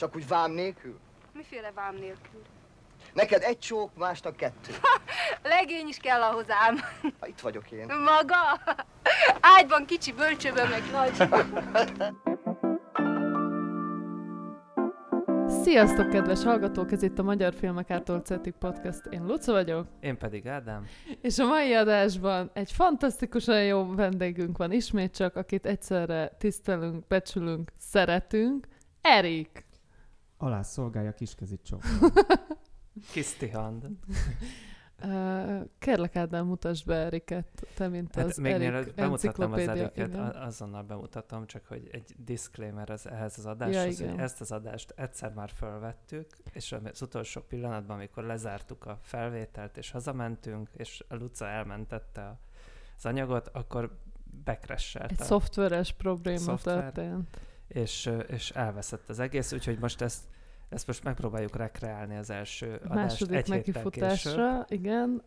Csak 0.00 0.16
úgy 0.16 0.28
vám 0.28 0.52
nélkül? 0.52 0.98
Miféle 1.32 1.70
vám 1.74 1.94
nélkül? 1.94 2.42
Neked 3.12 3.42
egy 3.42 3.58
csók, 3.58 3.96
másnak 3.96 4.36
kettő. 4.36 4.72
Legény 5.42 5.88
is 5.88 5.96
kell 5.96 6.22
ahhoz 6.22 6.44
ám. 6.48 6.76
Ha 7.20 7.26
itt 7.26 7.40
vagyok 7.40 7.70
én. 7.70 7.86
Maga? 7.86 8.60
Ágyban 9.40 9.86
kicsi, 9.86 10.12
bölcsőben 10.12 10.68
meg 10.68 10.82
nagy. 10.92 11.28
Sziasztok, 15.62 16.10
kedves 16.10 16.42
hallgatók! 16.42 16.92
Ez 16.92 17.02
itt 17.02 17.18
a 17.18 17.22
Magyar 17.22 17.54
Filmek 17.54 17.90
Ától 17.90 18.20
Cetik 18.20 18.54
Podcast. 18.54 19.06
Én 19.10 19.26
Luca 19.26 19.52
vagyok. 19.52 19.86
Én 20.00 20.18
pedig 20.18 20.46
Ádám. 20.46 20.86
És 21.20 21.38
a 21.38 21.46
mai 21.46 21.74
adásban 21.74 22.50
egy 22.52 22.72
fantasztikusan 22.72 23.64
jó 23.64 23.94
vendégünk 23.94 24.58
van 24.58 24.72
ismét 24.72 25.16
csak, 25.16 25.36
akit 25.36 25.66
egyszerre 25.66 26.28
tisztelünk, 26.38 27.06
becsülünk, 27.06 27.72
szeretünk. 27.78 28.66
Erik! 29.00 29.68
Alá 30.42 30.62
szolgálja 30.62 31.12
kiskezit 31.12 31.62
csók. 31.62 31.82
Kisztihand. 33.12 33.86
Uh, 35.04 35.60
kérlek 35.78 36.16
Ádám, 36.16 36.46
mutasd 36.46 36.86
be 36.86 36.94
Eriket, 36.94 37.66
te 37.74 37.88
mint 37.88 38.14
Hát 38.14 38.24
az 38.24 38.36
még 38.36 38.52
Erik 38.52 38.68
mielőtt 38.68 38.94
bemutatnám 38.94 39.52
az. 39.52 39.58
Eriket, 39.68 40.08
Igen. 40.08 40.20
azonnal 40.20 40.82
bemutatom, 40.82 41.46
csak 41.46 41.66
hogy 41.66 41.88
egy 41.92 42.14
disclaimer 42.18 42.90
az, 42.90 43.06
ehhez 43.08 43.38
az 43.38 43.44
Ja, 43.44 43.50
adáshoz, 43.50 44.00
igen. 44.00 44.12
hogy 44.12 44.20
ezt 44.22 44.40
az 44.40 44.52
adást 44.52 44.92
egyszer 44.96 45.32
már 45.32 45.50
felvettük, 45.50 46.26
és 46.52 46.72
az 46.92 47.02
utolsó 47.02 47.40
pillanatban, 47.40 47.96
amikor 47.96 48.24
lezártuk 48.24 48.86
a 48.86 48.98
felvételt, 49.02 49.76
és 49.76 49.90
hazamentünk, 49.90 50.68
és 50.76 51.04
a 51.08 51.14
Luca 51.14 51.46
elmentette 51.46 52.20
a- 52.22 52.38
az 52.96 53.04
anyagot, 53.06 53.48
akkor 53.48 53.98
bekresselt 54.44 55.10
Egy 55.10 55.18
szoftveres 55.20 55.92
probléma 55.92 56.38
Szoftver. 56.38 56.92
történt. 56.92 57.40
És, 57.72 58.10
és 58.26 58.50
elveszett 58.50 59.08
az 59.08 59.18
egész, 59.18 59.52
úgyhogy 59.52 59.78
most 59.78 60.00
ezt, 60.00 60.22
ezt 60.68 60.86
most 60.86 61.04
megpróbáljuk 61.04 61.56
rekreálni 61.56 62.16
az 62.16 62.30
első 62.30 62.80
adást 62.84 62.94
második 62.94 63.36
egy 63.36 63.48
nekifutásra, 63.48 64.64
igen, 64.68 65.22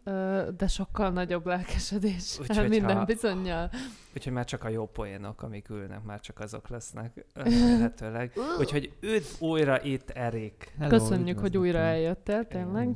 de 0.57 0.67
sokkal 0.67 1.09
nagyobb 1.09 1.45
lelkesedés 1.45 2.39
Úgyhogy 2.39 2.69
minden 2.77 2.97
ha- 2.97 3.05
bizonyal. 3.05 3.69
Úgyhogy 4.15 4.33
már 4.33 4.45
csak 4.45 4.63
a 4.63 4.69
jó 4.69 4.85
poénok, 4.85 5.41
amik 5.41 5.69
ülnek, 5.69 6.03
már 6.03 6.19
csak 6.19 6.39
azok 6.39 6.67
lesznek 6.67 7.25
lehetőleg. 7.33 8.31
Úgyhogy 8.59 8.93
üdv 9.01 9.41
újra 9.41 9.81
itt, 9.81 10.09
Erik. 10.09 10.73
Hello, 10.77 10.89
Köszönjük, 10.89 11.39
hogy 11.39 11.57
újra 11.57 11.77
eljöttél, 11.77 12.47
tényleg. 12.47 12.95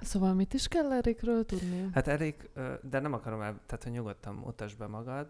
Szóval 0.00 0.34
mit 0.34 0.54
is 0.54 0.68
kell 0.68 0.92
Erikről 0.92 1.44
tudni? 1.44 1.88
Hát 1.92 2.08
Erik, 2.08 2.50
de 2.90 3.00
nem 3.00 3.12
akarom 3.12 3.40
el, 3.40 3.60
tehát 3.66 3.82
hogy 3.82 3.92
nyugodtan 3.92 4.34
mutasd 4.34 4.78
be 4.78 4.86
magad. 4.86 5.26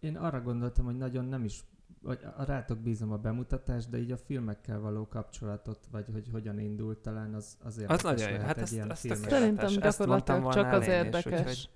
Én 0.00 0.16
arra 0.16 0.40
gondoltam, 0.40 0.84
hogy 0.84 0.96
nagyon 0.96 1.24
nem 1.24 1.44
is, 1.44 1.60
vagy 2.04 2.18
a 2.36 2.44
rátok 2.44 2.78
bízom 2.78 3.12
a 3.12 3.16
bemutatást, 3.16 3.90
de 3.90 3.98
így 3.98 4.10
a 4.12 4.16
filmekkel 4.16 4.80
való 4.80 5.06
kapcsolatot, 5.08 5.78
vagy 5.90 6.06
hogy 6.12 6.28
hogyan 6.32 6.58
indult 6.58 6.98
talán, 6.98 7.34
az, 7.34 7.56
az 7.64 7.78
érdekes 7.78 8.02
nagyon 8.02 8.28
jó. 8.30 8.36
lehet 8.36 8.46
Hát 8.46 8.56
egy 8.56 8.62
ezt- 8.62 8.72
ilyen 8.72 8.90
ezt. 8.90 9.06
Szerintem 9.14 9.70
Ezt 9.80 10.06
mondtam 10.06 10.36
gyakorlatilag 10.42 10.52
csak 10.52 10.72
az 10.72 10.88
elén 10.88 11.12
is, 11.12 11.24
érdekes. 11.24 11.40
úgyhogy- 11.40 11.70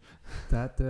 Tehát 0.48 0.82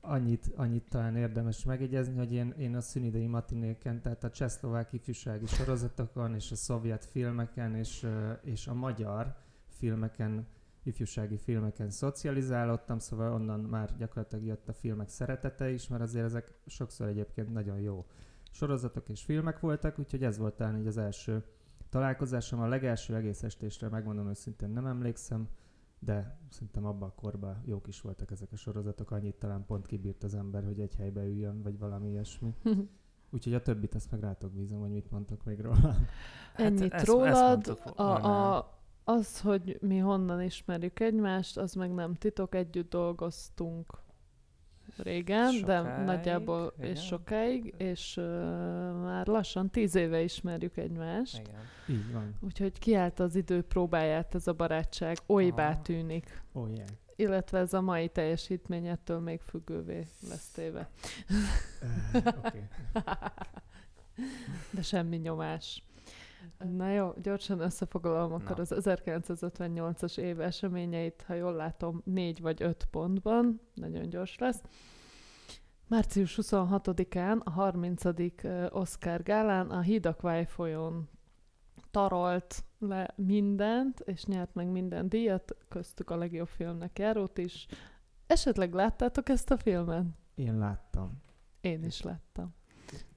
annyit, 0.00 0.50
annyit 0.56 0.88
talán 0.88 1.16
érdemes 1.16 1.64
megjegyezni, 1.64 2.16
hogy 2.16 2.32
én, 2.32 2.54
én 2.58 2.76
a 2.76 2.80
szünidei 2.80 3.26
matinéken, 3.26 4.00
tehát 4.00 4.24
a 4.24 4.30
csehszlovák 4.30 4.92
ifjúsági 4.92 5.46
sorozatokon, 5.46 6.34
és 6.34 6.50
a 6.52 6.56
szovjet 6.56 7.04
filmeken, 7.04 7.74
és, 7.74 8.06
és 8.42 8.66
a 8.66 8.74
magyar 8.74 9.34
filmeken, 9.68 10.46
ifjúsági 10.82 11.36
filmeken 11.36 11.90
szocializálódtam, 11.90 12.98
szóval 12.98 13.32
onnan 13.32 13.60
már 13.60 13.96
gyakorlatilag 13.96 14.44
jött 14.44 14.68
a 14.68 14.72
filmek 14.72 15.08
szeretete 15.08 15.70
is, 15.70 15.88
mert 15.88 16.02
azért 16.02 16.24
ezek 16.24 16.52
sokszor 16.66 17.06
egyébként 17.08 17.52
nagyon 17.52 17.78
jó 17.78 18.06
sorozatok 18.52 19.08
és 19.08 19.22
filmek 19.22 19.60
voltak, 19.60 19.98
úgyhogy 19.98 20.22
ez 20.24 20.38
volt 20.38 20.54
talán 20.54 20.78
így 20.78 20.86
az 20.86 20.96
első 20.96 21.44
találkozásom. 21.88 22.60
A 22.60 22.66
legelső 22.66 23.14
egész 23.14 23.42
estésre 23.42 23.88
megmondom 23.88 24.28
őszintén 24.28 24.68
nem 24.70 24.86
emlékszem, 24.86 25.48
de 25.98 26.38
szerintem 26.48 26.84
abban 26.86 27.08
a 27.08 27.20
korban 27.20 27.62
jók 27.64 27.86
is 27.88 28.00
voltak 28.00 28.30
ezek 28.30 28.52
a 28.52 28.56
sorozatok, 28.56 29.10
annyit 29.10 29.34
talán 29.34 29.64
pont 29.66 29.86
kibírt 29.86 30.22
az 30.22 30.34
ember, 30.34 30.64
hogy 30.64 30.80
egy 30.80 30.94
helybe 30.94 31.24
üljön, 31.24 31.62
vagy 31.62 31.78
valami 31.78 32.08
ilyesmi. 32.08 32.54
Úgyhogy 33.34 33.54
a 33.54 33.62
többit 33.62 33.94
ezt 33.94 34.10
meg 34.10 34.20
rátok 34.20 34.52
bízom, 34.52 34.80
hogy 34.80 34.90
mit 34.90 35.10
mondtok 35.10 35.44
még 35.44 35.60
róla. 35.60 35.76
Hát 36.54 36.66
Ennyit 36.66 36.82
ezt- 36.82 36.92
ezt 36.92 37.06
rólad, 37.06 37.78
a, 37.94 38.02
a, 38.02 38.78
az, 39.04 39.40
hogy 39.40 39.78
mi 39.80 39.98
honnan 39.98 40.42
ismerjük 40.42 41.00
egymást, 41.00 41.58
az 41.58 41.74
meg 41.74 41.94
nem 41.94 42.14
titok, 42.14 42.54
együtt 42.54 42.90
dolgoztunk 42.90 44.01
régen, 44.96 45.62
de 45.64 45.76
Sokáig, 45.76 46.04
nagyjából 46.04 46.72
igen. 46.78 46.90
és 46.90 47.00
sokáig, 47.00 47.74
és 47.76 48.16
uh, 48.16 48.24
már 49.02 49.26
lassan 49.26 49.70
tíz 49.70 49.94
éve 49.94 50.20
ismerjük 50.22 50.76
egymást. 50.76 51.38
Igen. 51.38 51.60
Így 51.88 52.12
van. 52.12 52.34
Úgyhogy 52.40 52.78
kiállt 52.78 53.20
az 53.20 53.36
idő 53.36 53.62
próbáját 53.62 54.34
ez 54.34 54.46
a 54.46 54.52
barátság, 54.52 55.16
olybá 55.26 55.70
Aha. 55.70 55.82
tűnik. 55.82 56.42
Oh 56.52 56.70
yeah. 56.72 56.88
Illetve 57.16 57.58
ez 57.58 57.72
a 57.72 57.80
mai 57.80 58.08
teljesítmény 58.08 58.86
ettől 58.86 59.20
még 59.20 59.40
függővé 59.40 60.06
lesz 60.28 60.50
téve. 60.50 60.90
Uh. 62.14 62.22
De 64.70 64.82
semmi 64.82 65.16
nyomás. 65.16 65.82
Na 66.58 66.90
jó, 66.90 67.12
gyorsan 67.22 67.60
összefoglalom 67.60 68.32
akkor 68.32 68.56
Na. 68.56 68.62
az 68.62 68.74
1958-as 68.76 70.18
év 70.18 70.40
eseményeit, 70.40 71.24
ha 71.26 71.34
jól 71.34 71.52
látom, 71.52 72.02
négy 72.04 72.40
vagy 72.40 72.62
öt 72.62 72.86
pontban, 72.90 73.60
nagyon 73.74 74.08
gyors 74.08 74.38
lesz. 74.38 74.62
Március 75.88 76.38
26-án 76.42 77.42
a 77.42 77.50
30. 77.50 78.04
ö, 78.42 78.66
Oscar 78.70 79.22
gálán 79.22 79.70
a 79.70 79.80
Hídakvály 79.80 80.46
folyón 80.46 81.08
tarolt 81.90 82.64
le 82.78 83.14
mindent, 83.16 84.00
és 84.00 84.24
nyert 84.24 84.54
meg 84.54 84.66
minden 84.66 85.08
díjat, 85.08 85.56
köztük 85.68 86.10
a 86.10 86.16
legjobb 86.16 86.48
filmnek 86.48 86.98
járót 86.98 87.38
is. 87.38 87.66
Esetleg 88.26 88.72
láttátok 88.72 89.28
ezt 89.28 89.50
a 89.50 89.56
filmet? 89.56 90.04
Én 90.34 90.58
láttam. 90.58 91.22
Én 91.60 91.84
is 91.84 92.02
láttam. 92.02 92.54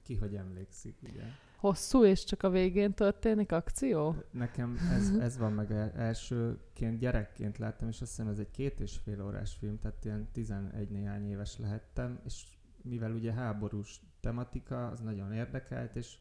Ki 0.02 0.14
hogy 0.14 0.34
emlékszik, 0.34 0.98
ugye? 1.02 1.22
Hosszú, 1.56 2.04
és 2.04 2.24
csak 2.24 2.42
a 2.42 2.50
végén 2.50 2.94
történik 2.94 3.52
akció? 3.52 4.16
Nekem 4.30 4.78
ez, 4.92 5.08
ez 5.08 5.38
van 5.38 5.52
meg 5.52 5.72
el- 5.72 5.92
elsőként, 5.96 6.98
gyerekként 6.98 7.58
láttam, 7.58 7.88
és 7.88 8.00
azt 8.00 8.10
hiszem 8.10 8.28
ez 8.28 8.38
egy 8.38 8.50
két 8.50 8.80
és 8.80 8.96
fél 9.04 9.22
órás 9.22 9.54
film, 9.54 9.78
tehát 9.78 10.04
ilyen 10.04 10.28
11 10.32 10.88
néhány 10.88 11.30
éves 11.30 11.58
lehettem, 11.58 12.20
és 12.24 12.44
mivel 12.82 13.12
ugye 13.12 13.32
háborús 13.32 14.00
tematika, 14.20 14.86
az 14.86 15.00
nagyon 15.00 15.32
érdekelt, 15.32 15.96
és 15.96 16.18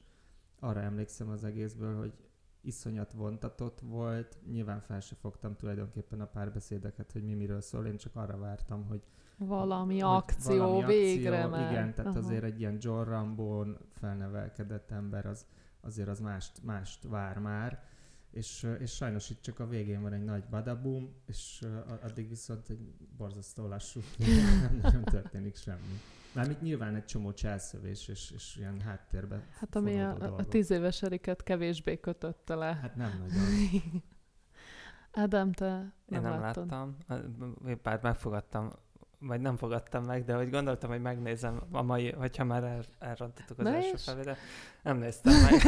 arra 0.59 0.81
emlékszem 0.81 1.29
az 1.29 1.44
egészből, 1.44 1.97
hogy 1.97 2.13
iszonyat 2.62 3.12
vontatott 3.12 3.79
volt, 3.79 4.38
nyilván 4.52 4.81
fel 4.81 5.00
se 5.00 5.16
fogtam 5.16 5.56
tulajdonképpen 5.56 6.22
a 6.22 6.25
párbeszédeket, 6.25 7.12
hogy 7.12 7.23
mi 7.23 7.34
miről 7.34 7.62
szól, 7.62 7.85
én 7.85 7.97
csak 7.97 8.16
arra 8.16 8.38
vártam, 8.38 8.85
hogy 8.88 9.02
Valami 9.38 10.01
akció, 10.01 10.57
valami 10.57 10.85
végre 10.85 11.38
akció, 11.44 11.50
már. 11.50 11.72
Igen, 11.72 11.94
tehát 11.94 12.16
Aha. 12.16 12.25
azért 12.25 12.44
egy 12.44 12.59
ilyen 12.59 12.78
John 12.79 13.09
Rambo-n 13.09 13.78
felnevelkedett 13.94 14.91
ember, 14.91 15.25
az 15.25 15.46
azért 15.81 16.07
az 16.07 16.19
mást, 16.19 16.63
mást 16.63 17.03
vár 17.03 17.38
már, 17.38 17.84
és, 18.31 18.68
és 18.79 18.91
sajnos 18.96 19.29
itt 19.29 19.41
csak 19.41 19.59
a 19.59 19.68
végén 19.68 20.01
van 20.01 20.13
egy 20.13 20.23
nagy 20.23 20.44
badabum, 20.50 21.13
és 21.25 21.66
addig 22.03 22.29
viszont 22.29 22.69
egy 22.69 22.94
borzasztó 23.18 23.68
lassú, 23.68 24.00
nem 24.62 24.79
nagyon 24.81 25.03
történik 25.03 25.56
semmi. 25.56 26.00
Mármint 26.34 26.62
nyilván 26.62 26.96
egy 26.96 27.06
csomó 27.06 27.34
cselszövés, 27.34 28.07
és, 28.07 28.31
és 28.31 28.56
ilyen 28.56 28.81
háttérbe 28.81 29.44
Hát 29.59 29.75
ami 29.75 30.02
a, 30.02 30.06
fonódó 30.07 30.23
a 30.25 30.28
dolgok. 30.28 30.47
tíz 30.47 30.69
éves 30.72 31.02
Eriket 31.02 31.44
kevésbé 31.44 32.00
kötötte 32.00 32.56
le. 32.56 32.73
Hát 32.81 32.96
nem 32.96 33.12
nagyon. 33.19 33.44
Ádám, 35.12 35.52
te 35.52 35.75
Én 35.75 36.22
nem, 36.22 36.22
nem 36.22 36.40
láttad. 36.40 36.69
láttam, 36.69 36.97
Én 37.67 37.79
bár 37.84 38.00
megfogadtam, 38.02 38.72
vagy 39.28 39.41
nem 39.41 39.58
fogadtam 39.58 40.03
meg, 40.03 40.25
de 40.25 40.36
hogy 40.36 40.50
gondoltam, 40.50 40.90
hogy 40.90 41.02
megnézem 41.02 41.62
a 41.72 41.81
mai, 41.81 42.12
hogyha 42.12 42.44
már 42.44 42.63
el, 42.63 42.84
elrontottuk 43.00 43.59
az 43.59 43.66
Na 43.66 43.74
első 43.74 43.91
és? 43.94 44.12
nem 44.81 44.97
néztem 44.97 45.34
meg. 45.41 45.62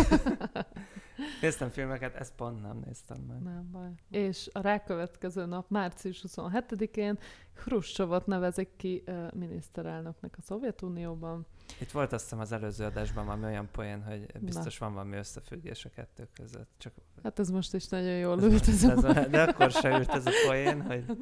néztem 1.41 1.69
filmeket, 1.69 2.15
ezt 2.15 2.33
pont 2.35 2.61
nem 2.61 2.81
néztem 2.85 3.17
meg. 3.27 3.41
Nem 3.41 3.69
baj. 3.71 3.89
És 4.09 4.49
a 4.53 4.59
rákövetkező 4.59 5.45
nap, 5.45 5.69
március 5.69 6.23
27-én 6.27 7.19
Hruscsovot 7.53 8.25
nevezik 8.25 8.69
ki 8.77 9.03
uh, 9.07 9.33
miniszterelnöknek 9.33 10.35
a 10.37 10.41
Szovjetunióban. 10.41 11.45
Itt 11.79 11.91
volt 11.91 12.13
azt 12.13 12.23
hiszem 12.23 12.39
az 12.39 12.51
előző 12.51 12.85
adásban 12.85 13.25
valami 13.25 13.45
olyan 13.45 13.69
poén, 13.71 14.03
hogy 14.03 14.25
biztos 14.39 14.77
van 14.77 14.93
valami 14.93 15.15
összefüggés 15.15 15.85
a 15.85 15.89
kettő 15.89 16.27
között. 16.33 16.69
Csak 16.77 16.93
Hát 17.23 17.39
ez 17.39 17.49
most 17.49 17.73
is 17.73 17.87
nagyon 17.87 18.17
jól 18.17 18.37
ez 18.37 18.43
ült 18.43 18.67
ez 18.67 18.83
ez 18.83 19.03
a... 19.03 19.09
a, 19.09 19.27
de 19.27 19.41
akkor 19.41 19.71
se 19.71 19.97
ült 19.97 20.09
ez 20.09 20.25
a 20.25 20.31
poén, 20.47 20.81
hogy 20.81 21.05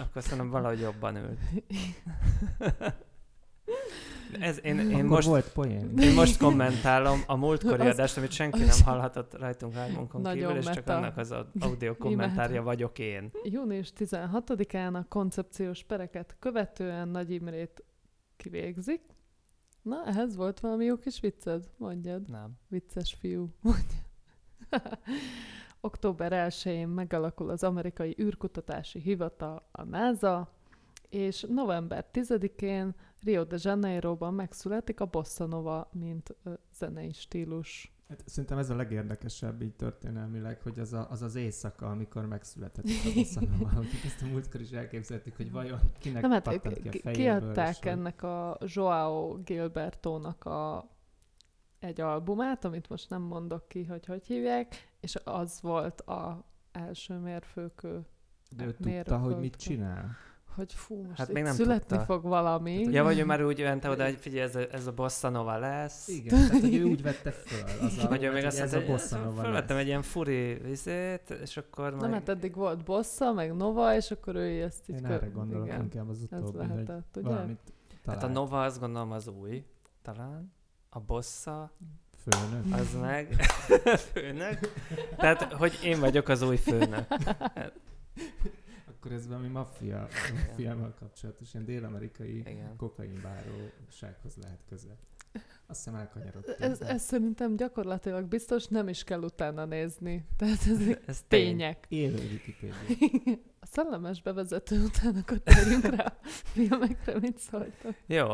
akkor 0.00 0.22
szerintem 0.22 0.50
valahogy 0.50 0.80
jobban 0.80 1.16
ült. 1.16 1.38
Ez, 4.40 4.60
én, 4.64 4.78
én, 4.78 4.90
Akkor 4.94 5.04
most, 5.04 5.26
volt 5.26 5.52
poén. 5.52 5.98
én 5.98 6.14
most 6.14 6.38
kommentálom 6.38 7.20
a 7.26 7.36
múltkori 7.36 7.82
Az- 7.86 7.92
adást, 7.94 8.16
amit 8.16 8.30
senki 8.30 8.62
az- 8.62 8.68
nem 8.78 8.86
hallhatott 8.86 9.38
rajtunk 9.38 9.74
hármunkon 9.74 10.22
kívül, 10.22 10.50
és 10.56 10.64
csak 10.64 10.74
meta. 10.74 10.96
annak 10.96 11.16
az 11.16 11.34
audio 11.60 11.96
kommentárja 11.96 12.62
vagyok 12.62 12.98
én. 12.98 13.30
Június 13.44 13.92
16-án 13.98 14.94
a 14.94 15.04
koncepciós 15.08 15.82
pereket 15.84 16.36
követően 16.38 17.08
Nagy 17.08 17.30
Imrét 17.30 17.84
kivégzik. 18.36 19.00
Na, 19.82 20.02
ehhez 20.06 20.36
volt 20.36 20.60
valami 20.60 20.84
jó 20.84 20.96
kis 20.98 21.20
vicced? 21.20 21.64
Mondjad. 21.76 22.30
Nem. 22.30 22.50
Vicces 22.68 23.16
fiú. 23.20 23.48
Október 25.84 26.48
1-én 26.48 26.88
megalakul 26.88 27.50
az 27.50 27.62
amerikai 27.62 28.16
űrkutatási 28.20 28.98
hivatal, 28.98 29.68
a 29.72 29.82
NASA, 29.84 30.50
és 31.08 31.46
november 31.48 32.06
10-én 32.12 32.94
Rio 33.22 33.44
de 33.44 33.56
Janeiroban 33.60 34.34
megszületik 34.34 35.00
a 35.00 35.06
bossa 35.06 35.46
nova, 35.46 35.90
mint 35.92 36.34
zenei 36.74 37.12
stílus. 37.12 37.92
Hát 38.08 38.22
szerintem 38.26 38.58
ez 38.58 38.70
a 38.70 38.76
legérdekesebb 38.76 39.62
így 39.62 39.74
történelmileg, 39.74 40.60
hogy 40.62 40.78
az 40.78 40.92
a, 40.92 41.06
az, 41.10 41.22
az 41.22 41.34
éjszaka, 41.34 41.86
amikor 41.86 42.26
megszületett 42.26 42.84
a 42.84 43.12
bosszanova. 43.14 43.68
hogy 43.74 43.86
ezt 44.04 44.22
a 44.22 44.26
múltkor 44.26 44.60
is 44.60 44.70
elképzeltük, 44.70 45.36
hogy 45.36 45.50
vajon 45.50 45.78
kinek 45.98 46.22
Nem, 46.22 46.30
hát 46.30 46.48
ki 46.48 46.54
a 46.54 46.60
fejéből. 46.60 47.12
kiadták 47.12 47.78
és 47.80 47.90
ennek 47.90 48.22
a 48.22 48.58
Joao 48.60 49.42
Gilbertónak 49.42 50.44
a 50.44 50.92
egy 51.84 52.00
albumát, 52.00 52.64
amit 52.64 52.88
most 52.88 53.10
nem 53.10 53.22
mondok 53.22 53.68
ki, 53.68 53.84
hogy 53.84 54.06
hogy 54.06 54.26
hívják, 54.26 54.92
és 55.00 55.16
az 55.24 55.58
volt 55.62 56.00
a 56.00 56.44
első 56.72 57.14
mérfőkő, 57.18 58.06
De 58.56 58.64
ő 58.64 58.72
tudta, 58.72 59.18
hogy 59.18 59.36
mit 59.38 59.56
csinál. 59.56 60.16
hogy 60.54 60.72
fú, 60.72 60.94
most 60.96 61.08
Hát 61.08 61.18
hát 61.18 61.32
még 61.32 61.42
nem 61.42 61.54
születni 61.54 61.86
tudta. 61.96 62.04
fog 62.04 62.22
valami. 62.22 62.72
Ja, 62.80 63.02
vagy 63.02 63.18
ő 63.18 63.24
már 63.24 63.44
úgy 63.44 63.62
ment 63.62 63.84
oda, 63.84 64.04
hogy 64.04 64.16
figyelj, 64.16 64.42
ez 64.42 64.56
a, 64.56 64.60
ez 64.72 64.86
a 64.86 64.92
bossa 64.92 65.28
nova 65.28 65.58
lesz. 65.58 66.08
Igen, 66.08 66.28
tehát 66.28 66.60
hogy 66.60 66.74
ő 66.74 66.84
úgy 66.84 67.02
vette 67.02 67.30
föl. 67.30 67.86
Az 67.86 68.06
Vagy 68.08 68.22
ő 68.24 68.32
még 68.32 68.44
azt 68.44 68.56
hogy 68.58 68.66
ez 68.66 68.74
a 68.74 68.76
hogy 68.78 68.86
bossa 68.86 69.18
nova 69.18 69.42
fölvettem 69.42 69.76
egy 69.76 69.86
ilyen 69.86 70.02
furi 70.02 70.54
vizét, 70.54 71.30
és 71.30 71.56
akkor 71.56 71.90
Nem, 71.90 71.98
majd... 71.98 72.12
hát 72.12 72.28
eddig 72.28 72.54
volt 72.54 72.84
Bossa, 72.84 73.32
meg 73.32 73.54
Nova, 73.56 73.94
és 73.94 74.10
akkor 74.10 74.34
ő 74.34 74.62
ezt 74.62 74.88
így 74.88 74.96
Én 74.96 75.02
kö- 75.02 75.10
erre 75.10 75.26
gondolok 75.26 75.66
igen, 75.66 75.82
inkább 75.82 76.08
az 76.08 76.26
Ez 76.30 76.38
utóbbi, 76.38 76.58
hogy 76.58 76.68
lehetett, 76.68 77.16
ugye? 77.16 77.28
valamit 77.28 77.58
Hát 78.06 78.18
talált. 78.18 78.22
a 78.22 78.40
Nova 78.40 78.62
azt 78.64 78.80
gondolom 78.80 79.12
az 79.12 79.28
új, 79.28 79.64
talán. 80.02 80.52
A 80.96 81.00
bossa, 81.00 81.72
Főnök. 82.22 82.74
az 82.74 82.94
meg 83.00 83.32
főnök. 84.12 84.58
Tehát, 85.16 85.52
hogy 85.52 85.78
én 85.84 86.00
vagyok 86.00 86.28
az 86.28 86.42
új 86.42 86.56
főnök. 86.56 87.06
Akkor 88.88 89.12
ez 89.12 89.26
valami 89.26 89.48
maffia 89.48 90.06
filmmel 90.56 90.94
kapcsolatos, 90.98 91.54
ilyen 91.54 91.66
dél-amerikai 91.66 92.38
Igen. 92.38 92.76
kokainbárósághoz 92.76 94.34
lehet 94.42 94.58
köze. 94.68 94.96
Azt 95.66 95.84
hiszem 95.84 95.94
elkanyarodtunk. 95.94 96.60
Ez, 96.60 96.80
ez 96.80 97.02
szerintem 97.02 97.56
gyakorlatilag 97.56 98.24
biztos 98.24 98.66
nem 98.66 98.88
is 98.88 99.04
kell 99.04 99.22
utána 99.22 99.64
nézni. 99.64 100.26
Tehát 100.36 100.58
ezek 100.66 101.02
Ez 101.06 101.22
tény. 101.28 101.44
tények. 101.56 101.84
Élő 101.88 102.28
Wikipedia. 102.30 103.34
A 103.60 103.66
szellemes 103.66 104.22
bevezető 104.22 104.82
után 104.82 105.16
akkor 105.16 105.38
térjünk 105.38 105.84
rá 105.84 106.04
a 106.04 106.26
filmekre, 106.28 107.18
mit 107.18 107.38
szóltak. 107.38 107.94
Jó. 108.06 108.26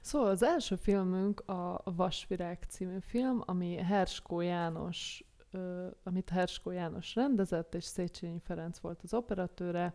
Szóval 0.00 0.28
az 0.30 0.42
első 0.42 0.76
filmünk 0.76 1.40
a 1.48 1.82
Vasvirág 1.84 2.64
című 2.68 2.98
film, 3.00 3.42
ami 3.46 3.74
Herskó 3.74 4.40
János, 4.40 5.24
ö, 5.50 5.86
amit 6.02 6.28
Herskó 6.30 6.70
János 6.70 7.14
rendezett, 7.14 7.74
és 7.74 7.84
Széchenyi 7.84 8.40
Ferenc 8.44 8.78
volt 8.78 9.00
az 9.02 9.14
operatőre. 9.14 9.94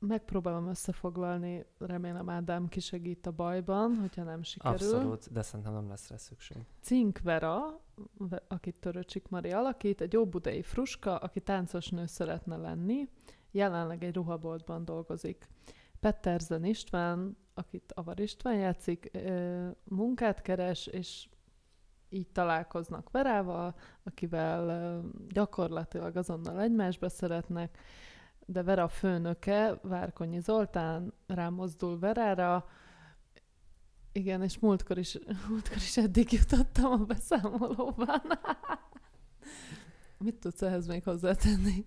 Megpróbálom 0.00 0.68
összefoglalni, 0.68 1.66
remélem 1.78 2.28
Ádám 2.28 2.68
kisegít 2.68 3.26
a 3.26 3.30
bajban, 3.30 3.96
hogyha 3.96 4.22
nem 4.22 4.42
sikerül. 4.42 4.74
Abszolút, 4.74 5.32
de 5.32 5.42
szerintem 5.42 5.74
nem 5.74 5.88
lesz 5.88 6.08
rá 6.08 6.16
szükség. 6.16 6.56
Cink 6.80 7.18
Vera, 7.18 7.80
ve- 8.18 8.42
akit 8.48 8.80
Töröcsik 8.80 9.28
Mari 9.28 9.50
alakít, 9.52 10.00
egy 10.00 10.16
óbudai 10.16 10.62
fruska, 10.62 11.16
aki 11.16 11.40
táncos 11.40 11.88
nő 11.88 12.06
szeretne 12.06 12.56
lenni, 12.56 13.08
jelenleg 13.50 14.04
egy 14.04 14.14
ruhaboltban 14.14 14.84
dolgozik. 14.84 15.48
Petterzen 16.00 16.64
István, 16.64 17.36
akit 17.54 17.92
Avar 17.92 18.20
István 18.20 18.54
játszik, 18.54 19.10
munkát 19.84 20.42
keres, 20.42 20.86
és 20.86 21.28
így 22.08 22.28
találkoznak 22.28 23.10
Verával, 23.10 23.74
akivel 24.02 25.02
gyakorlatilag 25.28 26.16
azonnal 26.16 26.60
egymásba 26.60 27.08
szeretnek, 27.08 27.78
de 28.46 28.62
Vera 28.62 28.88
főnöke, 28.88 29.78
Várkonyi 29.82 30.40
Zoltán 30.40 31.12
rámozdul 31.26 31.98
Verára, 31.98 32.66
igen, 34.12 34.42
és 34.42 34.58
múltkor 34.58 34.98
is, 34.98 35.18
múltkor 35.48 35.76
is 35.76 35.96
eddig 35.96 36.32
jutottam 36.32 36.92
a 36.92 36.96
beszámolóban. 36.96 38.20
Mit 40.18 40.34
tudsz 40.34 40.62
ehhez 40.62 40.86
még 40.86 41.04
hozzátenni? 41.04 41.86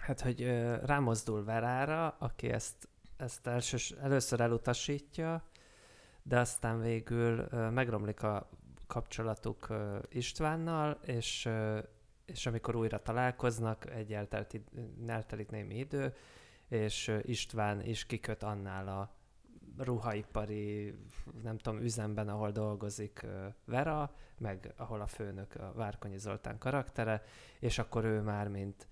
Hát, 0.00 0.20
hogy 0.20 0.40
rámozdul 0.84 1.44
Verára, 1.44 2.08
aki 2.08 2.48
ezt, 2.48 2.88
ezt 3.22 3.46
elsős, 3.46 3.90
először 3.90 4.40
elutasítja, 4.40 5.44
de 6.22 6.38
aztán 6.38 6.80
végül 6.80 7.46
megromlik 7.70 8.22
a 8.22 8.48
kapcsolatuk 8.86 9.68
Istvánnal, 10.08 10.98
és, 11.04 11.48
és 12.24 12.46
amikor 12.46 12.76
újra 12.76 13.02
találkoznak, 13.02 13.90
egy 13.90 14.12
eltelt, 14.12 14.60
eltelik 15.06 15.50
némi 15.50 15.78
idő, 15.78 16.14
és 16.68 17.18
István 17.22 17.84
is 17.84 18.06
kiköt 18.06 18.42
annál 18.42 18.88
a 18.88 19.14
ruhaipari, 19.78 20.94
nem 21.42 21.58
tudom, 21.58 21.80
üzemben, 21.80 22.28
ahol 22.28 22.50
dolgozik 22.50 23.26
Vera, 23.64 24.14
meg 24.38 24.72
ahol 24.76 25.00
a 25.00 25.06
főnök 25.06 25.54
a 25.54 25.72
Várkonyi 25.74 26.18
Zoltán 26.18 26.58
karaktere, 26.58 27.22
és 27.60 27.78
akkor 27.78 28.04
ő 28.04 28.20
már, 28.20 28.48
mint 28.48 28.88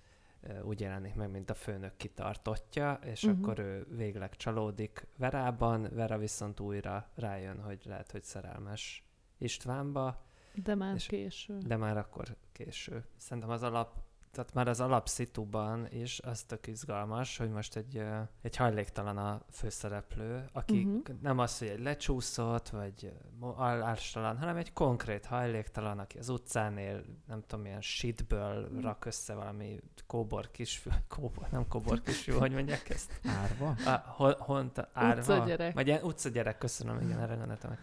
úgy 0.63 0.81
jelenik 0.81 1.15
meg, 1.15 1.31
mint 1.31 1.51
a 1.51 1.55
főnök 1.55 1.97
kitartottja, 1.97 2.99
és 3.05 3.23
uh-huh. 3.23 3.41
akkor 3.41 3.59
ő 3.59 3.87
végleg 3.91 4.37
csalódik 4.37 5.07
Verában, 5.17 5.89
Vera 5.93 6.19
viszont 6.19 6.61
újra 6.61 7.11
rájön, 7.15 7.61
hogy 7.61 7.83
lehet, 7.85 8.11
hogy 8.11 8.23
szerelmes 8.23 9.05
Istvánba, 9.39 10.25
De 10.55 10.75
már 10.75 10.95
És- 10.95 11.07
késő. 11.07 11.59
de 11.59 11.77
már 11.77 11.97
akkor 11.97 12.37
késő. 12.53 13.05
Szerintem 13.17 13.51
az 13.51 13.63
alap, 13.63 13.95
tehát 14.33 14.55
már 14.55 14.69
az 14.69 14.81
alapszituban 14.81 15.87
is 15.93 16.21
az 16.21 16.43
tök 16.43 16.67
izgalmas, 16.67 17.37
hogy 17.37 17.51
most 17.51 17.77
egy, 17.77 18.03
egy 18.43 18.57
hajléktalan 18.57 19.17
a 19.17 19.41
főszereplő, 19.53 20.45
aki 20.53 20.85
Mhm. 20.85 20.97
uh-huh. 20.97 21.17
nem 21.21 21.39
az, 21.39 21.59
hogy 21.59 21.69
egy 21.69 21.81
lecsúszott, 21.83 22.69
vagy 22.69 23.13
állástalan, 23.59 24.39
hanem 24.39 24.57
egy 24.57 24.73
konkrét 24.73 25.25
hajléktalan, 25.27 25.99
aki 25.99 26.19
az 26.19 26.29
utcán 26.29 26.79
él, 26.79 27.05
nem 27.27 27.41
tudom, 27.47 27.65
milyen 27.65 27.81
shitből 27.81 28.69
Mhm. 28.69 28.81
rak 28.81 29.05
össze 29.05 29.35
valami 29.35 29.81
kóbor 30.07 30.51
kisfiú, 30.51 30.93
kóbor, 31.09 31.47
nem 31.51 31.69
kóbor 31.69 32.01
kisfiú, 32.03 32.39
hogy 32.39 32.53
mondják 32.53 32.89
ezt? 32.91 33.21
Árva? 33.43 33.69
A, 33.91 34.03
hol, 34.07 34.37
hont, 34.39 34.89
árva? 34.93 35.21
Utcagyerek. 35.21 35.75
Vagy 35.75 35.87
ilyen 35.87 36.03
utcagyerek, 36.03 36.59
köszönöm, 36.59 37.01
igen, 37.01 37.19
erre 37.21 37.35
gondoltam. 37.35 37.71
hogy 37.71 37.79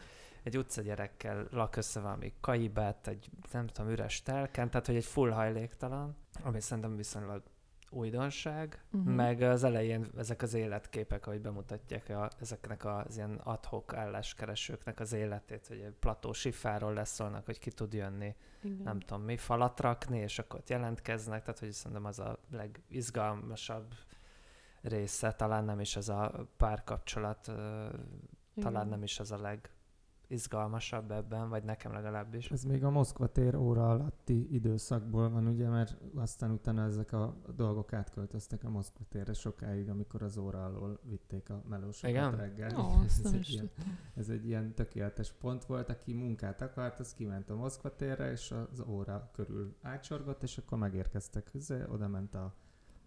Egy 0.48 0.58
utcagyerekkel 0.58 1.48
lak 1.52 1.76
össze 1.76 2.00
valami 2.00 2.34
kaibát, 2.42 3.08
egy 3.08 3.30
nem 3.52 3.68
tudom, 3.68 3.92
üres 3.92 4.22
telken, 4.22 4.70
tehát 4.70 4.86
hogy 4.86 4.96
egy 4.96 5.06
full 5.06 5.32
hajléktalan, 5.32 6.16
ami 6.44 6.62
szerintem 6.62 6.96
viszonylag 6.96 7.44
újdonság, 7.90 8.84
uh-huh. 8.92 9.14
meg 9.14 9.42
az 9.42 9.64
elején 9.64 10.08
ezek 10.18 10.42
az 10.42 10.54
életképek, 10.54 11.28
ahogy 11.28 11.42
bemutatják 11.42 12.10
a, 12.10 12.30
ezeknek 12.40 12.86
az 12.86 13.16
ilyen 13.16 13.36
adhok 13.44 13.94
álláskeresőknek 13.94 15.00
az 15.00 15.14
életét, 15.14 15.68
hogy 15.68 15.80
egy 15.80 15.96
plató 16.00 16.34
sifáról 16.34 16.94
leszólnak, 16.94 17.46
hogy 17.46 17.60
ki 17.60 17.72
tud 17.72 17.94
jönni 17.94 18.36
Igen. 18.62 18.82
nem 18.84 19.00
tudom 19.00 19.24
mi, 19.24 19.38
falat 19.38 19.80
rakni, 19.80 20.20
és 20.20 20.40
akkor 20.40 20.60
ott 20.60 20.70
jelentkeznek, 20.70 21.42
tehát 21.42 21.60
hogy 21.60 21.72
szerintem 21.72 22.06
az 22.06 22.20
a 22.20 22.40
legizgalmasabb 22.52 23.94
része, 24.82 25.32
talán 25.32 25.64
nem 25.64 25.80
is 25.80 25.96
ez 25.96 26.10
a 26.10 26.48
párkapcsolat, 26.58 27.48
ö, 27.48 27.88
talán 28.56 28.86
Igen. 28.86 28.88
nem 28.88 29.04
is 29.04 29.20
az 29.20 29.32
a 29.32 29.38
legizgalmasabb 30.28 31.12
ebben, 31.12 31.50
vagy 31.50 31.64
nekem 31.64 31.94
legalábbis. 31.94 32.52
Ez 32.52 32.64
még 32.64 32.84
a 32.84 32.90
Moszkva 32.90 33.28
tér 33.28 33.56
óra 33.56 33.90
alatti 33.90 34.54
időszakból 34.54 35.30
van, 35.30 35.48
ugye, 35.48 35.70
mert 35.70 35.98
aztán 36.16 36.52
utána 36.52 36.84
ezek 36.84 37.12
a 37.12 37.42
dolgok 37.56 37.94
átköltöztek 37.94 38.64
a 38.64 38.70
Moszkva 38.70 39.04
térre 39.10 39.34
sokáig, 39.34 39.90
amikor 39.90 40.22
az 40.22 40.38
óra 40.38 40.66
alól 40.66 41.00
vitték 41.04 41.50
a 41.50 41.64
melósokat 41.70 42.10
Igen? 42.10 42.36
reggel. 42.36 42.80
Ó, 42.80 42.84
azt 43.06 43.26
ez, 43.26 43.32
nem 43.32 43.34
egy 43.34 43.50
ilyen, 43.50 43.70
ez 44.16 44.30
egy 44.30 44.46
ilyen 44.46 44.74
tökéletes 44.74 45.32
pont 45.32 45.66
volt, 45.66 45.90
aki 45.90 46.14
munkát 46.14 46.62
akart, 46.62 47.00
az 47.00 47.14
kiment 47.14 47.50
a 47.50 47.56
Moszkva 47.56 47.96
térre, 47.96 48.32
és 48.32 48.54
az 48.72 48.84
óra 48.88 49.30
körül 49.34 49.76
átsorgott, 49.82 50.44
és 50.44 50.58
akkor 50.58 50.78
megérkeztek 50.78 51.52
hozzá, 51.52 51.86
oda 51.88 52.08
ment 52.08 52.36
a 52.36 52.56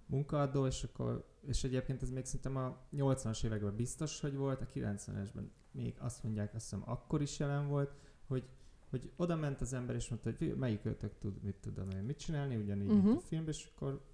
munkaadó, 0.07 0.67
és 0.67 0.83
akkor, 0.83 1.25
és 1.47 1.65
egyébként 1.65 2.03
ez 2.03 2.11
még 2.11 2.25
szerintem 2.25 2.57
a 2.57 2.79
80-as 2.93 3.45
években 3.45 3.77
biztos, 3.77 4.21
hogy 4.21 4.37
volt, 4.37 4.61
a 4.61 4.67
90-esben 4.67 5.45
még 5.71 5.95
azt 5.99 6.23
mondják, 6.23 6.55
azt 6.55 6.63
hiszem 6.71 6.83
akkor 6.87 7.23
is 7.23 7.39
jelen 7.39 7.69
volt, 7.69 7.95
hogy 8.27 8.45
hogy 8.91 9.13
oda 9.17 9.37
ment 9.37 9.61
az 9.61 9.73
ember, 9.73 9.95
és 9.95 10.09
mondta, 10.09 10.31
hogy 10.39 10.57
melyik 10.57 10.85
őtök 10.85 11.19
tud, 11.19 11.43
mit 11.43 11.57
tudom 11.61 11.91
én, 11.91 12.03
mit 12.03 12.19
csinálni, 12.19 12.57
ugyanígy, 12.57 12.87
uh-huh. 12.87 13.03
mint 13.03 13.15
Mhm. 13.15 13.25
a 13.25 13.27
filmben, 13.27 13.55
és 13.55 13.71
akkor 13.75 14.05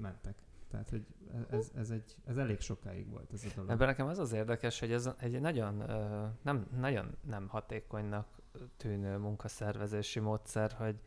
mentek. 0.00 0.34
Tehát, 0.70 0.90
hogy 0.90 1.06
ez, 1.50 1.70
ez, 1.74 1.90
egy, 1.90 2.16
ez 2.24 2.36
elég 2.36 2.60
sokáig 2.60 3.10
volt 3.10 3.32
ez 3.32 3.44
a 3.44 3.48
dolog. 3.54 3.70
Ebben 3.70 3.86
nekem 3.86 4.06
az 4.06 4.18
az 4.18 4.32
érdekes, 4.32 4.80
hogy 4.80 4.92
ez 4.92 5.10
egy 5.18 5.40
nagyon, 5.40 5.74
nem, 6.42 6.66
nagyon 6.78 7.16
nem 7.26 7.48
hatékonynak 7.48 8.26
tűnő 8.76 9.16
munkaszervezési 9.16 10.20
módszer, 10.20 10.72
hogy 10.72 11.00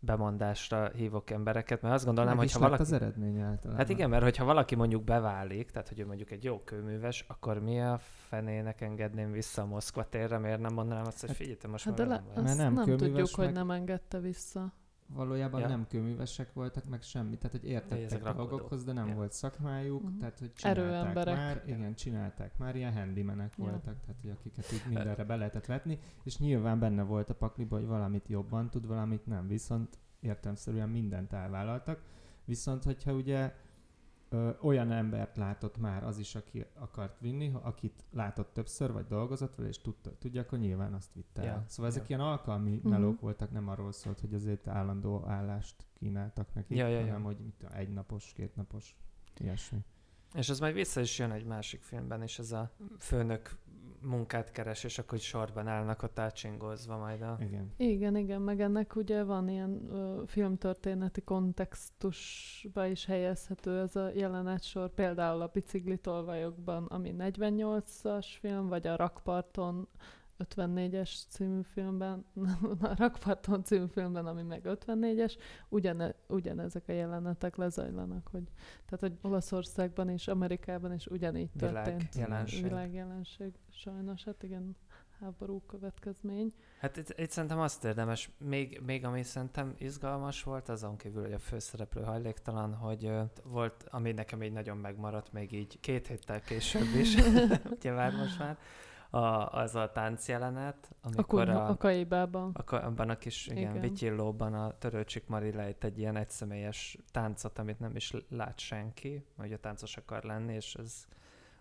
bemondásra 0.00 0.90
hívok 0.94 1.30
embereket, 1.30 1.82
mert 1.82 1.94
azt 1.94 2.04
gondolnám, 2.04 2.36
hogyha 2.36 2.58
lett 2.58 2.68
valaki... 2.68 2.82
az 2.82 2.92
eredmény 2.92 3.40
általában. 3.40 3.76
Hát 3.76 3.88
igen, 3.88 4.10
mert 4.10 4.22
hogyha 4.22 4.44
valaki 4.44 4.74
mondjuk 4.74 5.04
beválik, 5.04 5.70
tehát 5.70 5.88
hogy 5.88 6.00
ő 6.00 6.06
mondjuk 6.06 6.30
egy 6.30 6.44
jó 6.44 6.60
kőműves, 6.64 7.24
akkor 7.28 7.58
mi 7.58 7.80
a 7.80 7.98
fenének 8.28 8.80
engedném 8.80 9.32
vissza 9.32 9.62
a 9.62 9.66
Moszkva 9.66 10.08
térre, 10.08 10.38
miért 10.38 10.60
nem 10.60 10.72
mondanám 10.74 11.06
azt, 11.06 11.20
hogy 11.20 11.28
Hát- 11.28 11.38
figyelj, 11.38 11.56
te 11.56 11.68
most 11.68 11.84
Hát 11.84 11.98
már 11.98 12.06
de 12.06 12.14
le. 12.14 12.22
Mert 12.34 12.48
azt 12.48 12.56
nem 12.56 12.72
nem, 12.72 12.84
tudjuk, 12.84 13.28
hogy 13.34 13.44
meg- 13.44 13.54
nem 13.54 13.70
engedte 13.70 14.18
vissza. 14.18 14.72
Valójában 15.08 15.60
Ja. 15.60 15.68
nem 15.68 15.86
kőművesek 15.88 16.52
voltak, 16.52 16.88
meg 16.88 17.02
semmi. 17.02 17.36
Tehát, 17.38 17.60
hogy 17.60 17.70
értettek 17.70 18.22
rakodók. 18.24 18.48
dolgokhoz, 18.48 18.84
de 18.84 18.92
nem 18.92 19.08
Ja. 19.08 19.14
volt 19.14 19.32
szakmájuk, 19.32 20.02
Mhm. 20.02 20.18
tehát, 20.18 20.38
hogy 20.38 20.52
csinálták 20.52 21.24
már, 21.26 21.62
igen, 21.66 21.94
csinálták 21.94 22.58
már, 22.58 22.76
ilyen 22.76 22.92
handymanek 22.92 23.52
Ja. 23.56 23.64
voltak, 23.64 24.00
tehát, 24.00 24.20
hogy 24.20 24.30
akiket 24.30 24.72
így 24.72 24.82
mindenre 24.86 25.24
be 25.24 25.36
lehetett 25.36 25.66
vetni, 25.66 25.98
és 26.22 26.38
nyilván 26.38 26.78
benne 26.78 27.02
volt 27.02 27.30
a 27.30 27.34
pakliba, 27.34 27.76
hogy 27.76 27.86
valamit 27.86 28.28
jobban 28.28 28.70
tud, 28.70 28.86
valamit 28.86 29.26
nem, 29.26 29.46
viszont 29.48 29.98
értelmszerűen 30.20 30.88
mindent 30.88 31.32
elvállaltak, 31.32 32.02
viszont 32.44 32.84
hogyha 32.84 33.12
ugye 33.12 33.54
ö, 34.28 34.50
olyan 34.60 34.92
embert 34.92 35.36
látott 35.36 35.76
már 35.78 36.04
az 36.04 36.18
is, 36.18 36.34
aki 36.34 36.64
akart 36.74 37.20
vinni, 37.20 37.48
ha- 37.48 37.58
akit 37.58 38.04
látott 38.12 38.52
többször, 38.52 38.92
vagy 38.92 39.06
dolgozott 39.06 39.54
vele, 39.54 39.68
és 39.68 39.80
tudta, 39.80 40.18
tudja, 40.18 40.40
akkor 40.40 40.58
nyilván 40.58 40.92
azt 40.94 41.12
vitte 41.14 41.40
el. 41.42 41.46
Ja, 41.46 41.64
Szóval 41.66 41.90
ezek 41.90 42.08
ja. 42.08 42.16
ilyen 42.16 42.28
alkalmi 42.28 42.74
Mhm. 42.76 42.88
melók 42.88 43.20
voltak, 43.20 43.50
nem 43.50 43.68
arról 43.68 43.92
szólt, 43.92 44.20
hogy 44.20 44.34
azért 44.34 44.68
állandó 44.68 45.24
állást 45.26 45.86
kínáltak 45.92 46.54
nekik, 46.54 46.76
ja, 46.76 46.86
ja. 46.88 47.00
hanem 47.00 47.22
hogy 47.22 47.38
mit 47.38 47.64
egynapos, 47.74 48.32
kétnapos, 48.32 48.96
ilyesmi. 49.38 49.78
És 50.34 50.48
ez 50.48 50.60
majd 50.60 50.74
vissza 50.74 51.00
is 51.00 51.18
jön 51.18 51.30
egy 51.30 51.44
másik 51.44 51.82
filmben 51.82 52.22
is, 52.22 52.38
ez 52.38 52.52
a 52.52 52.70
főnök 52.98 53.56
munkát 54.06 54.50
keres, 54.50 54.84
és 54.84 54.98
akkor 54.98 55.18
sorban 55.18 55.66
állnak 55.66 56.02
ott 56.02 56.18
átsingózva 56.18 56.96
majd 56.96 57.22
a... 57.22 57.36
Igen. 57.40 57.72
Igen, 57.76 58.16
igen, 58.16 58.40
meg 58.40 58.60
ennek 58.60 58.96
ugye 58.96 59.22
van 59.22 59.48
ilyen 59.48 59.88
ö, 59.90 60.22
filmtörténeti 60.26 61.20
kontextusba 61.22 62.86
is 62.86 63.06
helyezhető 63.06 63.78
ez 63.78 63.96
a 63.96 64.10
jelenet-sor, 64.14 64.94
például 64.94 65.40
a 65.40 65.50
Biciklitolvajokban, 65.52 66.84
ami 66.84 67.14
48-as 67.18 68.26
film, 68.40 68.68
vagy 68.68 68.86
a 68.86 68.96
Rakparton 68.96 69.88
54-es 70.38 71.20
című 71.28 71.62
filmben, 71.62 72.24
a 72.80 72.94
Rakparton 72.96 73.64
című 73.64 73.86
filmben, 73.86 74.26
ami 74.26 74.42
meg 74.42 74.60
54-es, 74.64 75.36
ugyane, 75.68 76.14
ugyanezek 76.28 76.88
a 76.88 76.92
jelenetek 76.92 77.56
lezajlanak, 77.56 78.28
hogy, 78.28 78.44
tehát 78.84 79.00
hogy 79.00 79.18
Olaszországban 79.22 80.08
és 80.08 80.28
Amerikában 80.28 80.92
is 80.92 81.06
ugyanígy 81.06 81.50
történt. 81.58 82.14
Világjelenség. 82.14 82.62
Világjelenség, 82.62 83.52
sajnos, 83.70 84.24
hát 84.24 84.42
igen, 84.42 84.76
háború 85.20 85.60
következmény. 85.60 86.52
Hát 86.80 86.96
itt, 86.96 87.18
itt 87.18 87.30
szerintem 87.30 87.58
azt 87.58 87.84
érdemes, 87.84 88.30
még, 88.38 88.80
még 88.86 89.04
ami 89.04 89.22
szerintem 89.22 89.74
izgalmas 89.78 90.42
volt, 90.42 90.68
azon 90.68 90.96
kívül, 90.96 91.22
hogy 91.22 91.32
a 91.32 91.38
főszereplő 91.38 92.02
hajléktalan, 92.02 92.74
hogy 92.74 93.10
volt, 93.42 93.84
ami 93.90 94.12
nekem 94.12 94.42
így 94.42 94.52
nagyon 94.52 94.76
megmaradt, 94.76 95.32
még 95.32 95.52
így 95.52 95.80
két 95.80 96.06
héttel 96.06 96.40
később 96.40 96.94
is, 96.94 97.14
ugye 97.76 97.92
vár 97.92 98.12
most 98.12 98.38
már, 98.38 98.58
a, 99.10 99.52
az 99.52 99.74
a 99.74 99.90
táncjelenet, 99.92 100.94
A, 101.02 101.06
amikor 101.06 101.44
kunyha, 101.44 101.60
a, 101.60 101.68
a 101.68 101.76
kaibában. 101.76 102.52
a, 102.52 102.74
abban 102.74 103.10
a 103.10 103.16
kis 103.16 103.46
igen, 103.46 103.58
Igen. 103.58 103.80
vityillóban 103.80 104.54
a 104.54 104.78
törőcsik 104.78 105.26
Mari 105.26 105.52
lejt 105.52 105.84
egy 105.84 105.98
ilyen 105.98 106.16
egyszemélyes 106.16 106.98
táncot, 107.10 107.58
amit 107.58 107.78
nem 107.78 107.96
is 107.96 108.12
lát 108.28 108.58
senki, 108.58 109.24
hogy 109.36 109.52
a 109.52 109.58
táncos 109.58 109.96
akar 109.96 110.22
lenni, 110.24 110.54
és 110.54 110.74
ez, 110.74 111.06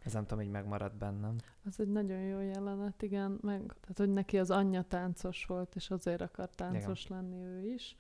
ez 0.03 0.13
nem 0.13 0.25
tudom, 0.25 0.43
így 0.43 0.51
megmaradt 0.51 0.97
bennem. 0.97 1.35
Az 1.65 1.79
egy 1.79 1.91
nagyon 1.91 2.19
jó 2.19 2.39
jelenet, 2.39 3.01
igen, 3.01 3.39
meg, 3.41 3.59
tehát 3.65 3.97
hogy 3.97 4.13
neki 4.13 4.39
az 4.39 4.51
anyja 4.51 4.81
táncos 4.81 5.45
volt, 5.45 5.75
és 5.75 5.89
azért 5.89 6.21
akar 6.21 6.49
táncos 6.49 7.05
igen. 7.05 7.17
lenni 7.17 7.43
ő 7.43 7.73
is. 7.73 7.97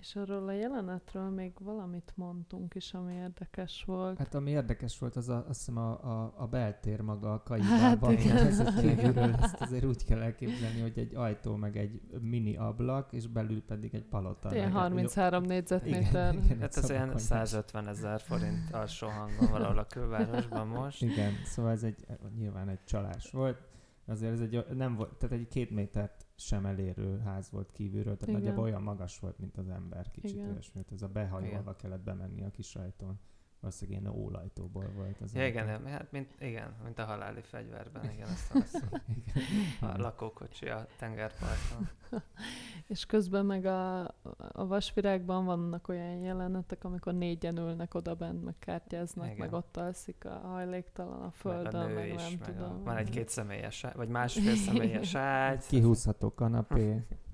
És 0.00 0.16
arról 0.16 0.48
a 0.48 0.52
jelenetről 0.52 1.28
még 1.30 1.52
valamit 1.58 2.12
mondtunk 2.14 2.74
is, 2.74 2.94
ami 2.94 3.14
érdekes 3.14 3.84
volt. 3.86 4.18
Hát 4.18 4.34
ami 4.34 4.50
érdekes 4.50 4.98
volt, 4.98 5.16
az 5.16 5.28
a, 5.28 5.44
azt 5.48 5.58
hiszem 5.58 5.76
a, 5.76 5.90
a, 5.90 6.34
a 6.36 6.46
beltér 6.46 7.00
maga 7.00 7.32
a 7.32 7.62
Hát 7.62 8.10
igen. 8.10 8.36
hát 8.36 8.40
ez 8.46 8.60
egy 8.60 8.74
kívülről, 8.74 9.34
ezt 9.40 9.60
azért 9.60 9.84
úgy 9.84 10.04
kell 10.04 10.20
elképzelni, 10.20 10.80
hogy 10.80 10.98
egy 10.98 11.14
ajtó, 11.14 11.56
meg 11.56 11.76
egy 11.76 12.00
mini 12.20 12.56
ablak, 12.56 13.12
és 13.12 13.26
belül 13.26 13.62
pedig 13.62 13.94
egy 13.94 14.04
palota. 14.04 14.48
Ilyen 14.54 14.64
meg 14.64 14.74
egy- 14.74 14.80
33 14.82 15.42
négyzetméter. 15.42 16.34
Igen, 16.34 16.44
igen, 16.44 16.58
Hát 16.60 16.76
ez 16.76 16.90
olyan 16.90 17.18
szabakonyhás. 17.18 17.48
150 17.48 17.88
ezer 17.88 18.20
forint 18.20 18.70
alsó 18.72 19.08
hangon 19.08 19.50
valahol 19.50 19.78
a 19.78 19.86
külvárosban 19.86 20.66
most. 20.66 21.02
Igen, 21.02 21.32
szóval 21.44 21.70
ez 21.70 21.82
egy, 21.82 22.06
nyilván 22.36 22.68
egy 22.68 22.84
csalás 22.84 23.30
volt. 23.30 23.58
Azért 24.06 24.32
ez 24.32 24.40
egy, 24.40 24.66
nem 24.74 24.94
volt, 24.96 25.14
tehát 25.14 25.36
egy 25.38 25.48
két 25.48 25.70
métert 25.70 26.26
sem 26.40 26.66
elérő 26.66 27.18
ház 27.18 27.50
volt 27.50 27.72
kívülről, 27.72 28.16
tehát 28.16 28.28
Igen. 28.28 28.40
nagyjából 28.40 28.64
olyan 28.64 28.82
magas 28.82 29.18
volt, 29.18 29.38
mint 29.38 29.56
az 29.56 29.68
ember, 29.68 30.10
kicsit 30.10 30.36
Igen. 30.36 30.50
olyasmi, 30.50 30.84
ez 30.92 31.02
a 31.02 31.08
behajolva 31.08 31.76
kellett 31.76 32.02
bemenni 32.02 32.44
a 32.44 32.50
kis 32.50 32.76
ajtón. 32.76 33.20
Valószínűleg 33.60 34.00
ilyen 34.00 34.14
ólajtóból 34.14 34.90
volt 34.94 35.20
az 35.20 35.34
Ja, 35.34 35.46
igen, 35.46 35.86
hát 35.86 36.12
mint, 36.12 36.34
igen, 36.38 36.74
mint 36.84 36.98
a 36.98 37.04
haláli 37.04 37.40
fegyverben, 37.40 38.10
igen, 38.10 38.28
azt 38.28 38.54
azt 38.62 38.84
a 39.80 39.96
lakókocsi 39.96 40.68
a 40.68 40.86
tengerparton. 40.98 41.88
És 42.90 43.06
közben 43.06 43.46
meg 43.46 43.64
a, 43.64 44.00
a 44.52 44.66
vasvirágban 44.66 45.44
vannak 45.44 45.88
olyan 45.88 46.16
jelenetek, 46.16 46.84
amikor 46.84 47.14
négyen 47.14 47.56
ülnek 47.56 47.94
oda 47.94 48.14
bent, 48.14 48.44
meg 48.44 48.54
kártyáznak, 48.58 49.26
Igen. 49.26 49.38
meg 49.38 49.52
ott 49.52 49.76
alszik 49.76 50.24
a 50.24 50.40
hajléktalan 50.48 51.20
a 51.20 51.22
Meg 51.22 51.32
földön, 51.32 51.80
a 51.80 51.86
nő 51.86 51.94
meg, 51.94 52.06
is, 52.06 52.14
nem 52.14 52.38
meg 52.40 52.54
tudom. 52.54 52.80
a, 52.80 52.82
van 52.84 52.96
egy 52.96 53.10
két 53.10 53.28
személyes, 53.28 53.84
ágy, 53.84 53.94
vagy 53.96 54.08
másfél 54.08 54.54
személyes 54.54 55.14
ágy. 55.38 55.66
Kihúzható 55.66 56.34
kanapé. 56.34 57.02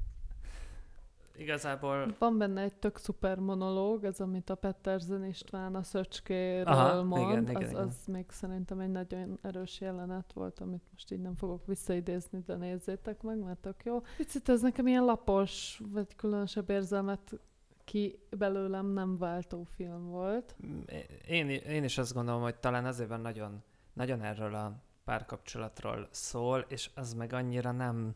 Igazából 1.39 2.15
Van 2.19 2.39
benne 2.39 2.61
egy 2.61 2.75
tök 2.75 2.99
szuper 2.99 3.39
monológ, 3.39 4.05
ez 4.05 4.21
amit 4.21 4.51
a 4.51 4.55
Petterzen 4.55 5.25
István 5.25 5.75
a 5.75 5.83
Szöcskéről 5.83 6.67
Aha, 6.67 7.03
mond, 7.03 7.31
igen, 7.31 7.43
igen, 7.43 7.63
az, 7.63 7.71
igen. 7.71 7.83
az 7.83 7.97
még 8.07 8.25
szerintem 8.31 8.79
egy 8.79 8.91
nagyon 8.91 9.39
erős 9.43 9.81
jelenet 9.81 10.33
volt, 10.33 10.61
amit 10.61 10.83
most 10.93 11.13
így 11.13 11.21
nem 11.21 11.35
fogok 11.35 11.67
visszaidézni, 11.67 12.43
de 12.47 12.57
nézzétek 12.57 13.23
meg, 13.23 13.39
mert 13.39 13.59
tök 13.59 13.85
jó. 13.85 14.03
Picit 14.17 14.49
ez 14.49 14.61
nekem 14.61 14.87
ilyen 14.87 15.05
lapos, 15.05 15.81
vagy 15.93 16.17
különösebb 16.17 16.71
érzelmet 16.71 17.41
ki 17.85 18.19
belőlem 18.31 18.87
nem 18.87 19.17
váltó 19.17 19.63
film 19.63 20.09
volt. 20.09 20.57
Mm, 20.67 20.81
én, 21.27 21.49
én 21.49 21.85
is 21.85 21.99
azt 21.99 22.15
gondolom, 22.15 22.43
hogy 22.43 22.57
talán 22.57 22.85
azért 22.85 23.09
van 23.09 23.21
nagyon, 23.21 23.63
nagyon 23.93 24.23
erről 24.23 24.55
a 24.55 24.83
párkapcsolatról 25.05 26.09
szól, 26.11 26.65
és 26.69 26.91
az 26.95 27.15
meg 27.15 27.33
annyira 27.33 27.73
nem, 27.73 28.15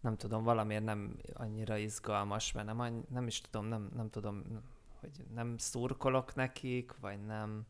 nem 0.00 0.16
tudom, 0.16 0.42
valamiért 0.42 0.84
nem 0.84 1.16
annyira 1.34 1.76
izgalmas, 1.76 2.52
mert 2.52 2.66
nem, 2.66 2.80
annyi, 2.80 3.02
nem 3.08 3.26
is 3.26 3.40
tudom, 3.40 3.66
nem, 3.66 3.90
nem 3.94 4.10
tudom, 4.10 4.42
hogy 5.00 5.10
nem 5.34 5.56
szurkolok 5.58 6.34
nekik, 6.34 6.98
vagy 7.00 7.24
nem, 7.26 7.66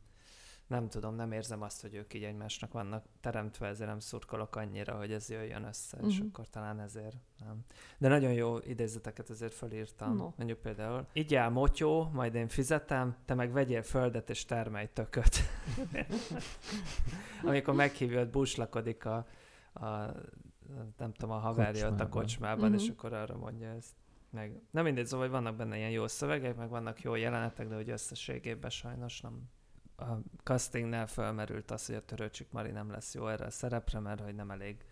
nem 0.67 0.89
tudom, 0.89 1.15
nem 1.15 1.33
érzem 1.33 1.63
azt, 1.63 1.81
hogy 1.81 1.95
ők 1.95 2.15
így 2.15 2.25
egymásnak 2.25 2.73
vannak 2.73 3.05
teremtve, 3.21 3.67
ezért 3.67 3.89
nem 3.89 3.99
szurkolok 4.01 4.57
annyira, 4.57 4.97
hogy 4.97 5.13
ez 5.13 5.29
jöjjön 5.31 5.65
össze, 5.65 5.97
uh-huh. 5.97 6.13
és 6.13 6.19
Mhm. 6.19 6.27
akkor 6.29 6.49
talán 6.49 6.81
ezért 6.81 7.17
nem. 7.39 7.65
De 7.99 8.09
nagyon 8.09 8.33
jó 8.33 8.59
idézeteket 8.59 9.31
ezért 9.31 9.55
felírtam. 9.55 10.17
No. 10.17 10.33
Mondjuk 10.37 10.59
például, 10.59 11.07
igyál 11.13 11.51
motyó, 11.51 12.11
majd 12.13 12.35
én 12.35 12.49
fizetem, 12.49 13.17
te 13.25 13.35
meg 13.35 13.53
vegyél 13.53 13.83
földet 13.83 14.31
és 14.31 14.45
termelj 14.45 14.89
tököt. 14.93 15.37
Amikor 17.45 17.75
meghívja, 17.75 18.19
hogy 18.19 18.31
buslakodik 18.31 19.05
a, 19.05 19.27
a, 19.73 19.87
nem 20.99 21.13
tudom, 21.13 21.31
a 21.31 21.39
haverja 21.39 21.89
ott 21.89 22.01
a 22.01 22.09
Kocsmában. 22.09 22.65
uh-huh. 22.65 22.81
és 22.81 22.89
Mhm. 22.89 22.99
akkor 22.99 23.13
arra 23.13 23.37
mondja 23.37 23.69
ezt. 23.69 23.95
Meg, 24.31 24.61
nem 24.71 24.85
mindegy, 24.85 25.07
szóval 25.07 25.21
hogy 25.27 25.35
vannak 25.35 25.57
benne 25.57 25.77
ilyen 25.77 25.91
jó 25.91 26.07
szövegek, 26.07 26.57
meg 26.57 26.69
vannak 26.69 27.03
jó 27.03 27.15
jelenetek, 27.15 27.69
de 27.69 27.75
hogy 27.75 27.91
összességében 27.91 28.71
sajnos 28.71 29.21
nem. 29.21 29.43
A 29.97 30.05
castingnál 30.43 31.07
felmerült 31.07 31.71
az, 31.71 31.87
hogy 31.87 31.95
a 31.95 32.05
Törőcsik 32.05 32.51
Mari 32.51 32.71
nem 32.71 32.91
lesz 32.91 33.15
jó 33.15 33.27
erre 33.29 33.45
a 33.45 33.51
szerepre, 33.51 33.99
mert 33.99 34.21
hogy 34.21 34.35
nem 34.35 34.51
elég 34.51 34.85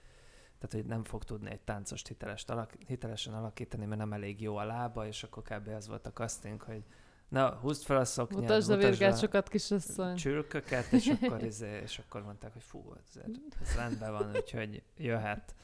tehát, 0.59 0.75
hogy 0.75 0.85
nem 0.87 1.05
fog 1.05 1.25
tudni 1.25 1.51
egy 1.51 1.61
táncost 1.61 2.09
hitelest 2.09 2.51
alak, 2.51 2.73
hitelesen 2.87 3.35
alakítani, 3.35 3.85
mert 3.85 4.01
nem 4.01 4.13
elég 4.13 4.41
jó 4.41 4.57
a 4.57 4.65
lába, 4.65 5.07
és 5.07 5.23
akkor 5.23 5.43
kb. 5.43 5.69
az 5.69 5.89
volt 5.89 6.07
a 6.07 6.13
casting, 6.13 6.63
hogy 6.63 6.85
na, 7.29 7.51
húzd 7.51 7.83
fel 7.85 7.97
a 7.97 8.05
szoknyát, 8.05 8.41
Mutasd 8.41 8.71
a 8.71 8.77
virgácsokat, 8.77 9.49
kisasszony. 9.49 10.15
csülköket, 10.17 10.93
és 10.93 11.07
akkor, 11.21 11.43
izé, 11.43 11.81
és 11.83 11.99
akkor 11.99 12.23
mondták, 12.23 12.53
hogy 12.53 12.63
fú, 12.63 12.93
ez, 13.07 13.23
ez 13.61 13.75
rendben 13.77 14.13
van, 14.13 14.31
úgyhogy 14.37 14.83
jöhet. 14.97 15.55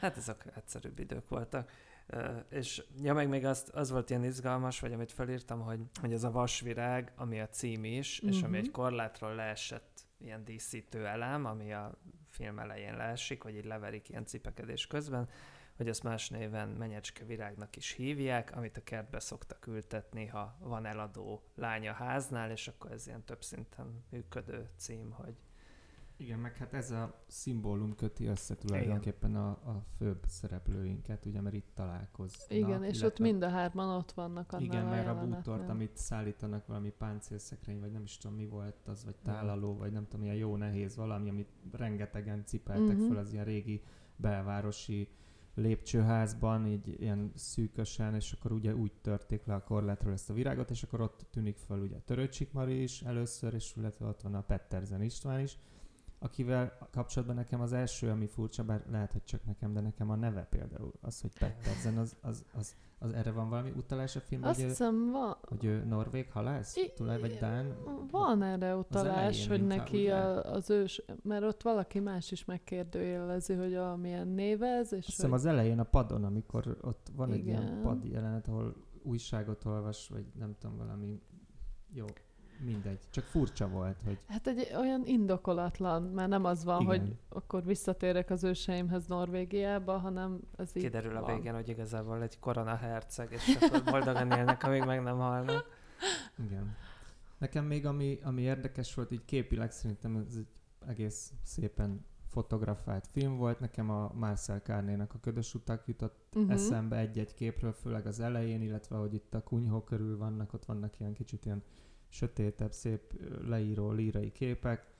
Hát 0.00 0.16
ezek 0.16 0.44
egyszerűbb 0.56 0.98
idők 0.98 1.28
voltak. 1.28 1.70
Ö, 2.06 2.36
és 2.48 2.82
ja, 3.02 3.14
meg 3.14 3.28
még 3.28 3.44
az, 3.44 3.64
az 3.72 3.90
volt 3.90 4.10
ilyen 4.10 4.24
izgalmas, 4.24 4.80
vagy 4.80 4.92
amit 4.92 5.12
felírtam, 5.12 5.60
hogy, 5.60 5.80
hogy 6.00 6.12
ez 6.12 6.24
a 6.24 6.30
vasvirág, 6.30 7.12
ami 7.16 7.40
a 7.40 7.48
cím 7.48 7.84
is, 7.84 8.18
és 8.18 8.42
ami 8.42 8.56
Mhm. 8.56 8.64
egy 8.66 8.70
korlátról 8.70 9.34
leesett 9.34 10.00
ilyen 10.18 10.44
díszítő 10.44 11.06
elem, 11.06 11.44
ami 11.44 11.72
a 11.72 11.98
film 12.28 12.58
elején 12.58 12.96
leesik, 12.96 13.42
vagy 13.42 13.56
így 13.56 13.64
leverik 13.64 14.08
ilyen 14.08 14.26
cipekedés 14.26 14.86
közben, 14.86 15.28
hogy 15.80 15.88
ezt 15.88 16.02
más 16.02 16.28
néven 16.28 16.68
menyecske 16.68 17.24
virágnak 17.24 17.76
is 17.76 17.90
hívják, 17.92 18.56
amit 18.56 18.76
a 18.76 18.82
kertbe 18.84 19.20
szoktak 19.20 19.66
ültetni, 19.66 20.26
ha 20.26 20.56
van 20.62 20.86
eladó 20.86 21.42
lány 21.54 21.88
a 21.88 21.92
háznál, 21.92 22.50
és 22.50 22.68
akkor 22.68 22.92
ez 22.92 23.06
ilyen 23.06 23.24
több 23.24 23.42
szinten 23.42 24.04
működő 24.10 24.68
cím, 24.76 25.10
hogy 25.10 25.34
Igen, 26.16 26.38
meg 26.38 26.56
hát 26.56 26.72
ez 26.72 26.90
a 26.90 27.22
szimbólum 27.26 27.94
köti 27.94 28.26
össze 28.26 28.54
tulajdonképpen 28.56 29.36
a, 29.36 29.48
a 29.50 29.84
főbb 29.98 30.22
szereplőinket, 30.26 31.26
ugye, 31.26 31.40
mert 31.40 31.54
itt 31.54 31.70
találkoznak. 31.74 32.50
Igen, 32.50 32.84
és 32.84 33.02
ott 33.02 33.18
mind 33.18 33.42
a 33.42 33.48
hárman 33.48 33.88
ott 33.96 34.12
vannak 34.12 34.52
annál 34.52 34.64
Igen, 34.64 34.84
mert 34.84 35.08
a 35.08 35.26
bútort, 35.26 35.68
amit 35.68 35.96
szállítanak 35.96 36.66
valami 36.66 36.90
páncélszekrény, 36.90 37.80
vagy 37.80 37.92
nem 37.92 38.02
is 38.02 38.16
tudom 38.16 38.36
mi 38.36 38.46
volt 38.46 38.86
az, 38.86 39.04
vagy 39.04 39.16
tálaló, 39.22 39.76
vagy 39.76 39.92
nem 39.92 40.06
tudom, 40.08 40.24
ilyen 40.24 40.36
jó 40.36 40.56
nehéz 40.56 40.96
valami, 40.96 41.28
amit 41.28 41.48
rengetegen 41.72 42.44
cipeltek 42.44 42.96
Mhm. 42.96 43.06
föl 43.06 43.16
az 43.16 43.32
ilyen 43.32 43.44
régi 43.44 43.82
belvárosi 44.16 45.08
lépcsőházban, 45.54 46.66
így 46.66 47.00
ilyen 47.00 47.32
szűkösen, 47.34 48.14
és 48.14 48.32
akkor 48.32 48.52
ugye 48.52 48.74
úgy 48.74 48.92
törték 49.00 49.44
le 49.44 49.54
a 49.54 49.62
korlátról 49.62 50.12
ezt 50.12 50.30
a 50.30 50.34
virágot, 50.34 50.70
és 50.70 50.82
akkor 50.82 51.00
ott 51.00 51.26
tűnik 51.30 51.56
föl 51.56 51.80
ugye 51.80 51.96
Törőcsik 51.96 52.52
Mari 52.52 52.82
is 52.82 53.02
először, 53.02 53.54
és 53.54 53.76
illetve 53.76 54.06
ott 54.06 54.22
van 54.22 54.34
a 54.34 54.42
Petterzen 54.42 55.02
István 55.02 55.40
is, 55.40 55.58
akivel 56.22 56.88
kapcsolatban 56.90 57.36
nekem 57.36 57.60
az 57.60 57.72
első, 57.72 58.10
ami 58.10 58.26
furcsa, 58.26 58.64
bár 58.64 58.82
lehet, 58.90 59.12
hogy 59.12 59.24
csak 59.24 59.44
nekem, 59.44 59.72
de 59.72 59.80
nekem 59.80 60.10
a 60.10 60.16
neve 60.16 60.42
például, 60.42 60.92
az, 61.00 61.20
hogy 61.20 61.38
Petterzen, 61.38 61.98
az, 61.98 62.16
az, 62.20 62.44
az, 62.52 62.76
az 62.98 63.12
erre 63.12 63.30
van 63.30 63.48
valami 63.48 63.72
utalás 63.76 64.16
a 64.16 64.20
filmben, 64.20 64.50
Azt 64.50 64.58
hogy, 64.58 64.66
ő, 64.66 64.70
hiszem 64.70 65.10
van, 65.10 65.36
hogy 65.42 65.64
ő 65.64 65.84
norvég 65.84 66.30
halász? 66.32 66.76
Tulaj 66.94 67.20
vagy 67.20 67.38
Dán? 67.38 67.76
van 68.10 68.42
erre 68.42 68.76
utalás, 68.76 69.16
elején 69.16 69.48
hogy 69.48 69.66
neki 69.66 70.10
a, 70.10 70.52
az 70.52 70.70
ős, 70.70 71.02
mert 71.22 71.44
ott 71.44 71.62
valaki 71.62 71.98
más 71.98 72.30
is 72.30 72.44
megkérdőjelezi, 72.44 73.54
hogy 73.54 73.74
a 73.74 73.96
milyen 73.96 74.28
névez, 74.28 74.92
és 74.92 75.06
Azt 75.06 75.16
hiszem 75.16 75.32
az 75.32 75.44
elején 75.44 75.78
a 75.78 75.84
padon, 75.84 76.24
amikor 76.24 76.78
ott 76.80 77.10
van 77.16 77.32
egy 77.32 77.46
ilyen 77.46 77.62
Igen. 77.62 77.82
pad 77.82 78.04
jelenet, 78.04 78.48
ahol 78.48 78.76
újságot 79.02 79.64
olvas, 79.64 80.08
vagy 80.08 80.24
nem 80.38 80.54
tudom, 80.58 80.76
valami 80.76 81.20
jó, 81.92 82.06
mindegy. 82.64 82.98
Csak 83.10 83.24
furcsa 83.24 83.68
volt, 83.68 84.02
hogy 84.04 84.18
hát 84.28 84.46
egy 84.46 84.72
olyan 84.78 85.02
indokolatlan, 85.06 86.02
mert 86.02 86.28
nem 86.28 86.44
az 86.44 86.64
van, 86.64 86.80
Igen. 86.80 87.00
hogy 87.00 87.16
akkor 87.28 87.64
visszatérek 87.64 88.30
az 88.30 88.44
őseimhez 88.44 89.06
Norvégiába, 89.06 89.98
hanem 89.98 90.40
ez 90.56 90.76
így 90.76 90.82
Kiderül 90.82 91.16
a 91.16 91.20
van. 91.20 91.34
végén, 91.34 91.54
hogy 91.54 91.68
igazából 91.68 92.22
egy 92.22 92.38
korona 92.38 92.76
herceg, 92.76 93.32
és 93.32 93.56
akkor 93.60 93.82
boldogan 93.84 94.30
élnek, 94.30 94.62
amíg 94.62 94.84
meg 94.84 95.02
nem 95.02 95.18
halnak. 95.18 95.66
igen. 96.44 96.76
Nekem 97.38 97.64
még 97.64 97.86
ami, 97.86 98.18
ami 98.22 98.42
érdekes 98.42 98.94
volt, 98.94 99.10
így 99.10 99.24
képileg 99.24 99.70
szerintem 99.72 100.16
ez 100.16 100.34
egy 100.36 100.46
egész 100.88 101.32
szépen 101.44 102.04
fotografált 102.28 103.06
film 103.12 103.36
volt. 103.36 103.60
Nekem 103.60 103.90
a 103.90 104.12
Marcel 104.14 104.58
Carnénak 104.60 105.14
a 105.14 105.18
Ködös 105.20 105.54
utak 105.54 105.86
jutott 105.86 106.18
Mhm. 106.34 106.50
eszembe 106.50 106.96
egy-egy 106.96 107.34
képről, 107.34 107.72
főleg 107.72 108.06
az 108.06 108.20
elején, 108.20 108.62
illetve 108.62 108.96
hogy 108.96 109.14
itt 109.14 109.34
a 109.34 109.42
kunyhó 109.42 109.80
körül 109.80 110.18
vannak, 110.18 110.52
ott 110.52 110.64
vannak 110.64 111.00
ilyen 111.00 111.12
kicsit 111.12 111.44
ilyen 111.44 111.62
sötétebb, 112.10 112.72
szép 112.72 113.20
leíró, 113.42 113.90
lírai 113.90 114.32
képek. 114.32 114.94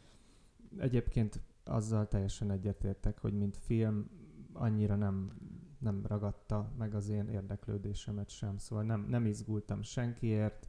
Egyébként 0.79 1.41
azzal 1.65 2.09
teljesen 2.09 2.51
egyetértek, 2.51 3.19
hogy 3.19 3.33
mint 3.33 3.57
film 3.57 4.11
annyira 4.53 4.97
nem, 4.97 5.33
nem 5.79 6.07
ragadta 6.07 6.73
meg 6.79 6.95
az 6.95 7.09
én 7.09 7.29
érdeklődésemet 7.29 8.29
sem, 8.29 8.59
szóval 8.59 8.85
nem, 8.85 9.07
nem 9.09 9.27
izgultam 9.27 9.83
senkiért, 9.83 10.69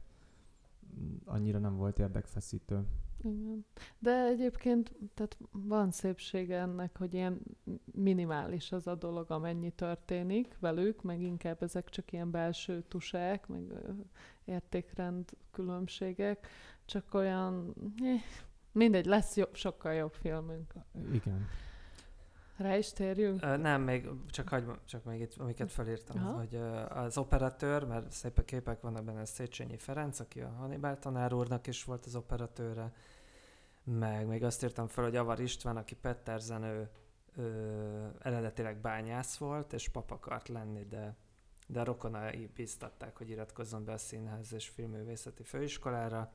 annyira 1.24 1.58
nem 1.58 1.76
volt 1.76 1.98
érdekfeszítő. 1.98 2.86
Igen. 3.24 3.66
De 3.98 4.24
egyébként 4.24 4.92
tehát 5.14 5.38
van 5.50 5.90
szépsége 5.90 6.58
ennek, 6.58 6.98
hogy 6.98 7.14
ilyen 7.14 7.40
minimális 7.92 8.72
az 8.72 8.86
a 8.86 8.94
dolog, 8.94 9.30
amennyi 9.30 9.70
történik 9.70 10.56
velük, 10.60 11.02
meg 11.02 11.20
inkább 11.20 11.62
ezek 11.62 11.88
csak 11.88 12.12
ilyen 12.12 12.30
belső 12.30 12.82
tusák, 12.88 13.46
meg 13.46 13.62
értékrend 14.44 15.30
különbségek, 15.50 16.48
csak 16.84 17.14
olyan, 17.14 17.74
eh, 18.02 18.22
mindegy, 18.72 19.06
lesz 19.06 19.36
jobb, 19.36 19.54
sokkal 19.54 19.92
jobb 19.92 20.12
filmünk. 20.12 20.72
Igen. 21.12 21.48
Rá 22.56 22.76
is 22.76 22.92
térjünk? 22.92 23.42
Ö, 23.42 23.56
nem, 23.56 23.82
még 23.82 24.08
csak, 24.30 24.48
hagy, 24.48 24.64
csak 24.84 25.04
még 25.04 25.20
itt, 25.20 25.34
amiket 25.38 25.72
felírtam, 25.72 26.22
Aha. 26.22 26.38
hogy 26.38 26.54
ö, 26.54 26.84
az 26.88 27.18
operatőr, 27.18 27.84
mert 27.84 28.10
szép 28.10 28.38
a 28.38 28.42
képek 28.42 28.80
vannak 28.80 29.04
benne, 29.04 29.24
Széchenyi 29.24 29.76
Ferenc, 29.76 30.20
aki 30.20 30.40
a 30.40 30.48
Hannibal 30.48 30.98
tanár 30.98 31.32
úrnak 31.32 31.66
is 31.66 31.84
volt 31.84 32.06
az 32.06 32.16
operatőre, 32.16 32.92
meg 33.84 34.26
még 34.26 34.42
azt 34.42 34.62
írtam 34.62 34.86
fel, 34.86 35.04
hogy 35.04 35.16
Avar 35.16 35.40
István, 35.40 35.76
aki 35.76 35.94
Petterzen, 35.94 36.90
eredetileg 38.18 38.80
bányász 38.80 39.36
volt, 39.36 39.72
és 39.72 39.88
pap 39.88 40.10
akart 40.10 40.48
lenni, 40.48 40.84
de, 40.84 41.16
de 41.66 41.80
a 41.80 41.84
rokonai 41.84 42.50
bíztatták, 42.54 43.16
hogy 43.16 43.30
iratkozzon 43.30 43.84
be 43.84 43.92
a 43.92 43.98
Színház 43.98 44.52
és 44.52 44.68
Filmművészeti 44.68 45.42
Főiskolára, 45.42 46.32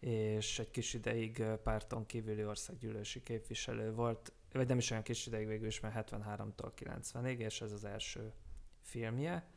és 0.00 0.58
egy 0.58 0.70
kis 0.70 0.94
ideig 0.94 1.42
párton 1.62 2.06
kívüli 2.06 2.44
országgyűlési 2.44 3.22
képviselő 3.22 3.92
volt, 3.92 4.32
vagy 4.52 4.68
nem 4.68 4.78
is 4.78 4.90
olyan 4.90 5.02
kis 5.02 5.26
ideig 5.26 5.46
végül 5.46 5.66
is, 5.66 5.80
mert 5.80 6.10
73-tól 6.10 6.70
90-ig, 6.76 7.38
és 7.38 7.60
ez 7.60 7.72
az 7.72 7.84
első 7.84 8.32
filmje. 8.80 9.48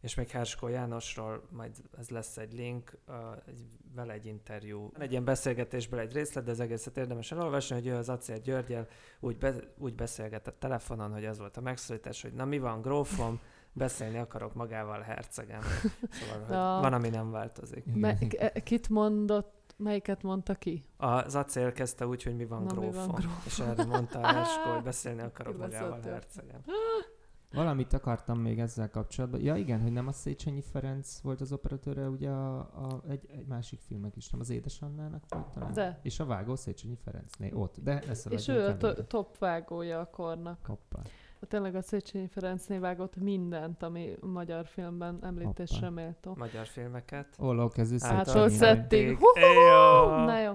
És 0.00 0.14
még 0.14 0.28
Herskó 0.28 0.68
Jánosról 0.68 1.42
majd 1.50 1.70
ez 1.98 2.08
lesz 2.08 2.36
egy 2.36 2.52
link, 2.52 2.98
egy, 3.46 3.60
vele 3.94 4.12
egy 4.12 4.26
interjú. 4.26 4.90
Egy 4.98 5.10
ilyen 5.10 5.24
beszélgetésből 5.24 6.00
egy 6.00 6.12
részlet, 6.12 6.44
de 6.44 6.50
az 6.50 6.60
egészet 6.60 6.96
érdemes 6.96 7.32
elolvasni, 7.32 7.74
hogy 7.74 7.86
ő 7.86 7.94
az 7.94 8.08
Acél 8.08 8.38
Györgyel 8.38 8.86
úgy, 9.20 9.38
be, 9.38 9.54
úgy 9.78 9.94
beszélgetett 9.94 10.58
telefonon, 10.58 11.12
hogy 11.12 11.24
az 11.24 11.38
volt 11.38 11.56
a 11.56 11.60
megszólítás, 11.60 12.22
hogy 12.22 12.32
na 12.32 12.44
mi 12.44 12.58
van, 12.58 12.80
grófom, 12.80 13.40
beszélni 13.72 14.18
akarok 14.18 14.54
magával 14.54 15.00
hercegem. 15.00 15.60
Szóval, 16.10 16.38
hogy 16.38 16.82
van, 16.82 16.92
ami 16.92 17.08
nem 17.08 17.30
változik. 17.30 17.84
Me- 17.94 18.62
kit 18.62 18.88
mondott, 18.88 19.74
melyiket 19.76 20.22
mondta 20.22 20.54
ki? 20.54 20.84
Az 20.96 21.34
acél 21.34 21.72
kezdte 21.72 22.06
úgy, 22.06 22.22
hogy 22.22 22.36
mi 22.36 22.46
van, 22.46 22.62
Na, 22.62 22.72
mi 22.72 22.78
van, 22.78 22.90
grófom. 22.90 23.14
grófom? 23.14 23.42
És 23.46 23.58
erre 23.58 23.84
mondta 23.84 24.26
Herskó, 24.26 24.70
hogy 24.70 24.82
beszélni 24.82 25.22
akarok 25.30 25.58
magával 25.58 26.00
hercegem. 26.00 26.60
Valamit 27.52 27.92
akartam 27.92 28.38
még 28.38 28.60
ezzel 28.60 28.90
kapcsolatban. 28.90 29.40
Ja 29.40 29.56
igen, 29.56 29.80
hogy 29.80 29.92
nem 29.92 30.06
a 30.06 30.12
Széchenyi 30.12 30.62
Ferenc 30.62 31.18
volt 31.20 31.40
az 31.40 31.52
operatőre, 31.52 32.08
ugye 32.08 32.28
a, 32.30 32.58
a, 32.58 33.02
egy, 33.08 33.26
egy 33.30 33.46
másik 33.46 33.80
filmek 33.80 34.16
is, 34.16 34.30
nem 34.30 34.40
az 34.40 34.50
Édesannának 34.50 35.24
volt 35.28 35.46
talán? 35.46 35.72
De. 35.72 35.98
És 36.02 36.20
a 36.20 36.24
vágó 36.26 36.56
Széchenyi 36.56 36.96
Ferencné, 37.04 37.52
ott, 37.52 37.76
de 37.82 38.00
ezt 38.00 38.26
És 38.26 38.48
ő 38.48 38.66
a 38.66 38.76
to- 38.76 39.06
top 39.06 39.38
vágója 39.38 40.00
a 40.00 40.06
kornak. 40.10 40.58
Hoppá. 40.66 41.00
Tényleg 41.48 41.74
a 41.74 41.82
Széchenyi 41.82 42.26
Ferencné 42.26 42.78
vágott 42.78 43.16
mindent, 43.16 43.82
ami 43.82 44.16
magyar 44.20 44.66
filmben 44.66 45.18
említésre 45.22 45.86
Hoppá. 45.86 46.02
méltó. 46.02 46.34
Magyar 46.36 46.66
filmeket. 46.66 47.26
Ollókezű 47.38 47.96
Ától 48.00 48.24
Széchenyi. 48.24 48.56
szedték. 48.56 49.18
Na 50.26 50.40
jó. 50.40 50.52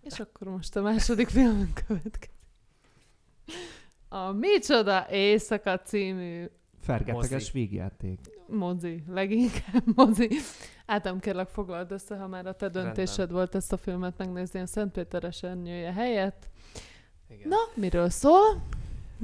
És 0.00 0.20
akkor 0.20 0.48
most 0.48 0.76
a 0.76 0.82
második 0.82 1.28
filmünk 1.28 1.80
következik. 1.86 2.32
A 4.14 4.32
Micsoda 4.32 5.06
Éjszaka 5.10 5.78
című 5.80 6.44
Fergeteges 6.80 7.30
Mozi. 7.30 7.50
vígjáték. 7.52 8.18
mozi, 8.46 9.04
leginkább 9.08 9.82
mozi. 9.94 10.28
Ádám, 10.86 11.20
kérlek 11.20 11.48
foglald 11.48 11.90
össze, 11.90 12.16
ha 12.16 12.26
már 12.26 12.46
a 12.46 12.52
te 12.52 12.58
Rendben. 12.64 12.84
döntésed 12.84 13.30
volt 13.30 13.54
ezt 13.54 13.72
a 13.72 13.76
filmet 13.76 14.18
megnézni 14.18 14.60
a 14.60 14.66
Szentpéter 14.66 15.24
esernyője 15.24 15.92
helyett. 15.92 16.48
Igen. 17.28 17.48
Na, 17.48 17.56
miről 17.74 18.10
szól? 18.10 18.62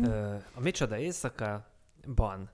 Ö, 0.02 0.34
a 0.54 0.60
Micsoda 0.60 0.98
éjszaka-ban 0.98 2.50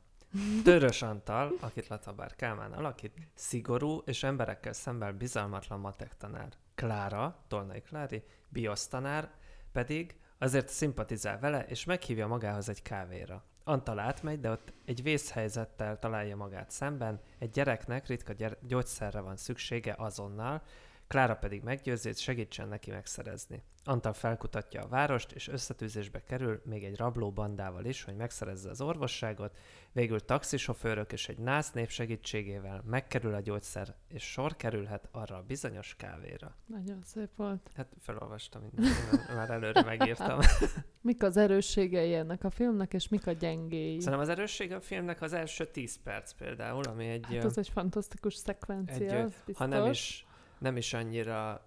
Törös 0.64 1.02
Antal, 1.02 1.52
akit 1.60 1.88
Latabár 1.88 2.34
Kálmán 2.34 2.72
alakít, 2.72 3.12
szigorú 3.34 4.02
és 4.04 4.22
emberekkel 4.22 4.72
szemben 4.72 5.16
bizalmatlan 5.16 5.80
matek 5.80 6.16
tanár. 6.16 6.48
Klára, 6.74 7.44
Tolnai 7.48 7.80
Klári, 7.80 8.22
biosztanár 8.48 9.30
pedig 9.72 10.14
azért 10.38 10.68
szimpatizál 10.68 11.38
vele, 11.38 11.64
és 11.66 11.84
meghívja 11.84 12.26
magához 12.26 12.68
egy 12.68 12.82
kávéra. 12.82 13.44
Antal 13.64 13.98
átmegy, 13.98 14.40
de 14.40 14.50
ott 14.50 14.72
egy 14.84 15.02
vészhelyzettel 15.02 15.98
találja 15.98 16.36
magát 16.36 16.70
szemben, 16.70 17.20
egy 17.38 17.50
gyereknek 17.50 18.06
ritka 18.06 18.32
gyere- 18.32 18.66
gyógyszerre 18.66 19.20
van 19.20 19.36
szüksége 19.36 19.94
azonnal, 19.98 20.62
Klára 21.08 21.34
pedig 21.34 21.62
meggyőzi, 21.62 22.08
hogy 22.08 22.18
segítsen 22.18 22.68
neki 22.68 22.90
megszerezni. 22.90 23.62
Antal 23.84 24.12
felkutatja 24.12 24.82
a 24.82 24.88
várost, 24.88 25.32
és 25.32 25.48
összetűzésbe 25.48 26.24
kerül 26.24 26.60
még 26.64 26.84
egy 26.84 26.96
rabló 26.96 27.30
bandával 27.30 27.84
is, 27.84 28.02
hogy 28.02 28.16
megszerezze 28.16 28.70
az 28.70 28.80
orvosságot, 28.80 29.56
végül 29.92 30.20
taxisofőrök 30.20 31.12
és 31.12 31.28
egy 31.28 31.38
nász 31.38 31.72
nép 31.72 31.88
segítségével 31.88 32.82
megkerül 32.86 33.34
a 33.34 33.40
gyógyszer, 33.40 33.94
és 34.08 34.22
sor 34.22 34.56
kerülhet 34.56 35.08
arra 35.12 35.36
a 35.36 35.42
bizonyos 35.46 35.94
kávéra. 35.98 36.56
Nagyon 36.66 37.00
szép 37.04 37.28
volt. 37.36 37.70
Hát 37.74 37.88
felolvastam 38.00 38.62
mindent, 38.62 39.34
már- 39.34 39.50
előre 39.50 39.82
megírtam. 39.82 40.38
Mik 41.00 41.22
az 41.22 41.36
erősségei 41.36 42.14
ennek 42.14 42.44
a 42.44 42.50
filmnek, 42.50 42.94
és 42.94 43.08
mik 43.08 43.26
a 43.26 43.32
gyengéi? 43.32 44.00
Szerintem 44.00 44.20
az 44.20 44.28
erőssége 44.28 44.74
a 44.74 44.80
filmnek 44.80 45.22
az 45.22 45.32
első 45.32 45.66
10 45.66 45.98
perc 46.02 46.32
például, 46.32 46.84
ami 46.84 47.08
egy... 47.08 47.26
Hát 47.26 47.44
az 47.44 47.58
egy 47.58 47.68
fantasztikus 47.68 48.34
szekvencia, 48.34 49.16
Egy, 49.16 49.24
biztos. 49.24 49.56
ha 49.56 49.66
nem 49.66 49.90
is, 49.90 50.25
nem 50.58 50.76
is 50.76 50.94
annyira 50.94 51.62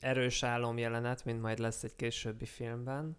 erős 0.00 0.42
álomjelenet, 0.42 1.24
mint 1.24 1.40
majd 1.40 1.58
lesz 1.58 1.82
egy 1.82 1.96
későbbi 1.96 2.44
filmben, 2.46 3.16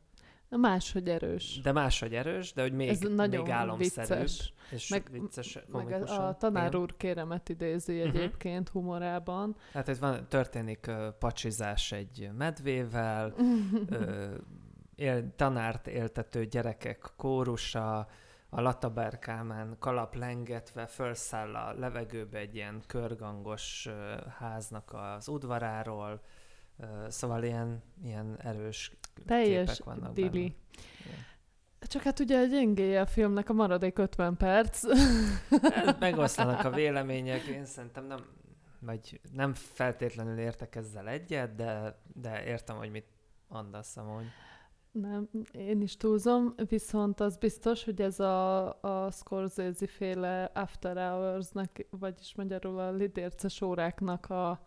Máshogy 0.50 1.10
erős. 1.10 1.60
de 1.63 1.72
máshogy 1.72 2.13
erős, 2.13 2.54
de 2.54 2.62
hogy 2.62 2.74
még, 2.74 2.89
Ez 2.89 3.00
nagyon 3.00 3.43
még 3.43 3.52
álomszerűbb, 3.54 4.19
vicces. 4.19 4.54
és 4.72 4.89
Meg- 4.89 5.12
vicces 5.12 5.60
Meg 5.67 6.02
a, 6.02 6.28
a 6.28 6.38
tanár 6.38 6.67
Igen. 6.67 6.80
úr 6.82 6.98
kéremet 6.98 7.50
idézi 7.50 7.93
Mhm. 7.93 8.08
egyébként 8.08 8.69
humorában. 8.69 9.56
Hát 9.74 9.88
itt 9.88 9.98
van, 9.98 10.28
történik 10.28 10.86
uh, 10.88 11.08
pacsizás 11.19 11.91
egy 11.91 12.30
medvével, 12.38 13.34
ö, 13.89 14.26
él, 14.96 15.34
tanárt 15.36 15.88
éltető 15.88 16.46
gyerekek 16.46 17.13
kórusa, 17.17 18.08
a 18.56 18.62
Lataber 18.62 19.20
Kálmán 19.20 19.76
kalap 19.80 20.16
lengetve 20.16 20.86
felszáll 20.86 21.56
a 21.56 21.74
levegőbe 21.74 22.38
egy 22.38 22.56
ilyen 22.56 22.82
körgangos 22.88 23.89
háznak 24.38 24.94
az 24.94 25.28
udvaráról, 25.28 26.22
szóval 27.08 27.44
ilyen, 27.44 27.84
ilyen 28.04 28.38
erős 28.39 28.92
Teljes 29.26 29.70
képek 29.70 29.86
vannak 29.86 30.13
dili. 30.13 30.30
benne. 30.30 30.54
Igen. 31.06 31.18
Csak 31.80 32.02
hát 32.02 32.20
ugye 32.20 32.39
a 32.39 32.46
gyengéje 32.46 33.02
a 33.02 33.06
filmnek 33.06 33.50
a 33.50 33.54
maradék 33.54 33.98
50 33.98 34.38
perc. 34.38 34.86
Hát 35.74 36.00
Megoszlanak 36.00 36.66
a 36.66 36.70
vélemények, 36.70 37.44
én 37.44 37.66
szerintem 37.66 38.06
nem, 38.06 38.20
vagy 38.80 39.22
nem 39.32 39.54
feltétlenül 39.54 40.38
értek 40.38 40.76
ezzel 40.76 41.08
egyet, 41.08 41.56
de, 41.56 42.00
de 42.13 42.44
értem, 42.46 42.78
hogy 42.78 42.92
mit 42.92 43.08
mondasz 43.48 43.98
amúgy. 43.98 44.26
Nem, 44.94 45.30
én 45.52 45.82
is 45.82 45.98
túlzom, 45.98 46.54
viszont 46.70 47.20
az 47.20 47.38
biztos, 47.38 47.84
hogy 47.84 48.02
ez 48.02 48.20
a, 48.20 48.68
a 48.82 49.12
Scorsese 49.12 49.88
féle 49.88 50.44
After 50.54 50.98
Hours-nak, 50.98 51.70
vagyis 51.90 52.36
magyarul 52.36 52.80
a 52.80 52.92
lidérces 52.92 53.62
óráknak 53.62 54.30
a, 54.30 54.62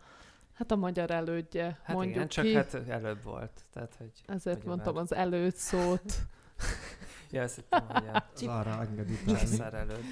hát 0.53 0.71
a 0.71 0.75
magyar 0.75 1.11
elődje, 1.11 1.79
Hát 1.83 1.95
mondjuk 1.95 2.15
igen, 2.15 2.27
csak 2.27 2.45
ki. 2.45 2.53
hát 2.53 2.73
előbb 2.73 3.23
volt. 3.23 3.65
Tehát, 3.73 3.95
hogy, 3.97 4.11
Ezért 4.25 4.65
mondtam 4.65 4.93
már- 4.93 5.03
az 5.03 5.13
előtt 5.13 5.55
szót. 5.55 6.03
Ja, 7.31 7.41
azt 7.43 7.55
hittem, 7.55 7.85
hogy 7.87 8.07
a 8.07 8.23
Az 8.33 9.59
arra 9.59 9.77
előtt. 9.77 10.03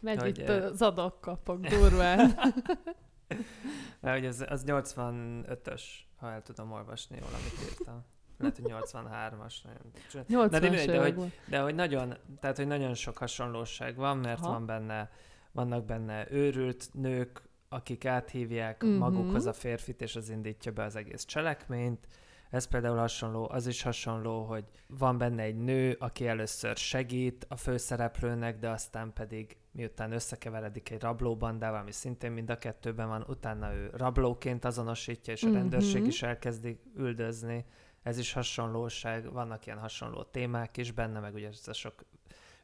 Megy 0.00 0.20
Hogy, 0.20 0.38
itt 0.38 0.48
eh, 0.48 0.64
az 0.64 0.82
adakkapok 0.82 1.60
durván. 1.66 2.18
Mert 4.00 4.18
hogy 4.18 4.26
az, 4.26 4.44
az 4.48 4.64
85-ös, 4.66 5.82
ha 6.16 6.30
el 6.30 6.42
tudom 6.42 6.72
olvasni 6.72 7.16
jól, 7.20 7.28
amit 7.32 7.70
írtam. 7.70 8.04
Lehet, 8.40 8.58
hogy 8.58 8.70
83-as. 8.72 9.54
nagyon- 9.64 10.24
80 10.28 10.60
de 10.60 10.68
mindegy, 10.68 10.86
de 10.86 11.00
hogy-. 11.00 11.32
De 11.48 11.60
hogy 11.60 11.74
nagyon, 11.74 12.14
tehát 12.40 12.56
hogy 12.56 12.66
nagyon 12.66 12.94
sok 12.94 13.18
hasonlóság 13.18 13.96
van, 13.96 14.16
mert 14.18 14.40
Aha. 14.40 14.50
van 14.52 14.66
benne, 14.66 15.10
vannak 15.52 15.84
benne 15.84 16.26
őrült 16.30 16.88
nők, 16.92 17.42
akik 17.68 18.04
áthívják 18.04 18.82
Mhm. 18.82 18.92
magukhoz 18.92 19.46
a 19.46 19.52
férfit, 19.52 20.02
és 20.02 20.16
az 20.16 20.28
indítja 20.30 20.72
be 20.72 20.84
az 20.84 20.96
egész 20.96 21.24
cselekményt. 21.24 22.06
Ez 22.50 22.64
például 22.64 22.96
hasonló, 22.96 23.48
az 23.50 23.66
is 23.66 23.82
hasonló, 23.82 24.42
hogy 24.44 24.64
van 24.86 25.18
benne 25.18 25.42
egy 25.42 25.56
nő, 25.56 25.96
aki 25.98 26.26
először 26.26 26.76
segít 26.76 27.46
a 27.48 27.56
főszereplőnek, 27.56 28.58
de 28.58 28.68
aztán 28.68 29.12
pedig 29.12 29.56
miután 29.72 30.12
összekeveredik 30.12 30.90
egy 30.90 31.00
rablóbandával, 31.00 31.80
ami 31.80 31.92
szintén 31.92 32.32
mind 32.32 32.50
a 32.50 32.58
kettőben 32.58 33.08
van, 33.08 33.24
utána 33.28 33.74
ő 33.74 33.90
rablóként 33.96 34.64
azonosítja, 34.64 35.32
és 35.32 35.42
a 35.42 35.52
rendőrség 35.52 36.00
Mhm. 36.00 36.08
is 36.08 36.22
elkezdi 36.22 36.80
üldözni. 36.96 37.64
Ez 38.02 38.18
is 38.18 38.32
hasonlóság, 38.32 39.32
vannak 39.32 39.66
ilyen 39.66 39.78
hasonló 39.78 40.22
témák 40.22 40.76
is 40.76 40.92
benne, 40.92 41.20
meg 41.20 41.34
ugye 41.34 41.48
ez 41.48 41.68
a 41.68 41.72
sok 41.72 42.04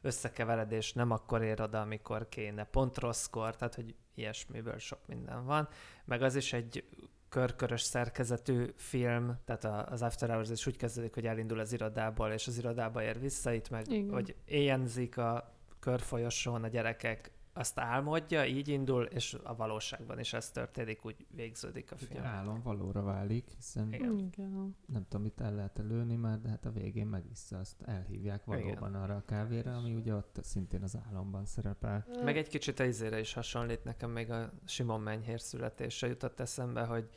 összekeveredés 0.01 0.93
nem 0.93 1.11
akkor 1.11 1.41
ér 1.41 1.61
oda, 1.61 1.81
amikor 1.81 2.29
kéne, 2.29 2.63
pont 2.63 2.97
rosszkor, 2.97 3.55
tehát 3.55 3.75
hogy 3.75 3.95
ilyesmiből 4.15 4.77
sok 4.77 4.99
minden 5.07 5.45
van. 5.45 5.67
Meg 6.05 6.21
az 6.21 6.35
is 6.35 6.53
egy 6.53 6.83
körkörös 7.29 7.81
szerkezetű 7.81 8.73
film, 8.75 9.37
tehát 9.45 9.89
az 9.89 10.01
After 10.01 10.29
Hours 10.29 10.49
is 10.49 10.67
úgy 10.67 10.77
kezdődik, 10.77 11.13
hogy 11.13 11.25
elindul 11.25 11.59
az 11.59 11.73
irodából, 11.73 12.31
és 12.31 12.47
az 12.47 12.57
irodába 12.57 13.03
ér 13.03 13.19
vissza, 13.19 13.51
itt 13.51 13.69
meg, 13.69 13.91
Igen. 13.91 14.13
hogy 14.13 14.35
éjjenzik 14.45 15.17
a 15.17 15.55
körfolyosón 15.79 16.63
a 16.63 16.67
gyerekek, 16.67 17.31
azt 17.57 17.79
álmodja, 17.79 18.45
így 18.45 18.67
indul, 18.67 19.03
és 19.03 19.37
a 19.43 19.55
valóságban 19.55 20.19
is 20.19 20.33
ez 20.33 20.49
történik, 20.51 21.05
úgy 21.05 21.25
végződik 21.29 21.91
a 21.91 21.95
Ugye 21.95 22.05
film. 22.05 22.23
álom 22.25 22.61
valóra 22.63 23.01
válik, 23.03 23.49
hiszen 23.55 23.93
Igen. 23.93 24.17
Igen. 24.19 24.75
nem 24.85 25.03
tudom, 25.09 25.21
mit 25.21 25.41
el 25.41 25.55
lehet 25.55 25.79
előni 25.79 26.15
már, 26.15 26.39
de 26.41 26.49
hát 26.49 26.65
a 26.65 26.71
végén 26.71 27.07
megissza, 27.07 27.57
azt 27.57 27.81
elhívják 27.81 28.45
valóban 28.45 28.93
arra 28.95 29.15
a 29.15 29.23
kávéra, 29.25 29.75
ami 29.75 29.93
ugye 29.93 30.13
ott 30.13 30.39
szintén 30.41 30.83
az 30.83 30.97
álomban 31.09 31.45
szerepel. 31.45 32.05
Meg 32.23 32.37
egy 32.37 32.47
kicsit 32.47 32.79
izére 32.79 33.19
is 33.19 33.33
hasonlít, 33.33 33.83
nekem 33.83 34.09
még 34.09 34.31
a 34.31 34.51
Simon 34.65 35.01
Menyhér 35.01 35.41
születése 35.41 36.07
jutott 36.07 36.39
eszembe, 36.39 36.81
hogy, 36.85 37.09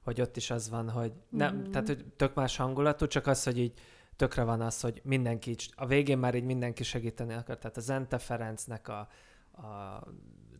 hogy 0.00 0.20
ott 0.20 0.36
is 0.36 0.50
az 0.50 0.70
van, 0.70 0.90
hogy 0.90 1.12
nem, 1.28 1.56
Mhm. 1.56 1.70
tehát 1.70 1.86
hogy 1.86 2.04
tök 2.16 2.34
más 2.34 2.56
hangulatú, 2.56 3.06
csak 3.06 3.26
az, 3.26 3.44
hogy 3.44 3.58
így 3.58 3.80
tökre 4.16 4.42
van 4.42 4.60
az, 4.60 4.80
hogy 4.80 5.00
mindenki, 5.04 5.56
a 5.74 5.86
végén 5.86 6.18
már 6.18 6.34
így 6.34 6.44
mindenki 6.44 6.82
segíteni 6.82 7.34
akar, 7.34 7.58
tehát 7.58 7.76
az 7.76 7.90
Ente 7.90 8.18
Ferencnek 8.18 8.88
a, 8.88 9.08
a 9.62 10.02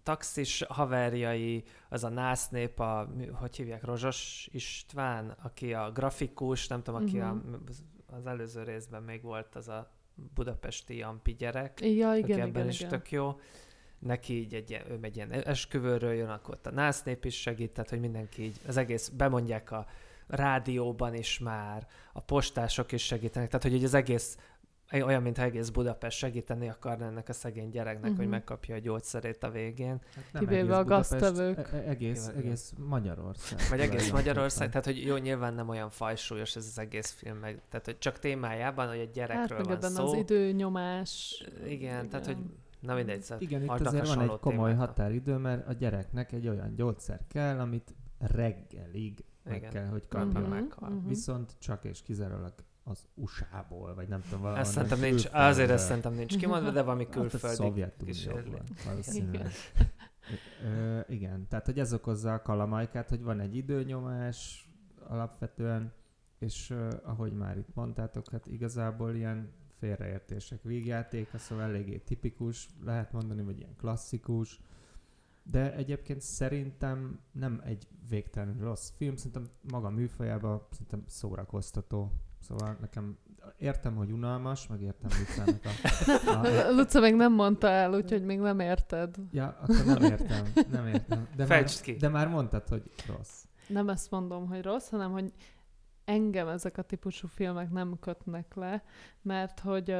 taxis 0.02 0.62
haverjai, 0.68 1.64
az 1.88 2.04
a 2.04 2.08
násznép, 2.08 2.80
a, 2.80 3.08
mi- 3.16 3.26
hogy 3.26 3.56
hívják, 3.56 3.84
Rozsos 3.84 4.48
István, 4.52 5.36
aki 5.42 5.74
a 5.74 5.90
grafikus, 5.92 6.66
nem 6.68 6.82
tudom, 6.82 7.02
aki 7.02 7.20
a, 7.20 7.32
Mhm. 7.32 7.54
az 8.06 8.26
előző 8.26 8.62
részben 8.62 9.02
még 9.02 9.22
volt 9.22 9.54
az 9.54 9.68
a 9.68 9.90
budapesti 10.34 11.02
Ampi 11.02 11.34
gyerek, 11.34 11.80
Ja, 11.80 12.08
aki 12.10 12.18
igen, 12.18 12.38
ebben 12.38 12.48
igen, 12.50 12.68
is 12.68 12.78
igen. 12.78 12.90
tök 12.90 13.10
jó. 13.10 13.40
Neki 13.98 14.38
így 14.38 14.54
egy, 14.54 14.70
ilyen- 14.70 14.90
ő 14.90 14.98
egy 15.02 15.16
ilyen 15.16 15.30
esküvőről 15.32 16.12
jön, 16.12 16.28
akkor 16.28 16.54
ott 16.54 16.66
a 16.66 16.70
násznép 16.70 17.24
is 17.24 17.40
segít, 17.40 17.70
tehát 17.72 17.90
hogy 17.90 18.00
mindenki 18.00 18.42
így, 18.42 18.60
az 18.66 18.76
egész, 18.76 19.08
bemondják 19.08 19.70
a 19.70 19.86
rádióban 20.26 21.14
is 21.14 21.38
már, 21.38 21.86
a 22.12 22.20
postások 22.20 22.92
is 22.92 23.04
segítenek, 23.04 23.48
tehát 23.48 23.62
hogy 23.76 23.84
az 23.84 23.94
egész 23.94 24.38
olyan, 24.92 25.22
mintha 25.22 25.42
egész 25.42 25.68
Budapest 25.68 26.18
segíteni 26.18 26.68
akarna 26.68 27.04
ennek 27.04 27.28
a 27.28 27.32
szegény 27.32 27.70
gyereknek, 27.70 28.10
hogy 28.10 28.20
Mhm. 28.20 28.30
megkapja 28.30 28.74
a 28.74 28.78
gyógyszerét 28.78 29.42
a 29.44 29.50
végén. 29.50 30.00
Hát 30.14 30.32
nem 30.32 30.46
egész 30.48 30.60
a 30.62 30.64
Budapest, 30.82 30.88
gaztevők. 31.10 31.58
e- 31.58 31.76
e- 31.76 31.88
egész, 31.88 32.22
Igen, 32.24 32.34
igen. 32.38 32.46
egész 32.46 32.72
Magyarország. 32.78 33.58
Vagy 33.70 33.80
egész. 33.80 34.10
Magyarország, 34.10 34.68
tehát 34.68 34.84
hogy 34.84 35.02
jó, 35.04 35.16
nyilván 35.16 35.54
nem 35.54 35.68
olyan 35.68 35.90
fajsúlyos 35.90 36.56
ez 36.56 36.66
az 36.66 36.78
egész 36.78 37.10
film, 37.10 37.36
meg, 37.36 37.60
tehát 37.68 37.86
hogy 37.86 37.98
csak 37.98 38.18
témájában, 38.18 38.88
hogy 38.88 38.98
egy 38.98 39.04
Hát 39.06 39.14
gyerekről 39.14 39.64
meg 39.64 39.80
van 39.80 39.90
szó. 39.90 40.04
az 40.06 40.12
időnyomás. 40.12 41.44
Igen, 41.66 42.08
tehát 42.08 42.26
hogy 42.26 42.36
na 42.80 42.94
mindegy, 42.94 43.22
szóval 43.22 43.42
Igen, 43.42 43.62
itt 43.62 43.68
azért 43.70 44.06
van 44.14 44.20
egy 44.20 44.38
komoly 44.40 44.70
témákat. 44.70 44.88
határidő, 44.88 45.36
mert 45.36 45.66
a 45.68 45.72
gyereknek 45.72 46.32
egy 46.32 46.48
olyan 46.48 46.74
gyógyszer 46.74 47.20
kell, 47.28 47.58
amit 47.58 47.94
reggelig 48.18 49.24
meg 49.44 49.56
Igen. 49.56 49.70
kell, 49.70 49.86
hogy 49.86 50.06
Kapja 50.08 50.40
kapjon. 50.40 50.92
Mhm. 50.92 51.08
Viszont 51.08 51.54
csak 51.58 51.84
és 51.84 52.02
kizárólag 52.02 52.52
az 52.84 53.08
USA-ból, 53.14 53.94
vagy 53.94 54.08
nem 54.08 54.22
tudom, 54.22 54.40
valahol. 54.40 54.60
Ezt 54.60 54.72
szerintem 54.72 55.00
nincs, 55.00 55.28
azért 55.32 55.70
ezt 55.70 55.86
szerintem 55.86 56.14
nincs 56.14 56.36
kimondva, 56.36 56.70
de 56.70 56.82
valami 56.82 57.04
Hát 57.04 57.16
a 57.16 57.20
külföldi 57.20 57.56
kísérlet. 57.56 57.56
Szovjetunióban 57.56 58.64
valószínűleg. 58.84 59.34
Igen. 59.34 59.50
Ö, 60.64 61.00
igen, 61.08 61.46
tehát 61.48 61.66
hogy 61.66 61.78
ez 61.78 61.92
okozza 61.92 62.32
a 62.32 62.42
kalamajkát, 62.42 63.08
hogy 63.08 63.22
van 63.22 63.40
egy 63.40 63.56
időnyomás 63.56 64.68
alapvetően, 65.08 65.92
és 66.38 66.70
ö, 66.70 66.88
ahogy 67.02 67.32
már 67.32 67.58
itt 67.58 67.74
mondtátok, 67.74 68.30
hát 68.30 68.46
igazából 68.46 69.14
ilyen 69.14 69.52
félreértések 69.78 70.62
vígjátéka, 70.62 71.38
szóval 71.38 71.64
eléggé 71.64 71.98
tipikus, 71.98 72.68
lehet 72.84 73.12
mondani, 73.12 73.42
vagy 73.42 73.58
ilyen 73.58 73.76
klasszikus, 73.76 74.60
de 75.42 75.74
egyébként 75.74 76.20
szerintem 76.20 77.20
nem 77.32 77.60
egy 77.64 77.88
végtelenül 78.08 78.64
rossz 78.64 78.90
film, 78.96 79.16
szerintem 79.16 79.48
maga 79.70 79.90
műfajában 79.90 80.66
szerintem 80.70 81.02
szórakoztató. 81.06 82.12
Szóval 82.40 82.76
nekem 82.80 83.18
értem, 83.58 83.96
hogy 83.96 84.10
unalmas, 84.10 84.66
meg 84.66 84.82
értem 84.82 85.10
Lucának 85.18 85.64
a, 86.26 86.68
a, 86.68 86.72
Luca 86.76 87.00
még 87.00 87.14
nem 87.14 87.32
mondta 87.32 87.68
el, 87.68 87.94
úgyhogy 87.94 88.24
még 88.24 88.38
nem 88.38 88.60
érted. 88.60 89.16
Ja, 89.32 89.58
akkor 89.62 89.84
nem 89.84 90.02
értem, 90.02 90.46
nem 90.70 90.86
értem. 90.86 91.28
De 91.36 91.44
Fejtsd 91.44 91.74
már, 91.74 91.84
ki. 91.84 91.96
De 92.00 92.08
már 92.08 92.28
mondtad, 92.28 92.68
hogy 92.68 92.82
rossz. 93.06 93.44
Nem 93.66 93.88
ezt 93.88 94.10
mondom, 94.10 94.46
hogy 94.46 94.62
rossz, 94.62 94.88
hanem 94.88 95.12
hogy 95.12 95.32
engem 96.04 96.48
ezek 96.48 96.78
a 96.78 96.82
típusú 96.82 97.28
filmek 97.28 97.70
nem 97.70 97.98
kötnek 98.00 98.54
le, 98.54 98.82
mert 99.22 99.60
hogy 99.60 99.96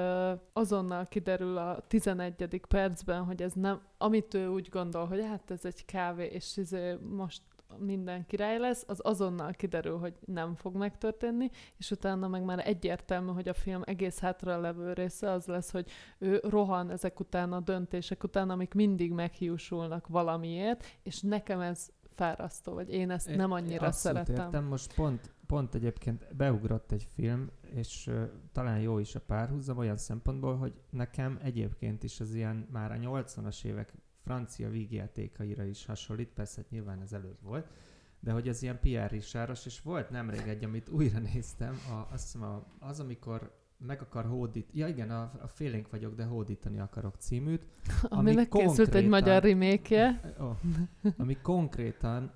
azonnal 0.53 1.07
kiderül 1.07 1.57
a 1.57 1.85
11. 1.89 2.61
percben, 2.69 3.25
hogy 3.25 3.43
ez 3.43 3.53
nem, 3.53 3.81
amit 3.99 4.35
ő 4.35 4.49
úgy 4.49 4.69
gondol, 4.69 5.07
hogy 5.07 5.21
hát 5.21 5.51
ez 5.51 5.65
egy 5.65 5.85
kávé, 5.85 6.27
és 6.27 6.57
izé 6.57 6.99
most 7.03 7.43
minden 7.79 8.27
király 8.27 8.59
lesz, 8.59 8.85
az 8.87 9.01
azonnal 9.03 9.53
kiderül, 9.53 9.99
hogy 9.99 10.15
nem 10.25 10.55
fog 10.55 10.77
megtörténni, 10.77 11.51
és 11.77 11.91
utána 11.91 12.29
meg 12.29 12.45
már 12.45 12.67
egyértelmű, 12.67 13.33
hogy 13.33 13.49
a 13.49 13.55
film 13.55 13.83
egész 13.85 14.19
hátra 14.19 14.61
levő 14.61 14.93
része 14.93 15.31
az 15.31 15.47
lesz, 15.47 15.71
hogy 15.71 15.91
ő 16.19 16.41
rohan 16.43 16.91
ezek 16.91 17.21
után 17.21 17.53
a 17.53 17.61
döntések 17.61 18.23
után, 18.23 18.51
amik 18.51 18.75
mindig 18.75 19.13
meghiúsulnak 19.13 20.07
valamiért, 20.07 20.87
és 21.03 21.21
nekem 21.21 21.61
ez 21.61 21.91
fárasztó, 22.21 22.73
vagy 22.73 22.91
én 22.91 23.11
ezt 23.11 23.37
nem 23.37 23.53
annyira 23.53 23.87
Abszolút 23.87 24.27
szeretem. 24.27 24.45
Értem. 24.45 24.65
Most 24.65 24.95
pont, 24.95 25.35
pont 25.47 25.75
egyébként 25.75 26.37
beugrott 26.37 26.93
egy 26.93 27.07
film, 27.15 27.51
és 27.75 28.07
uh, 28.07 28.23
talán 28.53 28.81
jó 28.81 28.99
is 28.99 29.15
a 29.15 29.21
párhuzam 29.21 29.79
olyan 29.79 29.97
szempontból, 29.97 30.57
hogy 30.57 30.73
nekem 30.91 31.39
egyébként 31.43 32.03
is 32.03 32.21
az 32.21 32.35
ilyen 32.35 32.69
már 32.73 32.93
a 32.93 32.95
80-as 32.95 33.65
évek 33.65 33.93
francia 34.31 34.71
vígjátékaira 34.71 35.65
is 35.65 35.87
hasonlít, 35.87 36.29
persze 36.29 36.61
hát 36.61 36.71
nyilván 36.71 37.01
ez 37.01 37.13
előbb 37.13 37.43
volt, 37.43 37.67
de 38.21 38.33
hogy 38.33 38.49
az 38.49 38.63
ilyen 38.63 38.81
Pierre 38.81 39.07
Richardos, 39.07 39.67
és 39.67 39.83
volt 39.83 40.11
nemrég 40.11 40.47
egy, 40.47 40.65
amit 40.65 40.89
újra 40.89 41.19
néztem, 41.19 41.79
a, 41.89 42.13
azt 42.13 42.23
hiszem 42.23 42.43
a, 42.43 42.67
az, 42.79 43.01
amikor 43.01 43.59
meg 43.79 44.01
akar 44.01 44.25
hódít, 44.25 44.69
ja 44.73 44.89
igen, 44.89 45.11
a, 45.11 45.23
a 45.43 45.49
félénk 45.49 45.91
vagyok, 45.91 46.15
de 46.15 46.25
hódítani 46.25 46.81
akarok 46.81 47.15
címűt, 47.19 47.63
ami 48.03 48.31
Aminek 48.31 48.49
készült 48.49 48.95
egy 48.95 49.09
magyar 49.09 49.43
remake 49.43 50.35
Oh, 50.39 50.57
ami 51.17 51.37
konkrétan, 51.43 52.33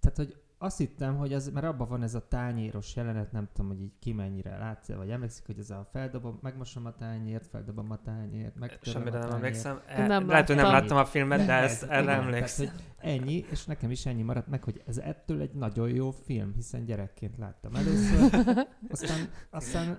tehát 0.00 0.16
hogy 0.16 0.42
azt 0.58 0.78
hittem, 0.78 1.16
hogy 1.16 1.32
ez, 1.32 1.48
mert 1.48 1.66
abban 1.66 1.88
van 1.88 2.02
ez 2.02 2.14
a 2.14 2.28
tányéros 2.28 2.96
jelenet, 2.96 3.32
nem 3.32 3.48
tudom, 3.52 3.70
hogy 3.70 3.80
így 3.80 3.92
ki 3.98 4.12
mennyire 4.12 4.58
látsz 4.58 4.92
vagy 4.92 5.10
emlékszik, 5.10 5.46
hogy 5.46 5.58
ez 5.58 5.70
a 5.70 5.88
feldobom, 5.92 6.38
megmosom 6.42 6.86
a 6.86 6.94
tányért, 6.94 7.46
feldobom 7.46 7.90
a 7.90 8.02
tányért, 8.02 8.54
megtöröm 8.54 9.02
Semmire 9.02 9.18
nem 9.18 9.34
emlékszem. 9.34 9.80
Én 9.98 10.06
nem 10.06 10.28
Lehet, 10.28 10.46
hogy 10.46 10.56
nem 10.56 10.70
láttam. 10.70 10.96
a 10.96 11.04
filmet, 11.04 11.38
de 11.38 11.44
igen, 11.44 11.62
erre 11.88 12.04
tehát, 12.04 12.22
emlékszem. 12.22 12.66
hogy 12.66 12.84
ennyi, 12.98 13.44
és 13.50 13.64
nekem 13.64 13.90
is 13.90 14.06
ennyi 14.06 14.22
maradt 14.22 14.48
meg, 14.48 14.64
hogy 14.64 14.82
ez 14.86 14.98
ettől 14.98 15.40
egy 15.40 15.52
nagyon 15.52 15.88
jó 15.88 16.10
film, 16.10 16.52
hiszen 16.54 16.84
gyerekként 16.84 17.36
láttam 17.36 17.74
először, 17.74 18.34
aztán, 18.90 19.28
aztán 19.50 19.98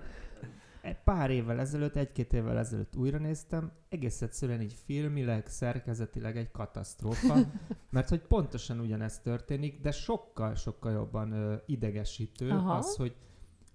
pár 1.04 1.30
évvel 1.30 1.60
ezelőtt, 1.60 1.96
egy-két 1.96 2.32
évvel 2.32 2.58
ezelőtt 2.58 2.96
újra 2.96 3.18
néztem, 3.18 3.72
egész 3.88 4.22
egyszerűen 4.22 4.60
így 4.60 4.76
filmileg, 4.84 5.46
szerkezetileg 5.46 6.36
egy 6.36 6.50
katasztrófa, 6.50 7.34
mert 7.90 8.08
hogy 8.08 8.20
pontosan 8.20 8.80
ugyanezt 8.80 9.22
történik, 9.22 9.80
de 9.80 9.90
sokkal-sokkal 9.90 10.92
jobban 10.92 11.32
ö, 11.32 11.54
idegesítő 11.66 12.50
Aha. 12.50 12.74
az, 12.74 12.96
hogy 12.96 13.14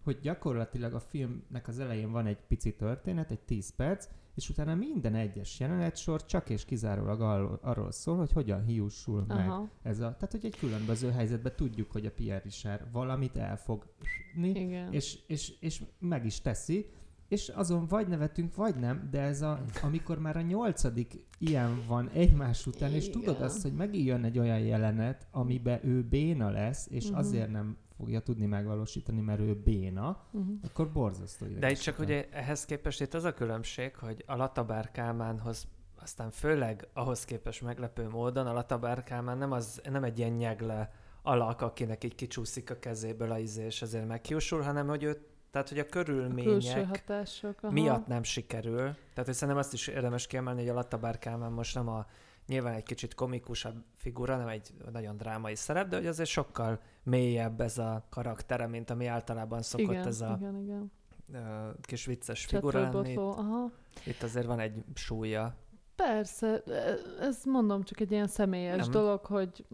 hogy 0.03 0.19
gyakorlatilag 0.19 0.93
a 0.93 0.99
filmnek 0.99 1.67
az 1.67 1.79
elején 1.79 2.11
van 2.11 2.25
egy 2.25 2.37
pici 2.47 2.75
történet, 2.75 3.31
egy 3.31 3.39
10 3.39 3.75
perc, 3.75 4.07
és 4.35 4.49
utána 4.49 4.75
minden 4.75 5.15
egyes 5.15 5.59
jelenetsor 5.59 6.25
csak 6.25 6.49
és 6.49 6.65
kizárólag 6.65 7.21
arról, 7.21 7.59
arról 7.61 7.91
szól, 7.91 8.17
hogy 8.17 8.31
hogyan 8.31 8.63
hiúsul 8.65 9.25
meg 9.27 9.49
Aha, 9.49 9.69
ez 9.81 9.99
a... 9.99 10.13
Tehát, 10.13 10.31
hogy 10.31 10.45
egy 10.45 10.57
különböző 10.57 11.09
helyzetben 11.11 11.53
tudjuk, 11.55 11.91
hogy 11.91 12.05
a 12.05 12.11
Pierre 12.11 12.41
Richard 12.43 12.91
valamit 12.91 13.35
elfogni, 13.35 14.49
igen. 14.49 14.93
és, 14.93 15.19
és, 15.27 15.53
és 15.59 15.83
meg 15.99 16.25
is 16.25 16.41
teszi, 16.41 16.89
és 17.27 17.49
azon 17.49 17.87
vagy 17.87 18.07
nevetünk, 18.07 18.55
vagy 18.55 18.75
nem, 18.75 19.07
de 19.11 19.21
ez 19.21 19.41
a, 19.41 19.63
amikor 19.83 20.19
már 20.19 20.37
a 20.37 20.41
nyolcadik 20.41 21.25
ilyen 21.37 21.83
van 21.87 22.09
egymás 22.09 22.67
után, 22.67 22.91
és 22.91 23.07
Igen. 23.07 23.19
tudod 23.21 23.41
azt, 23.41 23.61
hogy 23.61 23.73
megint 23.73 24.07
jön 24.07 24.23
egy 24.23 24.39
olyan 24.39 24.59
jelenet, 24.59 25.27
amiben 25.31 25.87
ő 25.87 26.03
béna 26.03 26.49
lesz, 26.49 26.87
és 26.89 27.09
Mhm. 27.09 27.17
azért 27.17 27.51
nem 27.51 27.77
fogja 27.97 28.19
tudni 28.19 28.45
megvalósítani, 28.45 29.21
mert 29.21 29.39
ő 29.39 29.53
béna, 29.63 30.23
Uh-huh. 30.31 30.55
akkor 30.63 30.91
borzasztó 30.91 31.45
De 31.45 31.69
itt 31.71 31.77
csak 31.79 31.99
ugye 31.99 32.29
ehhez 32.31 32.65
képest 32.65 33.01
itt 33.01 33.13
az 33.13 33.23
a 33.23 33.33
különbség, 33.33 33.95
hogy 33.95 34.23
a 34.27 34.35
Latabár 34.35 34.91
Kálmánhoz 34.91 35.67
aztán 36.01 36.29
főleg 36.29 36.87
ahhoz 36.93 37.25
képest 37.25 37.61
meglepő 37.61 38.07
módon 38.09 38.47
a 38.47 38.53
Latabár 38.53 39.03
Kálmán 39.03 39.37
nem, 39.37 39.51
az, 39.51 39.81
nem 39.89 40.03
egy 40.03 40.19
ilyen 40.19 40.31
nyegle 40.31 40.91
alak, 41.21 41.61
akinek 41.61 42.03
így 42.03 42.15
kicsúszik 42.15 42.69
a 42.71 42.79
kezéből 42.79 43.31
a 43.31 43.37
izé, 43.37 43.65
és 43.65 43.81
ezért 43.81 44.07
meghiúsul, 44.07 44.61
hanem 44.61 44.87
hogy 44.87 45.03
ő, 45.03 45.25
tehát 45.51 45.69
hogy 45.69 45.79
a 45.79 45.81
A 45.81 45.89
körülmények 45.89 46.87
hatások. 46.87 47.57
Aha. 47.61 47.73
miatt 47.73 48.07
nem 48.07 48.23
sikerül. 48.23 48.77
Tehát 48.77 49.25
hogy 49.25 49.33
szerintem 49.33 49.57
azt 49.57 49.73
is 49.73 49.87
érdemes 49.87 50.27
kiemelni, 50.27 50.59
hogy 50.59 50.69
a 50.69 50.73
Latabár 50.73 51.19
Kálmán 51.19 51.51
most 51.51 51.75
nem 51.75 51.87
a 51.87 52.05
nyilván 52.47 52.73
egy 52.73 52.83
kicsit 52.83 53.13
komikusabb 53.13 53.83
figura, 53.95 54.37
nem 54.37 54.47
egy 54.47 54.73
nagyon 54.91 55.17
drámai 55.17 55.55
szerep, 55.55 55.87
de 55.87 55.95
hogy 55.95 56.07
azért 56.07 56.29
sokkal 56.29 56.79
mélyebb 57.03 57.61
ez 57.61 57.77
a 57.77 58.05
karaktere, 58.09 58.67
mint 58.67 58.89
ami 58.89 59.05
általában 59.05 59.61
szokott 59.61 59.91
igen, 59.91 60.07
ez 60.07 60.21
a 60.21 60.35
igen, 60.39 60.57
igen. 60.57 60.91
kis 61.81 62.05
vicces 62.05 62.45
figura 62.45 62.79
lenni. 62.79 62.93
Csetvelbotló, 62.93 63.43
aha. 63.43 63.71
Itt 64.05 64.23
azért 64.23 64.45
van 64.45 64.59
egy 64.59 64.83
súlya. 64.93 65.55
Persze, 65.95 66.63
e- 66.63 66.97
ez 67.19 67.43
mondom 67.43 67.83
csak 67.83 67.99
egy 67.99 68.11
ilyen 68.11 68.27
személyes 68.27 68.83
Nem. 68.83 68.91
dolog, 68.91 69.25
hogy 69.25 69.65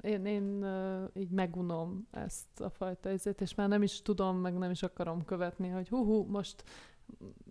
én, 0.00 0.26
én 0.26 0.66
így 1.14 1.30
megunom 1.30 2.06
ezt 2.10 2.60
a 2.60 2.70
fajta 2.70 3.10
izét, 3.10 3.40
és 3.40 3.54
már 3.54 3.68
nem 3.68 3.82
is 3.82 4.02
tudom, 4.02 4.36
meg 4.36 4.58
nem 4.58 4.70
is 4.70 4.82
akarom 4.82 5.24
követni, 5.24 5.68
hogy 5.68 5.88
hú, 5.88 6.04
hú 6.04 6.24
most 6.24 6.64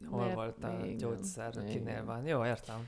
Hol 0.10 0.34
volt 0.34 0.64
a 0.64 0.86
gyógyszer, 0.98 1.64
kinél 1.64 2.06
van. 2.06 2.26
Jó, 2.26 2.46
értem. 2.46 2.88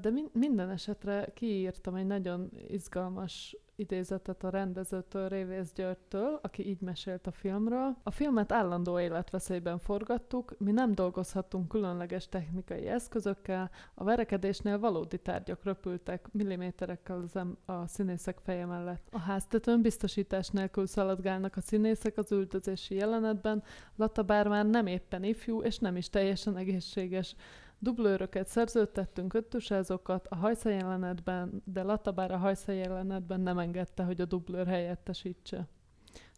De 0.00 0.10
min- 0.10 0.34
minden 0.34 0.70
esetre 0.70 1.28
kiírtam 1.34 1.94
egy 1.94 2.06
nagyon 2.06 2.50
izgalmas 2.68 3.56
idézetet 3.76 4.44
a 4.44 4.50
rendezőtől, 4.50 5.28
Révész 5.28 5.72
Györgytől, 5.72 6.38
aki 6.42 6.68
így 6.68 6.80
mesélt 6.80 7.26
a 7.26 7.32
filmről. 7.32 7.96
A 8.02 8.10
filmet 8.10 8.52
állandó 8.52 9.00
életveszélyben 9.00 9.78
forgattuk, 9.78 10.54
mi 10.58 10.72
nem 10.72 10.92
dolgozhattunk 10.92 11.68
különleges 11.68 12.28
technikai 12.28 12.86
eszközökkel, 12.86 13.70
a 13.94 14.04
verekedésnél 14.04 14.78
valódi 14.78 15.18
tárgyak 15.18 15.64
röpültek 15.64 16.32
milliméterekkel 16.32 17.20
az 17.20 17.36
a 17.66 17.86
színészek 17.86 18.38
feje 18.38 18.66
mellett. 18.66 19.08
A 19.10 19.18
háztetőn 19.18 19.82
biztosítás 19.82 20.48
nélkül 20.48 20.86
szaladgálnak 20.86 21.56
a 21.56 21.60
színészek 21.60 22.16
az 22.16 22.32
üldözési 22.32 22.94
jelenetben, 22.94 23.62
Latabár 23.96 24.48
már 24.48 24.66
nem 24.66 24.86
éppen 24.86 25.24
ifjú, 25.24 25.62
és 25.62 25.78
nem 25.78 25.96
is 25.96 26.10
teljesen 26.10 26.56
egészséges. 26.56 27.36
Dublőröket 27.84 28.48
szerződtettünk 28.48 29.34
öttusázókat 29.34 30.26
a 30.26 30.36
hajsza 30.36 30.68
jelenetben, 30.68 31.62
de 31.64 31.82
Latabár 31.82 32.30
a 32.30 32.36
hajsza 32.36 32.72
jelenetben 32.72 33.40
nem 33.40 33.58
engedte, 33.58 34.04
hogy 34.04 34.20
a 34.20 34.24
dublőr 34.24 34.66
helyettesítse. 34.66 35.68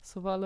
Szóval 0.01 0.45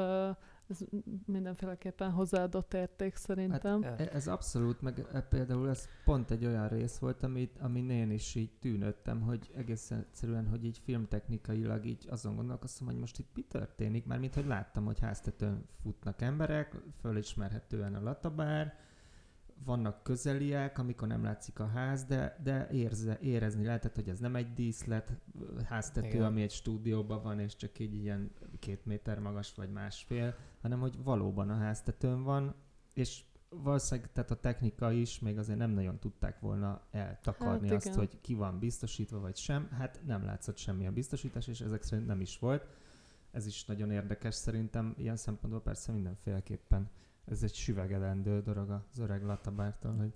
ez 0.68 0.78
mindenféleképpen 1.26 2.10
hozzáadott 2.10 2.74
érték 2.74 3.16
szerintem. 3.16 3.82
Ja. 3.82 3.96
E- 3.96 4.10
Ez 4.12 4.28
abszolút, 4.28 4.80
meg 4.80 5.06
e- 5.12 5.20
például 5.20 5.68
ez 5.68 5.88
pont 6.04 6.30
egy 6.30 6.46
olyan 6.46 6.68
rész 6.68 6.98
volt, 6.98 7.22
amit, 7.22 7.58
amin 7.58 7.90
én 7.90 8.10
is 8.10 8.34
így 8.34 8.52
tűnöttem, 8.58 9.20
hogy 9.20 9.50
egész 9.56 9.90
egyszerűen, 9.90 10.48
hogy 10.48 10.64
így 10.64 10.78
filmtechnikailag 10.78 11.84
így 11.84 12.06
azon 12.10 12.36
gondolkoztam, 12.36 12.86
hogy 12.86 12.98
most 12.98 13.18
itt 13.18 13.30
mi 13.34 13.42
történik, 13.42 14.06
mármint, 14.06 14.34
hogy 14.34 14.46
láttam, 14.46 14.84
hogy 14.84 14.98
háztetőn 14.98 15.64
futnak 15.82 16.22
emberek, 16.22 16.76
fölismerhetően 17.00 17.94
a 17.94 18.02
latabár, 18.02 18.88
vannak 19.64 20.02
közeliek, 20.02 20.78
amikor 20.78 21.08
nem 21.08 21.22
látszik 21.22 21.58
a 21.58 21.66
ház, 21.66 22.04
de, 22.04 22.38
de 22.42 22.68
érze, 22.70 23.18
érezni 23.20 23.64
lehetett, 23.64 23.94
hogy 23.94 24.08
ez 24.08 24.18
nem 24.18 24.36
egy 24.36 24.54
díszlet 24.54 25.12
háztető, 25.64 26.08
Igen. 26.08 26.22
Ami 26.22 26.42
egy 26.42 26.50
stúdióban 26.50 27.22
van, 27.22 27.40
és 27.40 27.56
csak 27.56 27.78
így 27.78 27.94
ilyen 27.94 28.30
két 28.58 28.86
méter 28.86 29.18
magas, 29.18 29.54
vagy 29.54 29.70
másfél, 29.70 30.34
hanem 30.60 30.80
hogy 30.80 31.02
valóban 31.02 31.50
a 31.50 31.56
háztetőn 31.56 32.22
van, 32.22 32.54
és 32.94 33.22
valószínűleg 33.48 34.12
tehát 34.12 34.30
a 34.30 34.40
technika 34.40 34.92
is 34.92 35.18
még 35.18 35.38
azért 35.38 35.58
nem 35.58 35.70
nagyon 35.70 35.98
tudták 35.98 36.40
volna 36.40 36.82
eltakarni 36.90 37.68
Hát 37.68 37.76
azt, 37.76 37.86
igen. 37.86 37.98
hogy 37.98 38.20
ki 38.20 38.34
van 38.34 38.58
biztosítva 38.58 39.20
vagy 39.20 39.36
sem. 39.36 39.68
Hát 39.70 40.00
nem 40.06 40.24
látszott 40.24 40.56
semmi 40.56 40.86
a 40.86 40.92
biztosítás, 40.92 41.46
és 41.46 41.60
ezek 41.60 41.82
szerint 41.82 42.06
nem 42.06 42.20
is 42.20 42.38
volt. 42.38 42.66
Ez 43.30 43.46
is 43.46 43.64
nagyon 43.64 43.90
érdekes 43.90 44.34
szerintem, 44.34 44.94
ilyen 44.96 45.16
szempontból 45.16 45.62
persze 45.62 45.92
mindenféleképpen. 45.92 46.90
Ez 47.30 47.42
egy 47.42 47.54
süvegelendő 47.54 48.40
dolog 48.42 48.70
az 48.70 48.98
öreg 48.98 49.22
Latabártól, 49.24 49.92
hogy 49.96 50.12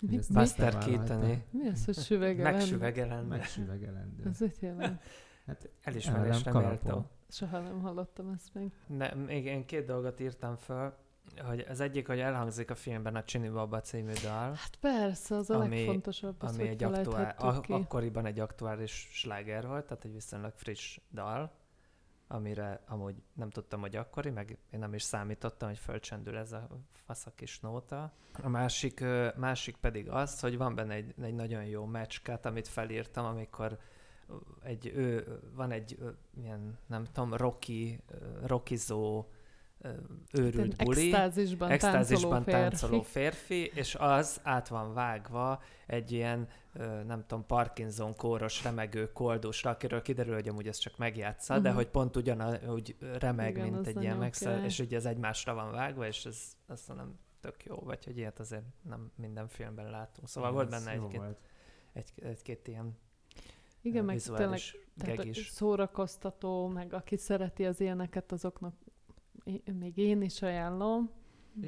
hogy 0.00 0.08
Mi, 0.08 0.16
ezt 0.16 0.28
mi, 0.28 0.34
Buster. 0.34 0.78
Keaton-i 0.78 1.42
mi 1.50 1.68
az, 1.68 1.84
hogy 1.84 1.94
süvegelen? 1.98 2.52
megsüvegelendő. 2.52 3.28
Megsüvegelendő. 3.28 4.28
Ez 4.28 4.40
mit 4.40 4.58
jelent? 4.60 5.02
Elismerésre 5.82 6.50
Ellen 6.50 6.68
méltó. 6.68 7.06
Soha 7.28 7.58
nem 7.60 7.80
hallottam 7.80 8.32
ezt 8.34 8.54
még. 8.54 8.72
Ne, 8.86 9.14
még 9.14 9.44
én 9.44 9.66
két 9.66 9.84
dolgot 9.86 10.20
írtam 10.20 10.56
föl, 10.56 10.92
hogy 11.44 11.66
az 11.68 11.80
egyik, 11.80 12.06
hogy 12.06 12.18
elhangzik 12.18 12.70
a 12.70 12.74
filmben 12.74 13.14
a 13.16 13.24
Csini 13.24 13.48
Baba 13.48 13.80
című 13.80 14.12
dal, 14.22 14.52
Hát 14.54 14.76
persze, 14.80 15.34
az 15.36 15.50
a 15.50 15.60
Ami- 15.60 15.76
legfontosabb, 15.76 16.42
az, 16.42 16.52
ami 16.52 16.62
hogy 16.62 16.70
egy 16.70 16.82
aktuál, 16.84 17.04
felejthettük 17.04 17.62
ki. 17.62 17.72
a, 17.72 17.76
akkoriban 17.76 18.26
egy 18.26 18.40
aktuális 18.40 19.08
sláger 19.12 19.66
volt, 19.66 19.86
tehát 19.86 20.04
egy 20.04 20.12
viszonylag 20.12 20.52
friss 20.56 20.98
dal, 21.12 21.52
amire 22.32 22.80
amúgy 22.86 23.22
nem 23.32 23.50
tudtam, 23.50 23.80
hogy 23.80 23.96
akkori, 23.96 24.30
meg 24.30 24.58
én 24.70 24.78
nem 24.78 24.94
is 24.94 25.02
számítottam, 25.02 25.68
hogy 25.68 25.78
fölcsendül 25.78 26.36
ez 26.36 26.52
a 26.52 26.68
faszak 26.92 27.34
kis 27.36 27.60
nóta. 27.60 28.12
A 28.42 28.48
másik, 28.48 29.04
másik 29.36 29.76
pedig 29.76 30.08
az, 30.08 30.40
hogy 30.40 30.56
van 30.56 30.74
benne 30.74 30.94
egy, 30.94 31.14
egy 31.22 31.34
nagyon 31.34 31.64
jó 31.64 31.84
mecskát, 31.84 32.46
amit 32.46 32.68
felírtam, 32.68 33.24
amikor 33.24 33.78
egy 34.62 34.86
ő, 34.86 35.38
van 35.54 35.70
egy 35.70 35.98
ilyen, 36.36 36.78
nem 36.86 37.04
tudom, 37.04 37.34
rockizó, 38.42 39.18
ö, 39.18 39.39
őrült 40.32 40.54
Ilyen 40.54 40.74
buli, 40.84 41.02
Extázisban, 41.12 41.70
extázisban 41.70 42.44
táncoló 42.44 42.68
táncoló 42.68 43.02
férfi. 43.02 43.36
férfi, 43.56 43.78
és 43.80 43.94
az 43.94 44.40
át 44.42 44.68
van 44.68 44.94
vágva 44.94 45.62
egy 45.86 46.12
ilyen, 46.12 46.48
nem 47.06 47.24
tudom, 47.26 47.46
Parkinson 47.46 48.16
kóros, 48.16 48.62
remegő 48.64 49.12
koldusra, 49.12 49.70
akiről 49.70 50.02
kiderül, 50.02 50.34
hogy 50.34 50.48
amúgy 50.48 50.66
ez 50.68 50.76
csak 50.78 50.96
megjátsza, 50.98 51.52
uh-huh. 51.52 51.62
de 51.66 51.72
Mhm. 51.72 51.78
hogy 51.82 51.88
pont 51.90 52.16
ugyanúgy 52.16 52.96
remeg, 53.18 53.56
Igen, 53.56 53.68
mint 53.68 53.86
egy 53.86 54.02
ilyen 54.02 54.16
megszer, 54.16 54.52
király. 54.52 54.66
és 54.66 54.78
ugye 54.78 54.96
ez 54.96 55.04
egymásra 55.06 55.54
van 55.54 55.70
vágva, 55.72 56.06
és 56.06 56.24
ez 56.24 56.56
azt 56.66 56.88
mondom, 56.88 57.18
tök 57.40 57.64
jó, 57.64 57.76
vagy 57.76 58.04
hogy 58.04 58.16
ilyet 58.18 58.38
azért 58.38 58.64
nem 58.82 59.12
minden 59.16 59.48
filmben 59.48 59.90
látunk. 59.90 60.28
Szóval 60.28 60.52
volt 60.52 60.72
Ez 60.72 60.84
benne 60.84 60.96
egy-két, 61.02 61.18
volt. 61.20 61.38
egy, 61.92 62.12
egy-két 62.22 62.68
ilyen 62.68 62.98
Igen, 63.82 64.04
meg 64.04 64.20
tényleg 64.20 64.60
tehát 64.98 65.24
is. 65.24 65.48
szórakoztató, 65.48 66.66
meg 66.68 66.92
aki 66.92 67.16
szereti 67.16 67.66
az 67.66 67.80
ilyeneket, 67.80 68.32
azoknak 68.32 68.74
még 69.78 69.96
én 69.96 70.22
is 70.22 70.42
ajánlom. 70.42 71.10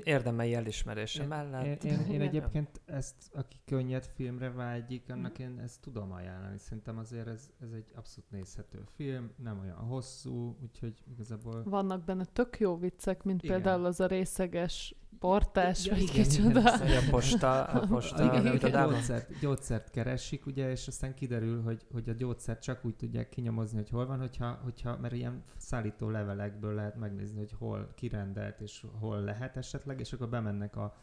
Érdemei 0.02 0.54
elismerése 0.54 1.22
Én, 1.22 1.28
mellett. 1.28 1.85
én, 1.85 1.92
én, 1.92 2.11
én 2.11 2.20
egyébként 2.20 2.80
ezt, 2.85 3.30
aki 3.35 3.56
könnyed 3.64 4.04
filmre 4.04 4.50
vágyik, 4.50 5.11
annak 5.11 5.38
én 5.38 5.58
ezt 5.58 5.80
tudom 5.80 6.12
ajánlani. 6.12 6.58
Szerintem 6.58 6.98
azért 6.98 7.26
ez, 7.26 7.50
ez 7.61 7.72
egy 7.72 7.92
abszolút 7.94 8.30
nézhető 8.30 8.82
film, 8.94 9.30
nem 9.37 9.58
olyan 9.61 9.76
hosszú, 9.76 10.56
úgyhogy 10.62 11.02
igazából... 11.12 11.62
Vannak 11.62 12.04
benne 12.04 12.24
tök 12.24 12.58
jó 12.58 12.76
viccek, 12.76 13.22
mint 13.22 13.42
Igen. 13.42 13.54
például 13.54 13.85
az 13.85 14.00
a 14.00 14.06
részeges 14.06 14.94
portás, 15.22 15.87
Ja, 15.87 15.92
vagy 15.92 16.02
igen, 16.02 16.14
kicsoda. 16.14 16.61
igen, 16.61 16.78
Hogy 16.78 16.92
a 16.92 17.11
posta, 17.11 17.64
a 17.64 17.87
posta 17.87 18.24
igen, 18.24 18.54
igen. 18.54 18.74
a 18.74 18.85
gyógyszert, 18.90 19.38
gyógyszert 19.38 19.90
keresik, 19.90 20.46
ugye, 20.46 20.70
és 20.70 20.87
aztán 20.88 21.14
kiderül, 21.14 21.62
hogy, 21.62 21.87
hogy 21.92 22.08
a 22.08 22.12
gyógyszert 22.12 22.62
csak 22.62 22.85
úgy 22.85 22.96
tudják 22.96 23.28
kinyomozni, 23.28 23.76
hogy 23.76 23.88
hol 23.88 24.06
van, 24.06 24.18
hogyha, 24.18 24.61
hogyha 24.62 24.96
mert 24.96 25.14
ilyen 25.14 25.42
szállító 25.56 26.08
levelekből 26.08 26.74
lehet 26.74 26.96
megnézni, 26.96 27.38
hogy 27.38 27.54
hol 27.58 27.92
kirendelt, 27.94 28.61
és 28.61 28.87
hol 29.00 29.20
lehet 29.20 29.56
esetleg, 29.56 30.00
és 30.00 30.12
akkor 30.12 30.28
bemennek 30.28 30.76
a 30.76 30.94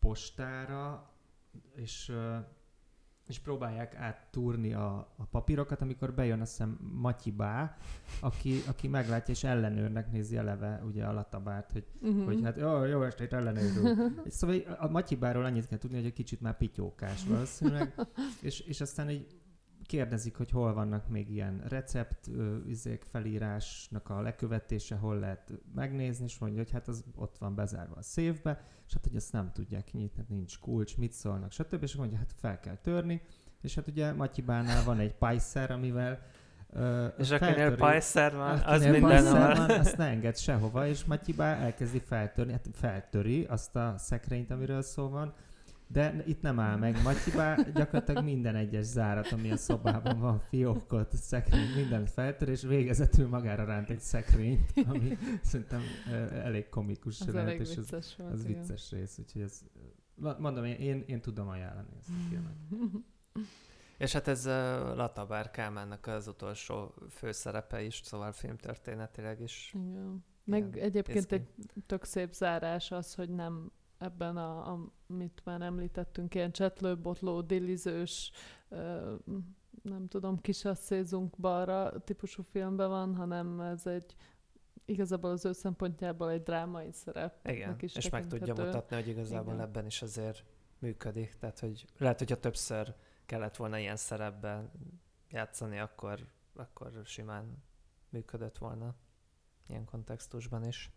postára, 0.00 1.10
és 1.74 2.12
és 3.28 3.38
próbálják 3.38 3.94
áttúrni 3.94 4.72
a, 4.72 5.14
a 5.16 5.24
papírokat, 5.24 5.80
amikor 5.82 6.14
bejön 6.14 6.40
azt 6.40 6.50
hiszem 6.50 6.78
Matyi 6.94 7.30
Bá, 7.30 7.76
aki, 8.20 8.62
aki 8.66 8.88
meglátja 8.88 9.34
és 9.34 9.44
ellenőrnek 9.44 10.12
nézi 10.12 10.36
eleve 10.36 10.82
ugye 10.86 11.04
a 11.04 11.12
latabát, 11.12 11.72
hogy, 11.72 11.84
Uh-huh. 12.02 12.24
hogy 12.24 12.42
hát 12.42 12.56
jó, 12.56 12.84
jó 12.84 13.02
estét 13.02 13.32
ellenőrő. 13.32 14.12
És 14.24 14.32
szóval 14.32 14.56
a 14.78 14.88
Matyi 14.88 15.16
Báról 15.16 15.44
annyit 15.44 15.66
kell 15.66 15.78
tudni, 15.78 15.96
hogy 15.96 16.06
egy 16.06 16.12
kicsit 16.12 16.40
már 16.40 16.56
pityókás 16.56 17.24
valószínűleg, 17.24 17.94
és, 18.40 18.60
és 18.60 18.80
aztán 18.80 19.10
így 19.10 19.37
kérdezik, 19.88 20.36
hogy 20.36 20.50
hol 20.50 20.74
vannak 20.74 21.08
még 21.08 21.30
ilyen 21.30 21.62
recept 21.68 22.30
izék, 22.66 23.04
felírásnak 23.10 24.10
a 24.10 24.20
lekövetése, 24.20 24.96
hol 24.96 25.18
lehet 25.18 25.52
megnézni, 25.74 26.24
és 26.24 26.38
mondja, 26.38 26.58
hogy 26.58 26.70
hát 26.70 26.88
az 26.88 27.04
ott 27.16 27.38
van 27.38 27.54
bezárva 27.54 27.94
a 27.96 28.02
széfbe, 28.02 28.60
és 28.86 28.92
hát 28.92 29.04
hogy 29.04 29.16
azt 29.16 29.32
nem 29.32 29.52
tudják 29.52 29.84
kinyitni, 29.84 30.18
hát 30.20 30.28
nincs 30.28 30.58
kulcs, 30.58 30.96
mit 30.96 31.12
szólnak, 31.12 31.52
stb. 31.52 31.82
És 31.82 31.94
mondja, 31.94 32.18
hát 32.18 32.34
fel 32.40 32.60
kell 32.60 32.76
törni, 32.76 33.22
és 33.62 33.74
hát 33.74 33.86
ugye 33.88 34.12
Matyibánál 34.12 34.84
van 34.84 34.98
egy 34.98 35.14
pajszer, 35.14 35.70
amivel 35.70 36.22
ö, 36.70 37.06
És 37.06 37.30
akinél 37.30 37.76
pajszer 37.76 38.34
van, 38.36 38.58
az 38.58 38.86
mindenhol. 38.86 39.54
van, 39.54 39.70
azt 39.70 39.96
ne 39.96 40.06
enged 40.06 40.36
sehova, 40.36 40.86
és 40.86 41.04
Matyibá 41.04 41.56
elkezdi 41.56 41.98
feltörni, 41.98 42.52
hát 42.52 42.68
feltöri 42.72 43.44
azt 43.44 43.76
a 43.76 43.94
szekrényt, 43.98 44.50
amiről 44.50 44.82
szó 44.82 45.08
van, 45.08 45.34
de 45.88 46.22
itt 46.26 46.40
nem 46.40 46.60
áll 46.60 46.76
meg. 46.76 47.02
Matyibá 47.02 47.54
gyakorlatilag 47.74 48.24
minden 48.24 48.54
egyes 48.54 48.84
zárat, 48.84 49.32
ami 49.32 49.50
a 49.50 49.56
szobában 49.56 50.18
van, 50.18 50.38
fiókot, 50.38 51.16
szekrény, 51.16 51.74
mindent 51.76 52.10
feltör, 52.10 52.48
és 52.48 52.62
végezetül 52.62 53.28
magára 53.28 53.64
ránt 53.64 53.90
egy 53.90 54.00
szekrényt, 54.00 54.72
ami 54.86 55.18
szerintem 55.42 55.82
elég 56.32 56.68
komikus 56.68 57.20
Az 57.20 57.32
lehet, 57.32 57.48
elég 57.48 57.60
és 57.60 57.68
ez, 57.68 57.76
vicces 57.76 58.16
volt. 58.16 58.32
az 58.32 58.44
igen. 58.44 58.60
vicces 58.60 58.90
rész, 58.90 59.18
úgyhogy 59.18 59.42
ez, 59.42 59.60
mondom, 60.38 60.64
én, 60.64 60.76
én, 60.76 61.04
én 61.06 61.20
tudom 61.20 61.48
ajánlani 61.48 61.88
ezt 61.98 62.08
a 62.08 62.28
filmet. 62.28 62.56
És 63.98 64.12
hát 64.12 64.28
ez 64.28 64.46
uh, 64.46 64.52
Latabár 64.96 65.50
Kálmánnak 65.50 66.06
az 66.06 66.28
utolsó 66.28 66.94
főszerepe 67.10 67.82
is, 67.82 68.00
szóval 68.04 68.32
filmtörténetileg 68.32 69.40
is. 69.40 69.74
Igen. 69.74 70.24
Meg 70.44 70.66
Igen, 70.66 70.84
egyébként 70.84 71.32
egy 71.32 71.48
tök 71.86 72.04
szép 72.04 72.32
zárás 72.32 72.90
az, 72.90 73.14
hogy 73.14 73.28
nem 73.28 73.72
ebben 73.98 74.36
a, 74.36 74.72
a 74.72 74.92
amit 75.08 75.40
már 75.44 75.60
említettünk, 75.60 76.34
ilyen 76.34 76.52
csetlőbotló, 76.52 77.40
dilizős, 77.40 78.30
ö, 78.68 79.14
nem 79.82 80.08
tudom, 80.08 80.40
kisasszézunk 80.40 81.36
balra 81.36 81.98
típusú 82.04 82.42
filmben 82.42 82.88
van, 82.88 83.14
hanem 83.14 83.60
ez 83.60 83.86
egy 83.86 84.16
igazából 84.84 85.30
az 85.30 85.44
ő 85.44 85.52
szempontjából 85.52 86.30
egy 86.30 86.42
drámai 86.42 86.92
szerep. 86.92 87.48
Igen, 87.48 87.76
is 87.80 87.96
és 87.96 88.08
meg 88.08 88.26
tudja 88.26 88.54
mutatni, 88.54 88.96
hogy 88.96 89.08
igazából 89.08 89.54
Igen. 89.54 89.64
ebben 89.64 89.86
is 89.86 90.02
azért 90.02 90.44
működik. 90.78 91.34
Tehát, 91.34 91.58
hogy 91.58 91.86
lehet, 91.98 92.18
hogyha 92.18 92.40
többször 92.40 92.94
kellett 93.26 93.56
volna 93.56 93.78
ilyen 93.78 93.96
szerepben 93.96 94.70
játszani, 95.30 95.78
akkor, 95.78 96.26
akkor 96.54 97.00
simán 97.04 97.62
működött 98.08 98.58
volna 98.58 98.94
ilyen 99.66 99.84
kontextusban 99.84 100.64
is. 100.64 100.90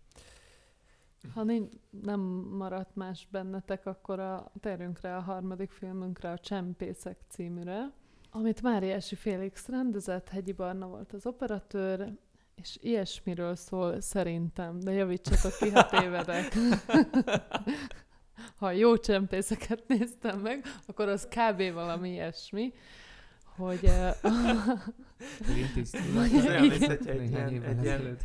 Ha 1.34 1.44
nincs, 1.44 1.74
nem 2.02 2.20
maradt 2.58 2.96
más 2.96 3.28
bennetek, 3.32 3.86
akkor 3.86 4.20
a, 4.20 4.52
térjünk 4.60 5.02
rá 5.02 5.18
a 5.18 5.22
harmadik 5.22 5.72
filmünkre, 5.72 6.32
a 6.32 6.38
Csempészek 6.38 7.18
címűre, 7.30 7.92
amit 8.32 8.62
Máriási 8.62 9.16
Félix 9.16 9.68
rendezett, 9.68 10.30
Hegyi 10.30 10.52
Barna 10.52 10.88
volt 10.88 11.14
az 11.14 11.26
operatőr, 11.26 12.14
és 12.56 12.78
ilyesmiről 12.82 13.56
szól 13.56 14.02
szerintem, 14.02 14.80
de 14.80 14.92
javítsatok 14.92 15.58
ki, 15.60 15.70
ha 15.70 15.86
tévedek. 15.86 16.54
ha 18.60 18.72
jó 18.72 18.98
csempészeket 18.98 19.88
néztem 19.88 20.40
meg, 20.40 20.66
akkor 20.88 21.08
az 21.08 21.28
kb. 21.28 21.74
valami 21.74 22.10
ilyesmi, 22.10 22.74
hogy. 23.56 23.90
Vagy- 26.14 26.34
Ez 26.36 26.46
olyan, 26.46 26.68
mint 26.68 26.86
hogy 26.86 27.08
egy 27.08 27.30
ilyen, 27.32 27.64
egy 27.64 27.84
ilyen 27.84 28.18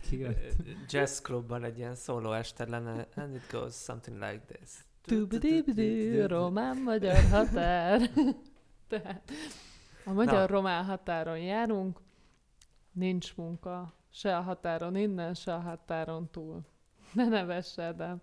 jazz 0.88 1.18
klubban 1.18 1.64
egy 1.64 1.78
ilyen 1.78 1.94
szóló 1.94 2.32
este 2.32 2.68
lenne, 2.68 3.06
and 3.14 3.34
it 3.34 3.42
goes 3.50 3.74
something 3.74 4.16
like 4.18 4.40
this. 4.46 4.70
Tubidibidű, 5.02 6.24
román-magyar 6.26 7.24
határ. 7.30 8.10
Tehát 8.88 9.30
a 10.04 10.12
magyar-román 10.12 10.84
határon 10.84 11.38
járunk, 11.38 11.98
nincs 12.92 13.36
munka, 13.36 13.94
se 14.10 14.36
a 14.36 14.40
határon 14.40 14.96
innen, 14.96 15.34
se 15.34 15.54
a 15.54 15.58
határon 15.60 16.30
túl. 16.30 16.60
Ne 17.12 17.28
nevesse, 17.28 17.92
de 17.92 18.16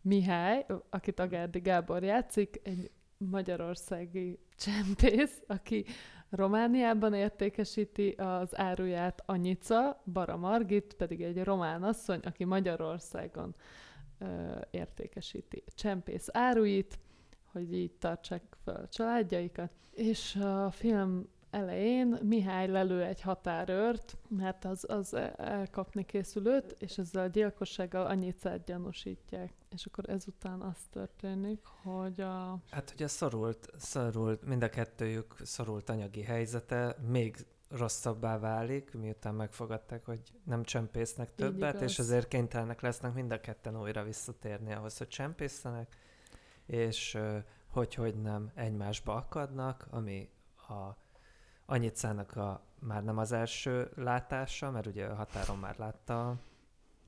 Mihály, 0.00 0.66
akit 0.90 1.20
Agárdi 1.20 1.58
Gábor 1.58 2.02
játszik, 2.02 2.60
egy 2.62 2.90
magyarországi 3.18 4.38
csempész, 4.56 5.42
aki 5.46 5.84
Romániában 6.30 7.14
értékesíti 7.14 8.10
az 8.10 8.58
áruját 8.58 9.22
Anyica, 9.26 10.02
Bara 10.12 10.36
Margit 10.36 10.94
pedig 10.94 11.22
egy 11.22 11.44
román 11.44 11.82
asszony, 11.82 12.20
aki 12.22 12.44
Magyarországon 12.44 13.54
ö, 14.18 14.24
értékesíti 14.70 15.64
csempész 15.74 16.28
áruit, 16.32 16.98
hogy 17.52 17.74
így 17.74 17.92
tartsák 17.92 18.42
fel 18.64 18.74
a 18.74 18.88
családjaikat. 18.88 19.70
És 19.90 20.36
a 20.36 20.70
film 20.70 21.28
elején 21.50 22.18
Mihály 22.22 22.68
lelő 22.68 23.02
egy 23.02 23.20
határőrt, 23.20 24.16
mert 24.28 24.64
az, 24.64 24.84
az 24.88 25.14
elkapni 25.36 26.04
készülőt, 26.04 26.76
és 26.78 26.98
ezzel 26.98 27.24
a 27.24 27.28
gyilkossággal 27.28 28.06
annyit 28.06 28.64
gyanúsítják. 28.64 29.52
És 29.76 29.86
akkor 29.86 30.10
ezután 30.10 30.60
az 30.60 30.76
történik, 30.90 31.64
hogy 31.82 32.20
a... 32.20 32.58
Hát 32.70 32.90
ugye 32.94 33.06
szorult, 33.06 33.70
szorult, 33.78 34.44
mind 34.44 34.62
a 34.62 34.68
kettőjük 34.68 35.36
szorult 35.42 35.88
anyagi 35.88 36.22
helyzete 36.22 36.96
még 37.08 37.46
rosszabbá 37.68 38.38
válik, 38.38 38.94
miután 38.94 39.34
megfogadták, 39.34 40.04
hogy 40.04 40.20
nem 40.44 40.62
csempésznek 40.62 41.34
többet, 41.34 41.80
és 41.80 41.98
ezért 41.98 42.28
kénytelenek 42.28 42.80
lesznek 42.80 43.14
mind 43.14 43.32
a 43.32 43.40
ketten 43.40 43.80
újra 43.80 44.02
visszatérni 44.02 44.72
ahhoz, 44.72 44.98
hogy 44.98 45.08
csempészenek, 45.08 45.96
és 46.66 47.18
hogy, 47.68 47.94
hogy 47.94 48.14
nem 48.20 48.50
egymásba 48.54 49.14
akadnak, 49.14 49.86
ami 49.90 50.30
a 50.68 50.96
Anyicának 51.66 52.36
a, 52.36 52.62
már 52.78 53.04
nem 53.04 53.18
az 53.18 53.32
első 53.32 53.90
látása, 53.94 54.70
mert 54.70 54.86
ugye 54.86 55.06
a 55.06 55.14
határon 55.14 55.58
már 55.58 55.78
látta 55.78 56.36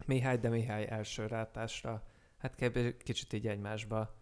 Mihály, 0.07 0.39
de 0.39 0.49
Mihály 0.49 0.87
első 0.89 1.27
látásra 1.27 2.03
hát 2.38 2.55
kb. 2.55 2.96
kicsit 3.03 3.33
így 3.33 3.46
egymásba 3.46 4.16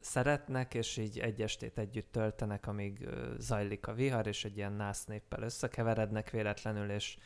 szeretnek, 0.00 0.74
és 0.74 0.96
így 0.96 1.18
egy 1.18 1.42
estét 1.42 1.78
együtt 1.78 2.12
töltenek, 2.12 2.66
amíg 2.66 3.08
zajlik 3.38 3.86
a 3.86 3.94
vihar, 3.94 4.26
és 4.26 4.44
egy 4.44 4.56
ilyen 4.56 4.72
násznéppel 4.72 5.42
összekeverednek 5.42 6.30
véletlenül, 6.30 6.90
és 6.90 7.16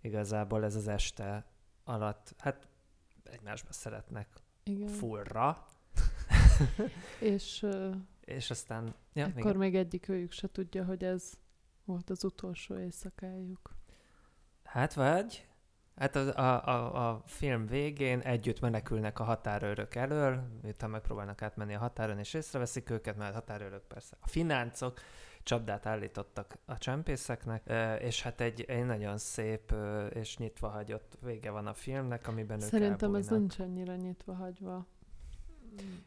igazából 0.00 0.64
ez 0.64 0.74
az 0.74 0.88
este 0.88 1.44
alatt, 1.84 2.34
hát 2.38 2.68
egymásba 3.24 3.72
szeretnek 3.72 4.28
Igen. 4.64 4.88
fullra, 4.88 5.66
És 7.20 7.66
és 8.24 8.50
aztán, 8.50 8.94
ja, 9.12 9.24
akkor 9.24 9.40
igen. 9.40 9.56
még 9.56 9.74
egyik 9.74 10.08
őjük 10.08 10.32
se 10.32 10.48
tudja, 10.52 10.84
hogy 10.84 11.04
ez 11.04 11.32
volt 11.84 12.10
az 12.10 12.24
utolsó 12.24 12.78
éjszakájuk. 12.78 13.74
Hát 14.64 14.94
vagy, 14.94 15.46
hát 15.96 16.16
a, 16.16 16.36
a, 16.36 16.66
a, 16.68 17.08
a 17.08 17.22
film 17.26 17.66
végén 17.66 18.20
együtt 18.20 18.60
menekülnek 18.60 19.20
a 19.20 19.24
határőrök 19.24 19.94
elől, 19.94 20.42
miután 20.62 20.90
megpróbálnak 20.90 21.42
átmenni 21.42 21.74
a 21.74 21.78
határon, 21.78 22.18
és 22.18 22.34
észreveszik 22.34 22.90
őket, 22.90 23.16
mert 23.16 23.30
a 23.30 23.34
határőrök 23.34 23.82
persze 23.82 24.16
a 24.20 24.28
fináncok, 24.28 25.00
csapdát 25.44 25.86
állítottak 25.86 26.58
a 26.64 26.78
csempészeknek, 26.78 27.72
és 28.00 28.22
hát 28.22 28.40
egy, 28.40 28.64
egy 28.68 28.84
nagyon 28.84 29.18
szép 29.18 29.74
és 30.12 30.36
nyitva 30.36 30.68
hagyott 30.68 31.18
vége 31.20 31.50
van 31.50 31.66
a 31.66 31.74
filmnek, 31.74 32.28
amiben 32.28 32.60
ők 32.62 32.68
Szerintem 32.68 33.14
ez 33.14 33.30
elbújnak. 33.30 33.38
nincs 33.38 33.58
annyira 33.58 33.94
nyitva 33.96 34.34
hagyva. 34.34 34.86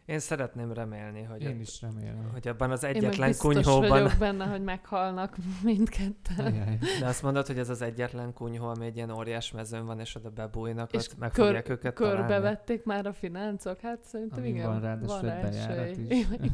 Én 0.05 0.19
szeretném 0.19 0.73
remélni, 0.73 1.23
hogy, 1.23 1.41
Én 1.41 1.47
ott- 1.55 1.61
is 1.61 1.81
remélem. 1.81 2.29
hogy 2.31 2.47
abban 2.47 2.71
az 2.71 2.83
Én 2.83 2.89
egyetlen 2.89 3.27
biztos 3.27 3.53
kunyhóban, 3.53 3.89
vagyok 3.89 4.13
benne, 4.19 4.45
hogy 4.45 4.61
meghalnak 4.63 5.35
mindketten. 5.63 6.45
Ajaj. 6.45 6.77
de 6.99 7.05
azt 7.05 7.21
mondod, 7.23 7.47
hogy 7.47 7.57
ez 7.59 7.69
az 7.69 7.81
egyetlen 7.81 8.33
kunyhó, 8.33 8.67
ami 8.67 8.85
egy 8.85 8.95
ilyen 8.95 9.09
óriás 9.11 9.51
mezőn 9.51 9.85
van, 9.85 9.99
és 9.99 10.15
oda 10.15 10.29
bebújnak, 10.29 10.93
És 10.93 11.07
ott 11.07 11.17
meg 11.17 11.31
kör- 11.31 11.45
fogják 11.45 11.69
őket. 11.69 11.93
Körbevették 11.93 12.83
már 12.83 13.05
a 13.05 13.13
fináncok, 13.13 13.79
hát 13.79 13.99
szerintem 14.03 14.39
Amin 14.39 14.55
igen. 14.55 14.67
van 14.67 14.81
rá 14.81 14.91
egy 14.91 15.21
bejárat 15.21 15.77
esély. 15.77 16.05
is. 16.07 16.25
Igen. 16.31 16.51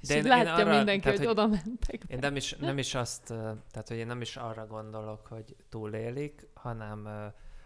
És 0.00 0.08
De 0.08 0.16
így 0.16 0.24
én- 0.24 0.24
én 0.24 0.28
látja 0.28 0.52
arra- 0.54 0.76
mindenki, 0.76 1.00
tehát, 1.02 1.18
hogy, 1.18 1.26
hogy- 1.26 1.36
oda 1.38 1.46
mentek. 1.46 2.02
Én 2.06 2.18
nem 2.20 2.36
is, 2.36 2.56
nem 2.56 2.78
is 2.78 2.94
azt, 2.94 3.22
tehát 3.70 3.88
hogy 3.88 3.96
én 3.96 4.06
nem 4.06 4.20
is 4.20 4.36
arra 4.36 4.66
gondolok, 4.66 5.26
hogy 5.26 5.56
túlélik, 5.68 6.48
hanem, 6.54 7.08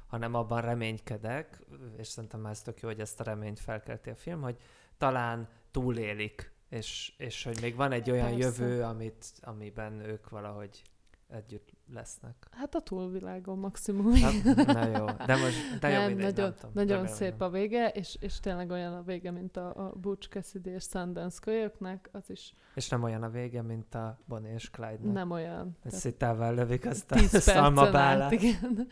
hanem 0.07 0.35
abban 0.35 0.61
reménykedek, 0.61 1.59
és 1.97 2.07
szerintem 2.07 2.41
már 2.41 2.53
ez 2.53 2.63
tök 2.63 2.81
jó, 2.81 2.89
hogy 2.89 3.01
ezt 3.01 3.21
a 3.21 3.25
reményt 3.25 3.61
felkelti 3.61 4.11
a 4.11 4.15
film, 4.15 4.41
hogy 4.43 4.57
talán 5.03 5.49
túlélik, 5.71 6.53
és, 6.69 7.13
és 7.17 7.45
hogy 7.45 7.59
még 7.61 7.75
van 7.75 7.93
egy 7.93 8.11
olyan 8.11 8.37
Persze. 8.37 8.65
jövő, 8.65 8.83
amit, 8.83 9.27
amiben 9.41 10.01
ők 10.01 10.29
valahogy 10.29 10.83
együtt 11.29 11.73
lesznek. 11.93 12.35
Hát 12.51 12.75
a 12.75 12.81
túlvilágon 12.81 13.59
maximum. 13.59 14.13
Hát, 14.15 14.45
na 14.67 14.87
jó, 14.99 15.05
de 15.27 15.37
most, 15.37 15.79
de 15.81 15.89
jó, 15.89 15.99
nem, 15.99 16.07
mindegy, 16.09 16.25
nagyon, 16.35 16.45
nem 16.45 16.55
tudom, 16.55 16.71
nagyon 16.75 16.97
remélem, 16.97 17.17
szép 17.17 17.41
a 17.41 17.51
vége, 17.51 17.89
és, 17.89 18.17
és 18.21 18.41
tényleg 18.41 18.71
olyan 18.71 18.93
a 18.93 19.03
vége, 19.03 19.31
mint 19.31 19.57
a, 19.57 19.87
a 19.87 19.93
Butch 20.01 20.29
Cassidy 20.29 20.71
és 20.71 20.83
Sundance 20.83 21.39
kölyöknek, 21.43 22.09
az 22.13 22.31
is 22.31 22.55
És 22.75 22.89
nem 22.89 23.03
olyan 23.03 23.23
a 23.23 23.29
vége, 23.31 23.63
mint 23.63 23.95
a 23.95 24.19
Bonnie 24.25 24.53
és 24.55 24.71
Clyde-nak. 24.71 25.13
nem 25.13 25.31
olyan. 25.31 25.77
Tehát 25.83 25.99
szitával 25.99 26.55
lövik 26.55 26.87
azt 26.87 27.11
a 27.11 27.15
10 27.15 27.31
percen 27.31 27.57
át, 27.57 27.63
szalmabálát. 27.63 28.33
igen. 28.33 28.87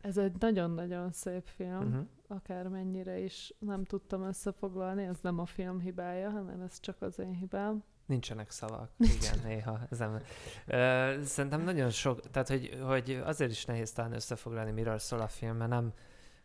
Ez 0.00 0.16
egy 0.16 0.32
nagyon-nagyon 0.38 1.12
szép 1.12 1.46
film, 1.56 1.74
Uh-huh. 1.76 2.06
akármennyire 2.28 3.18
is 3.18 3.54
nem 3.58 3.84
tudtam 3.84 4.22
összefoglalni, 4.22 5.04
ez 5.04 5.16
nem 5.22 5.38
a 5.38 5.46
film 5.46 5.80
hibája, 5.80 6.30
hanem 6.30 6.60
ez 6.60 6.80
csak 6.80 7.02
az 7.02 7.18
én 7.18 7.32
hibám. 7.34 7.82
Nincsenek 8.06 8.50
szavak, 8.50 8.90
igen, 8.98 9.38
néha. 9.44 9.80
Ez 9.90 9.98
nem. 9.98 10.18
Ö, 10.66 11.14
szerintem 11.24 11.60
nagyon 11.62 11.90
sok, 11.90 12.30
tehát 12.30 12.48
hogy, 12.48 12.78
hogy 12.86 13.22
azért 13.24 13.50
is 13.50 13.64
nehéz 13.64 13.92
talán 13.92 14.12
összefoglalni, 14.12 14.70
miről 14.70 14.98
szól 14.98 15.20
a 15.20 15.28
film, 15.28 15.56
mert 15.56 15.70
nem, 15.70 15.92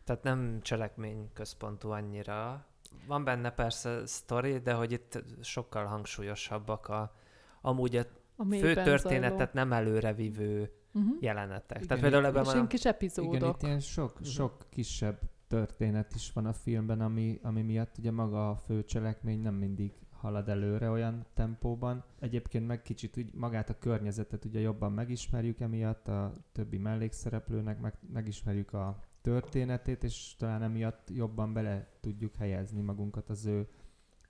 tehát 0.04 0.22
nem 0.22 0.58
cselekmény 0.62 1.30
központú 1.32 1.90
annyira. 1.90 2.66
Van 3.06 3.24
benne 3.24 3.50
persze 3.50 4.06
sztori, 4.06 4.58
de 4.58 4.72
hogy 4.72 4.92
itt 4.92 5.22
sokkal 5.40 5.84
hangsúlyosabbak 5.84 6.88
a, 6.88 7.14
amúgy 7.60 7.96
a 7.96 8.04
A 8.36 8.44
fő 8.44 8.74
történetet 8.74 9.52
nem 9.52 9.72
előrevívő 9.72 10.72
Uh-huh. 10.94 11.16
jelenetek. 11.20 11.76
Igen, 11.76 11.86
Tehát 11.86 12.02
például 12.02 12.26
ebben 12.26 12.44
van 12.44 12.66
kis 12.68 12.84
epizódok. 12.84 13.34
Igen, 13.34 13.48
itt 13.48 13.62
ilyen 13.62 13.80
sok, 13.80 14.14
Mhm. 14.14 14.28
sok 14.28 14.66
kisebb 14.68 15.20
történet 15.46 16.14
is 16.14 16.32
van 16.32 16.46
a 16.46 16.52
filmben, 16.52 17.00
ami, 17.00 17.38
ami 17.42 17.62
miatt 17.62 17.98
ugye 17.98 18.10
maga 18.10 18.50
a 18.50 18.56
főcselekmény 18.56 19.40
nem 19.40 19.54
mindig 19.54 19.92
halad 20.22 20.48
előre 20.48 20.90
olyan 20.90 21.26
tempóban. 21.34 22.04
Egyébként 22.18 22.66
meg 22.66 22.82
kicsit 22.82 23.16
úgy 23.16 23.34
magát 23.34 23.70
a 23.70 23.78
környezetet 23.78 24.44
ugye 24.44 24.60
jobban 24.60 24.92
megismerjük 24.92 25.60
emiatt, 25.60 26.08
a 26.08 26.34
többi 26.52 26.78
mellékszereplőnek 26.78 27.80
meg, 27.80 27.94
megismerjük 28.12 28.72
a 28.72 29.00
történetét, 29.20 30.04
és 30.04 30.36
talán 30.36 30.62
emiatt 30.62 31.08
jobban 31.10 31.52
bele 31.52 31.88
tudjuk 32.00 32.34
helyezni 32.34 32.80
magunkat 32.80 33.28
az 33.28 33.46
ő 33.46 33.68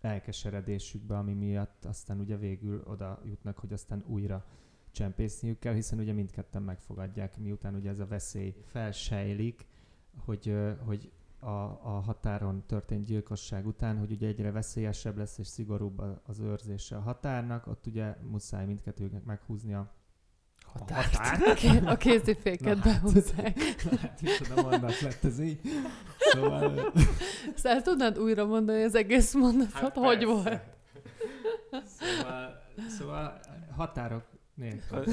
elkeseredésükbe, 0.00 1.18
ami 1.18 1.32
miatt 1.32 1.84
aztán 1.84 2.20
ugye 2.20 2.36
végül 2.36 2.82
oda 2.84 3.20
jutnak, 3.24 3.58
hogy 3.58 3.72
aztán 3.72 4.04
újra 4.06 4.44
csempészniük 4.90 5.58
kell, 5.58 5.74
hiszen 5.74 5.98
ugye 5.98 6.12
mindketten 6.12 6.62
megfogadják, 6.62 7.38
miután 7.38 7.74
ugye 7.74 7.90
ez 7.90 7.98
a 7.98 8.06
veszély 8.06 8.54
felsejlik, 8.64 9.66
hogy, 10.16 10.54
hogy 10.84 11.12
a, 11.44 11.80
a 11.82 12.00
határon 12.06 12.62
történt 12.66 13.04
gyilkosság 13.04 13.66
után, 13.66 13.98
hogy 13.98 14.10
ugye 14.12 14.26
egyre 14.26 14.50
veszélyesebb 14.50 15.16
lesz 15.16 15.38
és 15.38 15.46
szigorúbb 15.46 15.98
a- 15.98 16.20
az 16.26 16.38
őrzése 16.38 16.96
a 16.96 17.00
határnak, 17.00 17.66
ott 17.66 17.86
ugye 17.86 18.14
muszáj 18.30 18.66
mindkettőknek 18.66 19.24
meghúzni 19.24 19.74
a 19.74 19.92
Határt. 20.62 21.14
határt. 21.16 21.86
A 21.86 21.96
kéziféket 21.96 22.84
Na 22.84 22.90
hát. 22.90 23.02
behúzzák. 23.02 23.58
hát 24.00 24.20
micsoda 24.22 24.62
mondat 24.62 25.00
lett 25.00 25.24
ez 25.24 25.40
így. 25.40 25.60
Szóval... 26.18 26.92
Ezt 27.54 27.66
el 27.66 27.82
tudnád 27.82 28.18
újra 28.18 28.46
mondani 28.46 28.82
az 28.82 28.94
egész 28.94 29.34
mondatot, 29.34 29.72
Hát 29.72 29.96
hogy 29.96 30.18
persze. 30.18 30.26
volt? 30.26 30.60
Szóval, 31.86 32.60
szóval 32.98 33.40
határok 33.76 34.24
nélkül. 34.62 35.04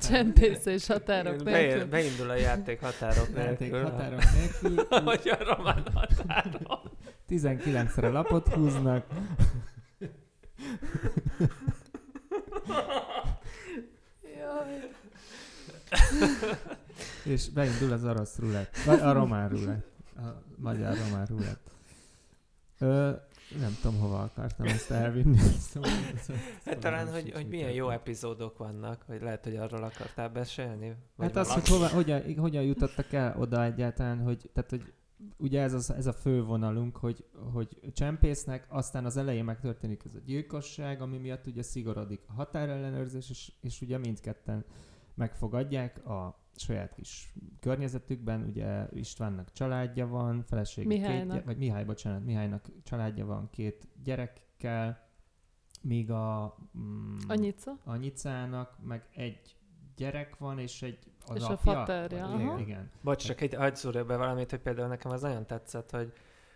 Csempészés 0.00 0.86
határok 0.86 1.42
Bein- 1.42 1.66
nélkül. 1.68 1.86
Beindul 1.88 2.30
a 2.30 2.34
játék 2.34 2.80
határok 2.80 3.28
Játék 3.36 3.58
nélkül. 3.70 3.82
határok 3.90 4.20
nélkül. 4.34 4.84
Hogy 5.04 5.28
a 5.28 5.54
román 5.54 5.82
határon. 5.94 6.80
19-re 7.28 8.08
lapot 8.08 8.48
húznak. 8.48 9.06
Jaj. 14.38 14.90
És 17.24 17.48
beindul 17.48 17.92
az 17.92 18.04
orosz 18.04 18.38
rulett. 18.38 18.76
Vagy 18.84 19.00
a 19.00 19.12
román 19.12 19.48
rulett. 19.48 19.86
A 20.16 20.42
magyar 20.56 20.96
román 20.98 21.26
rulett. 21.26 21.70
Ö, 22.78 23.10
nem 23.60 23.76
tudom, 23.82 24.00
hova 24.00 24.22
akartam 24.22 24.66
ezt 24.66 24.90
elvinni. 24.90 25.38
Szóval, 25.70 25.90
Hát 26.64 26.78
talán, 26.78 27.12
hogy, 27.12 27.32
hogy 27.32 27.48
milyen 27.48 27.70
jó 27.70 27.90
epizódok 27.90 28.58
vannak, 28.58 29.04
vagy 29.06 29.22
lehet, 29.22 29.44
hogy 29.44 29.56
arról 29.56 29.82
akartál 29.82 30.28
beszélni? 30.28 30.96
Hát 31.18 31.36
az, 31.36 31.52
hogy 31.52 31.68
hova, 31.68 31.88
hogyan, 31.88 32.38
hogyan 32.38 32.62
jutottak 32.62 33.12
el 33.12 33.36
oda 33.38 33.64
egyáltalán, 33.64 34.18
hogy, 34.18 34.50
tehát, 34.52 34.70
hogy 34.70 34.92
ugye 35.36 35.62
ez, 35.62 35.72
az, 35.72 35.90
ez 35.90 36.06
a 36.06 36.12
fő 36.12 36.42
vonalunk, 36.42 36.96
hogy, 36.96 37.24
hogy 37.52 37.78
csempésznek, 37.92 38.66
aztán 38.68 39.04
az 39.04 39.16
elején 39.16 39.44
megtörténik 39.44 40.02
ez 40.04 40.14
a 40.14 40.20
gyilkosság, 40.24 41.00
ami 41.00 41.18
miatt 41.18 41.46
ugye 41.46 41.62
szigorodik 41.62 42.20
a 42.26 42.32
határellenőrzés, 42.32 43.30
és, 43.30 43.52
és 43.60 43.80
ugye 43.80 43.98
mindketten 43.98 44.64
megfogadják 45.14 46.06
a 46.06 46.45
saját 46.56 46.94
kis 46.94 47.32
környezetükben, 47.60 48.42
ugye 48.44 48.86
Istvánnak 48.90 49.52
családja 49.52 50.06
van, 50.06 50.42
felesége 50.42 50.88
két, 50.88 50.98
Mihálynak. 50.98 51.38
gy- 51.38 51.44
vagy 51.44 51.56
Mihály, 51.56 51.84
bocsánat, 51.84 52.24
Mihálynak 52.24 52.64
családja 52.84 53.26
van 53.26 53.50
két 53.50 53.88
gyerekkel, 54.04 55.04
míg 55.82 56.10
a 56.10 56.56
mm, 56.78 57.14
Anyica? 57.28 57.78
Anyicának 57.84 58.76
meg 58.84 59.08
egy 59.14 59.56
gyerek 59.96 60.38
van, 60.38 60.58
és 60.58 60.82
egy 60.82 60.98
az 61.26 61.36
És 61.36 61.42
a 61.42 61.50
apja. 61.50 61.72
faterja, 61.72 62.26
Vagy- 62.26 62.40
aha. 62.42 62.58
Igen. 62.58 62.90
Bocs, 63.00 63.26
csak 63.26 63.40
egy 63.40 63.54
hagyd 63.54 63.76
szúrjak 63.76 64.06
be 64.06 64.16
valamit, 64.16 64.50
hogy 64.50 64.60
például 64.60 64.88
nekem 64.88 65.10
az 65.10 65.20
nagyon 65.22 65.46
tetszett, 65.46 65.90
hogy, 65.90 66.12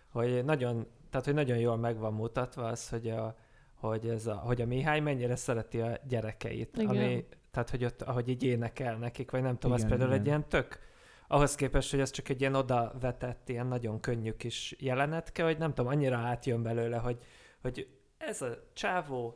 hogy 0.09 0.43
nagyon, 0.45 0.85
tehát 1.09 1.25
hogy 1.25 1.35
nagyon 1.35 1.57
jól 1.57 1.77
meg 1.77 1.97
van 1.97 2.13
mutatva 2.13 2.65
az, 2.67 2.89
hogy 2.89 3.09
a, 3.09 3.35
hogy, 3.75 4.07
ez 4.07 4.27
a, 4.27 4.35
hogy 4.35 4.61
a 4.61 4.65
Mihály 4.65 4.99
mennyire 4.99 5.35
szereti 5.35 5.79
a 5.81 5.97
gyerekeit. 6.07 6.77
Igen. 6.77 6.87
Ami, 6.89 7.25
tehát, 7.51 7.69
hogy 7.69 7.85
ott, 7.85 8.01
ahogy 8.01 8.29
így 8.29 8.43
énekel 8.43 8.95
nekik, 8.97 9.31
vagy 9.31 9.41
nem 9.41 9.57
tudom, 9.57 9.71
az 9.71 9.79
Igen, 9.83 9.89
például 9.89 10.09
igen. 10.11 10.21
egy 10.21 10.27
ilyen 10.27 10.49
tök, 10.49 10.79
ahhoz 11.27 11.55
képest, 11.55 11.91
hogy 11.91 11.99
ez 11.99 12.11
csak 12.11 12.29
egy 12.29 12.41
ilyen 12.41 12.55
oda 12.55 12.93
vetett, 13.01 13.49
ilyen 13.49 13.67
nagyon 13.67 13.99
könnyű 13.99 14.31
kis 14.31 14.75
jelenetke, 14.79 15.43
hogy 15.43 15.57
nem 15.57 15.73
tudom, 15.73 15.91
annyira 15.91 16.17
átjön 16.17 16.63
belőle, 16.63 16.97
hogy, 16.97 17.17
hogy 17.61 17.87
ez 18.17 18.41
a 18.41 18.57
csávó 18.73 19.35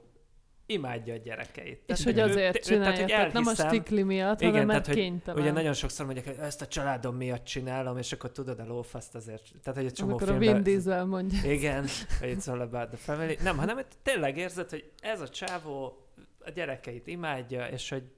imádja 0.65 1.13
a 1.13 1.17
gyerekeit. 1.17 1.83
És 1.85 1.99
Tehát, 1.99 2.03
hogy 2.03 2.17
ő- 2.17 2.31
azért 2.31 2.55
ő- 2.55 2.59
csinálja, 2.59 2.99
hogy 2.99 3.09
tehát 3.09 3.33
nem 3.33 3.43
a 3.45 3.49
elhiszem- 3.49 3.67
stikli 3.69 4.03
miatt, 4.03 4.41
Igen, 4.41 4.51
hanem 4.53 4.67
tehát, 4.67 4.85
mert 4.85 4.85
hogy 4.97 5.05
kénytelen. 5.05 5.41
Ugye 5.41 5.51
nagyon 5.51 5.73
sokszor 5.73 6.05
mondják, 6.05 6.25
hogy 6.25 6.35
ezt 6.39 6.61
a 6.61 6.67
családom 6.67 7.15
miatt 7.15 7.43
csinálom, 7.43 7.97
és 7.97 8.11
akkor 8.11 8.31
tudod 8.31 8.59
a 8.59 8.65
lófaszt 8.65 9.15
azért. 9.15 9.43
Tehát, 9.63 9.79
hogy 9.79 9.87
egy 9.87 9.93
csomó 9.93 10.09
Amikor 10.11 10.29
a 10.29 10.31
filmben... 10.31 10.53
Vin 10.53 10.63
Diesel 10.63 11.05
mondja. 11.05 11.51
Igen, 11.51 11.81
hogy 12.19 12.35
it's 12.37 12.49
all 12.49 12.61
about 12.61 12.87
the 12.87 12.97
family. 12.97 13.37
Nem, 13.43 13.57
hanem 13.57 13.75
hogy 13.75 13.85
tényleg 14.03 14.37
érzed, 14.37 14.69
hogy 14.69 14.91
ez 15.01 15.21
a 15.21 15.29
csávó 15.29 16.04
a 16.45 16.49
gyerekeit 16.49 17.07
imádja, 17.07 17.67
és 17.67 17.89
hogy 17.89 18.11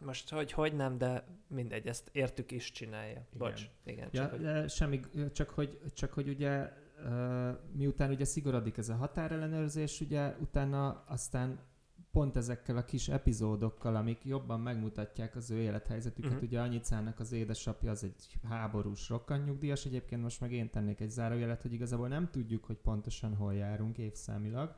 most 0.00 0.30
hogy, 0.30 0.52
hogy 0.52 0.74
nem, 0.74 0.98
de 0.98 1.24
mindegy, 1.48 1.86
ezt 1.86 2.10
értük 2.12 2.50
is 2.50 2.70
csinálja. 2.70 3.10
Igen. 3.10 3.26
Bocs. 3.38 3.62
Igen, 3.84 4.08
Ja, 4.12 4.22
csak, 4.22 4.30
hogy... 4.30 4.40
de 4.40 4.68
semmi, 4.68 5.00
csak 5.32 5.50
hogy, 5.50 5.78
csak 5.94 6.12
hogy 6.12 6.28
ugye 6.28 6.72
miután 7.72 8.10
ugye 8.10 8.24
szigorodik 8.24 8.76
ez 8.76 8.88
a 8.88 8.94
határellenőrzés, 8.94 10.00
ugye 10.00 10.34
utána 10.40 11.04
aztán 11.08 11.60
pont 12.10 12.36
ezekkel 12.36 12.76
a 12.76 12.84
kis 12.84 13.08
epizódokkal, 13.08 13.96
amik 13.96 14.24
jobban 14.24 14.60
megmutatják 14.60 15.36
az 15.36 15.50
ő 15.50 15.56
élethelyzetüket. 15.56 16.30
Uh-huh. 16.30 16.46
Ugye 16.46 16.60
Anyicának 16.60 17.20
az 17.20 17.32
édesapja 17.32 17.90
az 17.90 18.04
egy 18.04 18.38
háborús 18.48 19.08
rokkantnyugdíjas, 19.08 19.84
egyébként 19.84 20.22
most 20.22 20.40
meg 20.40 20.52
én 20.52 20.70
tennék 20.70 21.00
egy 21.00 21.10
zárójelet, 21.10 21.62
hogy 21.62 21.72
igazából 21.72 22.08
nem 22.08 22.30
tudjuk, 22.30 22.64
hogy 22.64 22.76
pontosan 22.76 23.34
hol 23.34 23.54
járunk 23.54 23.98
évszámilag. 23.98 24.74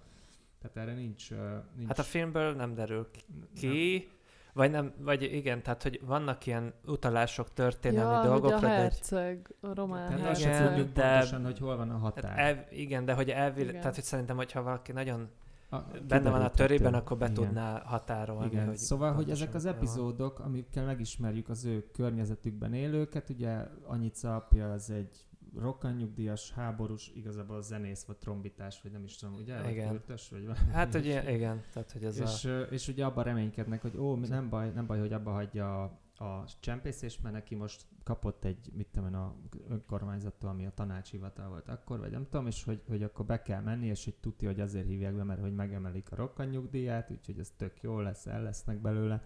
Tehát 0.62 0.76
erre 0.88 0.94
nincs... 0.98 1.30
Nincs 1.76 1.88
Hát 1.88 1.98
a 1.98 2.02
filmből 2.02 2.54
nem 2.54 2.74
derül 2.74 3.09
nem- 3.26 3.48
ki, 3.54 4.09
vagy 4.52 4.70
nem, 4.70 4.92
vagy 4.98 5.22
igen, 5.22 5.62
tehát 5.62 5.82
hogy 5.82 6.00
vannak 6.04 6.46
ilyen 6.46 6.72
utalások, 6.86 7.52
történelmi 7.52 8.11
Ja, 8.12 8.18
hogy 8.20 8.28
dolgokra, 8.28 8.56
a 8.56 8.61
de 8.61 8.74
egy 8.74 8.80
herceg, 8.80 9.54
a 9.61 9.74
román 9.74 10.06
Tehát 10.06 10.38
Igen, 10.38 10.50
herceg. 10.52 10.68
tudjuk 10.68 10.92
de- 10.92 11.11
pontosan, 11.11 11.44
hogy 11.44 11.59
hol 11.59 11.76
van 11.76 11.90
a 11.90 11.96
határ. 11.98 12.24
Hát 12.30 12.38
elv, 12.38 12.59
igen, 12.70 13.04
de 13.04 13.12
hogy 13.14 13.30
elvileg, 13.30 13.68
Igen. 13.68 13.80
tehát 13.80 13.94
hogy 13.94 14.04
szerintem, 14.04 14.36
hogyha 14.36 14.62
valaki 14.62 14.92
nagyon 14.92 15.28
A- 15.70 15.78
benne 16.09 16.30
van 16.30 16.40
a 16.42 16.50
törében, 16.50 16.94
akkor 16.94 17.16
be 17.16 17.24
Igen. 17.30 17.34
tudná 17.44 17.82
határolni. 17.84 18.46
Igen, 18.46 18.66
hogy 18.66 18.76
szóval, 18.76 19.12
hogy 19.12 19.30
ezek 19.30 19.54
az 19.54 19.66
epizódok, 19.66 20.38
amikkel 20.38 20.84
megismerjük 20.84 21.48
az 21.48 21.64
ő 21.64 21.86
környezetükben 21.92 22.74
élőket, 22.74 23.30
ugye 23.30 23.56
Anyica 23.86 24.34
apja 24.36 24.72
az 24.72 24.90
egy 24.90 25.26
rokkanyugdíjas, 25.57 26.53
háborús, 26.53 27.12
igazából 27.14 27.62
zenész, 27.62 28.05
vagy 28.05 28.16
trombitás, 28.16 28.82
vagy 28.82 28.92
nem 28.92 29.05
is 29.05 29.16
tudom, 29.16 29.34
ugye? 29.34 29.62
Vagy 29.62 29.70
Igen. 29.70 29.88
flötös, 29.88 30.30
vagy 30.30 30.49
Hát, 30.72 30.92
hogy 30.92 31.07
ilyen, 31.07 31.28
igen, 31.28 31.62
tehát 31.72 31.92
hogy 31.92 32.05
ez 32.05 32.18
és, 32.18 32.44
a... 32.44 32.61
és 32.61 32.88
ugye 32.88 33.05
abban 33.05 33.24
reménykednek, 33.24 33.82
hogy 33.82 33.96
ó, 33.96 34.16
nem 34.16 34.49
baj, 34.49 34.70
nem 34.70 34.86
baj, 34.86 34.99
hogy 34.99 35.12
abba 35.12 35.30
hagyja 35.30 35.82
a, 35.82 35.99
a 36.24 36.44
csempészést, 36.61 37.22
mert 37.22 37.34
neki 37.34 37.55
most 37.55 37.86
kapott 38.05 38.44
egy, 38.44 38.70
mit 38.72 38.86
tudom 38.86 39.09
én, 39.09 39.14
a 39.14 39.34
önkormányzattól, 39.68 40.51
ami 40.51 40.66
a 40.66 40.72
tanácshivatal 40.74 41.49
volt 41.49 41.68
akkor, 41.68 41.99
vagy 41.99 42.11
nem 42.11 42.26
tudom, 42.30 42.46
és 42.46 42.64
hogy, 42.64 42.82
hogy 42.88 43.03
akkor 43.03 43.24
be 43.24 43.42
kell 43.42 43.61
menni, 43.61 43.86
és 43.86 44.05
hogy 44.05 44.14
tudja, 44.14 44.49
hogy 44.49 44.61
azért 44.61 44.86
hívják 44.86 45.14
be, 45.14 45.24
mert 45.24 45.40
hogy 45.40 45.55
megemelik 45.55 46.12
a 46.12 46.16
rokkanyugdíját, 46.16 47.11
úgyhogy 47.11 47.38
ez 47.38 47.53
tök 47.57 47.82
jó 47.82 48.01
lesz, 48.01 48.26
el 48.26 48.42
lesznek 48.42 48.78
belőle. 48.78 49.22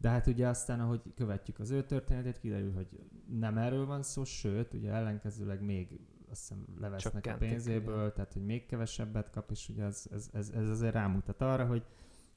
De 0.00 0.08
hát 0.08 0.26
ugye 0.26 0.48
aztán, 0.48 0.80
ahogy 0.80 1.00
követjük 1.14 1.58
az 1.58 1.70
ő 1.70 1.84
történetét, 1.84 2.38
kiderül, 2.38 2.72
hogy 2.72 3.00
nem 3.38 3.58
erről 3.58 3.86
van 3.86 4.02
szó, 4.02 4.24
sőt, 4.24 4.74
ugye 4.74 4.92
ellenkezőleg 4.92 5.62
még 5.62 6.00
azt 6.30 6.40
hiszem 6.40 6.66
levesznek 6.80 7.12
Csökkentik, 7.12 7.48
a 7.48 7.50
pénzéből, 7.50 7.98
igen. 7.98 8.12
tehát 8.12 8.32
hogy 8.32 8.44
még 8.44 8.66
kevesebbet 8.66 9.30
kap, 9.30 9.50
és 9.50 9.68
ugye 9.68 9.84
ez, 9.84 10.06
ez, 10.12 10.30
ez, 10.32 10.48
ez 10.48 10.68
azért 10.68 10.92
rámutat 10.92 11.40
arra, 11.40 11.66
hogy, 11.66 11.84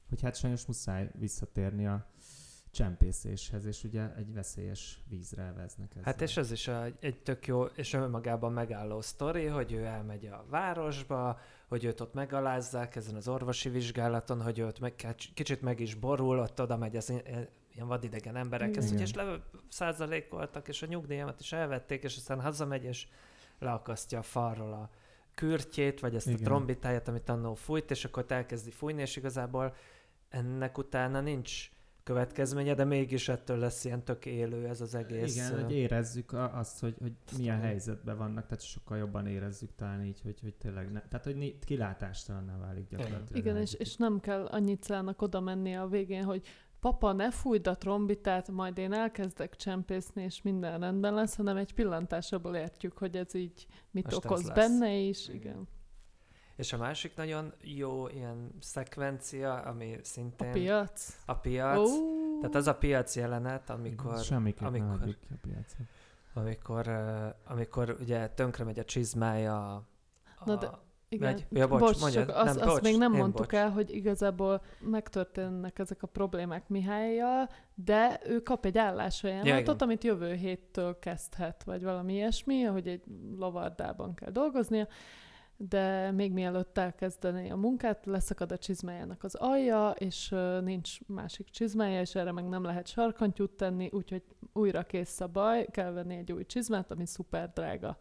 hogy 0.08 0.20
hát 0.20 0.36
sajnos 0.36 0.66
muszáj 0.66 1.10
visszatérni 1.18 1.86
a 1.86 2.06
csempészéshez, 2.70 3.64
és 3.64 3.84
ugye 3.84 4.14
egy 4.14 4.32
veszélyes 4.32 5.00
vízre 5.08 5.52
veznek 5.56 5.90
ezzel. 5.90 6.02
Hát 6.04 6.20
és 6.20 6.36
ez 6.36 6.50
is 6.50 6.68
egy, 6.68 6.96
egy 7.00 7.22
tök 7.22 7.46
jó 7.46 7.64
és 7.64 7.92
önmagában 7.92 8.52
megálló 8.52 9.00
sztori, 9.00 9.46
hogy 9.46 9.72
ő 9.72 9.84
elmegy 9.84 10.26
a 10.26 10.44
városba, 10.48 11.38
hogy 11.68 11.84
őt 11.84 12.00
ott 12.00 12.14
megalázzák 12.14 12.96
ezen 12.96 13.14
az 13.14 13.28
orvosi 13.28 13.68
vizsgálaton, 13.68 14.42
hogy 14.42 14.58
őt 14.58 14.80
meg, 14.80 15.14
kicsit 15.34 15.62
meg 15.62 15.80
is 15.80 15.94
borul, 15.94 16.38
ott 16.38 16.60
oda 16.60 16.76
megy 16.76 16.96
az 16.96 17.10
ilyen 17.74 17.86
vadidegen 17.86 18.36
emberekhez, 18.36 18.86
Igen. 18.90 19.00
és 19.00 19.14
le 19.14 19.42
százalék 19.68 20.30
voltak, 20.30 20.68
és 20.68 20.82
a 20.82 20.86
nyugdíjamat 20.86 21.40
is 21.40 21.52
elvették, 21.52 22.02
és 22.02 22.16
aztán 22.16 22.40
hazamegy, 22.40 22.84
és 22.84 23.06
leakasztja 23.58 24.18
a 24.18 24.22
falról 24.22 24.72
a 24.72 24.90
kürtjét, 25.34 26.00
vagy 26.00 26.14
ezt 26.14 26.26
Igen. 26.26 26.40
a 26.40 26.44
trombitáját, 26.44 27.08
amit 27.08 27.28
annó 27.28 27.54
fújt, 27.54 27.90
és 27.90 28.04
akkor 28.04 28.24
elkezdi 28.28 28.70
fújni, 28.70 29.00
és 29.00 29.16
igazából 29.16 29.74
ennek 30.28 30.78
utána 30.78 31.20
nincs 31.20 31.70
következménye, 32.04 32.74
de 32.74 32.84
mégis 32.84 33.28
ettől 33.28 33.58
lesz 33.58 33.84
ilyen 33.84 34.04
tök 34.04 34.26
élő 34.26 34.66
ez 34.66 34.80
az 34.80 34.94
egész. 34.94 35.36
Igen, 35.36 35.62
hogy 35.62 35.72
érezzük 35.72 36.32
azt, 36.32 36.80
hogy, 36.80 36.94
hogy 37.00 37.12
milyen 37.36 37.60
helyzetben 37.60 38.16
vannak, 38.16 38.46
tehát 38.46 38.64
sokkal 38.64 38.98
jobban 38.98 39.26
érezzük 39.26 39.74
talán 39.74 40.02
így, 40.04 40.20
hogy, 40.20 40.40
hogy 40.40 40.54
tényleg 40.54 40.92
ne, 40.92 41.00
tehát 41.00 41.24
hogy 41.24 41.58
kilátástalanná 41.58 42.58
válik 42.58 42.88
gyakorlatilag. 42.88 43.36
Igen, 43.36 43.56
és, 43.56 43.74
és 43.74 43.96
nem 43.96 44.20
kell 44.20 44.44
annyit 44.44 44.82
szállnak 44.82 45.22
oda 45.22 45.40
menni 45.40 45.76
a 45.76 45.86
végén, 45.86 46.24
hogy 46.24 46.46
papa, 46.80 47.12
ne 47.12 47.30
fújd 47.30 47.66
a 47.66 47.76
trombitát, 47.76 48.50
majd 48.50 48.78
én 48.78 48.92
elkezdek 48.92 49.56
csempészni, 49.56 50.22
és 50.22 50.42
minden 50.42 50.80
rendben 50.80 51.14
lesz, 51.14 51.36
hanem 51.36 51.56
egy 51.56 51.74
pillantásból 51.74 52.54
értjük, 52.54 52.98
hogy 52.98 53.16
ez 53.16 53.34
így 53.34 53.66
mit 53.90 54.04
Most 54.04 54.24
okoz 54.24 54.50
benne 54.50 54.94
is. 54.94 55.28
Igen. 55.28 55.68
És 56.56 56.72
a 56.72 56.76
másik 56.76 57.16
nagyon 57.16 57.52
jó 57.60 58.08
ilyen 58.08 58.50
szekvencia, 58.60 59.54
ami 59.54 59.94
A 59.94 59.98
szintén 60.02 60.52
piac. 60.52 61.16
a 61.26 61.34
piac. 61.34 61.78
Ó, 61.78 62.38
Tehát 62.40 62.54
az 62.54 62.66
a 62.66 62.74
piac 62.74 63.16
jelenet, 63.16 63.70
amikor, 63.70 64.18
Semmiképp 64.18 64.66
amikor- 64.66 65.16
a 65.30 65.34
piacot. 65.42 65.86
amikor, 66.34 66.86
uh, 66.88 67.52
amikor 67.52 67.96
ugye 68.00 68.28
tönkre 68.28 68.64
megy 68.64 68.78
a 68.78 68.84
csizmája 68.84 69.74
a, 69.74 69.84
Na 70.44 70.56
de- 70.56 70.70
igen. 71.08 71.32
Megy? 71.32 71.46
Ja, 71.50 71.68
bocs, 71.68 71.80
bocs, 71.80 72.00
mondjad. 72.00 72.26
csak 72.26 72.36
azt, 72.36 72.44
Nem, 72.58 72.68
azt 72.68 72.74
bocs, 72.74 72.82
még 72.82 72.98
nem 72.98 73.12
mondtuk 73.12 73.46
bocs. 73.46 73.54
el, 73.54 73.70
hogy 73.70 73.94
igazából 73.94 74.62
megtörténnek 74.80 75.78
ezek 75.78 76.02
a 76.02 76.06
problémák 76.06 76.68
Mihályjal, 76.68 77.48
de 77.74 78.20
ő 78.24 78.40
kap 78.42 78.64
egy 78.64 78.78
állásajánlatot, 78.78 79.74
igen. 79.74 79.76
amit 79.88 80.04
jövő 80.04 80.34
héttől 80.34 80.98
kezdhet, 80.98 81.64
vagy 81.64 81.82
valami 81.82 82.12
ilyesmi, 82.12 82.62
hogy 82.62 82.88
egy 82.88 83.02
lavardában 83.38 84.14
kell 84.14 84.30
dolgoznia, 84.30 84.88
de 85.56 86.10
még 86.10 86.32
mielőtt 86.32 86.78
elkezdené 86.78 87.48
a 87.48 87.56
munkát, 87.56 88.06
leszakad 88.06 88.52
a 88.52 88.58
csizmájának 88.58 89.24
az 89.24 89.34
alja, 89.34 89.90
és 89.90 90.34
nincs 90.62 90.98
másik 91.06 91.50
csizmája, 91.50 92.00
és 92.00 92.14
erre 92.14 92.32
meg 92.32 92.48
nem 92.48 92.62
lehet 92.64 92.86
sarkantyút 92.86 93.50
tenni, 93.50 93.88
úgyhogy 93.92 94.22
újra 94.52 94.82
kész 94.82 95.20
a 95.20 95.26
baj, 95.26 95.66
kell 95.70 95.90
venni 95.92 96.16
egy 96.16 96.32
új 96.32 96.46
csizmát, 96.46 96.90
ami 96.90 97.06
szuper 97.06 97.50
drága. 97.54 97.98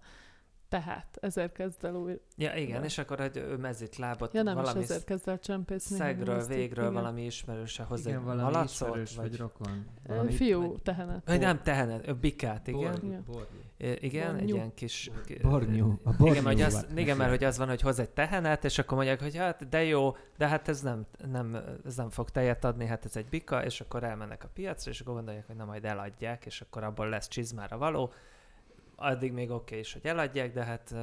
Tehát 0.69 1.17
ezért 1.21 1.51
kezd 1.51 1.85
el 1.85 1.95
új... 1.95 2.19
Ja, 2.37 2.55
igen, 2.55 2.79
Ja. 2.79 2.85
és 2.85 2.97
akkor 2.97 3.31
ő 3.35 3.57
mezit 3.57 3.95
lábot, 3.95 4.33
Ja 4.33 4.43
nem, 4.43 4.55
valami 4.55 4.79
és 4.79 4.83
ezért 4.85 5.03
kezd 5.03 5.27
el 5.27 5.39
csempészni. 5.39 5.95
szegről, 5.95 6.45
végről 6.47 6.83
igen. 6.83 6.93
valami 6.93 7.25
ismerőse 7.25 7.83
hozzá 7.83 8.09
Igen, 8.09 8.19
egy 8.21 8.25
valami 8.25 8.41
malacot, 8.41 8.87
ismerős 8.87 9.15
vagy, 9.15 9.29
vagy, 9.29 9.39
rokon. 9.39 9.85
Valami 10.07 10.31
Fiú, 10.31 10.77
tehenet. 10.77 11.25
vagy 11.25 11.39
nem, 11.39 11.61
tehenet, 11.61 12.19
bikát, 12.19 12.67
igen. 12.67 13.23
Borjú, 13.25 13.45
Igen. 13.83 13.97
Igen, 14.01 14.35
egy 14.35 14.49
ilyen 14.49 14.73
kis... 14.73 15.11
ki- 15.25 15.39
Bornyú. 15.41 15.99
A 16.03 16.13
Igen, 16.19 16.43
mert, 16.43 16.55
hogy 16.55 16.61
az, 16.61 16.87
igen, 16.95 17.17
mert 17.17 17.29
hogy 17.29 17.43
az 17.43 17.57
van, 17.57 17.67
hogy 17.67 17.81
hoz 17.81 17.99
egy 17.99 18.09
tehenet, 18.09 18.63
és 18.65 18.77
akkor 18.77 18.95
mondják, 18.97 19.21
hogy 19.21 19.37
hát 19.37 19.69
de 19.69 19.83
jó, 19.83 20.15
de 20.37 20.47
hát 20.47 20.67
ez 20.67 20.81
nem, 20.81 21.05
nem, 21.31 21.57
ez 21.85 21.95
nem 21.95 22.09
fog 22.09 22.29
tejet 22.29 22.63
adni, 22.63 22.85
hát 22.85 23.05
ez 23.05 23.15
egy 23.15 23.25
bika, 23.29 23.65
és 23.65 23.81
akkor 23.81 24.03
elmennek 24.03 24.43
a 24.43 24.49
piacra, 24.53 24.91
és 24.91 24.99
akkor 24.99 25.13
gondolják, 25.13 25.47
hogy 25.47 25.55
na 25.55 25.65
majd 25.65 25.85
eladják, 25.85 26.45
és 26.45 26.61
akkor 26.61 26.83
abból 26.83 27.09
lesz 27.09 27.27
csizmára 27.27 27.77
való. 27.77 28.13
Addig 28.95 29.31
még 29.31 29.49
oké 29.49 29.55
okay 29.61 29.79
is, 29.79 29.93
hogy 29.93 30.05
eladják, 30.05 30.53
de 30.53 30.63
hát 30.63 30.95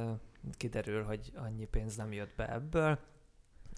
kiderül, 0.57 1.03
hogy 1.03 1.31
annyi 1.35 1.65
pénz 1.65 1.95
nem 1.95 2.13
jött 2.13 2.35
be 2.35 2.53
ebből. 2.53 2.99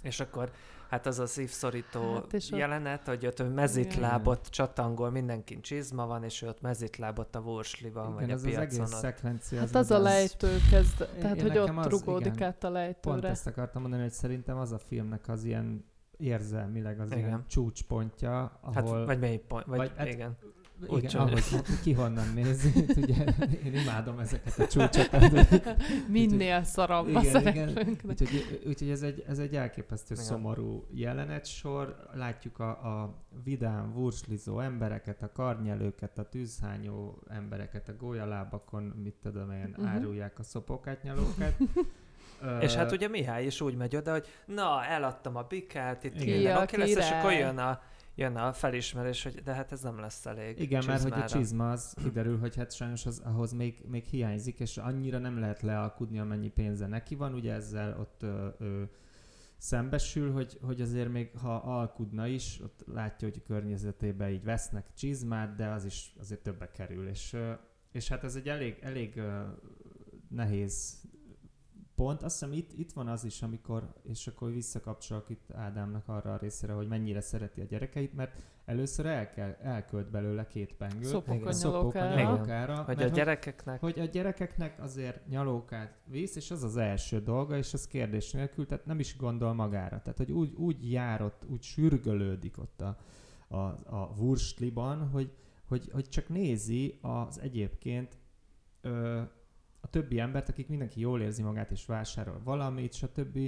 És 0.01 0.19
akkor 0.19 0.51
hát 0.89 1.05
az 1.05 1.19
a 1.19 1.25
szívszorító 1.25 2.13
Hát, 2.13 2.33
és 2.33 2.49
jelenet, 2.49 3.07
hogy 3.07 3.25
ott 3.25 3.39
ő 3.39 3.43
mezitlábot 3.49 4.47
csatangol, 4.49 5.09
mindenkin 5.11 5.61
csizma 5.61 6.05
van, 6.05 6.23
és 6.23 6.41
ő 6.41 6.47
ott 6.47 6.61
mezitlábot 6.61 7.35
a 7.35 7.41
vursliban, 7.41 8.03
Igen, 8.05 8.15
vagy 8.15 8.29
a 8.29 8.33
ez 8.33 8.39
az 8.39 8.45
egész 8.45 8.57
piacon 8.77 8.85
szekvencia. 8.99 9.59
Hát 9.59 9.75
az 9.75 9.91
a 9.91 9.99
lejtő 9.99 10.57
kezd, 10.69 10.97
tehát 11.19 11.35
én 11.35 11.41
hogy 11.41 11.51
nekem 11.51 11.77
ott 11.77 11.85
az, 11.85 11.91
rugódik 11.91 12.33
igen. 12.35 12.47
át 12.47 12.63
a 12.63 12.67
Pont 12.67 12.73
lejtőre. 12.73 13.27
ezt 13.29 13.47
akartam 13.47 13.81
mondani, 13.81 14.01
hogy 14.03 14.11
szerintem 14.11 14.57
az 14.57 14.71
a 14.71 14.77
filmnek 14.77 15.27
az 15.27 15.43
ilyen 15.43 15.85
érzelmileg 16.17 16.99
az 16.99 17.11
Igen. 17.11 17.19
ilyen 17.19 17.43
csúcspontja, 17.47 18.31
Hát, 18.73 18.85
ahol... 18.85 19.05
vagy 19.05 19.19
melyik 19.19 19.41
pont, 19.41 19.65
vagy, 19.65 19.77
vagy- 19.77 19.91
hát- 19.97 20.07
igen. 20.07 20.37
Úgy 20.87 21.03
igen, 21.03 21.21
ahogy 21.21 21.43
ki 21.81 21.93
honnan 21.93 22.33
nézi, 22.33 22.85
ugye 23.01 23.23
én 23.65 23.73
imádom 23.73 24.19
ezeket 24.19 24.59
a 24.59 24.67
csúcsokat. 24.67 25.31
Minél 26.07 26.63
szarabb 26.63 27.05
a 27.05 27.09
Igen, 27.09 27.23
szereplőnknek. 27.23 28.05
Úgyhogy, 28.05 28.61
úgyhogy 28.67 28.89
ez, 28.89 29.01
egy, 29.01 29.23
ez 29.27 29.39
egy 29.39 29.55
elképesztő 29.55 30.13
Igen. 30.13 30.25
szomorú 30.25 30.85
jelenetsor. 30.91 31.95
Látjuk 32.13 32.59
a, 32.59 32.69
a 32.69 33.23
vidám, 33.43 33.93
vurslizó 33.93 34.59
embereket, 34.59 35.21
a 35.21 35.31
karnyelőket, 35.31 36.17
a 36.17 36.29
tűzhányó 36.29 37.21
embereket, 37.27 37.89
a 37.89 37.95
gólyalábakon, 37.95 38.83
mit 38.83 39.15
tudom 39.21 39.51
én, 39.51 39.69
uh-huh. 39.69 39.89
árulják 39.89 40.39
a 40.39 40.43
szopókátnyalókat. 40.43 41.53
És 42.59 42.73
hát 42.73 42.91
ugye 42.91 43.07
Mihály 43.07 43.45
is 43.45 43.61
úgy 43.61 43.75
megy 43.75 43.95
oda, 43.95 44.11
hogy 44.11 44.27
na, 44.45 44.85
eladtam 44.85 45.35
a 45.35 45.41
bikát, 45.41 46.03
itt 46.03 46.13
Igen. 46.13 46.27
minden 46.27 46.53
Ki 46.53 46.59
a 46.59 46.61
oké 46.61 46.77
lesz, 46.77 47.05
és 47.05 47.11
akkor 47.11 47.31
jön 47.31 47.57
a, 47.57 47.81
jön 48.15 48.35
a 48.35 48.53
felismerés, 48.53 49.23
hogy 49.23 49.41
de 49.43 49.53
hát 49.53 49.71
ez 49.71 49.81
nem 49.81 49.99
lesz 49.99 50.25
elég. 50.25 50.59
Igen, 50.59 50.83
mert 50.85 51.01
hogy 51.01 51.11
a 51.11 51.15
csizmára. 51.15 51.39
csizma 51.39 51.71
az 51.71 51.93
kiderül, 52.03 52.39
hogy 52.39 52.55
hát 52.55 52.73
sajnos 52.73 53.05
az, 53.05 53.19
ahhoz 53.19 53.53
még, 53.53 53.83
még 53.87 54.03
hiányzik, 54.03 54.59
és 54.59 54.77
annyira 54.77 55.17
nem 55.17 55.39
lehet 55.39 55.61
lealkudni, 55.61 56.19
amennyi 56.19 56.49
pénze 56.49 56.87
neki 56.87 57.15
van, 57.15 57.33
ugye 57.33 57.53
ezzel 57.53 57.99
ott 57.99 58.23
ö, 58.23 58.47
ö, 58.57 58.83
szembesül, 59.57 60.31
hogy, 60.31 60.57
hogy 60.61 60.81
azért 60.81 61.11
még 61.11 61.37
ha 61.37 61.55
alkudna 61.55 62.27
is, 62.27 62.59
ott 62.63 62.83
látja, 62.93 63.27
hogy 63.27 63.41
a 63.43 63.47
környezetében 63.47 64.29
így 64.29 64.43
vesznek 64.43 64.85
csizmát, 64.93 65.55
de 65.55 65.67
az 65.67 65.85
is 65.85 66.13
azért 66.19 66.41
többe 66.41 66.71
kerül, 66.71 67.07
és, 67.07 67.37
és 67.91 68.07
hát 68.07 68.23
ez 68.23 68.35
egy 68.35 68.47
elég, 68.47 68.77
elég 68.81 69.21
nehéz 70.29 71.01
pont. 72.03 72.23
Azt 72.23 72.39
hiszem 72.39 72.53
itt, 72.57 72.71
itt 72.77 72.91
van 72.91 73.07
az 73.07 73.23
is, 73.23 73.41
amikor, 73.41 73.93
és 74.03 74.27
akkor 74.27 74.51
visszakapcsolok 74.51 75.29
itt 75.29 75.51
Ádámnak 75.53 76.07
arra 76.07 76.33
a 76.33 76.37
részére, 76.37 76.73
hogy 76.73 76.87
mennyire 76.87 77.21
szereti 77.21 77.61
a 77.61 77.63
gyerekeit, 77.63 78.13
mert 78.13 78.41
először 78.65 79.05
el 79.05 79.29
kell, 79.29 79.57
elkölt 79.61 80.11
belőle 80.11 80.47
két 80.47 80.73
pengőt. 80.73 81.05
Szopókanyalókára. 81.05 81.53
Szopókanyalókára, 81.53 82.75
Hogy 82.83 82.97
mert 82.97 83.11
a 83.11 83.15
gyerekeknek 83.15 83.79
hogy 83.79 83.99
a 83.99 84.05
gyerekeknek 84.05 84.81
azért 84.81 85.27
nyalókát 85.27 85.99
visz, 86.05 86.35
és 86.35 86.51
az 86.51 86.63
az 86.63 86.77
első 86.77 87.19
dolga, 87.21 87.57
és 87.57 87.73
az 87.73 87.87
kérdés 87.87 88.31
nélkül, 88.31 88.65
tehát 88.65 88.85
nem 88.85 88.99
is 88.99 89.17
gondol 89.17 89.53
magára. 89.53 90.01
Tehát, 90.01 90.17
hogy 90.17 90.31
úgy, 90.31 90.53
úgy 90.53 90.91
járott, 90.91 91.45
úgy 91.49 91.61
sürgölődik 91.61 92.57
ott 92.57 92.81
a, 92.81 92.97
a, 93.47 93.57
a 93.85 94.13
wurstliban, 94.17 95.09
hogy, 95.09 95.31
hogy, 95.67 95.89
hogy 95.91 96.09
csak 96.09 96.29
nézi 96.29 96.97
az 97.01 97.39
egyébként 97.39 98.17
ö, 98.81 99.21
a 99.83 99.89
többi 99.89 100.19
embert, 100.19 100.49
akik 100.49 100.67
mindenki 100.67 100.99
jól 100.99 101.21
érzi 101.21 101.43
magát, 101.43 101.71
és 101.71 101.85
vásárol 101.85 102.41
valamit, 102.43 102.93
stb., 102.93 103.39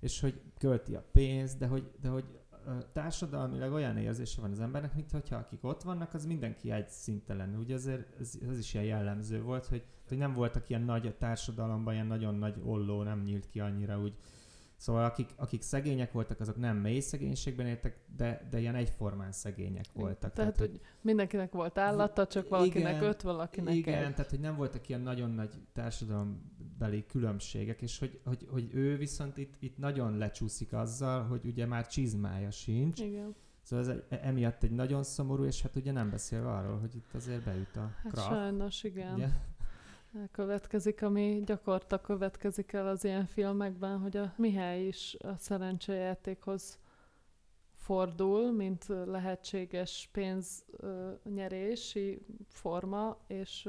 és 0.00 0.20
hogy 0.20 0.40
költi 0.58 0.94
a 0.94 1.04
pénzt, 1.12 1.58
de 1.58 1.66
hogy, 1.66 1.90
de 2.00 2.08
hogy 2.08 2.24
társadalmilag 2.92 3.72
olyan 3.72 3.96
érzése 3.96 4.40
van 4.40 4.50
az 4.50 4.60
embernek, 4.60 4.94
mint 4.94 5.10
hogyha 5.10 5.36
akik 5.36 5.64
ott 5.64 5.82
vannak, 5.82 6.14
az 6.14 6.26
mindenki 6.26 6.70
egy 6.70 6.88
szintelen. 6.88 7.56
Ugye 7.58 7.74
azért 7.74 8.20
ez, 8.20 8.38
ez 8.50 8.58
is 8.58 8.74
ilyen 8.74 8.86
jellemző 8.86 9.42
volt, 9.42 9.66
hogy, 9.66 9.84
hogy 10.08 10.18
nem 10.18 10.32
voltak 10.32 10.68
ilyen 10.68 10.82
nagy 10.82 11.06
a 11.06 11.16
társadalomban, 11.16 11.94
ilyen 11.94 12.06
nagyon 12.06 12.34
nagy 12.34 12.60
olló, 12.64 13.02
nem 13.02 13.22
nyílt 13.22 13.48
ki 13.48 13.60
annyira 13.60 14.00
úgy. 14.00 14.14
Szóval 14.76 15.04
akik, 15.04 15.30
akik 15.36 15.62
szegények 15.62 16.12
voltak, 16.12 16.40
azok 16.40 16.56
nem 16.56 16.76
mély 16.76 17.00
szegénységben 17.00 17.66
éltek, 17.66 17.98
de, 18.16 18.48
de 18.50 18.60
ilyen 18.60 18.74
egyformán 18.74 19.32
szegények 19.32 19.84
voltak. 19.92 20.32
Tehát, 20.32 20.58
hogy 20.58 20.80
mindenkinek 21.00 21.52
volt 21.52 21.78
állata, 21.78 22.26
csak 22.26 22.48
valakinek 22.48 22.96
Igen, 22.96 23.08
öt, 23.08 23.22
valakinek 23.22 23.74
igen, 23.74 24.04
egy. 24.04 24.14
tehát 24.14 24.30
hogy 24.30 24.40
nem 24.40 24.56
voltak 24.56 24.88
ilyen 24.88 25.00
nagyon 25.00 25.30
nagy 25.30 25.54
társadalombeli 25.72 27.06
különbségek, 27.06 27.82
és 27.82 27.98
hogy, 27.98 28.20
hogy, 28.24 28.46
hogy 28.50 28.68
ő 28.72 28.96
viszont 28.96 29.36
itt, 29.36 29.54
itt 29.58 29.78
nagyon 29.78 30.18
lecsúszik 30.18 30.72
azzal, 30.72 31.22
hogy 31.22 31.46
ugye 31.46 31.66
már 31.66 31.86
csizmája 31.86 32.50
sincs, 32.50 33.00
Igen. 33.00 33.34
szóval 33.62 33.84
ez 33.84 33.90
egy, 33.90 34.18
emiatt 34.20 34.62
egy 34.62 34.72
nagyon 34.72 35.02
szomorú, 35.02 35.44
és 35.44 35.62
hát 35.62 35.76
ugye 35.76 35.92
nem 35.92 36.10
beszélve 36.10 36.50
arról, 36.50 36.78
hogy 36.78 36.94
itt 36.94 37.14
azért 37.14 37.44
beüt 37.44 37.76
a 37.76 37.90
Hát 38.02 38.12
krach. 38.12 38.28
sajnos, 38.28 38.82
igen. 38.82 39.14
Ugye? 39.14 39.28
Következik, 40.32 41.02
ami 41.02 41.42
gyakorta 41.44 42.00
következik 42.00 42.72
el 42.72 42.88
az 42.88 43.04
ilyen 43.04 43.26
filmekben, 43.26 43.98
hogy 43.98 44.16
a 44.16 44.32
Mihály 44.36 44.86
is 44.86 45.16
a 45.18 45.36
szerencsejátékhoz 45.36 46.78
fordul, 47.76 48.52
mint 48.52 48.86
lehetséges 48.86 50.08
pénznyerési 50.12 52.26
forma, 52.48 53.18
és 53.26 53.68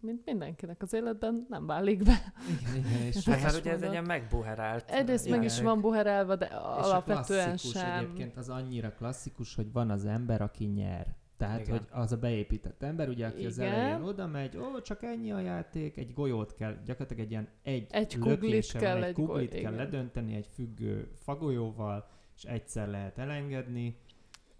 mint 0.00 0.24
mindenkinek 0.24 0.82
az 0.82 0.92
életben 0.92 1.46
nem 1.48 1.66
válik 1.66 2.02
be. 2.02 2.32
Igen, 2.48 2.76
igen, 2.76 3.00
és, 3.00 3.24
Hát, 3.28 3.38
hát 3.38 3.56
ugye 3.56 3.72
ez 3.72 3.82
egy 3.82 3.90
ilyen 3.90 4.04
megbuherált. 4.04 4.90
Egyrészt 4.90 5.28
meg 5.28 5.42
is 5.42 5.60
van 5.60 5.80
buherálva, 5.80 6.36
de 6.36 6.46
és 6.46 6.52
a 6.52 6.84
alapvetően 6.84 7.48
klasszikus 7.48 7.80
sem. 7.80 7.98
egyébként 7.98 8.36
az 8.36 8.48
annyira 8.48 8.92
klasszikus, 8.92 9.54
hogy 9.54 9.72
van 9.72 9.90
az 9.90 10.04
ember, 10.04 10.42
aki 10.42 10.64
nyer. 10.64 11.18
Tehát, 11.40 11.60
Igen. 11.60 11.70
hogy 11.78 11.86
az 11.90 12.12
a 12.12 12.16
beépített 12.16 12.82
ember, 12.82 13.08
ugye, 13.08 13.26
aki 13.26 13.46
az 13.46 13.58
Igen. 13.58 13.72
elején 13.72 14.02
oda 14.02 14.26
megy, 14.26 14.56
ó, 14.56 14.80
csak 14.80 15.02
ennyi 15.02 15.32
a 15.32 15.40
játék, 15.40 15.96
egy 15.96 16.12
golyót 16.12 16.54
kell, 16.54 16.76
gyakorlatilag 16.84 17.22
egy 17.24 17.30
ilyen 17.30 17.48
egy, 17.62 17.86
Egy 17.90 18.14
lökése 18.18 18.36
kuglit 18.38 18.72
van, 18.72 18.82
kell, 18.82 18.96
egy 18.96 19.02
egy 19.04 19.14
kuglit 19.14 19.34
goly- 19.36 19.48
kell 19.48 19.58
igen. 19.58 19.74
ledönteni 19.74 20.34
egy 20.34 20.46
függő 20.54 21.10
fagolyóval, 21.14 22.08
és 22.36 22.42
egyszer 22.42 22.88
lehet 22.88 23.18
elengedni. 23.18 23.96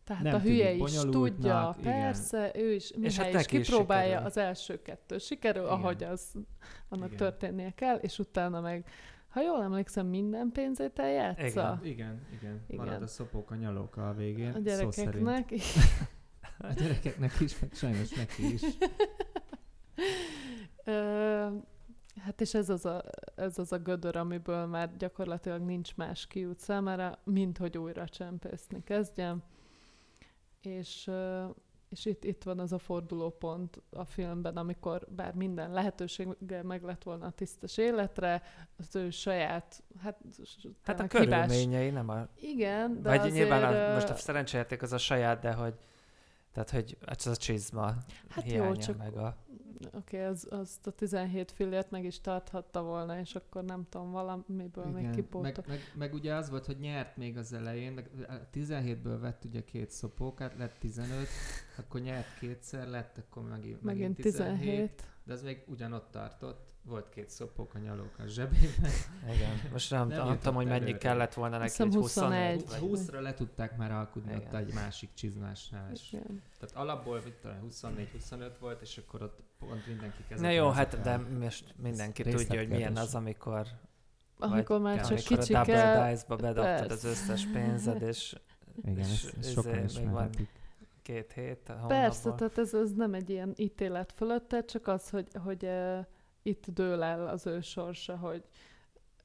Tehát 0.05 0.23
Nem 0.23 0.35
a 0.35 0.39
hülye 0.39 0.73
is 0.73 0.99
tudja, 1.01 1.77
igen. 1.79 1.93
persze, 1.93 2.51
ő 2.55 2.73
is, 2.73 2.93
Mihály 2.97 3.33
hát 3.33 3.41
is 3.41 3.47
kipróbálja 3.47 4.07
sikerül. 4.09 4.27
az 4.27 4.37
első 4.37 4.83
kettő. 4.83 5.19
Sikerül, 5.19 5.63
Igen. 5.63 5.75
ahogy 5.75 6.05
az 6.05 6.35
annak 6.89 7.07
Igen. 7.07 7.19
történnie 7.19 7.71
kell, 7.71 7.97
és 7.97 8.19
utána 8.19 8.61
meg, 8.61 8.85
ha 9.29 9.43
jól 9.43 9.63
emlékszem, 9.63 10.07
minden 10.07 10.51
pénzét 10.53 10.99
eljátsza. 10.99 11.81
Igen. 11.83 11.93
Igen, 11.93 12.21
igen. 12.41 12.61
Igen. 12.69 12.85
Marad 12.85 13.03
a 13.03 13.07
szopók 13.07 13.51
a 13.51 13.55
nyalóka 13.55 14.09
a 14.09 14.15
végén. 14.15 14.53
A 14.53 14.71
Szó 14.71 14.91
szerint. 14.91 15.29
A 16.63 16.73
gyerekeknek 16.73 17.41
is, 17.41 17.59
meg 17.59 17.71
sajnos 17.73 18.11
neki 18.11 18.53
is. 18.53 18.63
Ö, 20.85 21.47
hát 22.25 22.41
és 22.41 22.55
ez 22.55 22.69
az, 22.69 22.85
a, 22.85 23.03
ez 23.35 23.59
az 23.59 23.73
a 23.73 23.79
gödör, 23.79 24.17
amiből 24.17 24.67
már 24.67 24.97
gyakorlatilag 24.97 25.63
nincs 25.63 25.97
más 25.97 26.27
kiút 26.27 26.59
számára, 26.59 27.19
mint 27.25 27.59
hogy 27.59 27.79
újra 27.79 28.09
csempészni 28.09 28.83
kezdjem. 28.85 29.43
És, 30.61 31.11
és 31.89 32.05
itt, 32.05 32.25
itt 32.25 32.43
van 32.43 32.59
az 32.59 32.73
a 32.73 32.79
fordulópont 32.79 33.83
a 33.91 34.05
filmben, 34.05 34.57
amikor 34.57 35.07
bár 35.09 35.35
minden 35.35 35.73
lehetősége 35.73 36.63
meg 36.63 36.83
lett 36.83 37.03
volna 37.03 37.27
a 37.27 37.31
tisztes 37.31 37.77
életre, 37.77 38.43
az 38.77 38.97
ő 38.97 39.11
saját, 39.11 39.83
hát, 40.03 40.19
Hát 40.83 41.01
a 41.01 41.07
tényleg 41.07 41.29
hibás- 41.29 41.49
körülményei 41.49 41.91
nem 41.91 42.09
a... 42.09 42.29
Igen, 42.35 43.03
de 43.03 43.09
Vagy 43.09 43.19
azért, 43.19 43.35
nyilván 43.35 43.91
a, 43.91 43.95
most 43.95 44.09
a 44.09 44.15
szerencsejáték 44.15 44.83
az 44.83 44.93
a 44.93 44.99
saját, 44.99 45.41
de 45.41 45.53
hogy 45.53 45.75
tehát, 46.65 46.85
hogy 46.85 46.99
az 47.01 47.27
a 47.27 47.37
csizma 47.37 47.95
Hát 48.29 48.45
jó, 48.45 48.51
hiánya, 48.51 48.77
csak- 48.77 48.97
meg 48.99 49.17
a... 49.17 49.37
Oké, 49.95 50.17
okay, 50.17 50.21
az, 50.21 50.47
azt 50.51 50.87
a 50.87 50.91
17 50.91 51.51
fillért 51.51 51.91
meg 51.91 52.05
is 52.05 52.21
tarthatta 52.21 52.83
volna, 52.83 53.19
és 53.19 53.35
akkor 53.35 53.65
nem 53.65 53.87
tudom, 53.89 54.11
valamiből 54.11 54.85
még 54.85 55.03
Igen, 55.03 55.15
kipótol. 55.15 55.41
meg, 55.43 55.65
meg, 55.67 55.79
meg, 55.95 56.15
ugye 56.15 56.35
az 56.35 56.51
volt, 56.51 56.67
hogy 56.67 56.79
nyert 56.79 57.17
még 57.17 57.37
az 57.37 57.53
elején, 57.53 57.95
de 57.95 58.05
17-ből 58.53 59.17
vett 59.21 59.45
ugye 59.45 59.65
két 59.65 59.91
szopókát, 59.91 60.57
lett 60.57 60.75
15, 60.79 61.27
akkor 61.79 62.01
nyert 62.01 62.39
kétszer, 62.39 62.89
lett 62.89 63.19
akkor 63.19 63.43
megint, 63.49 63.83
Megint 63.83 64.17
17. 64.17 65.05
de 65.25 65.33
az 65.33 65.43
még 65.43 65.65
ugyanott 65.67 66.11
tartott, 66.11 66.70
volt 66.83 67.09
két 67.09 67.31
szopók 67.31 67.75
a 67.75 67.79
nyalók 67.79 68.19
a 68.19 68.27
zsebében. 68.27 68.91
Igen. 69.35 69.61
Most 69.73 69.91
nem, 69.91 70.09
Nem 70.09 70.39
tudom, 70.39 70.55
hogy 70.55 70.67
mennyi 70.67 70.81
előre. 70.83 70.99
kellett 70.99 71.35
volna 71.35 71.57
neki, 71.59 71.71
Hiszem 71.71 71.87
egy 71.89 71.95
21. 71.95 72.63
21. 72.63 72.81
vagy- 72.91 73.01
20-ra 73.01 73.21
le 73.23 73.35
tudták 73.35 73.77
már 73.77 73.93
alkudni 73.93 74.35
ott 74.35 74.41
Igen. 74.41 74.55
egy 74.57 74.75
másik 74.75 75.09
csizmásnál. 75.15 75.91
És, 75.93 76.13
Igen. 76.13 76.43
tehát 76.59 76.77
alapból 76.77 77.21
mit 77.25 77.35
tudom, 77.35 77.57
24-25 77.69 78.51
volt, 78.61 78.81
és 78.83 78.99
akkor 78.99 79.23
ott 79.23 79.39
pont 79.59 79.87
mindenki 79.87 80.23
kezdett. 80.29 80.47
Na 80.47 80.53
jó, 80.53 80.69
hát 80.69 81.01
de 81.01 81.17
most 81.17 81.75
mindenki 81.77 82.23
részletkérdés. 82.23 82.47
tudja, 82.47 82.59
hogy 82.61 82.69
milyen 82.69 82.97
az, 82.97 83.15
amikor, 83.15 83.67
Amikor 84.39 84.81
már 84.81 84.97
csak 84.97 85.05
amikor 85.07 85.39
kicsi 85.39 85.55
a 85.55 85.57
Double 85.57 85.75
kell, 85.75 86.11
Dice-ba 86.11 86.37
bedobtad 86.37 86.87
persze. 86.87 86.93
az 86.95 87.05
összes 87.05 87.47
pénzed, 87.47 88.03
és 88.03 88.37
Igen, 88.85 88.99
és 88.99 89.33
izé, 89.39 89.53
sokan 89.53 89.73
még 89.73 89.85
ismerhetik. 89.85 90.49
két 91.03 91.33
hét 91.33 91.69
a 91.69 91.87
Persze, 91.87 92.33
tehát 92.33 92.59
ez, 92.59 92.75
ez 92.75 92.93
nem 92.93 93.15
egy 93.15 93.31
ilyen 93.31 93.53
ítélet 93.57 94.13
fölötte, 94.13 94.65
csak 94.65 94.87
az, 94.89 95.11
hogy, 95.11 95.27
hogy 95.45 95.65
uh, 95.65 95.99
itt 96.43 96.67
dől 96.67 97.03
el 97.03 97.29
az 97.29 97.47
ő 97.47 97.61
sorsa, 97.61 98.17
hogy 98.17 98.45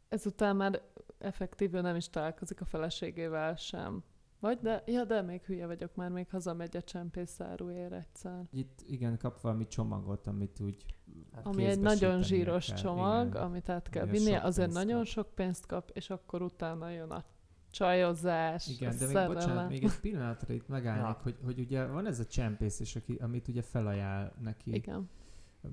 ezután 0.09 0.55
már 0.55 0.81
effektíve 1.17 1.81
nem 1.81 1.95
is 1.95 2.09
találkozik 2.09 2.61
a 2.61 2.65
feleségével 2.65 3.55
sem. 3.55 4.03
Vagy 4.39 4.59
de, 4.59 4.83
ja, 4.85 5.03
de 5.03 5.21
még 5.21 5.41
hülye 5.41 5.65
vagyok, 5.65 5.95
már 5.95 6.09
még 6.09 6.29
hazamegy 6.29 6.77
a 6.77 6.81
csempészáruért 6.81 7.93
egyszer. 7.93 8.43
Itt 8.51 8.81
igen, 8.87 9.17
kap 9.17 9.41
valami 9.41 9.67
csomagot, 9.67 10.27
amit 10.27 10.59
úgy 10.59 10.85
Hát 11.33 11.45
Ami 11.45 11.65
egy 11.65 11.79
nagyon 11.79 12.23
zsíros 12.23 12.67
kell, 12.67 12.75
csomag, 12.75 13.27
igen. 13.27 13.41
amit 13.41 13.69
át 13.69 13.89
kell 13.89 14.13
sok 14.13 14.43
azért 14.43 14.71
nagyon 14.71 14.97
kap. 14.97 15.05
sok 15.05 15.35
pénzt 15.35 15.65
kap, 15.65 15.89
és 15.93 16.09
akkor 16.09 16.41
utána 16.41 16.89
jön 16.89 17.09
a 17.09 17.23
csajozás, 17.71 18.67
Igen, 18.67 18.89
a 18.91 18.93
de 18.93 19.05
még 19.05 19.15
szerelem. 19.15 19.33
bocsánat, 19.33 19.69
még 19.69 19.83
egy 19.83 19.99
pillanatra 19.99 20.53
itt 20.53 20.67
megállnék, 20.67 21.03
Na. 21.05 21.19
hogy, 21.23 21.35
hogy 21.43 21.59
ugye 21.59 21.85
van 21.85 22.05
ez 22.05 22.19
a 22.19 22.25
csempész, 22.25 22.79
és 22.79 22.95
aki, 22.95 23.15
amit 23.21 23.47
ugye 23.47 23.61
felajánl 23.61 24.31
neki 24.41 24.73
Igen. 24.73 25.09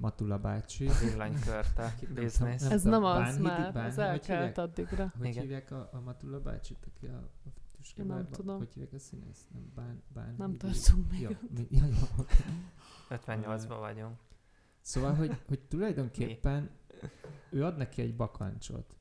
Matula 0.01 0.39
bácsi. 0.39 0.89
villanykörte 1.03 1.95
biznisz. 2.15 2.63
Ez 2.71 2.83
nem 2.83 3.05
az 3.05 3.19
Bánhidi- 3.19 3.43
már, 3.43 3.73
Bán- 3.73 3.95
hogy 3.95 4.05
elkelt 4.05 4.59
addigra. 4.59 5.13
Hogy 5.19 5.27
Igen. 5.27 5.43
hívják 5.43 5.71
a, 5.71 5.89
a 5.93 6.01
Matula 6.01 6.41
bácsit, 6.41 6.87
aki 6.95 7.07
a, 7.07 7.17
a 7.47 7.49
tüske 7.77 8.03
Én 8.03 8.09
nem 8.09 8.29
tudom. 8.31 8.59
Hogy 8.59 8.73
hívják 8.73 8.93
a 8.93 8.99
színész? 8.99 9.47
Nem, 9.53 9.73
bán, 9.75 10.03
bán, 10.15 10.35
Nem 10.39 10.57
tartunk 10.57 11.11
még 11.11 11.21
Ja, 11.21 11.31
ja, 11.71 11.87
jó. 11.87 12.25
58-ban 13.11 13.77
vagyunk. 13.81 14.17
Szóval, 14.81 15.15
hogy, 15.15 15.37
hogy 15.49 15.61
tulajdonképpen 15.61 16.71
ő 17.51 17.65
ad 17.65 17.77
neki 17.77 18.03
egy 18.03 18.17
bakancsot. 18.17 18.97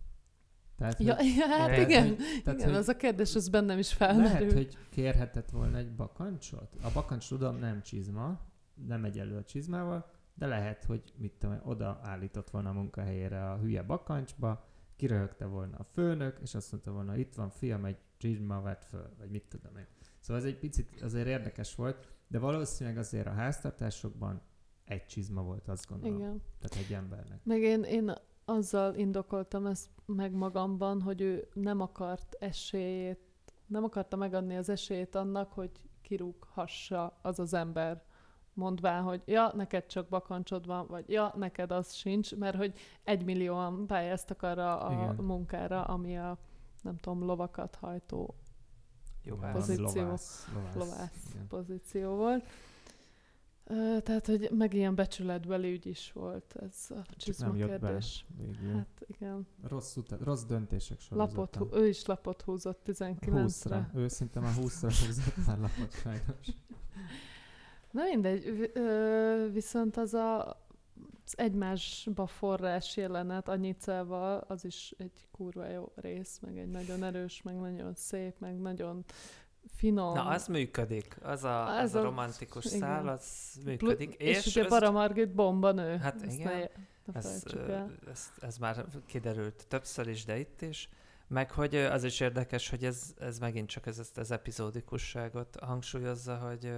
Tehát, 0.78 1.00
Ja, 1.00 1.16
hogy, 1.16 1.26
ja, 1.38 1.48
hát 1.48 1.78
igen, 1.78 2.16
tehát, 2.44 2.60
igen, 2.60 2.68
hogy- 2.70 2.78
az 2.78 2.88
a 2.88 2.96
kérdés, 2.96 3.36
az 3.36 3.50
bennem 3.50 3.78
is 3.78 3.98
lehet, 3.98 4.16
felmerül. 4.16 4.54
hogy 4.54 4.78
kérhetett 4.90 5.50
volna 5.50 5.78
egy 5.78 5.96
bakancsot. 5.96 6.76
A 6.84 6.92
bakancs 6.94 7.28
tudom 7.28 7.56
nem 7.58 7.82
csizma, 7.82 8.40
nem 8.88 9.04
egy 9.06 9.20
elő 9.20 9.38
a 9.38 9.44
csizmával, 9.44 10.12
de 10.42 10.48
lehet, 10.48 10.84
hogy 10.84 11.14
mit 11.18 11.34
tudom, 11.34 11.60
oda 11.64 12.00
állított 12.04 12.50
volna 12.50 12.70
a 12.70 12.74
munkahelyére 12.74 13.52
a 13.52 13.58
hülye 13.58 13.84
bakancsba, 13.84 14.66
kiröhögte 14.96 15.46
volna 15.46 15.78
a 15.78 15.84
főnök, 15.84 16.40
és 16.42 16.56
azt 16.56 16.72
mondta 16.72 16.92
volna, 16.92 17.16
itt 17.16 17.36
van 17.36 17.50
fiam, 17.50 17.86
egy 17.86 17.98
csizma 18.18 18.62
vett 18.62 18.86
föl, 18.86 19.10
vagy 19.18 19.30
mit 19.30 19.44
tudom 19.44 19.78
én. 19.78 19.86
Szóval 20.20 20.42
ez 20.42 20.48
egy 20.48 20.58
picit 20.58 21.02
azért 21.02 21.28
érdekes 21.28 21.76
volt, 21.76 22.08
de 22.28 22.40
valószínűleg 22.40 23.00
azért 23.00 23.28
a 23.28 23.32
háztartásokban 23.32 24.42
egy 24.86 25.06
csizma 25.06 25.42
volt, 25.42 25.68
azt 25.68 25.88
gondolom. 25.88 26.18
Igen. 26.18 26.42
Tehát 26.60 26.86
egy 26.88 26.94
embernek. 26.94 27.44
Meg 27.44 27.62
én, 27.62 27.84
én 27.84 28.14
azzal 28.46 28.96
indokoltam 28.96 29.66
ezt 29.66 29.90
meg 30.06 30.32
magamban, 30.32 31.02
hogy 31.02 31.22
ő 31.22 31.48
nem 31.54 31.80
akart 31.80 32.36
esélyét, 32.40 33.20
nem 33.66 33.84
akarta 33.84 34.16
megadni 34.16 34.58
az 34.58 34.70
esélyét 34.70 35.16
annak, 35.16 35.52
hogy 35.52 35.72
kirúghassa 36.02 37.20
az 37.22 37.40
az 37.40 37.54
ember, 37.54 38.04
mondván, 38.62 39.04
hogy 39.04 39.22
ja, 39.26 39.52
neked 39.56 39.86
csak 39.86 40.08
bakancsod 40.08 40.66
van, 40.66 40.88
vagy 40.88 41.10
ja, 41.10 41.34
neked 41.36 41.72
az 41.72 41.94
sincs, 41.94 42.36
mert 42.36 42.56
hogy 42.58 42.74
egymillióan 43.04 43.88
pályáztak 43.88 44.42
arra 44.42 44.80
a 44.80 44.92
Igen. 44.94 45.26
munkára, 45.26 45.84
ami 45.84 46.18
a 46.18 46.38
nem 46.82 46.98
tudom, 46.98 47.24
lovakat 47.24 47.76
hajtó 47.76 48.36
Valami 49.26 49.52
pozíció. 49.54 50.02
Lovász, 50.04 50.48
lovász. 50.54 50.76
lovász 50.76 51.26
igen. 51.34 51.48
pozíció 51.48 52.16
volt. 52.16 52.46
Tehát, 54.04 54.26
hogy 54.26 54.50
meg 54.58 54.74
ilyen 54.74 54.96
becsületbeli 54.96 55.72
ügy 55.72 55.86
is 55.86 56.12
volt 56.12 56.56
ez 56.56 56.86
a 56.90 57.06
csizma 57.18 57.52
be. 57.52 58.00
Hát 58.74 59.02
igen. 59.08 59.48
Rossz, 59.68 59.96
utat, 59.96 60.22
rossz 60.22 60.44
döntések 60.44 60.98
Lapot, 61.10 61.34
sorozata. 61.34 61.60
hú- 61.60 61.76
ő 61.76 61.88
is 61.88 62.06
lapot 62.06 62.42
húzott 62.42 62.82
19-re. 62.86 63.90
20-ra. 63.94 63.96
Ő 63.96 64.08
szinte 64.08 64.40
már 64.40 64.54
20-ra 64.58 64.94
húzott 65.06 65.46
már 65.48 65.60
lapot 65.60 65.94
sajnos. 65.94 66.48
Na 67.92 68.04
mindegy, 68.04 68.72
viszont 69.54 69.98
az 69.98 70.14
a 70.14 70.60
az 71.26 71.38
egymásba 71.38 72.26
forrás 72.28 72.98
jelenet 72.98 73.48
Anyicával, 73.48 74.44
az 74.48 74.66
is 74.66 74.94
egy 74.98 75.28
kurva 75.32 75.68
jó 75.68 75.92
rész, 75.96 76.40
meg 76.40 76.58
egy 76.58 76.68
nagyon 76.70 77.04
erős, 77.04 77.42
meg 77.42 77.60
nagyon 77.60 77.94
szép, 77.96 78.40
meg 78.40 78.60
nagyon 78.60 79.06
finom. 79.76 80.14
Na, 80.14 80.26
az 80.26 80.48
működik. 80.48 81.18
Az 81.22 81.44
a, 81.44 81.78
Ez 81.78 81.84
az 81.84 81.96
a 81.96 82.00
a- 82.00 82.04
romantikus 82.04 82.66
igen. 82.66 82.80
szál, 82.80 83.08
az 83.08 83.60
működik. 83.66 84.14
és, 84.14 84.38
És, 84.38 84.46
és 84.46 84.56
ugye 84.56 84.68
Bara 84.68 84.92
Margit 84.92 85.34
bomba 85.34 85.72
nő. 85.72 85.98
Hát 85.98 86.22
Ezt 86.24 86.40
igen, 86.40 86.70
Ne, 87.06 87.14
ez, 87.20 87.44
ez, 88.12 88.32
ez 88.42 88.58
már 88.58 88.86
kiderült 89.06 89.66
többször 89.68 90.08
is, 90.08 90.26
de 90.26 90.40
itt 90.40 90.62
is. 90.62 90.90
Meg 91.28 91.52
hogy 91.52 91.76
az 91.76 92.04
is 92.04 92.20
érdekes, 92.20 92.70
hogy 92.70 92.84
ez, 92.86 93.14
ez 93.20 93.40
megint 93.40 93.70
csak 93.70 93.86
ez, 93.86 94.00
ezt 94.00 94.18
az 94.18 94.32
epizódikusságot 94.32 95.56
hangsúlyozza, 95.62 96.36
hogy, 96.38 96.74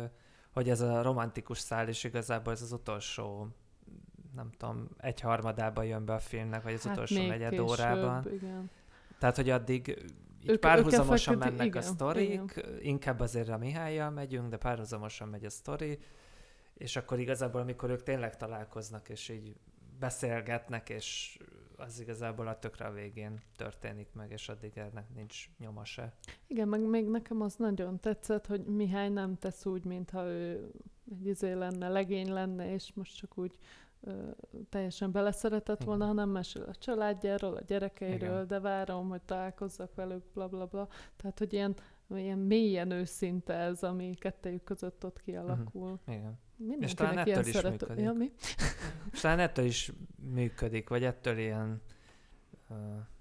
hogy 0.53 0.69
ez 0.69 0.81
a 0.81 1.01
romantikus 1.01 1.57
szál 1.59 1.87
is 1.87 2.03
igazából 2.03 2.53
ez 2.53 2.61
az 2.61 2.71
utolsó 2.71 3.47
nem 4.35 4.49
tudom, 4.57 4.87
egy 4.97 5.19
harmadában 5.19 5.85
jön 5.85 6.05
be 6.05 6.13
a 6.13 6.19
filmnek, 6.19 6.63
vagy 6.63 6.73
az 6.73 6.85
utolsó 6.85 7.15
Hát 7.15 7.23
még 7.23 7.31
negyed 7.31 7.49
később, 7.49 7.67
órában. 7.67 8.33
Igen. 8.33 8.69
Tehát, 9.19 9.35
hogy 9.35 9.49
addig 9.49 9.87
így 9.87 10.49
Ők- 10.49 10.59
párhuzamosan 10.59 11.33
ők 11.33 11.39
mennek 11.39 11.59
a 11.59 11.63
igen, 11.63 11.81
sztorik, 11.81 12.65
inkább 12.81 13.19
azért 13.19 13.49
a 13.49 13.57
Mihályjal 13.57 14.09
megyünk, 14.09 14.49
de 14.49 14.57
párhuzamosan 14.57 15.27
megy 15.27 15.45
a 15.45 15.49
sztori, 15.49 15.99
és 16.73 16.95
akkor 16.95 17.19
igazából, 17.19 17.61
amikor 17.61 17.89
ők 17.89 18.03
tényleg 18.03 18.37
találkoznak, 18.37 19.09
és 19.09 19.29
így 19.29 19.55
beszélgetnek, 19.99 20.89
és 20.89 21.37
az 21.85 21.99
igazából 21.99 22.47
a 22.47 22.59
tökre 22.59 22.85
a 22.85 22.91
végén 22.91 23.41
történik 23.55 24.13
meg, 24.13 24.31
és 24.31 24.49
addig 24.49 24.77
ennek 24.77 25.13
nincs 25.15 25.49
nyoma 25.57 25.85
se. 25.85 26.13
Igen, 26.47 26.67
meg 26.67 26.81
még 26.81 27.07
nekem 27.07 27.41
az 27.41 27.55
nagyon 27.55 27.99
tetszett, 27.99 28.45
hogy 28.45 28.65
Mihály 28.65 29.09
nem 29.09 29.37
tesz 29.37 29.65
úgy, 29.65 29.83
mintha 29.83 30.25
ő 30.25 30.71
egy 31.11 31.25
izé 31.25 31.51
lenne, 31.51 31.89
legény 31.89 32.31
lenne, 32.31 32.73
és 32.73 32.93
most 32.93 33.17
csak 33.17 33.37
úgy 33.37 33.57
ö, 34.01 34.29
teljesen 34.69 35.11
beleszeretett 35.11 35.75
Igen. 35.75 35.87
volna, 35.87 36.05
hanem 36.05 36.29
mesél 36.29 36.63
a 36.63 36.75
családjáról, 36.75 37.55
a 37.55 37.61
gyerekeiről, 37.61 38.33
Igen. 38.33 38.47
de 38.47 38.59
várom, 38.59 39.09
hogy 39.09 39.21
találkozzak 39.21 39.95
velük, 39.95 40.23
bla 40.33 40.47
bla 40.47 40.65
bla. 40.65 40.87
Tehát, 41.15 41.39
hogy 41.39 41.53
ilyen 41.53 41.75
ilyen 42.15 42.39
mélyen 42.39 42.91
őszinte 42.91 43.53
ez, 43.53 43.83
ami 43.83 44.13
kettejük 44.13 44.63
között 44.63 45.05
ott 45.05 45.21
kialakul. 45.21 45.99
Igen. 46.07 46.39
Mindenkinek 46.57 46.93
talán 46.93 47.13
ilyen 47.25 47.37
ettől 47.37 47.47
is 47.49 47.55
szerető... 47.55 47.85
működik. 47.85 48.03
Ja, 48.03 48.13
mi? 48.13 48.31
És 49.11 49.19
talán 49.19 49.39
ettől 49.39 49.65
is 49.65 49.91
működik, 50.31 50.89
vagy 50.89 51.03
ettől 51.03 51.37
ilyen, 51.37 51.81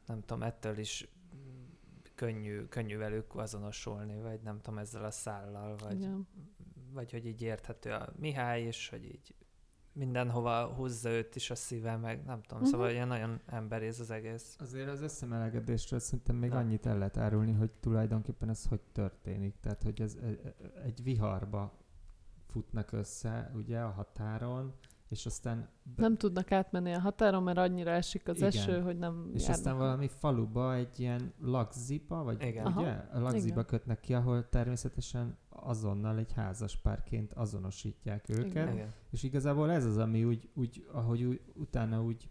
nem 0.06 0.20
tudom, 0.20 0.42
ettől 0.42 0.78
is 0.78 1.08
könnyű, 2.14 2.64
könnyű 2.64 2.96
velük 2.96 3.36
azonosulni, 3.36 4.20
vagy 4.20 4.40
nem 4.42 4.60
tudom, 4.60 4.78
ezzel 4.78 5.04
a 5.04 5.10
szállal, 5.10 5.76
vagy, 5.76 5.96
Igen. 6.00 6.26
vagy 6.92 7.10
hogy 7.10 7.26
így 7.26 7.42
érthető 7.42 7.90
a 7.90 8.12
Mihály 8.18 8.62
is, 8.66 8.88
hogy 8.88 9.04
így 9.04 9.34
mindenhova 9.94 10.66
húzza 10.66 11.08
őt 11.10 11.36
is 11.36 11.50
a 11.50 11.54
szíve, 11.54 11.96
meg 11.96 12.24
nem 12.24 12.42
tudom, 12.42 12.62
Mhm. 12.62 12.70
szóval 12.70 12.90
ilyen 12.90 13.08
nagyon 13.08 13.40
emberész 13.46 13.98
az 13.98 14.10
egész. 14.10 14.56
Azért 14.60 14.88
az 14.88 15.00
összemelegedésről 15.02 15.98
szerintem 16.00 16.36
még 16.36 16.50
Na. 16.50 16.58
annyit 16.58 16.86
el 16.86 16.98
lehet 16.98 17.16
árulni, 17.16 17.52
hogy 17.52 17.70
tulajdonképpen 17.70 18.48
ez 18.48 18.66
hogy 18.66 18.80
történik. 18.92 19.54
Tehát, 19.60 19.82
hogy 19.82 20.00
ez 20.00 20.14
e- 20.22 20.26
e- 20.26 20.54
egy 20.84 21.02
viharba 21.02 21.72
futnak 22.52 22.92
össze, 22.92 23.50
ugye, 23.54 23.80
a 23.80 23.90
határon, 23.90 24.72
és 25.08 25.26
aztán 25.26 25.68
be- 25.82 26.02
Nem 26.02 26.16
tudnak 26.16 26.52
átmenni 26.52 26.92
a 26.92 26.98
határon, 27.00 27.42
mert 27.42 27.58
annyira 27.58 27.90
esik 27.90 28.28
az 28.28 28.36
Igen. 28.36 28.48
eső, 28.48 28.80
hogy 28.80 28.98
nem 28.98 29.30
és 29.34 29.40
járnak. 29.40 29.56
aztán 29.58 29.76
valami 29.76 30.08
faluba 30.08 30.74
egy 30.74 31.00
ilyen 31.00 31.32
lagziba, 31.40 32.22
vagy 32.22 32.42
Igen. 32.42 32.66
Aha. 32.66 32.80
ugye? 32.80 32.90
A 32.90 33.18
lagziba 33.18 33.52
Igen. 33.54 33.66
kötnek 33.66 34.00
ki, 34.00 34.14
ahol 34.14 34.48
természetesen 34.48 35.36
azonnal 35.48 36.18
egy 36.18 36.32
házas 36.32 36.76
párként 36.76 37.32
azonosítják 37.32 38.28
őket. 38.28 38.72
Igen. 38.74 38.92
És 39.10 39.22
igazából 39.22 39.70
ez 39.70 39.84
az, 39.84 39.98
ami 39.98 40.24
úgy, 40.24 40.48
úgy 40.54 40.86
ahogy 40.92 41.22
úgy, 41.24 41.40
utána 41.54 42.02
úgy 42.02 42.30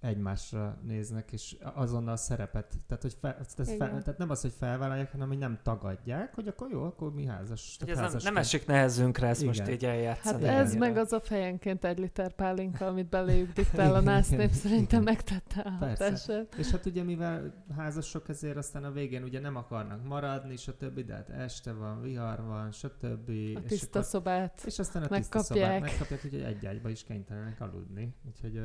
egymásra 0.00 0.78
néznek, 0.82 1.32
és 1.32 1.56
azonnal 1.74 2.16
szerepet, 2.16 2.74
tehát, 2.86 3.02
hogy 3.02 3.16
fel, 3.20 3.36
ez 3.38 3.54
fel, 3.54 3.74
Igen. 3.74 4.02
tehát 4.02 4.18
nem 4.18 4.30
az, 4.30 4.40
hogy 4.40 4.52
felvállalják, 4.58 5.12
hanem 5.12 5.28
hogy 5.28 5.38
nem 5.38 5.58
tagadják, 5.62 6.34
hogy 6.34 6.48
akkor 6.48 6.70
jó, 6.70 6.82
akkor 6.82 7.14
mi 7.14 7.26
házas. 7.26 7.76
Hogy 7.78 7.88
tehát 7.88 8.04
ez 8.04 8.12
nem, 8.12 8.32
nem 8.32 8.42
esik 8.42 8.66
nehezünkre 8.66 9.26
ezt 9.26 9.42
Igen. 9.42 9.54
most 9.56 9.70
így 9.70 9.84
eljátszani. 9.84 10.32
Hát 10.32 10.40
Igen. 10.40 10.54
ez 10.54 10.70
ennyire. 10.70 10.86
meg 10.86 10.96
az 10.96 11.12
a 11.12 11.20
fejenként 11.20 11.84
egy 11.84 11.98
liter 11.98 12.32
pálinka, 12.32 12.86
amit 12.86 13.08
beléjük 13.08 13.52
diktál 13.52 13.94
a 13.94 14.00
Igen, 14.00 14.12
násznép, 14.12 14.40
igen, 14.40 14.52
szerintem 14.52 15.02
igen. 15.02 15.14
megtette 15.14 15.60
a 15.60 15.70
hatását. 15.70 16.54
És 16.54 16.70
hát 16.70 16.86
ugye 16.86 17.02
mivel 17.02 17.64
házasok, 17.76 18.28
ezért 18.28 18.56
aztán 18.56 18.84
a 18.84 18.90
végén 18.90 19.22
ugye 19.22 19.40
nem 19.40 19.56
akarnak 19.56 20.04
maradni, 20.04 20.56
stb. 20.56 21.00
De 21.00 21.14
hát 21.14 21.28
este 21.30 21.72
van, 21.72 22.02
vihar 22.02 22.42
van, 22.42 22.72
stb. 22.72 23.28
A 23.28 23.32
és, 23.32 23.60
tiszta 23.66 23.98
akkor, 23.98 24.10
szobát. 24.10 24.62
és 24.66 24.78
aztán 24.78 25.02
a 25.02 25.06
tiszta 25.06 25.38
megkapják. 25.38 25.66
szobát 25.66 25.80
megkapják, 25.80 26.24
úgyhogy 26.24 26.40
egy 26.40 26.66
ágyba 26.66 26.88
is 26.88 27.04
kénytelenek 27.04 27.60
aludni. 27.60 28.14
Úgyhogy 28.26 28.60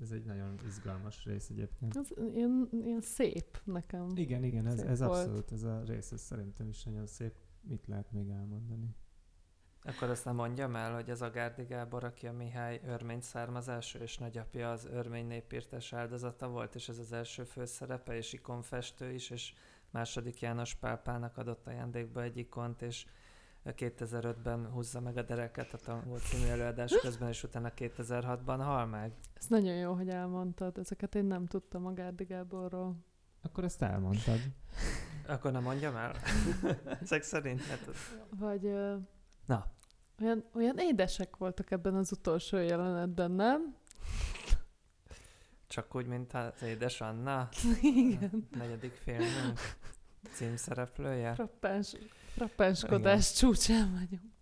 ez 0.00 0.10
egy 0.10 0.24
nagyon 0.24 0.58
izgalmas 0.66 1.24
rész 1.24 1.48
egyébként. 1.50 1.96
Ez 1.96 2.08
ilyen, 2.34 2.68
ilyen 2.84 3.00
szép 3.00 3.60
nekem. 3.64 4.08
Igen, 4.14 4.44
igen, 4.44 4.66
ez, 4.66 4.78
Szép 4.78 4.88
ez 4.88 4.98
volt. 4.98 5.12
abszolút, 5.12 5.52
ez 5.52 5.62
a 5.62 5.82
rész, 5.86 6.12
ez 6.12 6.20
szerintem 6.20 6.68
is 6.68 6.82
nagyon 6.82 7.06
szép. 7.06 7.34
Mit 7.60 7.86
lehet 7.86 8.12
még 8.12 8.28
elmondani? 8.28 8.94
Akkor 9.84 10.08
azt 10.08 10.24
nem 10.24 10.34
mondjam 10.34 10.76
el, 10.76 10.94
hogy 10.94 11.10
ez 11.10 11.22
a 11.22 11.30
Gárdi 11.30 11.64
Gábor, 11.64 12.04
aki 12.04 12.26
a 12.26 12.32
Mihály 12.32 12.80
örmény 12.84 13.20
származású, 13.20 13.98
és 13.98 14.18
nagyapja 14.18 14.70
az 14.70 14.84
örmény 14.92 15.26
népírtás 15.26 15.92
áldozata 15.92 16.48
volt, 16.48 16.74
és 16.74 16.88
ez 16.88 16.98
az 16.98 17.12
első 17.12 17.44
főszerepe, 17.44 18.16
és 18.16 18.32
ikonfestő 18.32 19.12
is, 19.12 19.30
és 19.30 19.54
második 19.90 20.40
János 20.40 20.74
Pálpának 20.74 21.36
adott 21.36 21.66
ajándékba 21.66 22.22
egy 22.22 22.36
ikont, 22.36 22.82
és 22.82 23.06
2005-ben 23.70 24.70
húzza 24.70 25.00
meg 25.00 25.16
a 25.16 25.22
dereket 25.22 25.72
a 25.72 25.78
Tangó 25.78 26.16
című 26.16 26.46
előadás 26.46 26.92
közben, 26.92 27.28
és 27.28 27.42
utána 27.42 27.72
2006-ban 27.76 28.58
hal 28.58 28.86
meg. 28.86 29.12
Ez 29.34 29.46
nagyon 29.46 29.74
jó, 29.74 29.92
hogy 29.92 30.08
elmondtad. 30.08 30.78
Ezeket 30.78 31.14
én 31.14 31.24
nem 31.24 31.46
tudtam 31.46 31.86
a 31.86 31.92
Gárdi 31.92 32.24
Gáborról. 32.24 32.96
Akkor 33.42 33.64
ezt 33.64 33.82
elmondtad. 33.82 34.38
Akkor 35.26 35.52
nem 35.52 35.62
mondjam 35.62 35.96
el? 35.96 36.12
Ezek 37.02 37.22
szerint? 37.22 37.62
Hát, 37.64 37.80
Vagy 38.38 38.66
ö, 38.66 38.96
Na. 39.46 39.66
olyan, 40.20 40.44
olyan 40.54 40.78
édesek 40.78 41.36
voltak 41.36 41.70
ebben 41.70 41.94
az 41.94 42.12
utolsó 42.12 42.56
jelenetben, 42.56 43.30
nem? 43.30 43.76
csak 45.72 45.94
úgy, 45.94 46.06
mint 46.06 46.32
az 46.32 46.62
édes 46.62 47.00
Anna, 47.00 47.48
Igen. 47.82 48.48
negyedik 48.50 48.92
filmünk 48.92 49.60
címszereplője. 50.32 51.34
Frappáns, 51.34 51.96
frappánskodás 52.34 53.32
csúcsán 53.32 53.92
vagyunk. 53.92 54.32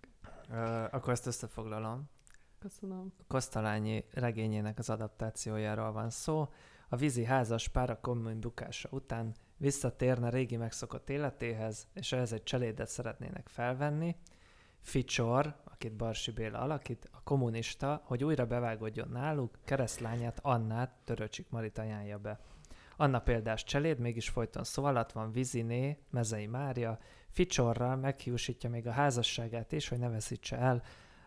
Ö, 0.51 0.84
akkor 0.91 1.12
ezt 1.12 1.26
összefoglalom. 1.26 2.11
Köszönöm. 2.59 3.12
Kosztolányi 3.28 4.05
regényének 4.12 4.78
az 4.78 4.91
adaptációjáról 4.91 5.93
van 5.93 6.11
szó. 6.11 6.49
A 6.88 6.97
vízi 6.97 7.24
házas 7.24 7.68
pár 7.68 7.91
a 7.91 8.01
kommun 8.01 8.41
bukása 8.41 8.88
után 8.93 9.34
visszatérne 9.57 10.30
régi 10.30 10.57
megszokott 10.57 11.11
életéhez, 11.11 11.86
és 11.95 12.12
ehhez 12.12 12.32
egy 12.32 12.43
cselédet 12.43 12.88
szeretnének 12.88 13.49
felvenni. 13.49 14.16
Ficsor, 14.80 15.57
akit 15.64 15.93
Barsi 15.93 16.30
Béla 16.30 16.59
alakít, 16.59 17.09
a 17.12 17.22
kommunista, 17.22 18.03
hogy 18.05 18.24
újra 18.24 18.47
bevágódjon 18.47 19.09
náluk, 19.09 19.59
keresztlányát 19.64 20.38
Annát 20.43 20.95
Töröcsik 21.05 21.51
Marit 21.51 21.78
ajánlja 21.78 22.18
be. 22.18 22.41
Anna 23.01 23.19
példás 23.19 23.65
cseléd, 23.65 23.99
mégis 23.99 24.29
folyton 24.29 24.65
szó 24.65 24.85
alatt 24.85 25.13
van 25.13 25.33
Viziné, 25.33 25.99
Mezei 26.11 26.47
Mária, 26.47 26.99
Ficsorral 27.31 27.97
meghiúsítja 27.97 28.71
még 28.71 28.87
a 28.87 28.91
házasságát 28.91 29.73
is, 29.73 29.89
hogy 29.89 29.99
ne 29.99 30.09
veszítse 30.09 30.57
el, 30.57 30.83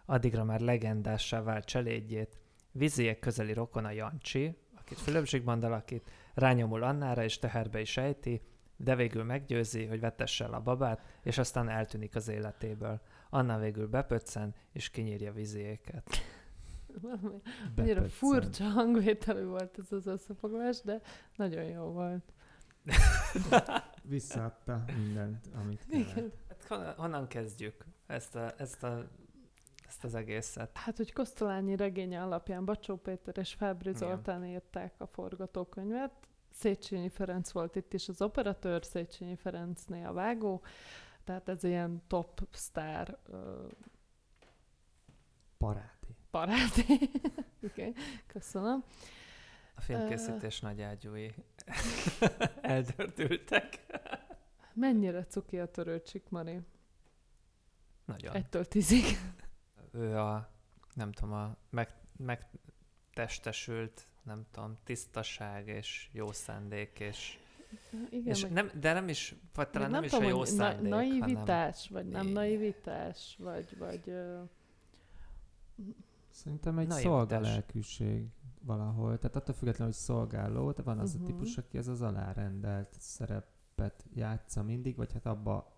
addigra 0.05 0.43
már 0.43 0.59
legendássá 0.59 1.41
vált 1.41 1.65
cselédjét. 1.65 2.39
Viziek 2.71 3.19
közeli 3.19 3.53
rokona 3.53 3.91
Jancsi, 3.91 4.57
akit 4.79 4.97
Fülöp 4.97 5.25
Zsigmond 5.25 5.63
alakít, 5.63 6.09
rányomul 6.33 6.83
Annára 6.83 7.23
és 7.23 7.39
teherbe 7.39 7.79
is 7.79 7.97
ejti, 7.97 8.41
de 8.77 8.95
végül 8.95 9.23
meggyőzi, 9.23 9.85
hogy 9.85 9.99
vetesse 9.99 10.45
el 10.45 10.53
a 10.53 10.61
babát, 10.61 11.01
és 11.23 11.37
aztán 11.37 11.69
eltűnik 11.69 12.15
az 12.15 12.27
életéből. 12.27 13.01
Anna 13.29 13.59
végül 13.59 13.87
bepöccen, 13.87 14.55
és 14.71 14.89
kinyírja 14.89 15.33
Viziéket. 15.33 16.03
Valami 17.01 17.41
Annyira 17.75 18.09
furcsa 18.09 18.63
hangvételű 18.63 19.43
volt 19.45 19.77
ez 19.77 19.91
az 19.91 20.07
összefoglalás, 20.07 20.81
de 20.81 21.01
nagyon 21.35 21.63
jó 21.63 21.83
volt. 21.83 22.33
Visszaadta 24.03 24.83
mindent, 24.97 25.49
amit 25.55 25.85
kellett. 25.85 26.09
Igen. 26.09 26.31
Hát 26.49 26.63
hon- 26.67 26.95
honnan 26.97 27.27
kezdjük 27.27 27.85
ezt, 28.07 28.35
a, 28.35 28.53
ezt, 28.57 28.83
a, 28.83 29.07
ezt 29.87 30.03
az 30.03 30.15
egészet? 30.15 30.77
Hát, 30.77 30.97
hogy 30.97 31.13
Kosztolányi 31.13 31.75
regénye 31.75 32.21
alapján 32.21 32.65
Bacsó 32.65 32.95
Péter 32.95 33.37
és 33.37 33.53
Fábri 33.53 33.89
Igen. 33.89 33.99
Zoltán 33.99 34.45
írták 34.45 34.93
a 34.97 35.05
forgatókönyvet. 35.05 36.11
Széchenyi 36.51 37.09
Ferenc 37.09 37.51
volt 37.51 37.75
itt 37.75 37.93
is 37.93 38.09
az 38.09 38.21
operatőr, 38.21 38.85
Széchenyi 38.85 39.35
Ferencné 39.35 40.03
a 40.03 40.13
vágó, 40.13 40.61
tehát 41.23 41.49
ez 41.49 41.63
ilyen 41.63 42.01
top 42.07 42.47
sztár 42.51 43.17
ö, 43.29 43.65
Parádi. 45.57 46.02
Parádi. 46.33 47.09
Igen, 47.73 47.95
köszönöm. 48.27 48.83
A 49.75 49.81
filmkészítés 49.81 50.59
nagy 50.59 50.81
ágyúi 50.81 51.33
eldördültek. 52.61 53.85
Mennyire 54.73 55.25
cuki 55.25 55.59
a 55.59 55.65
törőcsik, 55.65 56.29
Mari? 56.29 56.59
Nagyon. 58.05 58.35
Egytől 58.35 58.65
tízig. 58.65 59.03
ő 59.91 60.17
a, 60.17 60.49
nem 60.93 61.11
tudom, 61.11 61.33
a 61.33 61.57
meg, 61.69 61.93
megtestesült, 62.17 64.07
nem 64.23 64.45
tudom, 64.51 64.77
tisztaság 64.83 65.67
és 65.67 66.09
jó 66.11 66.31
szándék, 66.31 66.99
és, 66.99 67.39
Igen, 68.09 68.27
és 68.27 68.41
meg, 68.41 68.51
nem, 68.51 68.71
de 68.79 68.93
nem 68.93 69.09
is, 69.09 69.35
vagy 69.53 69.69
talán 69.69 69.91
meg 69.91 69.99
nem, 69.99 70.09
is 70.09 70.25
a 70.25 70.29
jó 70.29 70.45
szándék, 70.45 70.89
na, 70.89 70.95
hanem 70.95 71.09
naivitás, 71.19 71.89
vagy 71.89 72.07
nem 72.07 72.27
naivitás, 72.27 73.35
vagy, 73.39 73.77
vagy 73.77 74.09
ö, 74.09 74.41
Szerintem 76.33 76.77
egy 76.77 76.87
Naivitás. 76.87 77.11
szolgalelkűség 77.11 78.29
valahol. 78.61 79.17
Tehát 79.17 79.35
attól 79.35 79.55
függetlenül, 79.55 79.93
hogy 79.93 80.01
szolgáló, 80.01 80.71
de 80.71 80.81
van 80.81 80.99
az 80.99 81.13
Mhm. 81.13 81.23
a 81.23 81.25
típus, 81.25 81.57
aki 81.57 81.77
ez 81.77 81.87
az 81.87 82.01
alárendelt 82.01 82.95
szerepet 82.99 84.05
játsza 84.13 84.63
mindig, 84.63 84.95
vagy 84.95 85.13
hát 85.13 85.25
abba 85.25 85.71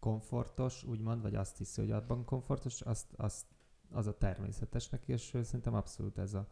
komfortos, 0.00 0.84
úgymond, 0.84 1.22
vagy 1.22 1.34
azt 1.34 1.56
hiszi, 1.58 1.80
hogy 1.80 1.90
abban 1.90 2.24
komfortos, 2.24 2.80
azt, 2.80 3.12
azt, 3.16 3.46
az 3.90 4.06
a 4.06 4.18
természetes 4.18 4.88
neki, 4.88 5.12
és 5.12 5.34
ő 5.34 5.42
szerintem 5.42 5.74
abszolút 5.74 6.18
ez 6.18 6.34
a 6.34 6.48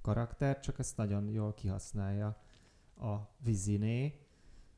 karakter, 0.00 0.60
csak 0.60 0.78
ezt 0.78 0.96
nagyon 0.96 1.28
jól 1.28 1.54
kihasználja 1.54 2.40
a 2.96 3.16
Viziné, 3.38 4.26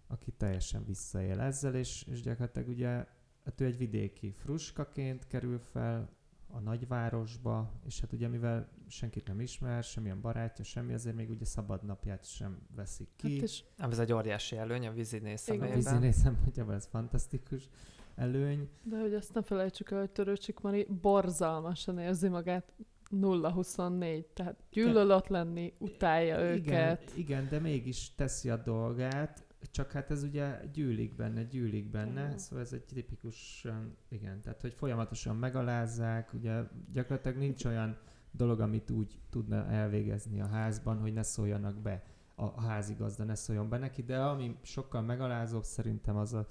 aki 0.06 0.32
teljesen 0.32 0.84
visszaél 0.84 1.40
ezzel, 1.40 1.74
és, 1.74 2.02
és 2.02 2.20
gyakorlatilag 2.20 2.68
ugye 2.68 3.06
hát 3.44 3.60
ő 3.60 3.64
egy 3.64 3.76
vidéki 3.76 4.30
fruskaként 4.32 5.26
kerül 5.26 5.58
fel 5.58 6.08
a 6.52 6.58
nagyvárosba, 6.60 7.72
és 7.86 8.00
hát 8.00 8.12
ugye 8.12 8.28
mivel 8.28 8.68
senkit 8.88 9.26
nem 9.26 9.40
ismer, 9.40 9.82
semmilyen 9.82 10.20
barátja, 10.20 10.64
semmi, 10.64 10.92
azért 10.92 11.16
még 11.16 11.30
ugye 11.30 11.44
szabad 11.44 11.84
napját 11.84 12.24
sem 12.24 12.58
veszik 12.76 13.08
ki. 13.16 13.32
hát 13.34 13.42
és 13.42 13.64
Ez 13.76 13.98
egy 13.98 14.12
óriási 14.12 14.56
előny 14.56 14.86
a 14.86 14.92
víziné 14.92 15.32
a 15.32 15.36
szemében. 15.36 15.74
Viziné 15.74 16.10
szempontjából 16.10 16.74
ez 16.74 16.86
fantasztikus 16.86 17.68
előny. 18.14 18.68
De 18.82 18.98
hogy 19.00 19.14
azt 19.14 19.34
ne 19.34 19.42
felejtsük 19.42 19.90
el, 19.90 19.98
hogy 19.98 20.10
Törőcsik 20.10 20.60
Mari 20.60 20.86
borzalmasan 21.00 21.98
érzi 21.98 22.28
magát 22.28 22.72
0-24, 23.10 24.24
tehát 24.34 24.56
gyűlöl 24.70 25.10
ott 25.10 25.28
lenni, 25.28 25.72
utálja 25.78 26.54
Igen, 26.54 26.88
őket. 26.88 27.12
igen, 27.16 27.48
de 27.48 27.58
mégis 27.58 28.14
teszi 28.14 28.50
a 28.50 28.56
dolgát, 28.56 29.46
csak 29.70 29.92
hát 29.92 30.10
ez 30.10 30.22
ugye 30.22 30.60
gyűlik 30.72 31.16
benne, 31.16 31.42
gyűlik 31.42 31.90
benne, 31.90 32.26
Mhm. 32.28 32.36
szóval 32.36 32.64
ez 32.64 32.72
egy 32.72 32.84
tipikus, 32.84 33.66
igen, 34.08 34.40
tehát 34.40 34.60
hogy 34.60 34.72
folyamatosan 34.74 35.36
megalázzák, 35.36 36.32
ugye 36.32 36.62
gyakorlatilag 36.92 37.38
nincs 37.38 37.64
olyan 37.64 37.96
dolog, 38.30 38.60
amit 38.60 38.90
úgy 38.90 39.20
tudna 39.30 39.66
elvégezni 39.66 40.40
a 40.40 40.46
házban, 40.46 40.98
hogy 40.98 41.12
ne 41.12 41.22
szóljanak 41.22 41.76
be 41.76 42.02
a, 42.34 42.60
házigazda, 42.62 43.24
ne 43.24 43.34
szóljon 43.34 43.68
be 43.68 43.78
neki, 43.78 44.02
de 44.02 44.18
ami 44.20 44.56
sokkal 44.62 45.02
megalázóbb 45.02 45.64
szerintem 45.64 46.16
az 46.16 46.32
a, 46.34 46.46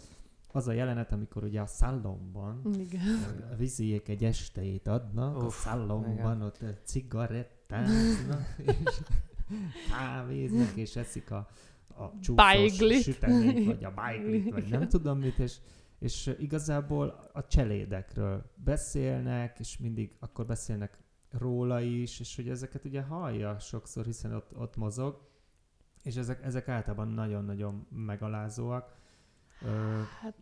az 0.51 0.67
a 0.67 0.71
jelenet, 0.71 1.11
amikor 1.11 1.43
ugye 1.43 1.61
a 1.61 1.65
szallomban 1.65 2.61
Igen. 2.79 3.01
a 3.51 3.55
víziék 3.55 4.07
egy 4.07 4.23
estejét 4.23 4.87
adnak, 4.87 5.43
Uff, 5.43 5.67
a 5.67 6.05
igen. 6.11 6.41
ott 6.41 6.63
cigarettáznak, 6.83 8.55
és 8.57 9.01
kávéznak, 9.91 10.75
és 10.75 10.95
eszik 10.95 11.31
a, 11.31 11.47
a 11.97 12.19
csúszós 12.19 13.01
süteményt, 13.01 13.65
vagy 13.65 13.83
a 13.83 13.91
beiglit, 13.91 14.49
vagy 14.49 14.69
nem 14.69 14.87
tudom 14.93 15.19
mit, 15.19 15.39
és, 15.39 15.57
és 15.99 16.35
igazából 16.39 17.29
a 17.33 17.47
cselédekről 17.47 18.51
beszélnek, 18.55 19.59
és 19.59 19.77
mindig 19.77 20.15
akkor 20.19 20.45
beszélnek 20.45 20.97
róla 21.31 21.81
is, 21.81 22.19
és 22.19 22.35
hogy 22.35 22.49
ezeket 22.49 22.85
ugye 22.85 23.01
hallja 23.01 23.59
sokszor, 23.59 24.05
hiszen 24.05 24.33
ott, 24.33 24.57
ott 24.57 24.75
mozog, 24.75 25.27
és 26.03 26.15
ezek, 26.15 26.43
ezek 26.43 26.67
általában 26.67 27.07
nagyon-nagyon 27.07 27.87
megalázóak. 27.89 28.97
Hát 30.21 30.35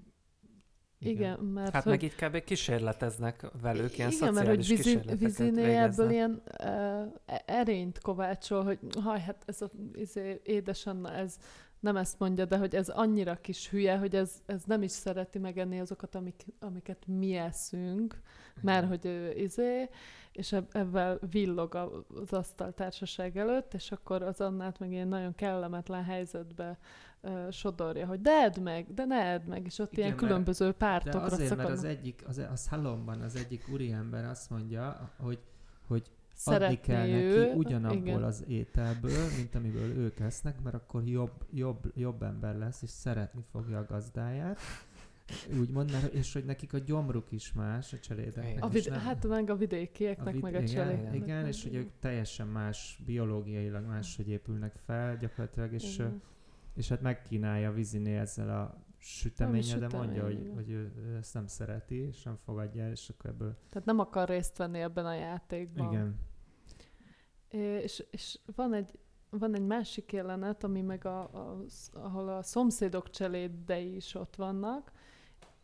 igen, 0.99 1.39
mert 1.39 1.71
Hát 1.73 1.83
hogy... 1.83 1.91
meg 1.91 2.03
így 2.03 2.15
kb. 2.15 2.43
kísérleteznek 2.43 3.45
velük, 3.61 3.97
ilyen 3.97 4.11
igen, 4.11 4.33
mert 4.33 4.47
hogy 4.47 4.67
viziné 4.67 5.61
végeznek. 5.63 5.75
ebből 5.77 6.09
ilyen 6.09 6.41
uh, 6.63 7.39
erényt 7.45 7.99
kovácsol, 7.99 8.63
hogy 8.63 8.79
haj, 9.03 9.19
hát 9.19 9.43
ez 9.45 9.61
a 9.61 9.69
izé, 9.93 10.41
édesanna, 10.43 11.13
ez 11.13 11.37
nem 11.79 11.95
ezt 11.97 12.19
mondja, 12.19 12.45
de 12.45 12.57
hogy 12.57 12.75
ez 12.75 12.89
annyira 12.89 13.35
kis 13.41 13.69
hülye, 13.69 13.97
hogy 13.97 14.15
ez, 14.15 14.41
ez 14.45 14.63
nem 14.63 14.81
is 14.81 14.91
szereti 14.91 15.39
megenni 15.39 15.79
azokat, 15.79 16.15
amik, 16.15 16.45
amiket 16.59 17.03
mi 17.07 17.33
eszünk, 17.35 18.21
mert 18.61 18.87
hogy 18.87 19.05
ő 19.05 19.31
izé, 19.35 19.89
és 20.31 20.51
eb- 20.51 20.75
ebben 20.75 21.19
villog 21.31 21.75
a- 21.75 22.05
az 22.21 22.33
asztaltársaság 22.33 23.37
előtt, 23.37 23.73
és 23.73 23.91
akkor 23.91 24.21
az 24.21 24.41
Annát 24.41 24.79
meg 24.79 24.91
ilyen 24.91 25.07
nagyon 25.07 25.35
kellemetlen 25.35 26.03
helyzetbe 26.03 26.77
uh, 27.21 27.51
sodorja, 27.51 28.05
hogy 28.07 28.21
de 28.21 28.31
edd 28.31 28.59
meg, 28.61 28.93
de 28.93 29.05
ne 29.05 29.21
edd 29.23 29.41
meg, 29.47 29.65
és 29.65 29.79
ott 29.79 29.91
Igen, 29.91 30.03
ilyen 30.05 30.15
mert- 30.15 30.27
különböző 30.27 30.65
De 30.65 30.71
pártokra 30.71 31.21
azért, 31.21 31.39
mert 31.39 31.49
szakadnak. 31.49 31.77
az 31.77 31.83
egyik, 31.83 32.23
az, 32.27 32.37
a 32.37 32.55
szalomban 32.55 33.21
az 33.21 33.35
egyik 33.35 33.69
úriember 33.73 34.25
azt 34.25 34.49
mondja, 34.49 35.11
hogy, 35.17 35.39
hogy 35.87 36.11
adni 36.43 36.79
kell 36.79 37.07
neki 37.07 37.23
ő, 37.23 37.53
ugyanabból 37.53 37.97
igen. 37.97 38.23
az 38.23 38.43
ételből, 38.47 39.27
mint 39.37 39.55
amiből 39.55 39.97
ők 39.97 40.19
esznek, 40.19 40.61
mert 40.61 40.75
akkor 40.75 41.03
jobb, 41.03 41.45
jobb, 41.51 41.91
jobb 41.95 42.23
ember 42.23 42.57
lesz, 42.57 42.81
és 42.81 42.89
szeretni 42.89 43.43
fogja 43.51 43.77
a 43.77 43.85
gazdáját. 43.85 44.59
Úgymond, 45.59 45.91
mert, 45.91 46.13
és 46.13 46.33
hogy 46.33 46.45
nekik 46.45 46.73
a 46.73 46.77
gyomruk 46.77 47.31
is 47.31 47.53
más, 47.53 47.93
a 47.93 47.99
cselédeknek. 47.99 48.63
A 48.63 48.67
vid- 48.67 48.89
nem- 48.89 48.99
hát 48.99 49.27
meg 49.27 49.49
a 49.49 49.55
vidékieknek, 49.55 50.33
vid- 50.33 50.43
meg 50.43 50.55
a 50.55 50.59
igen, 50.59 50.73
cselédeknek. 50.73 51.15
Igen, 51.15 51.45
és 51.45 51.63
hogy 51.63 51.75
ők 51.75 51.89
teljesen 51.99 52.47
más, 52.47 52.99
biológiailag 53.05 53.85
máshogy 53.85 54.29
épülnek 54.29 54.75
fel 54.75 55.17
gyakorlatilag, 55.17 55.73
és, 55.73 55.95
Igen. 55.97 56.21
és 56.73 56.89
hát 56.89 57.01
megkínálja 57.01 57.71
Viziné 57.71 58.17
ezzel 58.17 58.49
a 58.49 58.85
süteménye, 58.97 59.77
de 59.77 59.97
mondja, 59.97 60.23
hogy, 60.23 60.51
hogy 60.55 60.69
ő 60.69 60.91
ezt 61.19 61.33
nem 61.33 61.47
szereti, 61.47 61.95
és 61.95 62.23
nem 62.23 62.37
fogadja 62.45 62.83
el, 62.83 62.91
és 62.91 63.09
akkor 63.09 63.29
ebből... 63.29 63.57
Tehát 63.69 63.87
nem 63.87 63.99
akar 63.99 64.27
részt 64.27 64.57
venni 64.57 64.79
ebben 64.79 65.05
a 65.05 65.13
játékban. 65.13 65.91
Igen. 65.93 66.15
És, 67.49 68.05
és 68.11 68.39
van, 68.55 68.73
egy, 68.73 68.99
van 69.29 69.55
egy 69.55 69.65
másik 69.65 70.11
jelenet, 70.11 70.63
ami 70.63 70.81
meg 70.81 71.05
a, 71.05 71.19
a, 71.21 71.63
ahol 71.93 72.29
a 72.29 72.43
szomszédok 72.43 73.09
cselédei 73.09 73.95
is 73.95 74.15
ott 74.15 74.35
vannak, 74.35 74.91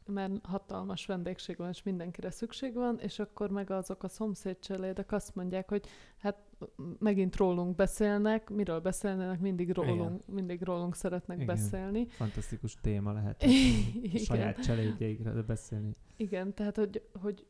mert 0.06 0.46
hatalmas 0.46 1.06
vendégség 1.06 1.58
van, 1.58 1.70
és 1.70 1.84
mindenkire 1.84 2.32
szükség 2.32 2.74
van, 2.74 3.00
és 3.00 3.20
akkor 3.20 3.50
meg 3.50 3.70
azok 3.70 4.04
a 4.04 4.08
szomszéd 4.08 4.60
cselédek 4.60 5.12
azt 5.12 5.36
mondják, 5.36 5.70
hogy 5.70 5.86
hát 6.18 6.38
megint 7.00 7.36
rólunk 7.36 7.76
beszélnek, 7.76 8.50
miről 8.50 8.80
beszélnének, 8.80 9.40
mindig 9.40 9.72
rólunk, 9.72 10.28
mindig 10.28 10.62
rólunk 10.62 10.96
szeretnek 10.96 11.38
Igen. 11.38 11.56
beszélni. 11.56 12.08
Fantasztikus 12.08 12.76
téma 12.82 13.12
lehet. 13.14 13.44
Igen. 14.02 14.24
saját 14.24 14.64
cselédjeikről 14.64 15.44
beszélni. 15.44 15.96
Igen, 16.18 16.54
tehát 16.54 16.78
hogy, 16.78 17.02
hogy 17.22 17.46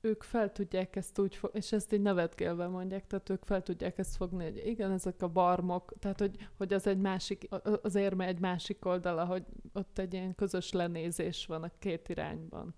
ők 0.00 0.22
fel 0.22 0.52
tudják 0.52 0.96
ezt 0.96 1.18
úgy, 1.18 1.34
fo- 1.34 1.54
és 1.54 1.72
ezt 1.72 1.92
így 1.92 2.00
nevetgélve 2.00 2.66
mondják, 2.66 3.06
tehát 3.06 3.30
ők 3.30 3.44
fel 3.44 3.62
tudják 3.62 3.98
ezt 3.98 4.16
fogni, 4.16 4.44
hogy 4.44 4.62
igen, 4.66 4.90
ezek 4.90 5.22
a 5.22 5.28
barmok, 5.28 5.92
tehát 5.98 6.18
hogy, 6.18 6.48
hogy 6.56 6.72
az 6.72 6.86
egy 6.86 6.98
másik, 6.98 7.48
az 7.82 7.94
érme 7.94 8.26
egy 8.26 8.40
másik 8.40 8.84
oldala, 8.84 9.24
hogy 9.24 9.44
ott 9.72 9.98
egy 9.98 10.12
ilyen 10.12 10.34
közös 10.34 10.72
lenézés 10.72 11.46
van 11.46 11.62
a 11.62 11.70
két 11.78 12.08
irányban. 12.08 12.74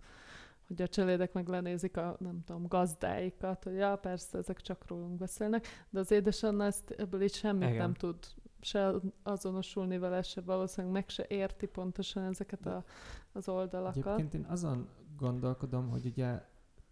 Hogy 0.67 0.83
a 0.83 0.89
cselédek 0.89 1.33
meg 1.33 1.49
lenézik 1.49 1.97
a, 1.97 2.17
nem 2.21 2.43
tudom, 2.45 2.67
gazdáikat, 2.67 3.65
hogy 3.65 3.75
ja, 3.75 3.97
persze, 3.97 4.39
ezek 4.39 4.61
csak 4.61 4.85
rólunk 4.89 5.19
beszélnek, 5.19 5.67
de 5.91 5.99
az 5.99 6.11
édesanna 6.11 6.65
ezt 6.65 6.91
ebből 6.91 7.23
így 7.23 7.35
semmit 7.35 7.69
Igen. 7.69 7.77
nem 7.77 7.95
tud 7.95 8.17
se 8.61 8.93
azonosulni 9.23 9.99
vele, 9.99 10.23
se 10.23 10.41
valószínűleg 10.41 10.95
meg 10.95 11.09
se 11.09 11.25
érti 11.29 11.67
pontosan 11.67 12.23
ezeket 12.23 12.67
a, 12.67 12.85
az 13.33 13.49
oldalakat. 13.49 14.07
Egyébként 14.07 14.35
én 14.35 14.51
azon 14.51 14.89
gondolkodom, 15.17 15.89
hogy 15.89 16.07
ugye 16.07 16.43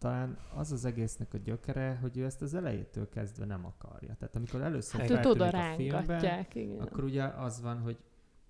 talán 0.00 0.38
az 0.54 0.72
az 0.72 0.84
egésznek 0.84 1.34
a 1.34 1.38
gyökere, 1.38 1.98
hogy 2.00 2.16
ő 2.16 2.24
ezt 2.24 2.42
az 2.42 2.54
elejétől 2.54 3.08
kezdve 3.08 3.44
nem 3.44 3.64
akarja. 3.66 4.14
Tehát 4.18 4.36
amikor 4.36 4.60
először 4.62 5.00
Hát 5.00 5.08
feltűnik 5.10 5.52
a 5.52 5.72
filmben, 5.76 6.46
igen. 6.54 6.80
akkor 6.80 7.04
ugye 7.04 7.24
az 7.24 7.60
van, 7.60 7.78
hogy 7.80 7.98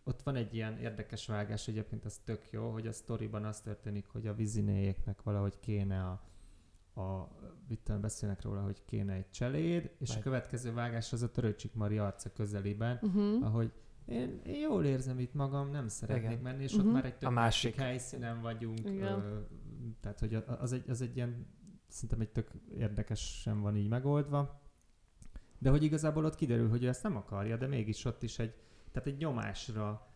ott 0.04 0.22
van 0.22 0.36
egy 0.36 0.54
ilyen 0.54 0.78
érdekes 0.78 1.26
vágás, 1.26 1.68
egyébként 1.68 2.04
az 2.04 2.20
tök 2.24 2.50
jó, 2.50 2.70
hogy 2.70 2.86
a 2.86 2.92
sztoriban 2.92 3.44
az 3.44 3.60
történik, 3.60 4.06
hogy 4.06 4.26
a 4.26 4.34
vizinéjéknek 4.34 5.22
valahogy 5.22 5.58
kéne 5.60 6.02
a, 6.04 6.20
a 7.00 7.28
tudom, 7.84 8.00
beszélnek 8.00 8.42
róla, 8.42 8.62
hogy 8.62 8.82
kéne 8.84 9.12
egy 9.12 9.30
cseléd, 9.30 9.90
és 9.98 10.10
a 10.10 10.12
Meg- 10.14 10.22
következő 10.22 10.72
vágás 10.72 11.12
az 11.12 11.22
a 11.22 11.30
Törőcsik 11.30 11.74
Mari 11.74 11.98
arca 11.98 12.32
közelében, 12.32 12.98
Uh-huh. 13.02 13.44
ahogy 13.46 13.72
én, 14.06 14.40
én 14.46 14.60
jól 14.60 14.84
érzem 14.84 15.18
itt 15.18 15.34
magam, 15.34 15.70
nem 15.70 15.88
szeretnék 15.88 16.30
Igen. 16.30 16.42
menni, 16.42 16.62
és 16.62 16.72
Mhm. 16.76 16.86
ott 16.86 16.92
már 16.92 17.04
egy 17.04 17.14
tök 17.16 17.28
A 17.28 17.32
másik. 17.32 17.74
helyszínen 17.74 18.40
vagyunk, 18.40 18.78
Igen. 18.78 19.20
ö, 19.22 19.38
tehát 20.00 20.20
hogy 20.20 20.34
az 20.58 20.72
egy, 20.72 20.90
az 20.90 21.00
egy 21.00 21.16
ilyen, 21.16 21.46
szerintem 21.88 22.20
egy 22.20 22.30
tök 22.30 22.50
érdekesen 22.78 23.60
van 23.60 23.76
így 23.76 23.88
megoldva, 23.88 24.60
de 25.58 25.70
hogy 25.70 25.82
igazából 25.82 26.24
ott 26.24 26.34
kiderül, 26.34 26.68
hogy 26.68 26.84
ő 26.84 26.88
ezt 26.88 27.02
nem 27.02 27.16
akarja, 27.16 27.56
de 27.56 27.66
mégis 27.66 28.04
ott 28.04 28.22
is 28.22 28.38
egy, 28.38 28.54
tehát 28.92 29.08
egy 29.08 29.16
nyomásra 29.16 30.08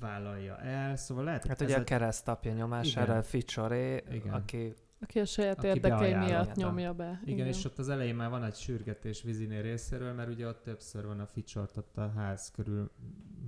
vállalja 0.00 0.58
el, 0.58 0.96
szóval 0.96 1.24
lehet, 1.24 1.40
hogy 1.40 1.50
Hát 1.50 1.60
ugye 1.60 1.76
a 1.76 1.80
a- 1.80 1.84
keresztapja 1.84 2.52
nyomására 2.52 3.10
Igen. 3.10 3.22
Ficsoré, 3.22 4.04
Igen. 4.10 4.32
aki 4.32 4.74
Aki 5.00 5.20
a 5.20 5.24
saját 5.24 5.58
Aki 5.58 5.66
érdekei 5.66 6.14
miatt 6.14 6.54
nyomja 6.54 6.94
be. 6.94 7.20
Igen, 7.24 7.46
és 7.46 7.64
ott 7.64 7.78
az 7.78 7.88
elején 7.88 8.14
már 8.14 8.30
van 8.30 8.44
egy 8.44 8.54
sürgetés 8.54 9.22
Viziné 9.22 9.60
részéről, 9.60 10.12
mert 10.12 10.28
ugye 10.30 10.46
ott 10.46 10.62
többször 10.62 11.06
van 11.06 11.20
a 11.20 11.26
ficsort 11.26 11.76
ott 11.76 11.96
a 11.96 12.12
ház 12.16 12.50
körül 12.50 12.90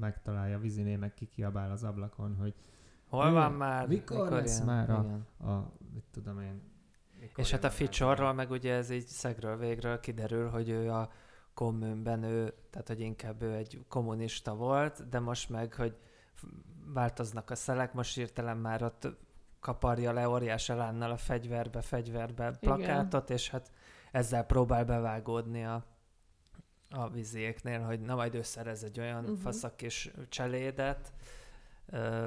megtalálja 0.00 0.58
Viziné, 0.58 0.96
meg 0.96 1.14
kikiabál 1.14 1.70
az 1.70 1.84
ablakon, 1.84 2.36
hogy 2.36 2.54
hol 3.08 3.32
van 3.32 3.52
már? 3.52 3.86
mikor 3.88 4.30
lesz 4.30 4.54
ilyen? 4.54 4.66
már 4.66 4.90
a- 4.90 5.04
Igen. 5.04 5.50
a, 5.50 5.72
mit 5.94 6.04
tudom 6.12 6.40
én. 6.40 6.62
mikor 7.20 7.44
És 7.44 7.50
hát 7.50 7.64
a 7.64 7.66
jön 7.66 7.76
Ficsorról 7.76 8.32
meg 8.32 8.50
ugye 8.50 8.74
ez 8.74 8.90
így 8.90 9.06
szegről 9.06 9.56
végről 9.56 10.00
kiderül, 10.00 10.48
hogy 10.48 10.68
ő 10.68 10.90
a 10.90 11.10
kommunben 11.54 12.22
ő, 12.22 12.54
tehát 12.70 12.88
hogy 12.88 13.00
inkább 13.00 13.42
ő 13.42 13.54
egy 13.54 13.84
kommunista 13.88 14.54
volt, 14.54 15.08
de 15.08 15.18
most 15.18 15.48
meg, 15.48 15.74
hogy 15.74 15.96
változnak 16.94 17.50
a 17.50 17.54
szelek, 17.54 17.92
most 17.92 18.14
hirtelen 18.14 18.56
már 18.56 18.82
ott 18.82 19.08
kaparja 19.60 20.12
le 20.12 20.28
óriás 20.28 20.68
elánnal 20.68 21.10
a 21.10 21.16
fegyverbe, 21.16 21.80
fegyverbe 21.80 22.50
plakátot, 22.50 23.30
és 23.30 23.50
hát 23.50 23.72
ezzel 24.12 24.44
próbál 24.44 24.84
bevágódni 24.84 25.64
a, 25.64 25.84
a 26.90 27.10
viziéknél, 27.10 27.80
hogy 27.80 28.00
na 28.00 28.14
majd 28.14 28.34
ő 28.34 28.42
szerez 28.42 28.84
egy 28.84 29.00
olyan 29.00 29.22
uh-huh. 29.22 29.38
faszakis 29.38 30.10
cselédet, 30.28 31.12
ö, 31.86 32.26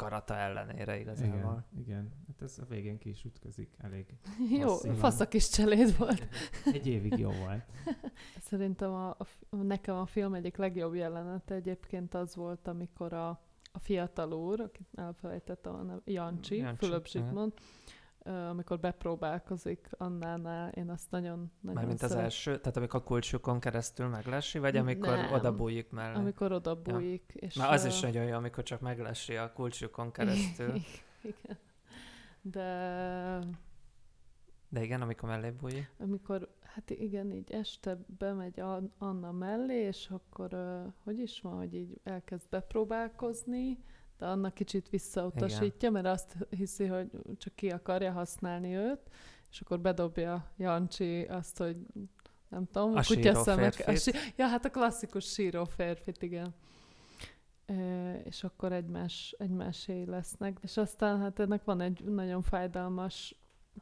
akarata 0.00 0.36
ellenére 0.36 0.98
igazából. 0.98 1.64
Igen, 1.72 1.82
igen. 1.84 2.12
Hát 2.26 2.42
ez 2.42 2.58
a 2.58 2.64
végén 2.68 2.98
ki 2.98 3.08
is 3.08 3.24
ütközik 3.24 3.74
elég. 3.78 4.06
Jó, 4.60 4.66
Masszívan. 4.66 4.96
fasz 4.96 5.20
a 5.20 5.28
kis 5.28 5.48
cseléd 5.48 5.96
volt. 5.98 6.28
Egy 6.64 6.86
évig 6.86 7.18
jó 7.18 7.30
volt. 7.30 7.62
Szerintem 8.50 8.92
a, 8.92 9.08
a, 9.08 9.26
nekem 9.56 9.96
a 9.96 10.06
film 10.06 10.34
egyik 10.34 10.56
legjobb 10.56 10.94
jelenete 10.94 11.54
egyébként 11.54 12.14
az 12.14 12.34
volt, 12.34 12.68
amikor 12.68 13.12
a, 13.12 13.28
a 13.72 13.78
fiatal 13.78 14.32
úr, 14.32 14.60
akit 14.60 14.88
elfelejtettem 14.94 16.00
Jancsi, 16.04 16.56
Jancsi, 16.56 16.84
Fülöp. 16.84 17.06
Zsigmond, 17.06 17.52
ö, 17.56 17.60
amikor 18.24 18.80
bepróbálkozik 18.80 19.88
annánál, 19.98 20.68
én 20.70 20.90
azt 20.90 21.10
nagyon, 21.10 21.52
nagyon 21.60 21.74
Mármint 21.74 21.92
az 22.02 22.08
szeretem. 22.08 22.24
első, 22.24 22.58
tehát 22.58 22.76
amikor 22.76 23.02
kulcsukon 23.02 23.60
keresztül 23.60 24.06
meglesi, 24.08 24.58
vagy 24.58 24.76
amikor 24.76 25.16
Nem. 25.16 25.32
oda 25.32 25.54
bújik 25.54 25.90
mellé? 25.90 26.14
Amikor 26.16 26.52
oda 26.52 26.82
bújik. 26.82 27.32
És 27.34 27.54
Már 27.54 27.72
az 27.72 27.84
ö, 27.84 27.88
is 27.88 28.00
nagyon 28.00 28.24
jó, 28.24 28.34
amikor 28.36 28.62
csak 28.64 28.80
meglesi 28.80 29.36
a 29.36 29.52
kulcsukon 29.52 30.12
keresztül. 30.16 30.74
Igen. 31.22 31.58
De 32.42 33.38
De 34.68 34.82
igen, 34.82 35.00
amikor 35.02 35.28
mellé 35.28 35.50
bújj. 35.50 35.80
Amikor, 35.98 36.54
hát 36.62 36.90
igen, 36.90 37.30
így 37.30 37.50
este 37.52 37.98
bemegy 38.18 38.60
An- 38.60 38.92
Anna 38.98 39.32
mellé, 39.32 39.74
és 39.86 40.08
akkor, 40.10 40.56
hogy 41.04 41.18
is 41.18 41.40
van, 41.40 41.56
hogy 41.56 41.74
így 41.74 42.00
elkezd 42.04 42.46
bepróbálkozni, 42.50 43.78
de 44.20 44.26
Anna 44.26 44.50
kicsit 44.50 44.88
visszautasítja, 44.88 45.90
mert 45.90 46.06
azt 46.06 46.36
hiszi, 46.50 46.86
hogy 46.86 47.10
csak 47.38 47.54
ki 47.54 47.70
akarja 47.70 48.12
használni 48.12 48.74
őt, 48.74 49.00
és 49.50 49.60
akkor 49.60 49.80
bedobja 49.80 50.50
Jancsi 50.56 51.22
azt, 51.22 51.58
hogy 51.58 51.76
nem 52.48 52.66
tudom, 52.72 52.96
A 52.96 53.02
kutyaszemek. 53.06 53.82
A 53.86 53.94
sí- 53.94 54.34
ja, 54.36 54.46
hát 54.46 54.64
a 54.64 54.70
klasszikus 54.70 55.24
síró 55.24 55.64
férfit, 55.64 56.22
igen. 56.22 56.54
E, 57.66 58.14
és 58.24 58.44
akkor 58.44 58.72
egymás, 58.72 59.34
egymásé 59.38 60.02
lesznek. 60.02 60.58
És 60.62 60.76
aztán 60.76 61.20
hát 61.20 61.38
ennek 61.38 61.64
van 61.64 61.80
egy 61.80 62.04
nagyon 62.04 62.42
fájdalmas 62.42 63.34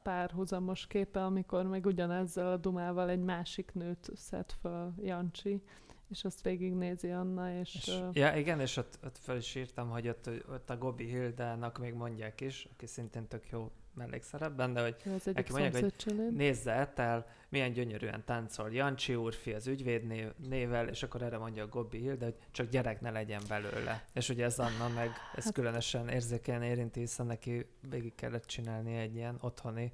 párhuzamos 0.02 0.86
képe, 0.86 1.24
amikor 1.24 1.66
meg 1.66 1.86
ugyanezzel 1.86 2.52
a 2.52 2.56
dumával 2.56 3.10
egy 3.10 3.22
másik 3.22 3.72
nőt 3.74 4.10
szed 4.14 4.50
föl 4.60 4.94
Jancsi, 5.00 5.62
és 6.10 6.24
azt 6.24 6.42
végignézi 6.42 7.10
Anna, 7.10 7.58
és, 7.58 7.74
És, 7.74 7.86
és 7.86 7.94
ja, 8.12 8.36
igen, 8.36 8.60
és 8.60 8.76
ott, 8.76 8.98
ott 9.04 9.18
fel 9.18 9.36
is 9.36 9.54
írtam, 9.54 9.90
hogy 9.90 10.08
ott, 10.08 10.30
ott 10.48 10.70
a 10.70 10.76
Gobi 10.78 11.04
Hildának 11.04 11.78
még 11.78 11.94
mondják 11.94 12.40
is, 12.40 12.68
aki 12.72 12.86
szintén 12.86 13.28
tök 13.28 13.50
jó 13.50 13.70
mellékszerepben, 13.94 14.72
de 14.72 14.82
hogy 14.82 14.96
Neki 15.04 15.52
mondják, 15.52 15.72
hogy 15.72 15.80
szomszédcsalád. 15.80 16.34
nézze 16.34 16.92
el, 16.94 17.26
milyen 17.48 17.72
gyönyörűen 17.72 18.24
táncol 18.24 18.72
Jancsi 18.72 19.14
úrfi 19.14 19.52
az 19.52 19.66
ügyvéd 19.66 20.06
név, 20.06 20.32
nével, 20.48 20.88
és 20.88 21.02
akkor 21.02 21.22
erre 21.22 21.38
mondja 21.38 21.62
a 21.62 21.68
Gobi 21.68 21.98
Hilda, 21.98 22.24
hogy 22.24 22.36
csak 22.50 22.68
gyerek 22.68 23.00
ne 23.00 23.10
legyen 23.10 23.42
belőle. 23.48 24.04
És 24.12 24.28
ugye 24.28 24.44
ez 24.44 24.58
Anna 24.58 24.88
meg, 24.94 25.10
ez 25.34 25.44
Hát- 25.44 25.52
különösen 25.52 26.08
érzékenyen 26.08 26.62
érinti, 26.62 27.00
hiszen 27.00 27.26
neki 27.26 27.66
végig 27.90 28.14
kellett 28.14 28.44
csinálni 28.46 28.96
egy 28.96 29.14
ilyen 29.14 29.36
otthoni 29.40 29.92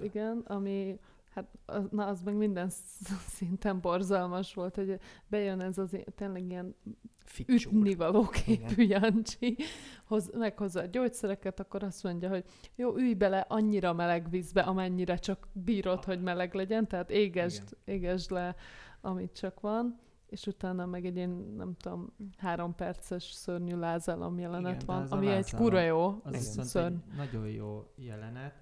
ö, 0.00 0.02
igen, 0.02 0.42
ami 0.46 0.98
hát 1.36 1.48
az, 1.66 1.88
na, 1.90 2.06
az 2.06 2.22
meg 2.22 2.34
minden 2.36 2.68
sz- 2.68 3.08
szinten 3.28 3.80
borzalmas 3.80 4.54
volt, 4.54 4.74
hogy 4.76 4.98
bejön 5.28 5.60
ez 5.60 5.78
az 5.78 5.96
tényleg 6.14 6.44
ilyen 6.50 6.74
ficsúr. 7.18 7.72
ütnivaló 7.72 8.22
képű 8.28 8.82
Jancsi, 8.82 9.56
hoz, 10.04 10.30
meghozza 10.34 10.80
a 10.80 10.84
gyógyszereket, 10.86 11.60
akkor 11.60 11.82
azt 11.82 12.02
mondja, 12.02 12.28
hogy 12.28 12.44
jó, 12.74 12.96
ülj 12.96 13.14
bele 13.14 13.38
annyira 13.48 13.92
meleg 13.92 14.30
vízbe, 14.30 14.60
amennyire 14.60 15.16
csak 15.16 15.48
bírod, 15.52 16.04
hogy 16.04 16.22
meleg 16.22 16.54
legyen, 16.54 16.86
tehát 16.88 17.10
égesd, 17.10 17.76
égesd 17.84 18.30
le, 18.30 18.54
amit 19.00 19.32
csak 19.32 19.60
van, 19.60 19.98
és 20.26 20.46
utána 20.46 20.86
meg 20.86 21.06
egy 21.06 21.16
ilyen, 21.16 21.30
nem 21.56 21.74
tudom, 21.76 22.16
három 22.38 22.74
perces 22.74 23.22
szörnyű 23.24 23.76
lázálom 23.76 24.38
jelenet 24.38 24.82
Igen, 24.82 24.86
van, 24.86 25.06
ami 25.10 25.26
egy 25.26 25.32
lázálom, 25.32 25.66
kura 25.66 25.80
jó 25.80 26.20
Az 26.24 26.60
szörny. 26.68 26.94
egy 26.94 27.16
nagyon 27.16 27.48
jó 27.48 27.92
jelenet. 27.96 28.54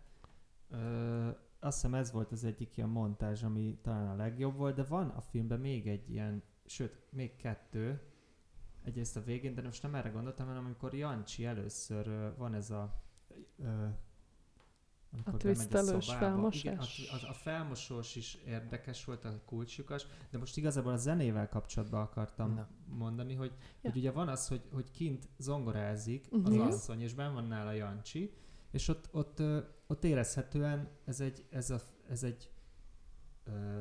Ö, 0.70 1.28
azt 1.64 1.74
hiszem 1.80 1.94
ez 1.94 2.12
volt 2.12 2.32
az 2.32 2.44
egyik 2.44 2.76
ilyen 2.76 2.88
montázs, 2.88 3.42
ami 3.42 3.78
talán 3.82 4.08
a 4.08 4.16
legjobb 4.16 4.56
volt, 4.56 4.74
de 4.74 4.82
van 4.84 5.08
a 5.08 5.20
filmben 5.20 5.60
még 5.60 5.88
egy 5.88 6.10
ilyen, 6.10 6.42
sőt, 6.66 7.02
még 7.10 7.36
kettő, 7.36 8.00
egyrészt 8.82 9.16
a 9.16 9.22
végén, 9.22 9.54
de 9.54 9.62
most 9.62 9.82
nem 9.82 9.94
erre 9.94 10.08
gondoltam, 10.08 10.46
hanem 10.46 10.64
amikor 10.64 10.94
Jancsi 10.94 11.44
először 11.44 12.34
van 12.36 12.54
ez 12.54 12.70
a 12.70 13.02
ö, 13.58 13.86
amikor 15.12 15.38
bemegy 15.38 15.56
twisztelős. 15.56 16.06
Igen, 16.06 16.16
a, 16.16 16.20
felmosás? 16.20 17.10
az, 17.12 17.24
a 17.24 17.32
felmosós 17.32 18.16
is 18.16 18.34
érdekes 18.34 19.04
volt, 19.04 19.24
a 19.24 19.40
kulcsjukas, 19.44 20.06
de 20.30 20.38
most 20.38 20.56
igazából 20.56 20.92
a 20.92 20.96
zenével 20.96 21.48
kapcsolatban 21.48 22.00
akartam 22.00 22.54
Na. 22.54 22.68
mondani, 22.86 23.34
hogy, 23.34 23.52
Ja. 23.82 23.90
hogy 23.90 23.96
ugye 24.00 24.10
van 24.10 24.28
az, 24.28 24.48
hogy, 24.48 24.62
hogy 24.72 24.90
kint 24.90 25.28
zongorázik 25.38 26.28
az 26.44 26.52
Mhm. 26.52 26.60
asszony, 26.60 27.00
és 27.00 27.14
benn 27.14 27.32
van 27.34 27.44
nála 27.44 27.72
Jancsi, 27.72 28.34
és 28.74 28.88
ott, 28.88 29.08
ott, 29.12 29.42
ott 29.86 30.04
érezhetően 30.04 30.88
ez 31.04 31.20
egy, 31.20 31.46
ez 31.50 31.70
a, 31.70 31.80
ez 32.08 32.22
egy 32.22 32.50
ö, 33.44 33.78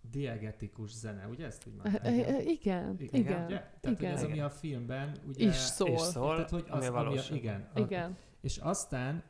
diegetikus 0.00 0.90
zene, 0.90 1.26
ugye 1.26 1.46
ezt 1.46 1.66
úgy 1.66 1.74
mondták? 1.74 2.06
Igen, 2.06 2.40
Igen, 2.40 2.96
igen, 2.98 3.44
ugye? 3.44 3.56
Tehát, 3.56 3.78
hogy 3.82 3.92
igen. 3.92 4.12
ez, 4.12 4.22
ami 4.22 4.40
a 4.40 4.50
filmben, 4.50 5.16
ugye... 5.26 5.46
is 5.48 5.54
szól. 5.54 5.88
És 5.88 6.00
szól, 6.00 6.34
Tehát, 6.34 6.50
hogy 6.50 6.64
az, 6.68 6.88
ami 6.88 7.18
a, 7.18 7.22
igen, 7.30 7.70
a, 7.74 7.80
Igen. 7.80 8.16
és 8.40 8.56
aztán 8.56 9.22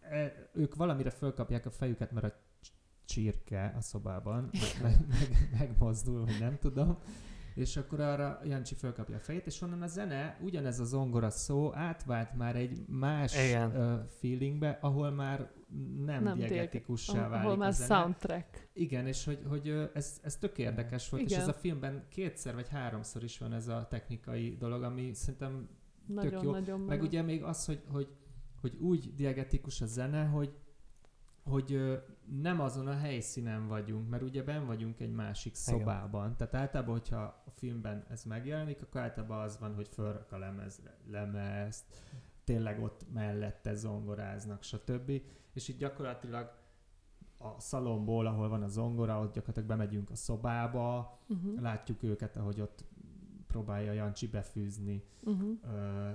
e, 0.00 0.50
ők 0.52 0.74
valamire 0.74 1.10
fölkapják 1.10 1.66
a 1.66 1.70
fejüket, 1.70 2.12
mert 2.12 2.26
a 2.26 2.40
cs- 2.60 2.72
csirke 3.04 3.74
a 3.76 3.80
szobában 3.80 4.50
meg, 4.52 4.82
meg, 4.82 5.06
meg, 5.08 5.50
megmozdul, 5.58 6.24
vagy 6.24 6.40
nem 6.40 6.58
tudom. 6.58 6.98
És 7.54 7.76
akkor 7.76 8.00
arra 8.00 8.40
Jancsi 8.44 8.74
fölkapja 8.74 9.16
a 9.16 9.20
fejét, 9.20 9.46
és 9.46 9.60
onnan 9.60 9.82
a 9.82 9.86
zene, 9.86 10.38
ugyanez 10.42 10.80
a 10.80 10.84
zongora 10.84 11.30
szó 11.30 11.74
átvált 11.74 12.34
már 12.34 12.56
egy 12.56 12.84
más 12.86 13.48
Igen. 13.48 13.76
uh, 13.76 14.00
feelingbe, 14.20 14.78
ahol 14.80 15.10
már 15.10 15.50
nem, 16.04 16.22
nem 16.22 16.38
diegetikussá 16.38 17.18
Ahol 17.18 17.28
válik 17.30 17.58
már 17.58 17.68
a 17.68 17.72
zene. 17.72 17.94
soundtrack. 17.94 18.68
Igen, 18.72 19.06
és 19.06 19.24
hogy, 19.24 19.38
hogy 19.48 19.90
ez, 19.94 20.20
ez 20.22 20.36
tök 20.36 20.58
érdekes 20.58 21.08
volt, 21.08 21.22
és 21.22 21.30
Igen. 21.30 21.42
ez 21.42 21.48
a 21.48 21.52
filmben 21.52 22.06
kétszer 22.08 22.54
vagy 22.54 22.68
háromszor 22.68 23.24
is 23.24 23.38
van 23.38 23.52
ez 23.52 23.68
a 23.68 23.86
technikai 23.90 24.56
dolog, 24.58 24.82
ami 24.82 25.12
szerintem 25.14 25.68
jó. 26.08 26.14
Nagyon-nagyon 26.14 26.80
meg 26.80 27.02
ugye 27.02 27.22
még 27.22 27.42
az, 27.42 27.64
hogy, 27.64 27.82
hogy, 27.88 28.08
hogy 28.60 28.76
úgy 28.80 29.14
diegetikus 29.14 29.80
a 29.80 29.86
zene, 29.86 30.24
hogy, 30.24 30.54
hogy 31.42 32.00
nem 32.40 32.60
azon 32.60 32.86
a 32.86 32.96
helyszínen 32.96 33.68
vagyunk, 33.68 34.08
mert 34.08 34.22
ugye 34.22 34.42
ben 34.42 34.66
vagyunk 34.66 35.00
egy 35.00 35.12
másik 35.12 35.52
Igen. 35.52 35.78
szobában. 35.78 36.36
Tehát 36.36 36.54
általában, 36.54 36.92
hogyha 36.94 37.20
a 37.46 37.50
filmben 37.50 38.04
ez 38.08 38.24
megjelenik, 38.24 38.82
akkor 38.82 39.00
általában 39.00 39.40
az 39.40 39.58
van, 39.58 39.74
hogy 39.74 39.88
fölrak 39.88 40.32
a 40.32 40.38
lemezre, 40.38 40.96
lemezt, 41.10 41.84
tényleg 42.44 42.82
ott 42.82 43.12
mellette 43.12 43.74
zongoráznak, 43.74 44.62
stb. 44.62 45.22
És 45.52 45.68
itt 45.68 45.78
gyakorlatilag 45.78 46.58
a 47.38 47.60
szalomból, 47.60 48.26
ahol 48.26 48.48
van 48.48 48.62
a 48.62 48.68
zongora, 48.68 49.20
ott 49.20 49.32
gyakorlatilag 49.34 49.68
bemegyünk 49.68 50.10
a 50.10 50.14
szobába, 50.14 51.18
Uh-huh. 51.28 51.60
látjuk 51.60 52.02
őket, 52.02 52.36
ahogy 52.36 52.60
ott 52.60 52.84
próbálja 53.46 53.92
Jancsi 53.92 54.26
befűzni 54.28 55.04
Uh-huh. 55.24 55.58
ö, 55.62 56.08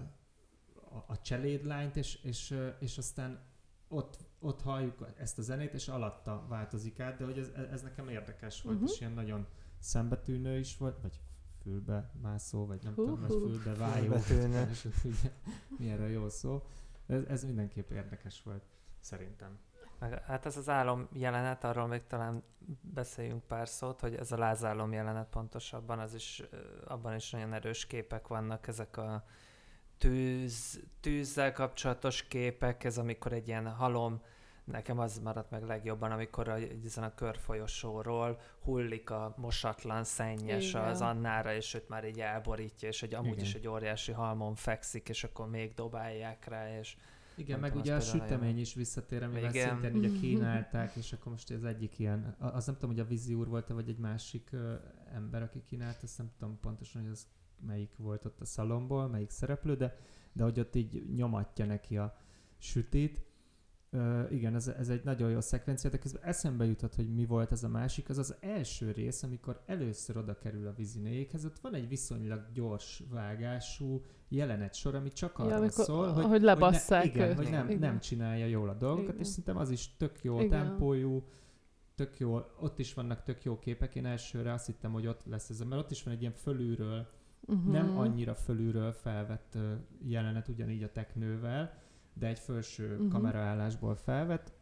a, 0.73 1.03
a 1.07 1.21
cselédlányt, 1.21 1.95
és, 1.95 2.23
és, 2.23 2.57
és 2.79 2.97
aztán 2.97 3.39
ott, 3.87 4.17
ott 4.39 4.61
halljuk 4.61 5.05
ezt 5.17 5.37
a 5.39 5.41
zenét, 5.41 5.73
és 5.73 5.87
alatta 5.87 6.45
változik 6.47 6.99
át, 6.99 7.17
de 7.17 7.25
hogy 7.25 7.37
ez, 7.37 7.49
ez 7.71 7.81
nekem 7.81 8.09
érdekes 8.09 8.61
volt, 8.61 8.75
Mhm. 8.79 8.85
és 8.85 8.99
ilyen 8.99 9.11
nagyon 9.11 9.47
szembetűnő 9.79 10.57
is 10.57 10.77
volt, 10.77 10.99
vagy 11.01 11.19
fülbe 11.61 12.11
mászó, 12.21 12.65
vagy 12.65 12.83
nem 12.83 12.93
Hú, 12.93 13.03
tudom, 13.05 13.19
vagy 13.21 13.29
fülbe 13.51 13.73
vájó. 13.75 14.13
Mi 15.77 15.89
erre 15.89 16.09
jó 16.09 16.29
szó. 16.29 16.63
Ez, 17.05 17.23
ez 17.23 17.43
mindenképp 17.43 17.89
érdekes 17.91 18.43
volt, 18.43 18.63
szerintem. 18.99 19.57
Meg, 19.99 20.23
hát 20.23 20.45
ez 20.45 20.57
az 20.57 20.69
álom 20.69 21.07
jelenet, 21.11 21.63
arról 21.63 21.87
még 21.87 22.07
talán 22.07 22.43
beszéljünk 22.81 23.43
pár 23.43 23.67
szót, 23.67 23.99
hogy 23.99 24.15
ez 24.15 24.31
a 24.31 24.37
lázálom 24.37 24.93
jelenet 24.93 25.29
pontosabban, 25.29 25.99
az 25.99 26.13
is, 26.13 26.43
abban 26.85 27.15
is 27.15 27.31
nagyon 27.31 27.53
erős 27.53 27.85
képek 27.85 28.27
vannak, 28.27 28.67
ezek 28.67 28.97
a 28.97 29.25
tűz, 29.97 30.79
tűzzel 30.99 31.53
kapcsolatos 31.53 32.27
képek, 32.27 32.83
ez 32.83 32.97
amikor 32.97 33.33
egy 33.33 33.47
ilyen 33.47 33.67
halom, 33.67 34.21
nekem 34.65 34.99
az 34.99 35.19
maradt 35.19 35.51
meg 35.51 35.63
legjobban, 35.63 36.11
amikor 36.11 36.47
a, 36.47 36.57
ezen 36.85 37.03
a 37.03 37.13
körfolyosóról 37.13 38.39
hullik 38.59 39.09
a 39.09 39.33
mosatlan 39.37 40.03
szennyes 40.03 40.69
Igen. 40.69 40.83
az 40.83 41.01
Annára, 41.01 41.53
és 41.53 41.73
őt 41.73 41.89
már 41.89 42.05
így 42.05 42.19
elborítja, 42.19 42.87
és 42.87 42.99
hogy 42.99 43.13
amúgy 43.13 43.31
Igen. 43.31 43.43
is 43.43 43.53
egy 43.53 43.67
óriási 43.67 44.11
halmon 44.11 44.55
fekszik, 44.55 45.09
és 45.09 45.23
akkor 45.23 45.49
még 45.49 45.73
dobálják 45.73 46.45
rá, 46.45 46.79
és 46.79 46.97
Igen, 47.35 47.59
meg 47.59 47.75
ugye 47.75 47.95
a 47.95 47.99
sütemény 47.99 48.59
is 48.59 48.73
visszatér, 48.73 49.23
amivel 49.23 49.49
Igen. 49.49 49.69
szintén 49.69 49.95
ugye 49.95 50.09
kínálták, 50.21 50.95
és 50.95 51.13
akkor 51.13 51.31
most 51.31 51.51
az 51.51 51.63
egyik 51.63 51.99
ilyen, 51.99 52.35
az 52.39 52.65
nem 52.65 52.75
tudom, 52.75 52.89
hogy 52.89 52.99
a 52.99 53.07
vízi 53.07 53.33
úr 53.33 53.47
volt 53.47 53.67
vagy 53.67 53.89
egy 53.89 53.97
másik 53.97 54.49
ö, 54.51 54.73
ember, 55.13 55.41
aki 55.41 55.63
kínált, 55.63 56.03
azt 56.03 56.17
nem 56.17 56.31
tudom 56.37 56.59
pontosan, 56.59 57.01
hogy 57.01 57.11
az 57.11 57.27
melyik 57.59 57.95
volt 57.97 58.25
ott 58.25 58.41
a 58.41 58.45
szalomból, 58.45 59.07
melyik 59.07 59.29
szereplő, 59.29 59.75
de, 59.75 59.97
de 60.33 60.43
hogy 60.43 60.59
ott 60.59 60.75
így 60.75 61.13
nyomatja 61.15 61.65
neki 61.65 61.97
a 61.97 62.17
sütit. 62.57 63.23
Ö, 63.89 64.23
igen, 64.29 64.55
ez, 64.55 64.67
ez 64.67 64.89
egy 64.89 65.03
nagyon 65.03 65.29
jó 65.29 65.39
szekvencia, 65.39 65.89
de 65.89 65.97
közben 65.97 66.23
eszembe 66.23 66.65
jutott, 66.65 66.95
hogy 66.95 67.13
mi 67.13 67.25
volt 67.25 67.51
ez 67.51 67.63
a 67.63 67.67
másik. 67.67 68.09
Az 68.09 68.17
az 68.17 68.35
első 68.39 68.91
rész, 68.91 69.23
amikor 69.23 69.61
először 69.65 70.17
oda 70.17 70.37
kerül 70.37 70.67
a 70.67 70.73
vízinéjékhez, 70.73 71.45
ott 71.45 71.59
van 71.59 71.73
egy 71.73 71.87
viszonylag 71.87 72.45
gyors 72.53 73.03
vágású 73.09 74.03
jelenet 74.27 74.73
sor, 74.73 74.95
ami 74.95 75.11
csak 75.11 75.39
arról 75.39 75.51
amikor- 75.51 75.85
szól, 75.85 76.11
hogy, 76.11 76.25
hogy 76.25 76.41
lebasszák 76.41 77.01
hogy 77.01 77.11
ne, 77.11 77.15
igen, 77.15 77.29
őt. 77.29 77.35
hogy 77.35 77.49
nem, 77.49 77.67
Igen. 77.67 77.79
nem 77.79 77.99
csinálja 77.99 78.45
jól 78.45 78.69
a 78.69 78.73
dolgokat, 78.73 79.09
Igen. 79.09 79.19
és 79.19 79.27
szerintem 79.27 79.57
az 79.57 79.69
is 79.69 79.95
tök 79.97 80.23
jó 80.23 80.39
Igen. 80.41 80.49
tempójú, 80.49 81.27
tök 81.95 82.17
jó, 82.19 82.39
ott 82.59 82.79
is 82.79 82.93
vannak 82.93 83.23
tök 83.23 83.43
jó 83.43 83.59
képek, 83.59 83.95
én 83.95 84.05
elsőre 84.05 84.53
azt 84.53 84.65
hittem, 84.65 84.91
hogy 84.91 85.07
ott 85.07 85.25
lesz 85.25 85.49
ez, 85.49 85.59
mert 85.59 85.81
ott 85.81 85.91
is 85.91 86.03
van 86.03 86.13
egy 86.13 86.21
ilyen 86.21 86.33
fölülről, 86.33 87.07
Uh-huh. 87.47 87.71
nem 87.71 87.97
annyira 87.97 88.35
fölülről 88.35 88.91
felvett 88.91 89.57
jelenet, 90.01 90.47
ugyanígy 90.47 90.83
a 90.83 90.91
teknővel, 90.91 91.73
de 92.13 92.27
egy 92.27 92.39
felső 92.39 92.85
Mhm. 92.85 92.93
uh-huh. 92.93 93.11
kameraállásból 93.11 93.95
felvett, 93.95 94.53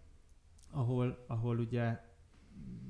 ahol, 0.71 1.23
ahol 1.27 1.57
ugye 1.59 1.99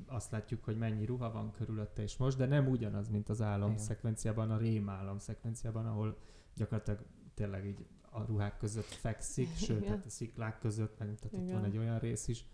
azt 0.07 0.31
látjuk, 0.31 0.63
hogy 0.63 0.77
mennyi 0.77 1.05
ruha 1.05 1.31
van 1.31 1.51
körülötte 1.51 2.01
és 2.01 2.17
most, 2.17 2.37
de 2.37 2.45
nem 2.45 2.67
ugyanaz, 2.67 3.09
mint 3.09 3.29
az 3.29 3.41
álom 3.41 3.69
Igen. 3.71 3.81
szekvenciában, 3.83 4.51
a 4.51 4.57
rém 4.57 4.89
álom 4.89 5.19
szekvenciában, 5.19 5.85
ahol 5.85 6.17
gyakorlatilag 6.55 6.99
tényleg 7.33 7.65
így 7.65 7.85
a 8.09 8.23
ruhák 8.25 8.57
között 8.57 8.85
fekszik, 8.85 9.55
sőt, 9.67 9.77
Igen. 9.81 9.89
hát 9.95 10.05
a 10.05 10.09
sziklák 10.09 10.59
között, 10.59 10.97
meg 10.99 11.07
tehát 11.15 11.37
ott 11.37 11.41
Igen. 11.43 11.53
van 11.55 11.63
egy 11.63 11.77
olyan 11.77 11.99
rész 11.99 12.27
is. 12.27 12.45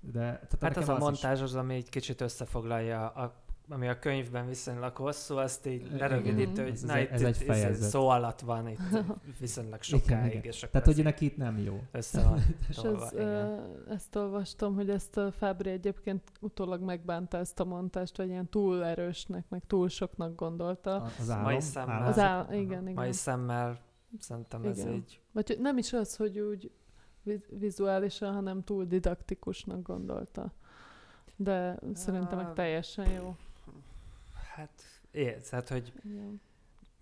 De 0.00 0.20
tehát 0.20 0.60
Hát 0.60 0.76
az 0.76 0.88
a 0.88 0.92
is- 0.92 0.98
montázs 0.98 1.40
az, 1.40 1.54
ami 1.54 1.74
egy 1.74 1.88
kicsit 1.88 2.20
összefoglalja, 2.20 3.08
a, 3.08 3.44
ami 3.68 3.88
a 3.88 3.98
könyvben 3.98 4.46
viszonylag 4.46 4.96
hosszú, 4.96 5.36
azt 5.36 5.66
így 5.66 5.84
Igen. 5.84 5.96
lerövidítő, 5.98 6.62
hogy 6.62 6.72
Ez- 6.72 6.82
na 6.82 6.96
ez- 6.96 7.20
itt, 7.20 7.48
ez 7.48 7.62
egy 7.62 7.70
itt 7.76 7.80
szó 7.82 8.08
alatt 8.08 8.40
van, 8.40 8.68
itt 8.68 8.78
viszonylag 9.40 9.80
Igen, 9.88 10.00
sokáig, 10.00 10.30
igen. 10.32 10.42
és 10.44 10.56
akkor 10.58 10.68
Tehát, 10.70 10.86
hogy 10.86 10.98
ez 10.98 11.04
neki 11.04 11.24
itt 11.24 11.36
nem 11.36 11.58
jó. 11.58 11.80
össze 11.92 12.22
van 12.22 12.38
És 12.68 12.76
tolva, 12.76 13.04
ez, 13.04 13.12
igen. 13.12 13.66
ezt 13.88 14.16
olvastam, 14.16 14.74
hogy 14.74 14.90
ezt 14.90 15.16
a 15.16 15.30
Fábri 15.32 15.70
egyébként 15.70 16.22
utólag 16.40 16.82
megbánta 16.82 17.38
ezt 17.38 17.60
a 17.60 17.64
montást, 17.64 18.16
hogy 18.16 18.28
ilyen 18.28 18.48
túl 18.48 18.84
erősnek, 18.84 19.44
meg 19.48 19.62
túl 19.66 19.88
soknak 19.88 20.34
gondolta. 20.34 20.94
A- 20.96 21.10
Az 21.18 21.30
állam. 21.30 21.42
Mai 21.44 21.60
szemmel. 21.60 22.02
Az 22.06 22.18
Aha. 22.18 22.54
igen, 22.54 22.82
igen. 22.82 22.92
Mai 22.94 23.12
szemmel 23.12 23.78
szerintem 24.18 24.62
ez 24.64 24.78
Igen. 24.78 24.92
így 24.92 25.20
Vagy 25.32 25.46
hogy 25.48 25.60
nem 25.60 25.78
is 25.78 25.92
az, 25.92 26.16
hogy 26.16 26.38
úgy 26.38 26.70
vi- 27.22 27.46
vizuálisan, 27.50 28.34
hanem 28.34 28.64
túl 28.64 28.84
didaktikusnak 28.84 29.82
gondolta. 29.82 30.52
De 31.36 31.78
szerintem 31.94 32.38
meg 32.38 32.52
teljesen 32.52 33.10
jó. 33.10 33.36
Hát, 34.54 34.82
é, 35.10 35.36
tehát, 35.36 35.68
hogy 35.68 35.92
Igen. 36.04 36.40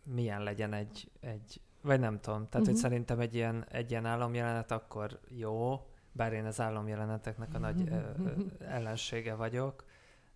milyen 0.06 0.42
legyen 0.42 0.72
egy, 0.72 1.10
egy 1.20 1.60
vagy 1.80 2.00
nem 2.00 2.20
tudom, 2.20 2.48
tehát, 2.48 2.48
uh-huh. 2.48 2.64
hogy 2.64 2.74
Mhm. 2.74 2.82
szerintem 2.82 3.20
egy 3.20 3.34
ilyen, 3.34 3.64
egy 3.68 3.90
ilyen 3.90 4.06
álomjelenet 4.06 4.70
akkor 4.70 5.20
jó, 5.28 5.86
bár 6.12 6.32
én 6.32 6.44
az 6.44 6.60
álomjeleneteknek 6.60 7.54
a 7.54 7.58
nagy 7.58 7.88
ö, 7.88 7.94
ö, 8.24 8.32
ellensége 8.58 9.34
vagyok, 9.34 9.84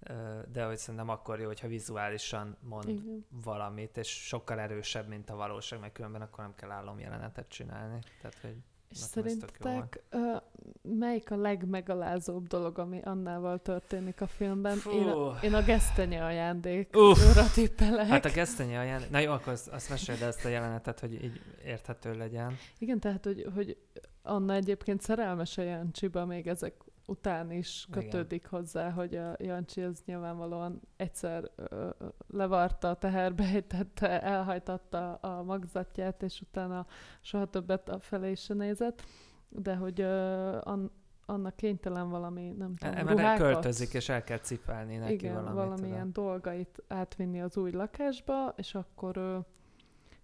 ö, 0.00 0.40
de 0.52 0.64
hogy 0.64 0.76
szerintem 0.76 1.08
akkor 1.08 1.40
jó, 1.40 1.46
hogyha 1.46 1.68
vizuálisan 1.68 2.56
mond 2.60 2.88
Igen. 2.88 3.26
valamit, 3.30 3.96
és 3.96 4.08
sokkal 4.26 4.60
erősebb, 4.60 5.08
mint 5.08 5.30
a 5.30 5.36
valóság, 5.36 5.80
mert 5.80 5.92
különben 5.92 6.22
akkor 6.22 6.44
nem 6.44 6.54
kell 6.54 6.70
álomjelenetet 6.70 7.48
csinálni. 7.48 7.98
Tehát, 8.20 8.38
hogy 8.38 8.56
És 8.90 9.00
Nekem 9.00 9.22
szerintetek 9.22 10.02
ö, 10.10 10.36
melyik 10.82 11.30
a 11.30 11.36
legmegalázóbb 11.36 12.46
dolog, 12.46 12.78
ami 12.78 13.00
Annával 13.04 13.58
történik 13.58 14.20
a 14.20 14.26
filmben? 14.26 14.76
Fú. 14.76 14.90
Én 14.90 15.08
a, 15.08 15.38
én 15.42 15.54
a 15.54 15.62
gesztenye 15.62 16.24
ajándék 16.24 16.96
Uff. 16.96 17.30
óra 17.30 17.50
tippelek. 17.54 18.06
Hát 18.06 18.24
a 18.24 18.30
gesztenye 18.30 18.78
ajánl... 18.78 19.04
Na 19.10 19.18
jó, 19.18 19.32
akkor 19.32 19.52
azt, 19.52 19.68
azt 19.68 19.88
meséld 19.88 20.22
ezt 20.22 20.44
a 20.44 20.48
jelenetet, 20.48 21.00
hogy 21.00 21.24
így 21.24 21.40
érthető 21.64 22.14
legyen. 22.14 22.56
Igen, 22.78 23.00
tehát, 23.00 23.24
hogy, 23.24 23.46
hogy 23.54 23.76
Anna 24.22 24.54
egyébként 24.54 25.00
szerelmes 25.00 25.58
a 25.58 25.62
Jancsiba, 25.62 26.24
még 26.24 26.46
ezek 26.46 26.74
után 27.08 27.52
is 27.52 27.86
Igen. 27.88 28.02
kötődik 28.02 28.46
hozzá, 28.46 28.90
hogy 28.90 29.14
a 29.14 29.34
Jancsi 29.38 29.82
az 29.82 30.02
nyilvánvalóan 30.06 30.80
egyszer 30.96 31.50
ö, 31.56 31.88
levarta 32.28 32.88
a 32.88 32.94
teherbe, 32.94 33.44
ejtette, 33.44 34.22
elhajtatta 34.22 35.14
a 35.14 35.42
magzatját, 35.42 36.22
és 36.22 36.40
utána 36.40 36.86
soha 37.20 37.44
többet 37.44 37.88
a 37.88 37.98
felé 37.98 38.34
se 38.34 38.54
nézett, 38.54 39.02
de 39.48 39.74
hogy 39.76 40.00
ö, 40.00 40.58
an, 40.62 40.90
annak 41.26 41.56
kénytelen 41.56 42.10
valami, 42.10 42.50
nem 42.58 42.74
tudom, 42.74 42.94
Mert 42.94 43.10
ruhákat, 43.10 43.38
költözik, 43.38 43.94
és 43.94 44.08
el 44.08 44.24
kell 44.24 44.38
cipelni 44.38 44.96
neki 44.96 45.12
igen, 45.12 45.34
valamit. 45.34 45.54
valamilyen 45.54 46.12
dolgait 46.12 46.82
átvinni 46.88 47.40
az 47.40 47.56
új 47.56 47.70
lakásba, 47.70 48.54
és 48.56 48.74
akkor 48.74 49.16
ő 49.16 49.38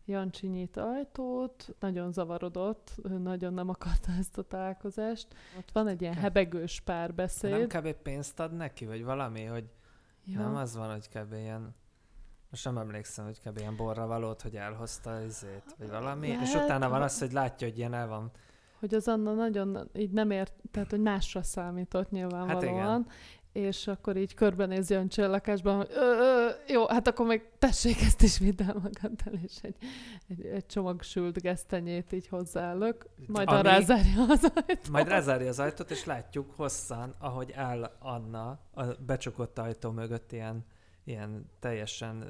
Jancsi 0.07 0.47
nyit 0.47 0.77
ajtót, 0.77 1.75
nagyon 1.81 2.13
zavarodott, 2.13 2.95
nagyon 3.23 3.55
nem 3.55 3.69
akarta 3.69 4.13
ezt 4.19 4.39
a 4.39 4.43
találkozást. 4.43 5.27
Ott 5.59 5.71
van 5.73 5.89
egy 5.89 6.01
ilyen 6.03 6.15
hebegős 6.15 6.83
Nem 6.85 6.97
párbeszéd. 6.97 7.67
kb. 7.77 7.93
pénzt 7.93 8.41
ad 8.41 8.53
neki, 8.57 8.87
vagy 8.87 9.05
valami, 9.05 9.45
hogy 9.45 9.65
Ja. 10.27 10.39
nem 10.39 10.57
az 10.57 10.77
van, 10.77 10.91
hogy 10.91 11.09
kb. 11.09 11.33
ilyen 11.33 11.75
most 12.51 12.65
nem 12.65 12.79
emlékszem, 12.79 13.25
hogy 13.25 13.41
kb. 13.41 13.59
ilyen 13.59 13.77
borra 13.77 14.07
valót, 14.07 14.43
hogy 14.43 14.57
elhozta 14.57 15.21
izét, 15.23 15.75
vagy 15.79 15.89
valami, 15.89 16.29
és 16.29 16.53
Lehet, 16.53 16.65
utána 16.65 16.89
van 16.89 17.03
az, 17.03 17.19
hogy 17.19 17.33
látja, 17.33 17.69
hogy 17.69 17.79
ilyen 17.79 17.95
el 17.95 18.09
van. 18.09 18.31
Hogy 18.79 18.95
az 18.95 19.09
Anna 19.09 19.33
nagyon 19.35 19.91
így 19.95 20.11
nem 20.11 20.31
ért, 20.31 20.53
tehát 20.71 20.91
hogy 20.91 21.01
másra 21.01 21.43
számított 21.43 22.11
nyilvánvalóan, 22.11 23.07
és 23.55 23.87
akkor 23.87 24.17
így 24.17 24.35
körbenéz 24.35 24.91
Jancsi 24.91 25.23
a 25.23 25.29
lakásban, 25.29 25.77
hogy 25.77 25.91
ö, 25.91 26.01
ö, 26.01 26.49
jó, 26.73 26.87
hát 26.89 27.09
akkor 27.09 27.27
meg 27.27 27.51
tessék 27.59 28.01
ezt 28.01 28.23
is 28.23 28.39
vidd 28.39 28.63
el 28.63 28.75
magaddal, 28.75 29.35
és 29.43 29.57
egy, 29.63 29.77
egy, 30.29 30.45
egy 30.45 30.67
csomag 30.67 31.03
sült 31.03 31.41
gesztenyét 31.41 32.13
így 32.13 32.29
hozzáállok, 32.29 33.07
majd 33.27 33.49
Ami- 33.49 33.63
rázárja 33.63 34.23
az 34.29 34.53
ajtót. 34.55 34.89
Majd 34.91 35.09
lezárja 35.09 35.49
az 35.49 35.59
ajtót, 35.59 35.91
és 35.91 36.05
látjuk 36.05 36.51
hosszan, 36.57 37.15
ahogy 37.19 37.53
áll 37.53 37.97
Anna 37.99 38.59
a 38.75 38.85
becsukott 39.07 39.59
ajtó 39.59 39.91
mögött 39.91 40.33
ilyen, 40.33 40.65
ilyen 41.05 41.51
teljesen 41.61 42.25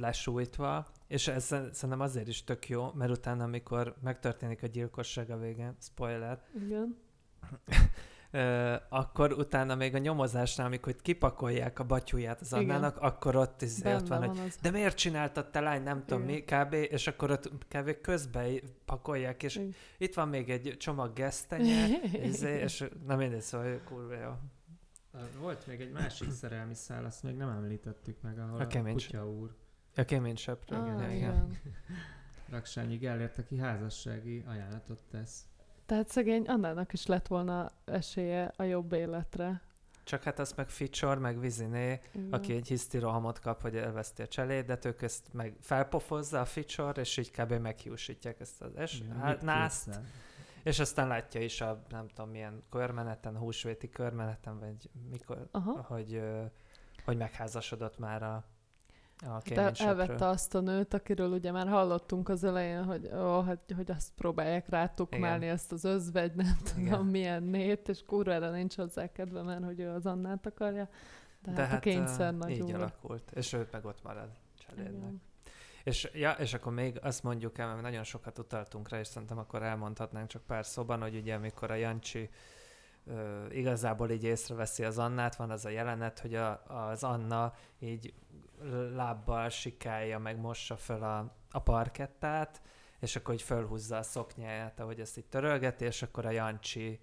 lesújtva, 0.00 0.86
és 1.08 1.28
ez 1.28 1.44
szer- 1.44 1.74
szerintem 1.74 2.00
azért 2.00 2.28
is 2.28 2.44
tök 2.44 2.68
jó, 2.68 2.90
mert 2.94 3.10
utána, 3.10 3.44
amikor 3.44 3.94
megtörténik 4.02 4.62
a 4.62 4.66
gyilkosság 4.66 5.30
a 5.30 5.36
végén, 5.38 5.76
spoiler, 5.80 6.40
Igen. 6.64 6.96
Ö, 8.36 8.76
akkor 8.88 9.32
utána 9.32 9.74
még 9.74 9.94
a 9.94 9.98
nyomozásnál, 9.98 10.66
amikor 10.66 10.92
itt 10.92 11.02
kipakolják 11.02 11.78
a 11.78 11.84
batyúját 11.84 12.40
az 12.40 12.52
Igen. 12.52 12.62
Annának, 12.62 12.98
akkor 12.98 13.36
ott, 13.36 13.62
is, 13.62 13.82
Benne 13.82 13.96
ott 13.96 14.06
van, 14.06 14.18
hogy 14.18 14.36
van 14.36 14.46
az. 14.46 14.56
de 14.62 14.70
miért 14.70 14.96
csináltad 14.96 15.50
te 15.50 15.60
lány, 15.60 15.82
nem 15.82 16.04
tudom 16.04 16.24
mi, 16.24 16.32
Igen. 16.32 16.66
kb. 16.66 16.72
És 16.72 17.06
akkor 17.06 17.30
ott 17.30 17.50
kb. 17.68 18.00
közbe 18.00 18.46
pakolják, 18.84 19.42
és 19.42 19.56
Igen. 19.56 19.74
itt 19.98 20.14
van 20.14 20.28
még 20.28 20.50
egy 20.50 20.76
csomag 20.78 21.12
gesztenye, 21.12 21.86
izé, 22.30 22.58
és 22.58 22.84
nem 23.06 23.18
mindegy, 23.18 23.40
szóval 23.40 23.80
kurva 23.84 24.14
jó. 24.14 24.30
Volt 25.40 25.66
még 25.66 25.80
egy 25.80 25.92
másik 25.92 26.30
szerelmi 26.30 26.74
szál, 26.74 27.04
azt 27.04 27.22
még 27.22 27.36
nem 27.36 27.48
említettük 27.48 28.20
meg, 28.22 28.38
ahol 28.38 28.58
A 28.58 28.62
a, 28.62 28.66
kemény 28.66 28.94
kutya 28.94 29.28
úr 29.30 29.54
A 29.96 30.34
söprő. 30.36 30.76
Ah, 30.76 30.86
igen, 30.86 31.10
igen. 31.10 31.14
igen. 31.14 31.58
Raksányi 32.50 32.96
Gellért, 32.96 33.38
aki 33.38 33.58
házassági 33.58 34.44
ajánlatot 34.46 35.02
tesz. 35.10 35.44
Tehát 35.86 36.08
szegény 36.08 36.44
Annának 36.48 36.92
is 36.92 37.06
lett 37.06 37.26
volna 37.26 37.70
esélye 37.84 38.52
a 38.56 38.62
jobb 38.62 38.92
életre. 38.92 39.60
Csak 40.04 40.22
hát 40.22 40.38
azt 40.38 40.56
meg 40.56 40.68
Ficsor, 40.68 41.18
meg 41.18 41.40
Viziné, 41.40 42.00
Igen. 42.12 42.32
aki 42.32 42.52
egy 42.52 42.66
hisztirohamot 42.66 43.38
kap, 43.38 43.62
hogy 43.62 43.76
elveszti 43.76 44.22
a 44.22 44.26
cselédet, 44.26 44.84
ők 44.84 45.02
ezt 45.02 45.32
meg 45.32 45.56
felpofozza 45.60 46.40
a 46.40 46.44
Ficsor, 46.44 46.98
és 46.98 47.16
így 47.16 47.30
kb. 47.30 47.52
meghiúsítják 47.52 48.40
ezt 48.40 48.62
az 48.62 48.76
es, 48.76 49.00
Igen, 49.00 49.16
hát, 49.16 49.42
nászt, 49.42 50.00
és 50.62 50.78
aztán 50.78 51.08
látja 51.08 51.40
is 51.40 51.60
a 51.60 51.82
nem 51.88 52.08
tudom 52.08 52.30
milyen 52.30 52.62
körmeneten, 52.70 53.36
húsvéti 53.36 53.88
körmeneten, 53.90 54.58
vagy 54.58 54.90
mikor, 55.10 55.48
Aha. 55.50 55.84
hogy, 55.88 56.22
hogy 57.04 57.16
megházasodott 57.16 57.98
már 57.98 58.22
a, 58.22 58.44
a 59.24 59.28
Hát 59.28 59.50
el, 59.50 59.72
elvette 59.76 60.26
azt 60.26 60.54
a 60.54 60.60
nőt, 60.60 60.94
akiről 60.94 61.32
ugye 61.32 61.52
már 61.52 61.68
hallottunk 61.68 62.28
az 62.28 62.44
elején, 62.44 62.84
hogy, 62.84 63.10
ó, 63.14 63.40
hát, 63.40 63.72
hogy 63.76 63.90
azt 63.90 64.12
próbálják 64.14 64.68
rátukmálni 64.68 65.44
Igen. 65.44 65.54
ezt 65.54 65.72
az 65.72 65.84
özvegy, 65.84 66.34
nem 66.34 66.56
tudom 66.64 66.86
Igen. 66.86 67.04
milyen 67.04 67.42
nét, 67.42 67.88
és 67.88 68.02
kurvára 68.06 68.50
nincs 68.50 68.76
hozzá 68.76 69.12
kedve, 69.12 69.42
mert 69.42 69.64
hogy 69.64 69.80
ő 69.80 69.88
az 69.88 70.06
Annát 70.06 70.46
akarja. 70.46 70.88
De, 71.42 71.52
De 71.52 71.60
hát, 71.60 71.68
hát 71.70 71.78
a 71.78 71.80
kényszer 71.80 72.32
ö, 72.32 72.36
nagy 72.36 72.50
így 72.50 72.62
úr. 72.62 72.74
alakult, 72.74 73.30
és 73.34 73.52
ő 73.52 73.68
meg 73.70 73.84
ott 73.84 74.02
marad. 74.02 74.28
Igen. 74.76 75.22
És, 75.84 76.10
ja, 76.14 76.30
és 76.30 76.54
akkor 76.54 76.72
még 76.72 76.98
azt 77.02 77.22
mondjuk 77.22 77.58
el, 77.58 77.68
mert 77.68 77.82
nagyon 77.82 78.04
sokat 78.04 78.38
utaltunk 78.38 78.88
rá, 78.88 78.98
és 78.98 79.06
szerintem 79.06 79.38
akkor 79.38 79.62
elmondhatnánk 79.62 80.28
csak 80.28 80.42
pár 80.42 80.66
szóban, 80.66 81.00
hogy 81.00 81.16
ugye 81.16 81.34
amikor 81.34 81.70
a 81.70 81.74
Jancsi 81.74 82.30
igazából 83.50 84.10
így 84.10 84.24
észreveszi 84.24 84.84
az 84.84 84.98
Annát, 84.98 85.36
van 85.36 85.50
az 85.50 85.64
a 85.64 85.68
jelenet, 85.68 86.18
hogy 86.18 86.34
a, 86.34 86.62
az 86.88 87.04
Anna 87.04 87.54
így 87.78 88.14
lábbal 88.94 89.48
sikálja, 89.48 90.18
meg 90.18 90.38
mossa 90.38 90.76
föl 90.76 91.02
a, 91.02 91.34
a 91.50 91.58
parkettát, 91.58 92.62
és 93.00 93.16
akkor 93.16 93.34
így 93.34 93.42
fölhúzza 93.42 93.96
a 93.96 94.02
szoknyáját, 94.02 94.80
ahogy 94.80 95.00
ezt 95.00 95.18
így 95.18 95.26
törölgeti, 95.26 95.84
és 95.84 96.02
akkor 96.02 96.26
a 96.26 96.30
Jancsi 96.30 97.00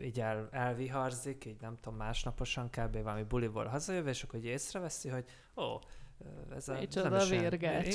így 0.00 0.20
el, 0.20 0.48
elviharzik, 0.50 1.44
így 1.44 1.60
nem 1.60 1.78
tudom, 1.80 1.98
másnaposan 1.98 2.70
kb. 2.70 3.02
valami 3.02 3.22
buliból 3.22 3.64
hazajövő, 3.64 4.08
és 4.08 4.22
akkor 4.22 4.38
így 4.38 4.44
észreveszi, 4.44 5.08
hogy 5.08 5.24
ó, 5.56 5.78
ez 6.54 6.68
a, 6.68 6.78
Micsoda. 6.78 7.08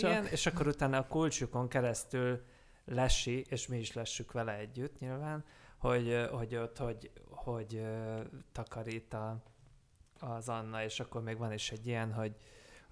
Igen, 0.10 0.26
és 0.26 0.46
akkor 0.46 0.68
utána 0.68 0.98
a 0.98 1.08
kulcsukon 1.08 1.68
keresztül 1.68 2.42
lesi, 2.86 3.46
és 3.50 3.68
mi 3.68 3.78
is 3.78 3.94
lessük 3.94 4.32
vele 4.32 4.58
együtt 4.58 5.00
nyilván, 5.00 5.46
hogy, 5.78 6.28
hogy 6.32 6.56
ott, 6.56 6.78
hogy, 6.78 7.12
hogy 7.30 7.76
ö, 7.76 8.22
takarít 8.52 9.14
a, 9.14 9.44
az 10.20 10.50
Anna, 10.50 10.84
és 10.84 11.00
akkor 11.00 11.24
még 11.24 11.38
van 11.38 11.54
is 11.54 11.72
egy 11.72 11.88
ilyen, 11.88 12.14
hogy, 12.14 12.36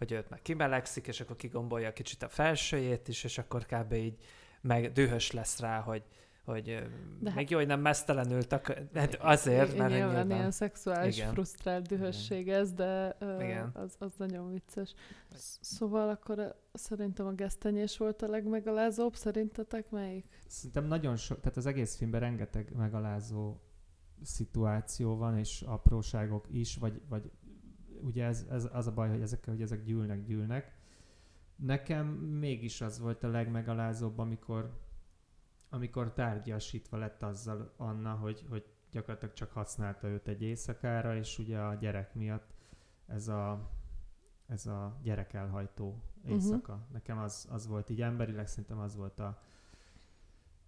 hogy 0.01 0.11
őt 0.11 0.29
meg 0.29 0.41
kimelegszik, 0.41 1.07
és 1.07 1.21
akkor 1.21 1.35
kigombolja 1.35 1.93
kicsit 1.93 2.23
a 2.23 2.29
felsőjét 2.29 3.07
is, 3.07 3.23
és 3.23 3.37
akkor 3.37 3.65
kb. 3.65 3.93
így 3.93 4.17
meg 4.61 4.91
dühös 4.91 5.31
lesz 5.31 5.59
rá, 5.59 5.79
hogy, 5.79 6.03
hogy 6.45 6.63
De 6.63 6.87
De 7.19 7.31
hát- 7.31 7.49
jó, 7.49 7.57
hogy 7.57 7.67
nem 7.67 7.79
mesztelenül 7.81 8.47
takar... 8.47 8.87
Hát 8.93 9.15
azért, 9.15 9.77
mert 9.77 9.91
nyilván, 9.91 10.09
nyilván... 10.13 10.31
ilyen 10.37 10.51
szexuális 10.51 11.17
Igen. 11.17 11.31
frusztrált 11.33 11.87
dühösség 11.87 12.49
ez, 12.49 12.73
de 12.73 13.17
Igen. 13.39 13.71
az, 13.73 13.95
az 13.99 14.11
nagyon 14.17 14.51
vicces. 14.51 14.93
Sz- 15.33 15.63
Szóval 15.63 16.09
akkor 16.09 16.55
szerintem 16.73 17.25
a 17.27 17.31
gesztenyés 17.31 17.97
volt 17.97 18.21
a 18.21 18.27
legmegalázóbb, 18.27 19.15
szerintetek 19.15 19.89
melyik? 19.89 20.25
Szerintem 20.47 20.85
nagyon 20.85 21.15
sok, 21.15 21.39
tehát 21.39 21.57
az 21.57 21.65
egész 21.65 21.95
filmben 21.97 22.19
rengeteg 22.19 22.71
megalázó 22.75 23.55
szituáció 24.23 25.15
van, 25.17 25.37
és 25.37 25.61
apróságok 25.61 26.45
is, 26.51 26.75
vagy, 26.77 27.01
vagy 27.09 27.31
ugye 28.03 28.25
ez, 28.25 28.45
ez 28.49 28.69
az 28.71 28.87
a 28.87 28.93
baj, 28.93 29.09
hogy 29.09 29.21
ezek, 29.21 29.45
hogy 29.45 29.61
ezek 29.61 29.83
gyűlnek, 29.83 30.23
gyűlnek. 30.23 30.75
Nekem 31.55 32.07
mégis 32.17 32.81
az 32.81 32.99
volt 32.99 33.23
a 33.23 33.27
legmegalázóbb, 33.27 34.19
amikor 34.19 34.79
amikor 35.73 36.13
tárgyasítva 36.13 36.97
lett 36.97 37.23
azzal 37.23 37.73
Anna, 37.77 38.13
hogy, 38.13 38.45
hogy 38.49 38.65
gyakorlatilag 38.91 39.33
csak 39.33 39.51
használta 39.51 40.07
őt 40.07 40.27
egy 40.27 40.41
éjszakára, 40.41 41.15
és 41.15 41.39
ugye 41.39 41.59
a 41.59 41.73
gyerek 41.73 42.13
miatt 42.13 42.53
ez 43.07 43.27
a, 43.27 43.69
ez 44.47 44.65
a 44.65 44.99
gyerek 45.03 45.33
elhajtó 45.33 46.01
éjszaka. 46.25 46.73
Uh-huh. 46.73 46.91
Nekem 46.91 47.17
az, 47.17 47.47
az 47.51 47.67
volt 47.67 47.89
így 47.89 48.01
emberileg, 48.01 48.47
szerintem 48.47 48.79
az 48.79 48.95
volt 48.95 49.19
a, 49.19 49.41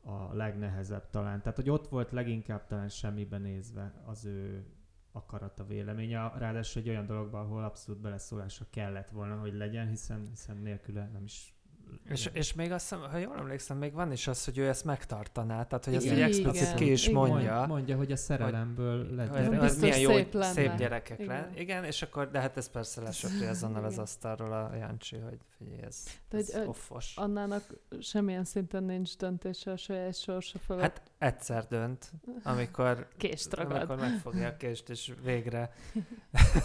a 0.02 0.34
legnehezebb 0.34 1.10
talán. 1.10 1.42
Tehát, 1.42 1.58
hogy 1.58 1.70
ott 1.70 1.88
volt 1.88 2.12
leginkább 2.12 2.68
talán 2.68 2.90
semmiben 2.90 3.42
nézve 3.42 3.94
az 4.06 4.26
ő 4.26 4.66
akarata, 5.14 5.66
véleménye, 5.66 6.32
ráadásul 6.38 6.82
egy 6.82 6.90
olyan 6.90 7.06
dologban, 7.06 7.42
ahol 7.42 7.64
abszolút 7.64 8.02
beleszólása 8.02 8.66
kellett 8.70 9.10
volna, 9.10 9.40
hogy 9.40 9.54
legyen, 9.54 9.90
hiszen, 9.90 10.28
hiszen 10.30 10.58
nélküle 10.58 11.10
nem 11.14 11.24
is 11.24 11.53
és, 12.10 12.30
és 12.34 12.54
még 12.54 12.72
azt 12.72 12.90
hiszem, 12.90 13.10
ha 13.12 13.18
jól 13.18 13.36
emlékszem, 13.38 13.78
még 13.78 13.94
van 13.94 14.12
is 14.12 14.28
az, 14.28 14.46
hogy 14.46 14.58
ő 14.58 14.68
ezt 14.68 14.86
megtartaná, 14.86 15.64
tehát 15.64 15.86
hogy 15.86 15.96
ezt 15.96 16.06
Igen. 16.06 16.18
így 16.18 16.24
explicit 16.24 16.74
ki 16.74 16.92
is 16.92 17.08
Igen. 17.08 17.14
mondja. 17.16 17.66
Mondja, 17.68 17.98
hogy 17.98 18.12
a 18.12 18.16
szerelemből 18.16 19.06
hogy 19.08 19.16
legyen. 19.16 19.54
ez, 19.64 19.80
milyen 19.80 20.00
jó, 20.00 20.10
szép 20.12 20.32
hogy 20.32 20.34
lenne. 20.42 20.54
szép 20.54 20.76
gyerekek 20.76 21.20
Igen. 21.20 21.36
Igen. 21.36 21.52
le. 21.54 21.62
Igen, 21.62 21.84
és 21.84 22.02
akkor, 22.02 22.32
de 22.32 22.40
hát 22.40 22.58
ez 22.58 22.70
persze 22.70 23.02
lesöpri 23.02 23.46
azonnal 23.46 23.84
az 23.84 23.92
Igen. 23.92 24.04
asztalról 24.04 24.54
a 24.54 24.76
Jancsi, 24.76 25.18
hogy 25.18 25.38
figyelj, 25.58 25.82
ez, 25.82 26.04
De 26.30 26.38
ez 26.38 26.50
egy- 26.50 26.68
offos. 26.68 27.16
Annának 27.16 27.64
semmilyen 28.00 28.46
szinten 28.46 28.84
nincs 28.84 29.18
döntése 29.18 29.72
a 29.72 29.78
saját 29.78 30.16
sorsa 30.16 30.60
fölött. 30.60 30.82
Hát 30.82 31.02
egyszer 31.18 31.66
dönt, 31.68 32.12
amikor, 32.44 33.08
Kést 33.18 33.54
ragad. 33.56 33.76
amikor 33.76 33.96
megfogja 33.98 34.48
a 34.48 34.58
kést, 34.58 34.90
és 34.90 35.14
végre, 35.24 35.74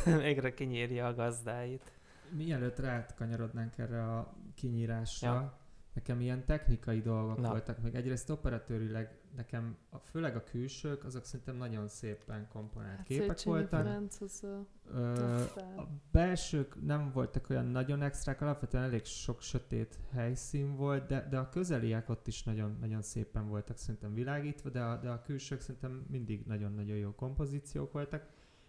végre 0.23 0.55
kinyírja 0.55 1.07
a 1.07 1.15
gazdáit. 1.15 1.93
Mielőtt 2.31 2.79
rátkanyarodnánk 2.79 3.79
erre 3.79 4.03
a 4.03 4.35
kinyírásra, 4.59 5.33
Ja. 5.33 5.59
nekem 5.93 6.21
ilyen 6.21 6.45
technikai 6.45 7.01
dolgok 7.01 7.41
Na. 7.41 7.49
voltak, 7.49 7.83
még 7.83 7.95
egyrészt 7.95 8.31
operatőrileg 8.31 9.19
nekem, 9.37 9.77
a, 9.91 9.99
főleg 9.99 10.37
a 10.37 10.45
külsők, 10.45 11.05
azok 11.05 11.25
szerintem 11.25 11.57
nagyon 11.57 11.89
szépen 11.89 12.49
komponált 12.53 12.97
Hát 12.97 13.07
képek 13.07 13.43
voltak. 13.43 13.83
Ferenc 13.83 14.21
az 14.21 14.45
a 14.45 14.67
Ö, 14.95 15.43
a 15.77 15.89
belsők 16.11 16.85
nem 16.85 17.11
voltak 17.13 17.51
olyan 17.51 17.67
nagyon 17.67 18.03
extrák, 18.03 18.41
alapvetően 18.41 18.83
elég 18.83 19.05
sok 19.05 19.41
sötét 19.43 19.99
helyszín 20.13 20.77
volt, 20.77 21.07
de, 21.07 21.27
de 21.31 21.39
a 21.39 21.49
közeliek 21.49 22.09
ott 22.09 22.27
is 22.27 22.43
nagyon, 22.43 22.77
nagyon 22.81 23.03
szépen 23.03 23.49
voltak 23.49 23.77
szerintem 23.77 24.15
világítva, 24.15 24.71
de 24.71 24.81
a, 24.83 24.97
de 24.97 25.09
a 25.09 25.23
külsők 25.23 25.61
szerintem 25.61 26.07
mindig 26.11 26.47
nagyon-nagyon 26.47 26.97
jó 26.97 27.15
kompozíciók 27.15 27.93
voltak. 27.93 28.27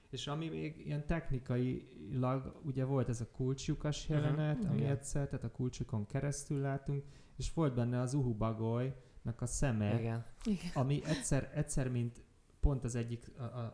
És 0.09 0.27
ami 0.27 0.49
még 0.49 0.85
ilyen 0.85 1.05
technikailag, 1.05 2.61
ugye 2.65 2.85
volt 2.85 3.09
ez 3.09 3.21
a 3.21 3.27
kulcslyukas 3.31 4.07
Mhm, 4.07 4.17
jelenet, 4.17 4.55
uh-huh, 4.55 4.69
ami 4.71 4.79
igen. 4.79 4.91
egyszer, 4.91 5.27
tehát 5.27 5.45
a 5.45 5.51
kulcsukon 5.51 6.05
keresztül 6.05 6.59
látunk, 6.59 7.03
és 7.37 7.53
volt 7.53 7.73
benne 7.75 7.99
az 7.99 8.13
Uhu 8.13 8.33
Bagolynak 8.33 9.41
a 9.41 9.45
szeme. 9.45 9.99
Igen. 9.99 10.25
ami 10.73 11.01
egyszer, 11.05 11.51
egyszer 11.53 11.89
mint 11.89 12.23
pont 12.59 12.83
az 12.83 12.95
egyik, 12.95 13.31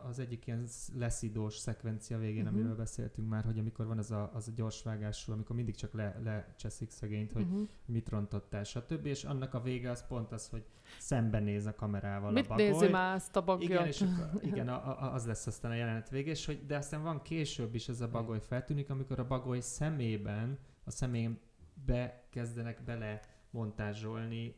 az 0.07 0.20
egyik 0.20 0.48
ilyen 0.48 0.68
sz- 0.68 0.91
leszidós 0.98 1.57
szekvencia 1.57 2.18
végén, 2.18 2.41
uh-huh. 2.41 2.57
amiről 2.57 2.76
beszéltünk 2.76 3.30
már, 3.30 3.44
hogy 3.44 3.60
amikor 3.60 3.86
van 3.86 3.98
az 3.98 4.12
a, 4.12 4.32
az 4.34 4.48
a 4.48 4.52
gyorsvágású, 4.56 5.32
amikor 5.32 5.56
mindig 5.56 5.76
csak 5.76 5.94
le, 5.94 6.20
lecseszik 6.24 6.90
szegényt, 6.90 7.32
hogy 7.32 7.44
Uh-huh. 7.45 7.68
mit 7.86 8.10
rontottál, 8.10 8.64
stb. 8.64 9.06
És 9.06 9.24
annak 9.24 9.53
a 9.53 9.62
vége 9.62 9.90
az 9.90 10.07
pont 10.07 10.32
az, 10.32 10.48
hogy 10.49 10.66
szembenéz 10.99 11.66
a 11.66 11.76
kamerával 11.76 12.32
Mit 12.32 12.45
a 12.45 12.48
bagoly. 12.48 12.66
nézi 12.70 12.88
már 12.88 13.16
ezt 13.16 13.36
a 13.36 13.44
bagyot? 13.44 13.64
Igen, 13.64 13.86
és 13.86 14.02
akkor, 14.02 14.30
igen 14.52 14.68
a, 14.68 15.03
a, 15.03 15.14
az 15.14 15.26
lesz 15.26 15.48
aztán 15.48 15.72
a 15.72 15.76
jelenet 15.76 16.10
vége, 16.10 16.32
és 16.32 16.45
hogy, 16.45 16.66
de 16.66 16.78
aztán 16.78 17.03
van 17.03 17.22
később 17.22 17.76
is 17.76 17.88
ez 17.88 18.02
a 18.02 18.10
bagoly 18.10 18.40
feltűnik, 18.41 18.90
amikor 18.90 19.20
a 19.20 19.28
bagoly 19.28 19.60
szemében, 19.60 20.57
a 20.84 20.91
szemébe 20.91 22.24
kezdenek 22.30 22.84
bele 22.84 23.20
montázsolni 23.49 24.56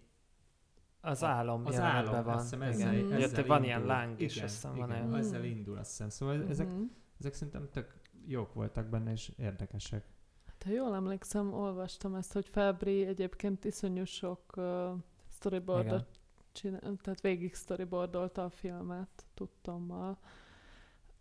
Az 1.07 1.23
A- 1.23 1.27
álom 1.27 1.65
az 1.65 1.79
álom, 1.79 2.23
van. 2.23 2.33
azt 2.33 2.43
hiszem 2.43 2.61
ezzel, 2.61 2.93
Mhm. 2.93 3.13
ezzel 3.13 3.45
van 3.45 3.63
ilyen 3.63 3.85
láng 3.85 4.19
is, 4.21 4.33
igen, 4.35 4.45
azt 4.45 4.53
hiszem, 4.53 4.75
igen, 4.75 4.87
van 4.87 4.97
olyan. 4.97 5.15
ezzel 5.15 5.39
Mm. 5.41 5.43
indul, 5.43 5.77
azt 5.77 5.89
hiszem. 5.89 6.09
Szóval 6.09 6.45
ezek, 6.49 6.67
Mhm. 6.67 6.81
ezek 7.19 7.33
szerintem 7.33 7.69
tök 7.71 7.95
jók 8.25 8.53
voltak 8.53 8.85
benne, 8.87 9.11
és 9.11 9.31
érdekesek. 9.37 10.05
Hát, 10.45 10.63
ha 10.63 10.69
jól 10.71 10.95
emlékszem, 10.95 11.53
olvastam 11.53 12.15
ezt, 12.15 12.33
hogy 12.33 12.47
Fabri 12.47 13.05
egyébként 13.05 13.65
iszonyú 13.65 14.03
sok 14.03 14.41
uh, 14.55 14.63
storyboardot 15.31 16.05
csinál, 16.51 16.79
tehát 17.01 17.21
végig 17.21 17.55
storyboardolta 17.55 18.43
a 18.43 18.49
filmet 18.49 19.25
tudtommal. 19.33 20.17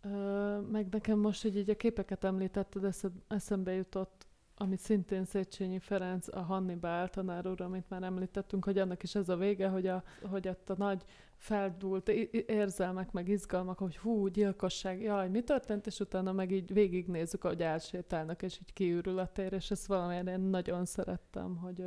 Uh, 0.03 0.67
meg 0.71 0.87
nekem 0.89 1.19
most, 1.19 1.41
hogy 1.41 1.57
így 1.57 1.69
a 1.69 1.75
képeket 1.75 2.23
említetted, 2.23 2.93
eszembe 3.27 3.71
jutott, 3.73 4.26
amit 4.59 4.79
szintén 4.79 5.25
Széchenyi 5.25 5.79
Ferenc, 5.79 6.35
a 6.35 6.41
Hannibal 6.41 7.09
tanár 7.09 7.47
úr, 7.47 7.61
amit 7.61 7.89
már 7.89 8.03
említettünk, 8.03 8.65
hogy 8.65 8.77
annak 8.77 9.03
is 9.03 9.15
ez 9.15 9.29
a 9.29 9.35
vége, 9.35 9.67
hogy, 9.67 9.87
a, 9.87 10.03
hogy 10.21 10.47
ott 10.47 10.69
a 10.69 10.75
nagy 10.77 11.03
feldúlt 11.35 12.09
érzelmek, 12.47 13.11
meg 13.11 13.27
izgalmak, 13.27 13.77
hogy 13.77 13.97
hú, 13.97 14.27
gyilkosság, 14.27 15.01
jaj, 15.01 15.29
mi 15.29 15.41
történt, 15.41 15.87
és 15.87 15.99
utána 15.99 16.31
meg 16.31 16.51
így 16.51 16.73
végignézzük, 16.73 17.43
ahogy 17.43 17.61
elsétálnak, 17.61 18.41
és 18.41 18.59
így 18.61 18.73
kiürül 18.73 19.19
a 19.19 19.27
tér, 19.27 19.53
és 19.53 19.71
ezt 19.71 19.85
valamilyen 19.85 20.27
én 20.27 20.39
nagyon 20.39 20.85
szerettem, 20.85 21.55
hogy 21.55 21.83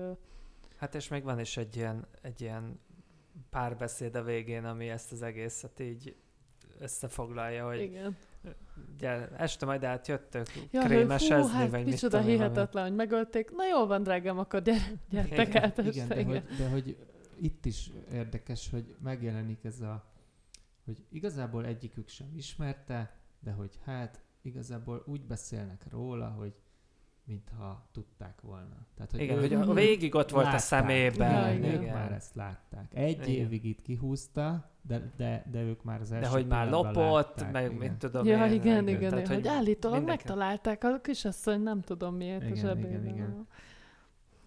Hát 0.77 0.95
és 0.95 1.09
még 1.09 1.23
van 1.23 1.41
is 1.41 1.57
egy 1.57 1.77
ilyen, 1.77 2.07
egy 2.23 2.41
ilyen 2.41 2.81
párbeszéd 3.51 4.15
a 4.15 4.23
végén, 4.23 4.65
ami 4.65 4.89
ezt 4.89 5.13
az 5.13 5.23
egészet 5.23 5.81
így 5.81 6.17
összefoglalja, 6.79 7.67
hogy 7.67 7.81
igen. 7.81 8.17
Ugye, 8.95 9.29
este 9.37 9.67
majd 9.67 9.85
átjöttök 9.85 10.47
Ja, 10.71 10.81
krémesezni, 10.81 11.51
fú, 11.51 11.57
hát 11.57 11.71
vagy 11.71 11.85
mit 11.85 12.01
tudom 12.01 12.23
hihetetlen, 12.23 12.85
hogy 12.85 12.95
megölték. 12.95 13.51
Na 13.57 13.67
jól 13.67 13.87
van, 13.87 14.03
drágám, 14.03 14.39
akkor 14.39 14.63
gyere, 14.63 14.93
gyertek 15.11 15.49
Igen, 15.49 15.63
át 15.63 15.79
Igen, 15.79 15.89
este. 15.89 16.15
de 16.15 16.21
Igen, 16.21 16.33
hogy, 16.33 16.57
de 16.57 16.69
hogy 16.69 16.97
itt 17.41 17.65
is 17.65 17.91
érdekes, 18.13 18.71
hogy 18.71 18.95
megjelenik 19.03 19.65
ez 19.65 19.81
a, 19.81 20.05
hogy 20.85 21.05
igazából 21.09 21.67
egyikük 21.67 22.09
sem 22.09 22.27
ismerte, 22.35 23.17
de 23.41 23.51
hogy 23.51 23.79
hát 23.85 24.21
igazából 24.43 25.03
úgy 25.07 25.25
beszélnek 25.25 25.87
róla, 25.91 26.29
hogy 26.29 26.55
mintha 27.31 27.87
tudták 27.93 28.41
volna. 28.41 28.87
Tehát, 28.95 29.13
Igen, 29.13 29.35
ők 29.37 29.41
hogy 29.41 29.53
a, 29.71 29.73
végig 29.73 30.15
ott 30.15 30.31
volt 30.31 30.45
a 30.45 30.47
látták. 30.47 30.61
szemében. 30.61 31.47
Ja, 31.47 31.53
Igen, 31.55 31.71
igen. 31.71 31.83
ők 31.83 31.93
már 31.93 32.13
ezt 32.13 32.35
látták. 32.35 32.95
Egy 32.95 33.11
Igen. 33.11 33.29
évig 33.29 33.65
itt 33.65 33.83
kihúzta, 33.83 34.71
de, 34.83 35.13
de, 35.17 35.45
de 35.51 35.63
ők 35.63 35.83
már 35.83 36.01
az 36.01 36.09
De 36.09 36.17
első 36.17 36.29
hogy 36.31 36.47
már 36.47 36.71
lopott, 36.71 36.95
látták, 37.37 37.53
meg 37.53 37.65
igen. 37.65 37.77
mit 37.77 37.93
tudom 37.93 38.27
Ja, 38.27 38.47
én. 38.47 38.53
igen, 38.53 38.85
meg- 38.85 38.95
igen, 38.95 39.11
tehát, 39.11 39.27
hogy, 39.27 39.37
hogy 39.37 39.47
állítólag 39.49 39.97
mindenki- 39.99 40.25
megtalálták 40.27 40.85
a 40.85 41.01
kisasszony, 41.01 41.61
nem 41.61 41.81
tudom 41.81 42.15
miért 42.15 42.43
Igen, 42.43 42.53
a 42.53 42.57
igen, 42.57 42.67
zsebében. 42.77 43.07
igen. 43.07 43.47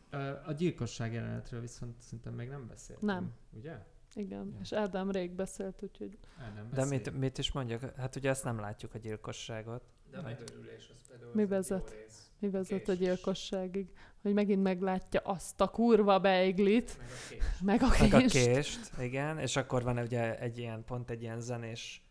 Ö, 0.10 0.32
A 0.46 0.52
gyilkosság 0.52 1.14
jelenetről 1.14 1.62
viszont 1.62 2.02
szerintem 2.02 2.34
még 2.34 2.50
nem 2.50 2.68
beszéltünk. 2.68 3.12
Nem. 3.12 3.32
Ugye? 3.58 3.78
Igen, 4.16 4.52
Ja. 4.54 4.60
és 4.62 4.72
Ádám 4.74 5.12
rég 5.12 5.32
beszélt, 5.32 5.82
úgyhogy 5.84 6.18
nem 6.56 6.70
De 6.74 6.86
mit, 6.86 7.20
mit 7.20 7.38
is 7.38 7.52
mondjak? 7.52 7.96
Hát 7.98 8.16
ugye 8.16 8.30
ezt 8.30 8.44
nem 8.44 8.60
látjuk 8.60 8.94
a 8.94 8.98
gyilkosságot. 8.98 9.84
De 10.12 10.18
a 10.18 10.22
Meg- 10.22 10.40
megörülés 10.40 10.90
az 10.94 11.08
például 11.10 11.32
Mi 11.34 11.46
vezet? 11.46 11.90
jó 11.92 11.96
rész. 12.02 12.23
Mi 12.44 12.50
vezet 12.50 12.88
a 12.90 12.94
gyilkosságig, 12.94 13.88
hogy 14.22 14.34
megint 14.34 14.64
meglátja 14.64 15.20
azt 15.24 15.62
a 15.62 15.68
kurva 15.68 16.20
beiglit, 16.20 16.98
Meg 17.62 17.82
a 17.82 17.90
kés. 17.90 18.00
meg 18.00 18.12
a 18.12 18.14
Meg 18.14 18.14
a 18.14 18.18
kést. 18.18 18.34
kést, 18.34 18.80
igen, 19.02 19.40
és 19.40 19.56
akkor 19.56 19.84
van 19.84 19.98
ugye 19.98 20.40
egy 20.40 20.58
ilyen, 20.58 20.84
pont 20.86 21.10
egy 21.10 21.22
ilyen 21.22 21.40
zenés 21.40 22.04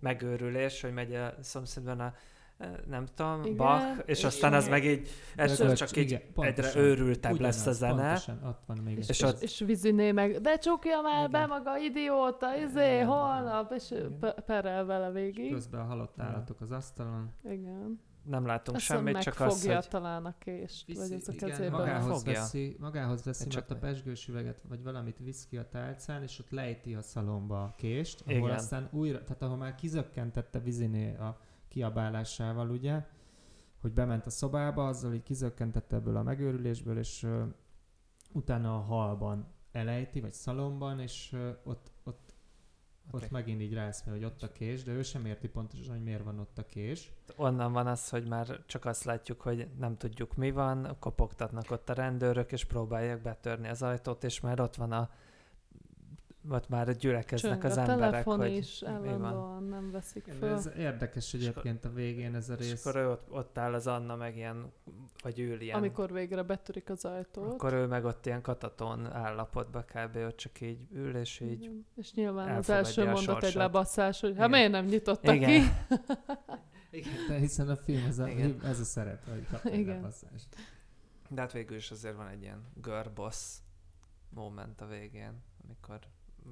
megőrülés, 0.00 0.80
hogy 0.80 0.92
megy 0.92 1.14
a 1.14 1.34
szomszédban 1.40 2.00
a 2.00 2.14
eh, 2.58 2.70
nem 2.88 3.06
tudom, 3.14 3.42
Igen, 3.44 3.56
Bach, 3.56 3.98
és 4.06 4.18
és 4.18 4.24
aztán 4.24 4.52
az 4.52 4.66
a- 4.66 4.70
meg 4.70 4.84
így 4.84 5.08
egyszer 5.36 5.66
Meg- 5.66 5.76
csak 5.76 5.96
így 5.96 6.10
igen, 6.10 6.22
egyre 6.36 6.76
őrültebb 6.76 7.32
Ugyanaz, 7.32 7.56
lesz 7.56 7.66
a 7.66 7.72
zene. 7.72 8.02
Pontosan, 8.02 8.40
ott 8.44 8.60
van 8.66 8.78
még 8.84 8.98
És, 8.98 9.08
És 9.08 9.20
és, 9.20 9.22
ott- 9.22 9.42
és 9.42 9.58
Viziné 9.58 10.12
meg, 10.12 10.40
de 10.40 10.58
csukja 10.58 11.00
már 11.00 11.18
Igen. 11.28 11.30
be 11.30 11.46
maga, 11.46 11.78
idióta, 11.78 12.56
izé, 12.56 12.94
Igen. 12.94 13.06
holnap, 13.06 13.72
és 13.72 13.90
Igen. 13.90 14.18
pe- 14.20 14.40
perel 14.40 14.84
vele 14.84 15.10
végig. 15.10 15.52
Közben 15.52 15.80
a 15.80 15.84
halott 15.84 16.20
állatok 16.20 16.60
az 16.60 16.70
asztalon. 16.70 17.32
Igen. 17.44 18.00
Nem 18.30 18.46
látunk 18.46 18.76
Azt 18.76 18.86
semmit, 18.86 19.18
csak 19.18 19.40
az, 19.40 19.40
megfogja 19.40 19.74
hogy 19.74 19.88
talán 19.88 20.24
a 20.24 20.34
kést, 20.38 20.86
vagy 20.96 21.12
ez 21.12 21.28
a 21.28 21.32
kezében. 21.32 21.70
magához 21.70 22.18
Fogja. 22.18 22.40
veszi, 22.40 22.76
magához 22.80 23.24
veszi 23.24 23.48
Csak 23.48 23.68
mert 23.68 23.82
a 23.82 23.86
pesgős 23.86 24.28
üveget, 24.28 24.62
vagy 24.68 24.82
valamit 24.82 25.18
visz 25.18 25.46
ki 25.46 25.56
a 25.56 25.68
tálcán, 25.68 26.22
és 26.22 26.38
ott 26.38 26.50
lejti 26.50 26.94
a 26.94 27.02
szalomba 27.02 27.62
a 27.62 27.74
kést, 27.76 28.20
ahol 28.26 28.36
Igen. 28.36 28.50
aztán 28.50 28.88
újra, 28.92 29.22
tehát 29.22 29.42
ahol 29.42 29.56
már 29.56 29.74
kizökkentette 29.74 30.58
Viziné 30.58 31.16
a 31.16 31.40
kiabálásával, 31.68 32.70
ugye, 32.70 33.06
hogy 33.80 33.92
bement 33.92 34.26
a 34.26 34.30
szobába, 34.30 34.86
azzal 34.86 35.14
így 35.14 35.22
kizökkentette 35.22 35.96
ebből 35.96 36.16
a 36.16 36.22
megőrülésből, 36.22 36.98
és 36.98 37.22
ö, 37.22 37.42
utána 38.32 38.76
a 38.76 38.80
halban 38.80 39.46
elejti, 39.72 40.20
vagy 40.20 40.32
szalomban, 40.32 41.00
és 41.00 41.32
ö, 41.32 41.50
ott, 41.64 41.90
ott, 42.04 42.29
Oké. 43.10 43.24
ott 43.24 43.30
megint 43.30 43.60
így 43.60 43.74
ráeszmél, 43.74 44.14
hogy 44.14 44.24
ott 44.24 44.42
a 44.42 44.52
kés, 44.52 44.82
de 44.82 44.92
ő 44.92 45.02
sem 45.02 45.26
érti 45.26 45.48
pontosan, 45.48 45.94
hogy 45.94 46.02
miért 46.02 46.24
van 46.24 46.38
ott 46.38 46.58
a 46.58 46.66
kés. 46.66 47.12
onnan 47.36 47.72
van 47.72 47.86
az, 47.86 48.08
hogy 48.08 48.28
már 48.28 48.60
csak 48.66 48.84
azt 48.84 49.04
látjuk, 49.04 49.40
hogy 49.40 49.68
nem 49.78 49.96
tudjuk 49.96 50.36
mi 50.36 50.50
van, 50.50 50.96
kopogtatnak 50.98 51.70
ott 51.70 51.88
a 51.88 51.92
rendőrök, 51.92 52.52
és 52.52 52.64
próbálják 52.64 53.22
betörni 53.22 53.68
az 53.68 53.82
ajtót, 53.82 54.24
és 54.24 54.40
már 54.40 54.60
ott 54.60 54.74
van 54.74 54.92
a 54.92 55.10
ott 56.48 56.68
már 56.68 56.96
gyülekeznek 56.96 57.60
Csöng 57.60 57.64
az 57.64 57.76
a 57.76 57.80
emberek, 57.80 58.10
telefon 58.10 58.38
hogy 58.38 58.56
is 58.56 58.82
állandóan 58.82 59.62
nem 59.64 59.90
veszik 59.90 60.24
föl. 60.38 60.48
ez 60.48 60.70
érdekes 60.76 61.34
egyébként 61.34 61.84
a 61.84 61.92
végén 61.92 62.34
ez 62.34 62.48
a 62.48 62.54
És 62.54 62.68
rész. 62.68 62.86
akkor 62.86 63.00
ő 63.00 63.10
ott, 63.10 63.30
ott 63.30 63.58
áll 63.58 63.74
az 63.74 63.86
Anna, 63.86 64.16
meg 64.16 64.36
ilyen, 64.36 64.72
vagy 65.22 65.40
ül 65.40 65.60
ilyen. 65.60 65.76
Amikor 65.76 66.12
végre 66.12 66.42
betörik 66.42 66.90
az 66.90 67.04
ajtót. 67.04 67.52
Akkor 67.52 67.72
ő 67.72 67.86
meg 67.86 68.04
ott 68.04 68.26
ilyen 68.26 68.42
kataton 68.42 69.12
állapotba 69.12 69.84
kb. 69.84 70.16
ott 70.16 70.36
csak 70.36 70.60
így 70.60 70.86
ül, 70.92 71.16
és 71.16 71.40
így 71.40 71.62
Igen. 71.62 71.86
És 71.96 72.12
nyilván 72.12 72.56
az 72.56 72.70
első 72.70 73.04
mondat 73.10 73.42
egy 73.42 73.54
lebasszás, 73.54 74.20
hogy 74.20 74.36
hát 74.36 74.48
miért 74.48 74.70
nem 74.70 74.84
nyitottak 74.84 75.34
Igen. 75.34 75.48
ki? 75.48 75.68
Igen, 76.98 77.12
de 77.28 77.34
hiszen 77.38 77.68
a 77.68 77.76
film 77.76 78.04
ez 78.08 78.18
a, 78.18 78.28
Igen. 78.28 78.60
ez 78.64 78.80
a 78.80 78.84
szerep, 78.84 79.28
hogy 79.28 79.72
Igen. 79.72 80.12
De 81.28 81.40
hát 81.40 81.52
végül 81.52 81.76
is 81.76 81.90
azért 81.90 82.16
van 82.16 82.28
egy 82.28 82.42
ilyen 82.42 82.62
girl 82.82 83.08
boss 83.14 83.56
moment 84.30 84.80
a 84.80 84.86
végén, 84.86 85.42
amikor 85.64 85.98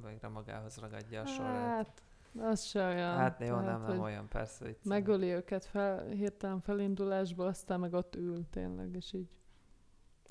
végre 0.05 0.29
magához 0.29 0.77
ragadja 0.77 1.21
a 1.21 1.27
sorát. 1.27 1.77
Hát, 1.77 2.03
az 2.51 2.63
se 2.65 2.87
olyan. 2.87 3.17
Hát 3.17 3.41
jó, 3.41 3.47
Tehát, 3.47 3.65
nem, 3.65 3.89
nem 3.89 4.01
olyan, 4.01 4.29
persze. 4.29 4.65
Vicc. 4.65 4.85
Megöli 4.85 5.27
őket 5.27 5.65
fel, 5.65 6.07
hirtelen 6.09 6.61
felindulásból, 6.61 7.47
aztán 7.47 7.81
meg 7.81 7.93
ott 7.93 8.17
ül 8.17 8.49
tényleg, 8.51 8.95
és 8.95 9.13
így 9.13 9.29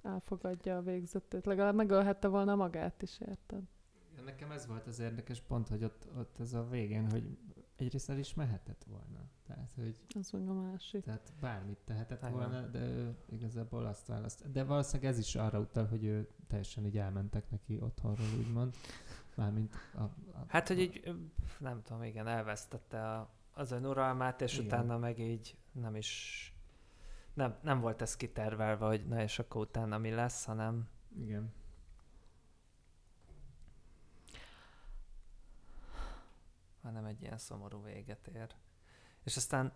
elfogadja 0.03 0.77
a 0.77 0.81
végzetét. 0.81 1.45
Legalább 1.45 1.75
megölhette 1.75 2.27
volna 2.27 2.55
magát 2.55 3.01
is, 3.01 3.19
érted? 3.19 3.61
Ja, 4.15 4.23
Nekem 4.23 4.51
ez 4.51 4.67
volt 4.67 4.88
az 4.88 4.99
érdekes 4.99 5.41
pont, 5.41 5.67
hogy 5.67 5.84
ott, 5.84 6.07
ott 6.17 6.39
ez 6.39 6.53
a 6.53 6.67
végén, 6.69 7.09
hogy 7.11 7.38
egyrészt 7.75 8.09
el 8.09 8.17
is 8.17 8.34
mehetett 8.34 8.84
volna. 8.84 9.25
Tehát, 9.47 9.71
hogy 9.75 9.99
Az 10.19 10.31
meg 10.31 10.49
a 10.49 10.53
másik. 10.53 11.03
tehát 11.03 11.34
bármit 11.39 11.77
tehetett 11.85 12.21
Igen. 12.21 12.31
volna, 12.34 12.61
de 12.61 12.79
ő 12.79 13.15
igazából 13.29 13.85
azt 13.85 14.07
választ. 14.07 14.51
De 14.51 14.63
valószínűleg 14.63 15.11
ez 15.11 15.17
is 15.19 15.35
arra 15.35 15.59
utal, 15.59 15.85
hogy 15.85 16.03
ő 16.03 16.27
teljesen 16.47 16.85
így 16.85 16.97
elmentek 16.97 17.49
neki 17.49 17.79
otthonról, 17.81 18.27
úgymond. 18.38 18.73
Mármint 19.38 19.76
a, 19.93 20.01
a, 20.01 20.11
Hát, 20.47 20.68
hogy 20.68 20.80
így, 20.80 21.15
nem 21.59 21.81
tudom, 21.81 22.03
igen, 22.03 22.27
elvesztette 22.27 23.11
a, 23.11 23.30
az 23.53 23.72
önuralmát, 23.72 24.41
és 24.41 24.53
Igen. 24.53 24.65
utána 24.65 24.97
meg 24.97 25.19
így 25.19 25.57
nem 25.72 25.95
is, 25.95 26.53
nem, 27.34 27.57
nem 27.61 27.80
volt 27.80 28.01
ez 28.01 28.15
kitervelve, 28.15 28.85
hogy 28.85 29.07
na 29.07 29.22
és 29.22 29.39
akkor 29.39 29.61
utána 29.61 29.97
mi 29.97 30.09
lesz, 30.09 30.45
hanem 30.45 30.89
Igen. 31.19 31.53
hanem 36.81 37.05
egy 37.05 37.22
ilyen 37.22 37.38
szomorú 37.38 37.84
véget 37.84 38.27
ér. 38.27 38.55
És 39.23 39.38
aztán 39.38 39.73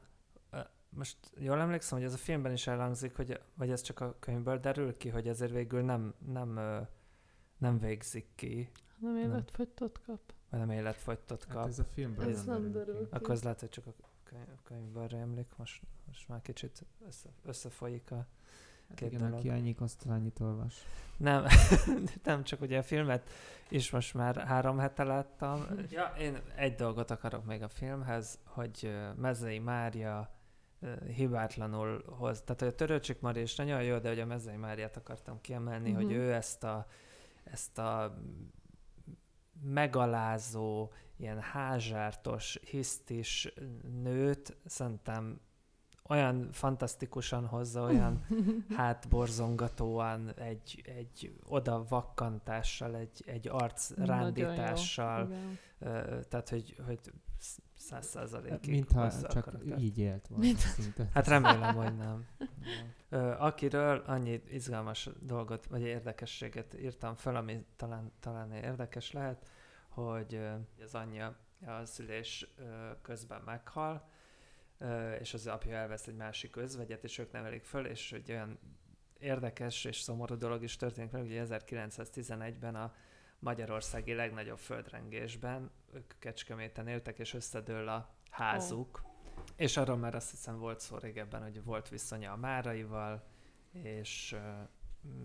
most 0.89 1.17
jól 1.37 1.59
emlékszem, 1.59 1.97
hogy 1.97 2.07
ez 2.07 2.13
a 2.13 2.17
filmben 2.17 2.51
is 2.51 2.67
elhangzik, 2.67 3.15
hogy, 3.15 3.41
vagy 3.53 3.71
ez 3.71 3.81
csak 3.81 3.99
a 3.99 4.19
könyvből 4.19 4.59
derül 4.59 4.97
ki, 4.97 5.09
hogy 5.09 5.27
ezért 5.27 5.51
végül 5.51 5.81
nem, 5.81 6.13
nem, 6.25 6.59
nem 7.57 7.79
végzik 7.79 8.27
ki, 8.35 8.69
Nem 9.01 9.17
életfogytot 9.17 10.01
kap? 10.05 10.19
vagy 10.49 10.59
nem 10.59 10.69
életfogytott 10.71 11.43
Hát 11.45 11.55
kap. 11.55 11.67
ez 11.67 11.79
a 11.79 11.83
filmből 11.83 12.29
Ez 12.29 12.43
nem 12.43 12.71
derül 12.71 13.07
ki. 13.09 13.15
Akkor 13.15 13.29
az 13.29 13.43
lehet, 13.43 13.59
hogy 13.59 13.69
csak 13.69 13.87
a 13.87 13.91
könyv, 14.23 14.45
könyvből 14.63 15.07
rémlik, 15.07 15.47
most, 15.57 15.81
most 16.07 16.27
már 16.27 16.41
kicsit 16.41 16.85
össze, 17.07 17.29
összefolyik 17.45 18.11
a... 18.11 18.15
Hát 18.87 18.97
két 18.97 19.07
igen, 19.11 19.19
dolog. 19.23 19.37
aki 19.37 19.49
annyi 19.49 19.75
annyit 20.09 20.39
olvas. 20.39 20.75
Nem, 21.17 21.45
nem 22.23 22.43
csak 22.43 22.61
ugye 22.61 22.77
a 22.77 22.83
filmet 22.83 23.29
is 23.69 23.91
most 23.91 24.13
már 24.13 24.35
három 24.37 24.77
hete 24.77 25.03
láttam. 25.03 25.65
Ja, 25.89 26.13
én 26.19 26.37
egy 26.55 26.75
dolgot 26.75 27.11
akarok 27.11 27.45
még 27.45 27.61
a 27.63 27.69
filmhez, 27.69 28.39
hogy 28.43 28.91
Mezei 29.15 29.59
Mária 29.59 30.29
hibátlanul 31.15 32.03
hoz. 32.05 32.41
Tehát, 32.41 32.59
hogy 32.59 32.69
a 32.69 32.75
Törőcsik 32.75 33.19
Mari 33.19 33.41
is 33.41 33.55
nagyon 33.55 33.83
jó, 33.83 33.97
de 33.97 34.09
hogy 34.09 34.19
a 34.19 34.25
Mezei 34.25 34.55
Máriát 34.55 34.97
akartam 34.97 35.41
kiemelni, 35.41 35.91
Mhm. 35.91 36.01
hogy 36.01 36.11
ő 36.11 36.33
ezt 36.33 36.63
a, 36.63 36.87
ezt 37.43 37.77
a 37.77 38.17
megalázó, 39.61 40.91
ilyen 41.17 41.39
házsártos, 41.39 42.59
hisztis 42.63 43.53
nőt 44.01 44.57
szerintem 44.65 45.39
olyan 46.09 46.49
fantasztikusan 46.51 47.45
hozza, 47.45 47.81
olyan 47.81 48.25
hátborzongatóan, 48.77 50.33
egy, 50.33 50.81
egy 50.97 51.35
oda 51.47 51.85
vakkantással, 51.89 52.95
egy, 52.95 53.23
egy 53.25 53.47
arc 53.47 53.91
rándítással, 53.97 55.31
tehát 56.29 56.49
hogy, 56.49 56.75
hogy 56.85 56.99
száz 57.81 58.05
százalékig 58.07 58.69
Mintha 58.71 59.09
csak 59.09 59.43
karaktert. 59.43 59.81
így 59.81 59.97
élt 59.97 60.27
volna 60.27 60.45
Mint- 60.45 60.59
szinte. 60.59 61.07
Hát 61.13 61.27
remélem, 61.27 61.75
hogy 61.75 61.95
nem. 61.97 62.25
Ö, 63.09 63.31
akiről 63.37 63.97
annyi 64.05 64.41
izgalmas 64.49 65.09
dolgot, 65.19 65.65
vagy 65.65 65.81
érdekességet 65.81 66.73
írtam 66.81 67.15
fel, 67.15 67.35
ami 67.35 67.65
talán, 67.75 68.11
talán 68.19 68.51
érdekes 68.51 69.11
lehet, 69.11 69.47
hogy 69.89 70.41
az 70.83 70.95
anyja 70.95 71.37
a 71.65 71.85
szülés 71.85 72.47
közben 73.01 73.41
meghal, 73.45 74.09
és 75.19 75.33
az 75.33 75.47
apja 75.47 75.75
elvesz 75.75 76.07
egy 76.07 76.15
másik 76.15 76.55
özvegyet, 76.55 77.03
és 77.03 77.17
ők 77.17 77.31
nevelik 77.31 77.63
föl, 77.63 77.85
és 77.85 78.11
egy 78.11 78.31
olyan 78.31 78.59
érdekes 79.19 79.85
és 79.85 79.99
szomorú 79.99 80.35
dolog 80.35 80.63
is 80.63 80.75
történik 80.75 81.11
meg, 81.11 81.23
ugye 81.23 81.45
1911-ben 81.49 82.75
a 82.75 82.93
magyarországi 83.41 84.13
legnagyobb 84.13 84.57
földrengésben 84.57 85.71
ők 85.93 86.13
Kecskeméten 86.19 86.87
éltek, 86.87 87.19
és 87.19 87.33
összedől 87.33 87.87
a 87.87 88.09
házuk, 88.29 89.03
és 89.55 89.77
arról 89.77 89.97
már 89.97 90.15
azt 90.15 90.29
hiszem 90.29 90.59
volt 90.59 90.79
szó 90.79 90.97
régebben, 90.97 91.41
hogy 91.41 91.63
volt 91.63 91.89
viszonya 91.89 92.31
a 92.31 92.35
Máraival, 92.35 93.23
és 93.71 94.35
uh, 94.37 94.67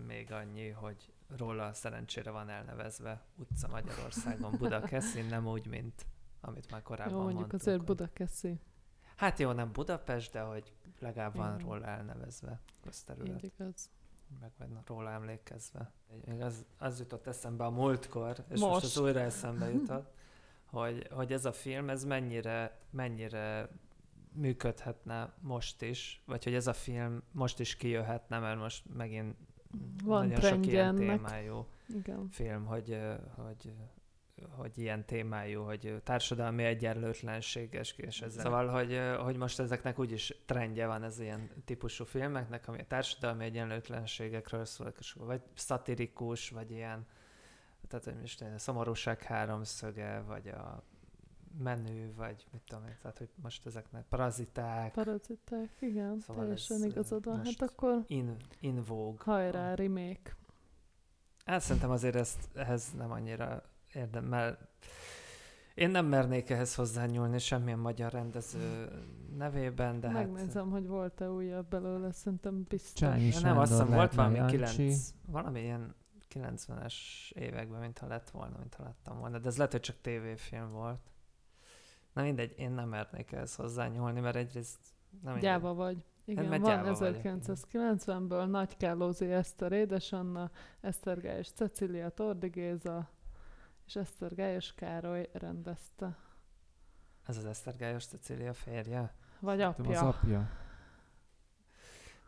még 0.05 0.31
annyi, 0.31 0.69
hogy 0.69 1.13
róla 1.37 1.73
szerencsére 1.73 2.31
van 2.31 2.49
elnevezve 2.49 3.25
utca 3.35 3.67
Magyarországon, 3.67 4.51
Budakeszin, 4.59 5.25
nem 5.25 5.47
úgy, 5.47 5.67
mint 5.67 6.05
amit 6.41 6.71
már 6.71 6.81
korábban 6.81 7.13
Jó, 7.13 7.21
mondjuk 7.21 7.39
mondtuk. 7.39 7.59
azért 7.59 7.83
Budakeszi. 7.83 8.59
Hát 9.15 9.39
jó, 9.39 9.51
nem 9.51 9.71
Budapest, 9.71 10.31
de 10.31 10.41
hogy 10.41 10.73
legalább 10.99 11.35
van 11.35 11.57
róla 11.57 11.85
elnevezve 11.85 12.61
közterület, 12.81 13.43
Így 13.43 13.51
igaz. 13.57 13.89
Meg 14.39 14.51
van 14.57 14.83
róla 14.85 15.11
emlékezve. 15.11 15.91
Még 16.25 16.41
az, 16.41 16.65
az 16.77 16.99
jutott 16.99 17.27
eszembe 17.27 17.63
a 17.65 17.69
múltkor, 17.69 18.35
és 18.49 18.59
most, 18.59 18.71
Most. 18.71 18.83
az 18.85 18.97
újra 18.97 19.19
eszembe 19.19 19.71
jutott, 19.71 20.13
hogy, 20.65 21.07
hogy 21.11 21.31
ez 21.33 21.45
a 21.45 21.51
film, 21.51 21.89
ez 21.89 22.03
mennyire, 22.03 22.79
mennyire 22.89 23.69
működhetne 24.31 25.33
most 25.39 25.81
is, 25.81 26.21
vagy 26.25 26.43
hogy 26.43 26.53
ez 26.53 26.67
a 26.67 26.73
film 26.73 27.21
most 27.31 27.59
is 27.59 27.75
kijöhetne, 27.75 28.39
mert 28.39 28.59
most 28.59 28.83
megint 28.95 29.35
Van 30.03 30.27
nagyon 30.27 30.41
sok 30.41 30.65
ilyen 30.65 30.85
ennek. 30.87 30.97
témájú 30.97 31.65
Igen. 31.87 32.27
film, 32.31 32.65
hogy, 32.65 32.97
hogy, 33.35 33.73
hogy 34.55 34.77
ilyen 34.77 35.05
témájú, 35.05 35.63
hogy 35.63 36.01
társadalmi 36.03 36.63
egyenlőtlenséges 36.63 37.93
és 37.97 38.21
ezzel. 38.21 38.43
Szóval, 38.43 38.67
hogy, 38.67 38.99
hogy 39.23 39.37
most 39.37 39.59
ezeknek 39.59 39.99
úgyis 39.99 40.41
trendje 40.45 40.87
van 40.87 41.03
ez 41.03 41.19
ilyen 41.19 41.49
típusú 41.65 42.05
filmeknek, 42.05 42.67
ami 42.67 42.79
a 42.79 42.85
társadalmi 42.87 43.43
egyenlőtlenségekről 43.43 44.65
szól, 44.65 44.93
és 44.99 45.13
vagy 45.13 45.41
szatirikus, 45.53 46.49
vagy 46.49 46.71
ilyen, 46.71 47.05
tehát 47.87 48.05
hogy 48.05 48.19
most 48.19 48.41
a 48.41 48.57
szomorúság 48.57 49.21
háromszöge, 49.21 50.21
vagy 50.27 50.47
a 50.47 50.83
menő, 51.59 52.13
vagy 52.15 52.45
mit 52.51 52.61
tudom 52.67 52.85
én, 52.85 52.97
tehát 53.01 53.17
hogy 53.17 53.29
most 53.35 53.65
ezeknek 53.65 54.05
paraziták, 54.09 54.93
Paraziták, 54.93 55.69
igen, 55.79 56.19
Szóval 56.19 56.41
teljesen 56.41 56.77
ez, 56.77 56.83
igazad 56.83 57.25
van. 57.25 57.45
Hát 57.45 57.61
akkor 57.61 58.03
in, 58.07 58.35
in 58.59 58.83
vogue. 58.83 59.23
hajrá, 59.23 59.73
remake. 59.73 60.35
Hát 61.45 61.61
szerintem 61.61 61.89
azért 61.89 62.15
ezt, 62.15 62.49
ehhez 62.55 62.91
nem 62.97 63.11
annyira 63.11 63.63
érdem, 63.97 64.23
mert 64.23 64.67
én 65.73 65.89
nem 65.89 66.05
mernék 66.05 66.49
ehhez 66.49 66.75
hozzányúlni 66.75 67.39
semmilyen 67.39 67.79
magyar 67.79 68.11
rendező 68.11 68.89
nevében, 69.37 69.99
de 69.99 70.09
hát... 70.09 70.31
Megnézem, 70.31 70.69
hogy 70.69 70.87
volt-e 70.87 71.29
újabb 71.29 71.67
belőle, 71.67 72.11
szerintem 72.11 72.65
biztos. 72.67 72.93
Csányi 72.93 73.27
Ja, 73.33 73.39
nem, 73.39 73.57
azt 73.57 73.71
hiszem 73.71 73.87
Sándor, 73.87 73.95
volt 73.95 74.15
valami. 74.15 74.45
9, 74.45 75.13
valami 75.25 75.59
ilyen 75.61 75.95
90-es 76.33 76.95
években, 77.31 77.79
mintha 77.79 78.07
lett 78.07 78.29
volna, 78.29 78.57
mintha 78.57 78.83
láttam 78.83 79.19
volna, 79.19 79.39
de 79.39 79.47
ez 79.47 79.57
lehet, 79.57 79.71
hogy 79.71 79.81
csak 79.81 80.01
tévéfilm 80.01 80.71
volt. 80.71 80.99
Na 82.13 82.21
mindegy, 82.21 82.53
én 82.57 82.71
nem 82.71 82.89
mernék 82.89 83.31
ehhez 83.31 83.55
hozzányúlni, 83.55 84.19
mert 84.19 84.35
egyrészt 84.35 84.79
nem 85.09 85.33
mindegy. 85.33 85.41
Gyáva 85.41 85.73
vagy. 85.73 86.03
Igen, 86.25 86.45
mert 86.45 86.61
van 86.61 86.71
gyáva 86.71 86.93
vagyok, 86.93 87.21
1990-ből 87.23 88.49
Nagy 88.49 88.77
Kálózi 88.77 89.31
Eszter 89.31 89.71
édesanna, 89.71 90.51
Esztergályos 90.81 91.49
Cecília 91.49 92.09
Tordi 92.09 92.47
Géza, 92.47 93.09
és 93.87 93.95
Esztergályos 93.95 94.73
Károly 94.73 95.29
rendezte. 95.33 96.17
Ez 97.25 97.37
az 97.37 97.45
Esztergályos 97.45 98.05
Cecília 98.05 98.53
férje. 98.53 99.13
Vagy 99.39 99.57
Tudom, 99.75 99.91
Az 99.91 99.97
apja. 99.97 100.07
apja. 100.07 100.49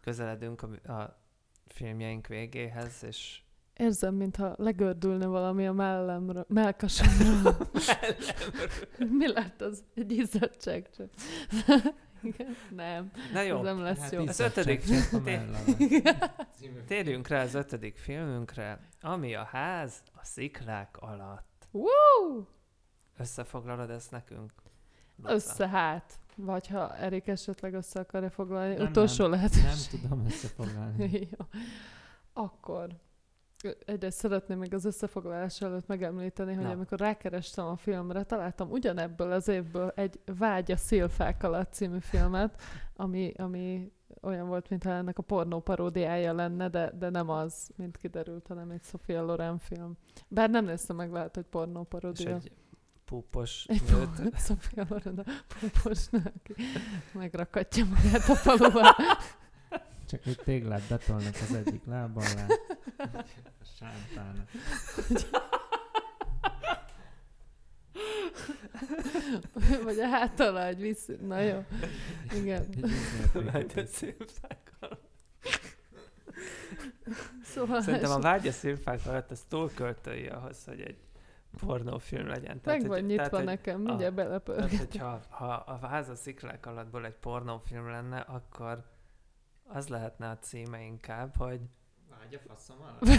Közeledünk 0.01 0.61
a, 0.61 0.91
a 0.91 1.19
filmjeink 1.67 2.27
végéhez, 2.27 3.03
és 3.03 3.41
Érzem, 3.73 4.15
mintha 4.15 4.53
legördülne 4.57 5.25
valami 5.25 5.67
a 5.67 5.73
mellemről, 5.73 6.45
melkasomról. 6.47 7.57
Mi 9.19 9.31
lett 9.31 9.61
az? 9.61 9.83
Egy 9.95 10.11
izzadság 10.11 10.89
csak. 10.95 11.09
Igen? 12.21 12.55
Nem, 12.75 13.11
Na 13.33 13.41
jó, 13.41 13.57
ez 13.57 13.63
nem 13.63 13.79
lesz 13.81 13.99
Hát 13.99 14.11
jó. 14.11 14.27
Az 14.27 14.39
ötödik 14.39 14.83
melleve. 15.11 16.33
Térjünk 16.87 17.27
rá 17.27 17.41
az 17.41 17.53
ötödik 17.53 17.97
filmünkre, 17.97 18.79
ami 19.01 19.35
a 19.35 19.43
ház 19.43 20.03
a 20.13 20.23
sziklák 20.25 20.97
alatt. 20.97 21.48
Woo! 21.71 22.43
Összefoglalod 23.17 23.89
ezt 23.89 24.11
nekünk? 24.11 24.51
Luca? 25.15 25.33
Össze 25.33 25.67
hát. 25.67 26.19
Vagy 26.35 26.67
ha 26.67 26.95
Erik 26.95 27.27
esetleg 27.27 27.73
össze 27.73 27.99
akarja 27.99 28.29
foglalni, 28.29 28.75
Nem, 28.75 28.87
utolsó 28.87 29.21
nem. 29.23 29.31
lehetőség. 29.31 30.01
Nem 30.01 30.01
tudom 30.01 30.25
összefoglalni. 30.25 31.11
Jó. 31.37 31.45
Akkor 32.33 32.87
egyrészt 33.85 34.17
szeretném 34.17 34.57
még 34.57 34.73
az 34.73 34.85
összefoglalás 34.85 35.61
előtt 35.61 35.87
megemlíteni, 35.87 36.53
hogy 36.53 36.63
Na. 36.63 36.71
amikor 36.71 36.99
rákerestem 36.99 37.65
a 37.65 37.75
filmre, 37.75 38.23
találtam 38.23 38.71
ugyanebből 38.71 39.31
az 39.31 39.47
évből 39.47 39.91
egy 39.95 40.19
Vágy 40.37 40.71
a 40.71 40.77
szélfák 40.77 41.43
alatt 41.43 41.73
című 41.73 41.99
filmet, 41.99 42.61
ami, 42.95 43.33
ami 43.37 43.91
olyan 44.21 44.47
volt, 44.47 44.69
mintha 44.69 44.89
ennek 44.89 45.17
a 45.17 45.21
pornó 45.21 45.59
paródiája 45.59 46.33
lenne, 46.33 46.69
de, 46.69 46.91
de 46.99 47.09
nem 47.09 47.29
az, 47.29 47.69
mint 47.75 47.97
kiderült, 47.97 48.47
hanem 48.47 48.69
egy 48.69 48.83
Sofia 48.83 49.21
Loren 49.21 49.57
film. 49.57 49.97
Bár 50.27 50.49
nem 50.49 50.65
néztem 50.65 50.95
meg, 50.95 51.11
lehet, 51.11 51.35
hogy 51.35 51.45
pornó 51.45 51.81
És 51.81 51.87
paródia. 51.89 52.35
egy 52.35 52.51
púpos 53.05 53.65
Egy 53.67 53.83
nőt. 53.91 54.39
Sofia 54.39 54.85
Loren 54.89 55.19
a 55.19 55.23
púpos 55.59 56.07
nő, 56.07 56.21
aki 56.35 56.53
megrakatja 57.13 57.85
magát 57.85 58.29
a 58.29 58.35
faluban. 58.35 58.93
Csak 60.07 60.25
egy 60.25 60.39
téglát 60.43 60.87
betolnak 60.89 61.33
az 61.33 61.53
egyik 61.53 61.85
lába 61.85 62.21
alá. 62.21 62.45
Sántának. 63.77 64.49
Vagy 69.83 69.99
a 69.99 70.07
hát 70.07 70.39
alá 70.39 70.67
egy 70.67 70.79
vissz... 70.81 71.09
Na 71.21 71.39
jó. 71.39 71.65
Igen. 72.33 72.65
Szilfák 73.85 74.71
alatt. 74.79 75.07
Szóval 77.43 77.81
Szerintem 77.81 78.11
a 78.11 78.19
vágy 78.19 78.47
a 78.47 78.51
szilfák 78.51 78.99
alatt 79.05 79.31
az 79.31 79.41
túl 79.47 79.71
költői 79.73 80.27
ahhoz, 80.27 80.65
hogy 80.65 80.81
egy 80.81 80.97
pornófilm 81.65 82.27
legyen. 82.27 82.59
meg 82.63 82.79
hogy- 82.79 82.87
van 82.87 82.99
nyitva 83.01 83.35
hogy- 83.37 83.45
nekem, 83.45 83.81
mindjárt 83.81 84.15
Tehát, 84.15 84.29
belepörget. 84.29 84.77
hogyha 84.79 85.21
ha 85.29 85.45
a 85.53 85.77
váz 85.79 86.09
a 86.09 86.15
sziklák 86.15 86.65
alattból 86.65 87.05
egy 87.05 87.15
pornófilm 87.15 87.89
lenne, 87.89 88.19
akkor 88.19 88.83
az 89.63 89.87
lehetne 89.87 90.29
a 90.29 90.37
címe 90.37 90.81
inkább, 90.81 91.35
hogy 91.37 91.59
Vágy 92.09 92.33
a 92.33 92.39
faszom 92.47 92.77
alatt? 92.81 92.99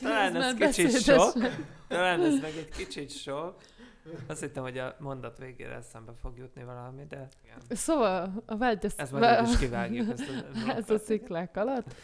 talán 0.00 0.36
ez 0.36 0.42
már 0.42 0.54
kicsit 0.54 0.92
beszédes. 0.92 1.02
sok, 1.02 1.32
talán 1.88 2.20
ez 2.20 2.40
meg 2.40 2.56
egy 2.56 2.68
kicsit 2.68 3.10
sok. 3.10 3.54
Azt 4.26 4.40
hittem, 4.40 4.62
hogy 4.62 4.78
a 4.78 4.96
mondat 4.98 5.38
végére 5.38 5.74
eszembe 5.74 6.12
fog 6.20 6.38
jutni 6.38 6.64
valami, 6.64 7.04
de 7.08 7.28
igen. 7.44 7.58
Szóval 7.68 8.42
a 8.46 8.56
vágy 8.56 8.92
Ez 8.96 9.10
majd 9.10 9.40
úgy 9.42 9.48
is 9.48 9.58
kivágjuk 9.58 10.10
ezt 10.10 10.28
a 10.28 10.70
Ez 10.78 10.90
a 10.90 10.98
sziklák 10.98 11.56
alatt. 11.56 11.94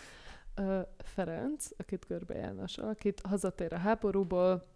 Ferenc, 0.98 1.66
akit 1.77 2.06
Görbe 2.06 2.35
János 2.35 2.78
alakít, 2.78 3.20
hazatér 3.28 3.73
a 3.73 3.78
háborúból, 3.78 4.66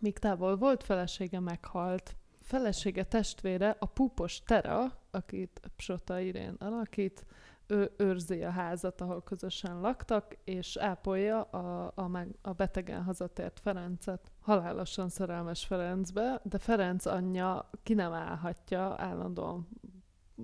míg 0.00 0.18
távol 0.18 0.56
volt, 0.56 0.82
felesége 0.82 1.40
meghalt. 1.40 2.16
Felesége 2.42 3.04
testvére, 3.04 3.76
a 3.78 3.86
púpos 3.86 4.42
Tera, 4.42 4.92
akit 5.10 5.60
Psota 5.76 6.20
Irén 6.20 6.56
alakít, 6.58 7.24
ő 7.66 7.90
őrzi 7.96 8.42
a 8.42 8.50
házat, 8.50 9.00
ahol 9.00 9.22
közösen 9.22 9.80
laktak, 9.80 10.36
és 10.44 10.76
ápolja 10.76 11.42
a, 11.42 11.92
a, 11.94 12.08
meg, 12.08 12.28
a 12.42 12.52
betegen 12.52 13.02
hazatért 13.02 13.60
Ferencet. 13.60 14.30
Halálosan 14.40 15.08
szerelmes 15.08 15.66
Ferencbe, 15.66 16.40
de 16.44 16.58
Ferenc 16.58 17.06
anyja 17.06 17.70
ki 17.82 17.94
nem 17.94 18.12
állhatja, 18.12 18.94
állandóan 18.98 19.68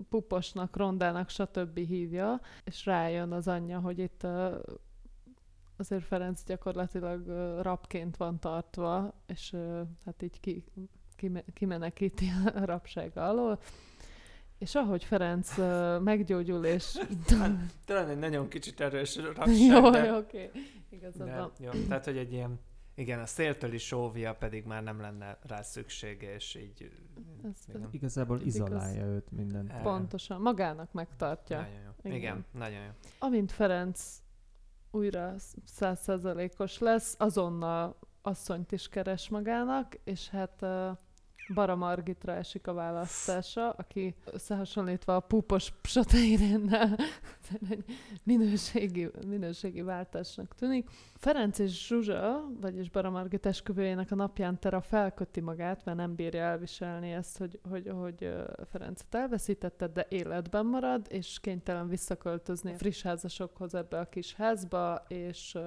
puposnak, 0.08 0.76
rondának, 0.76 1.28
stb. 1.28 1.78
hívja, 1.78 2.40
és 2.64 2.86
rájön 2.86 3.32
az 3.32 3.48
anyja, 3.48 3.80
hogy 3.80 3.98
itt 3.98 4.26
azért 5.76 6.04
Ferenc 6.04 6.44
gyakorlatilag 6.44 7.26
rabként 7.60 8.16
van 8.16 8.38
tartva, 8.38 9.14
és 9.26 9.56
hát 10.04 10.22
így 10.22 10.40
ki, 10.40 10.64
kime, 11.16 11.44
kimenekíti 11.52 12.26
a 12.54 12.64
rabság 12.64 13.16
alól. 13.16 13.58
És 14.62 14.74
ahogy 14.74 15.04
Ferenc 15.04 15.58
uh, 15.58 16.00
meggyógyul, 16.00 16.64
és... 16.64 16.98
Talán 17.84 18.08
egy 18.08 18.18
nagyon 18.18 18.48
kicsit 18.48 18.80
erős 18.80 19.16
jó, 19.16 19.24
rabság, 19.36 19.92
de, 19.92 20.04
jó, 20.04 20.16
oké. 20.16 20.50
Igazad 20.90 21.26
de 21.26 21.36
van. 21.36 21.52
jó. 21.58 21.70
Tehát, 21.70 22.04
hogy 22.04 22.16
egy 22.16 22.32
ilyen 22.32 22.60
igen, 22.94 23.20
a 23.20 23.26
széltől 23.26 23.72
is 23.72 23.92
óvja, 23.92 24.34
pedig 24.34 24.64
már 24.64 24.82
nem 24.82 25.00
lenne 25.00 25.38
rá 25.42 25.62
szüksége, 25.62 26.34
és 26.34 26.54
így... 26.54 26.90
Igen. 27.68 27.88
Igazából 27.90 28.40
Igaz. 28.40 28.54
izolálja 28.54 29.04
őt 29.04 29.30
mindent. 29.30 29.70
Eh, 29.70 29.82
Pontosan, 29.82 30.40
magának 30.40 30.92
megtartja. 30.92 31.56
Nagyon 31.56 31.80
jó. 31.84 31.90
Igen. 32.02 32.16
Igen, 32.16 32.44
nagyon 32.50 32.82
jó. 32.82 32.90
Amint 33.18 33.52
Ferenc 33.52 34.22
újra 34.90 35.34
százszerzalékos 35.64 36.78
lesz, 36.78 37.14
azonnal 37.18 37.98
asszonyt 38.22 38.72
is 38.72 38.88
keres 38.88 39.28
magának, 39.28 39.94
és 40.04 40.28
hát 40.28 40.58
uh, 40.60 40.96
Bara 41.48 41.76
Margitra 41.76 42.32
esik 42.32 42.66
a 42.66 42.72
választása, 42.72 43.70
aki 43.70 44.14
összehasonlítva 44.24 45.16
a 45.16 45.20
púpos 45.20 45.72
Psota 45.80 46.16
Irénnel 46.16 46.96
egy 47.70 47.84
minőségi, 48.22 49.10
minőségi 49.26 49.82
váltásnak 49.82 50.54
tűnik. 50.54 50.88
Ferenc 51.14 51.58
és 51.58 51.86
Zsuzsa, 51.86 52.48
vagyis 52.60 52.90
Bara 52.90 53.10
Margit 53.10 53.46
esküvőjének 53.46 54.10
a 54.10 54.14
napján 54.14 54.58
Tera 54.58 54.80
felköti 54.80 55.40
magát, 55.40 55.84
mert 55.84 55.96
nem 55.96 56.14
bírja 56.14 56.42
elviselni 56.42 57.12
ezt, 57.12 57.38
hogy, 57.38 57.58
hogy, 57.68 57.88
hogy 57.88 58.34
Ferencet 58.70 59.14
elveszítette, 59.14 59.86
de 59.86 60.06
életben 60.08 60.66
marad, 60.66 61.06
és 61.08 61.38
kénytelen 61.40 61.88
visszaköltözni 61.88 62.72
a 62.72 62.76
friss 62.76 63.02
házasokhoz 63.02 63.74
ebbe 63.74 63.98
a 63.98 64.08
kis 64.08 64.34
házba, 64.34 65.04
és 65.08 65.58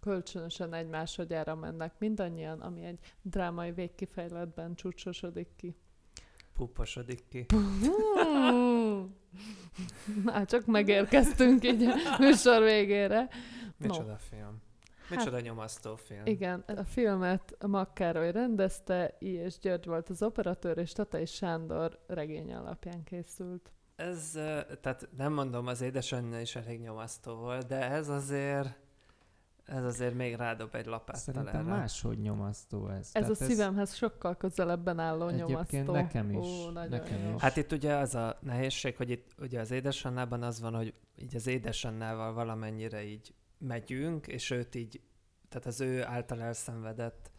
kölcsönösen 0.00 0.74
egymásodjára 0.74 1.54
mennek 1.54 1.94
mindannyian, 1.98 2.60
ami 2.60 2.84
egy 2.84 2.98
drámai 3.22 3.72
végkifejletben 3.72 4.74
csúcsosodik 4.74 5.48
ki. 5.56 5.76
Puposodik 6.52 7.28
ki. 7.28 7.46
Na, 10.24 10.44
csak 10.44 10.66
megérkeztünk 10.66 11.64
így 11.64 11.82
a 11.82 12.16
műsor 12.18 12.62
végére. 12.62 13.28
Micsoda 13.76 14.16
film. 14.16 14.62
Micsoda 15.10 15.40
nyomasztó 15.40 15.96
film. 15.96 16.22
Igen, 16.24 16.64
a 16.66 16.84
filmet 16.84 17.56
Mag 17.66 17.92
Károly 17.92 18.32
rendezte, 18.32 19.16
I. 19.18 19.28
és 19.28 19.58
György 19.58 19.86
volt 19.86 20.08
az 20.08 20.22
operatőr, 20.22 20.78
és 20.78 20.92
Tata 20.92 21.18
és 21.18 21.32
Sándor 21.32 21.98
regény 22.06 22.52
alapján 22.52 23.04
készült. 23.04 23.72
Ez, 23.96 24.30
tehát 24.80 25.08
nem 25.16 25.32
mondom, 25.32 25.66
az 25.66 25.80
édesanyja 25.80 26.40
is 26.40 26.56
elég 26.56 26.80
nyomasztó 26.80 27.34
volt, 27.34 27.66
de 27.66 27.90
ez 27.90 28.08
azért, 28.08 28.78
ez 29.68 29.84
azért 29.84 30.14
még 30.14 30.34
rádob 30.34 30.74
egy 30.74 30.86
lapáttal 30.86 31.20
Szerintem 31.20 31.54
erre. 31.66 31.76
máshogy 31.76 32.18
nyomasztó 32.18 32.88
ez. 32.88 32.96
Ez 32.98 33.10
Tehát 33.10 33.30
a 33.30 33.34
szívemhez 33.34 33.94
sokkal 33.94 34.36
közelebben 34.36 34.98
álló 34.98 35.26
Egyébként 35.28 35.70
nyomasztó. 35.72 35.92
nekem 35.92 36.30
is, 36.30 36.46
Ó, 36.46 36.70
nagyon 36.70 36.88
nekem 36.90 37.26
jó. 37.28 37.34
is. 37.34 37.40
Hát 37.42 37.56
itt 37.56 37.72
ugye 37.72 37.94
az 37.94 38.14
a 38.14 38.38
nehézség, 38.42 38.96
hogy 38.96 39.10
itt 39.10 39.34
ugye 39.40 39.60
az 39.60 39.70
édesannában 39.70 40.42
az 40.42 40.60
van, 40.60 40.74
hogy 40.74 40.94
így 41.18 41.34
az 41.34 41.46
édesannával 41.46 42.32
valamennyire 42.32 43.04
így 43.04 43.34
megyünk, 43.58 44.26
és 44.26 44.50
őt 44.50 44.74
így, 44.74 45.00
tehát 45.48 45.66
az 45.66 45.80
ő 45.80 46.04
által 46.04 46.42
elszenvedett 46.42 47.30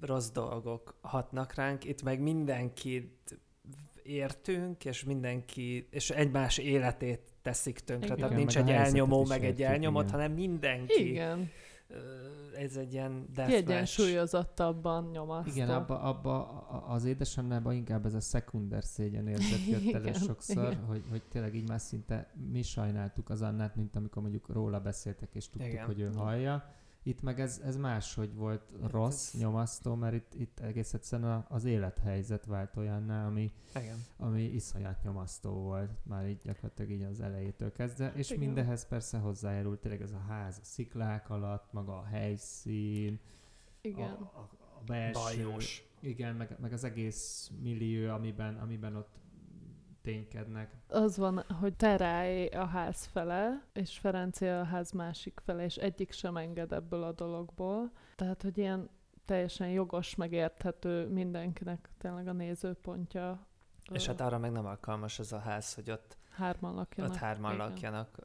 rossz 0.00 0.30
dolgok 0.30 0.98
hatnak 1.00 1.54
ránk, 1.54 1.84
itt 1.84 2.02
meg 2.02 2.20
mindenkit 2.20 3.38
értünk, 4.02 4.84
és 4.84 5.04
mindenki, 5.04 5.88
és 5.90 6.10
egymás 6.10 6.58
életét 6.58 7.29
teszik 7.42 7.78
tönkre. 7.78 8.06
Igen. 8.06 8.18
Tehát 8.18 8.36
nincs 8.36 8.56
egy 8.56 8.70
elnyomó, 8.70 9.24
meg 9.24 9.44
egy 9.44 9.62
elnyomott, 9.62 10.02
igen. 10.08 10.14
hanem 10.14 10.32
mindenki. 10.32 11.08
Igen, 11.10 11.50
Ez 12.56 12.76
egy 12.76 12.92
ilyen 12.92 13.10
deathmatch. 13.34 13.64
kiegyensúlyozottabban 13.64 15.10
nyomasztó. 15.12 15.50
Igen, 15.50 15.70
abba, 15.70 16.00
abba 16.00 16.44
az 16.88 17.04
édesanyjában 17.04 17.74
inkább 17.74 18.06
ez 18.06 18.14
a 18.14 18.20
szekunder 18.20 18.84
szégyen 18.84 19.26
érzet 19.28 19.66
jött 19.68 19.94
elő 19.94 20.12
sokszor, 20.26 20.72
igen. 20.72 20.84
hogy, 20.84 21.02
hogy 21.10 21.22
tényleg 21.22 21.54
így 21.54 21.68
már 21.68 21.80
szinte 21.80 22.32
mi 22.52 22.62
sajnáltuk 22.62 23.30
az 23.30 23.42
Annát, 23.42 23.76
mint 23.76 23.96
amikor 23.96 24.22
mondjuk 24.22 24.48
róla 24.48 24.80
beszéltek, 24.80 25.28
és 25.34 25.48
tudtuk, 25.48 25.70
Igen. 25.70 25.86
hogy 25.86 26.00
ő 26.00 26.10
hallja. 26.14 26.74
Itt 27.02 27.22
meg 27.22 27.40
ez, 27.40 27.60
ez 27.64 27.76
máshogy 27.76 28.34
volt 28.34 28.72
rossz, 28.90 29.34
ez- 29.34 29.40
nyomasztó, 29.40 29.94
mert 29.94 30.14
itt, 30.14 30.34
itt 30.34 30.60
egész 30.60 30.94
egyszerűen 30.94 31.44
az 31.48 31.64
élethelyzet 31.64 32.44
vált 32.46 32.76
olyanná, 32.76 33.26
ami, 33.26 33.50
Igen. 33.74 33.96
ami 34.16 34.42
iszonyat 34.42 35.02
nyomasztó 35.02 35.50
volt, 35.50 35.90
már 36.02 36.28
így 36.28 36.40
gyakorlatilag 36.42 36.90
így 36.90 37.02
az 37.02 37.20
elejétől 37.20 37.72
kezdve, 37.72 38.12
és 38.14 38.30
Igen. 38.30 38.44
mindehez 38.44 38.86
persze 38.88 39.18
hozzájárult 39.18 39.80
tényleg 39.80 40.02
ez 40.02 40.12
a 40.12 40.24
ház, 40.28 40.58
a 40.62 40.64
sziklák 40.64 41.30
alatt, 41.30 41.72
maga 41.72 41.98
a 41.98 42.04
helyszín, 42.04 43.20
Igen. 43.80 44.10
a, 44.10 44.22
a, 44.22 44.48
a 44.78 44.82
belső, 44.86 45.42
Bajós. 45.44 45.84
igen, 46.00 46.34
meg, 46.34 46.56
meg 46.60 46.72
az 46.72 46.84
egész 46.84 47.50
millió, 47.62 48.10
amiben, 48.12 48.56
amiben 48.56 48.96
ott 48.96 49.18
ténykednek. 50.02 50.70
Az 50.88 51.16
van, 51.16 51.44
hogy 51.60 51.76
Teráé 51.76 52.46
a 52.48 52.64
ház 52.64 53.04
fele, 53.04 53.62
és 53.72 53.98
Ferenci 53.98 54.46
a 54.46 54.64
ház 54.64 54.90
másik 54.92 55.40
fele, 55.44 55.64
és 55.64 55.76
egyik 55.76 56.12
sem 56.12 56.36
enged 56.36 56.72
ebből 56.72 57.02
a 57.02 57.12
dologból. 57.12 57.90
Tehát, 58.16 58.42
hogy 58.42 58.58
ilyen 58.58 58.90
teljesen 59.24 59.68
jogos, 59.68 60.14
megérthető 60.14 61.08
mindenkinek 61.08 61.88
tényleg 61.98 62.28
a 62.28 62.32
nézőpontja 62.32 63.46
És 63.92 64.06
hát 64.06 64.20
arra 64.20 64.38
meg 64.38 64.52
nem 64.52 64.66
alkalmas 64.66 65.18
ez 65.18 65.32
a 65.32 65.38
ház, 65.38 65.74
hogy 65.74 65.90
ott, 65.90 66.16
hárman 66.30 66.74
lakjanak. 66.74 67.12
ott 67.12 67.18
hárman 67.18 67.54
Igen. 67.54 67.66
lakjanak, 67.66 68.18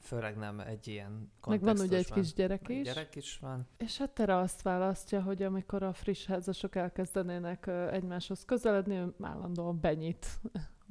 főleg 0.00 0.36
nem 0.36 0.60
egy 0.60 0.88
ilyen 0.88 1.32
Meg 1.46 1.60
van 1.60 1.78
ugye 1.78 1.96
egy 1.96 2.12
kis 2.12 2.32
gyerek 2.32 2.68
is. 2.68 2.82
gyerek 2.82 3.16
is 3.16 3.38
van. 3.38 3.66
És 3.76 3.98
hát 3.98 4.10
Tera 4.10 4.40
azt 4.40 4.62
választja, 4.62 5.22
hogy 5.22 5.42
amikor 5.42 5.82
a 5.82 5.92
friss 5.92 6.26
házasok 6.26 6.74
elkezdenének 6.74 7.66
egymáshoz 7.66 8.44
közeledni, 8.44 8.94
ő 8.96 9.14
állandóan 9.20 9.80
benyit. 9.80 10.26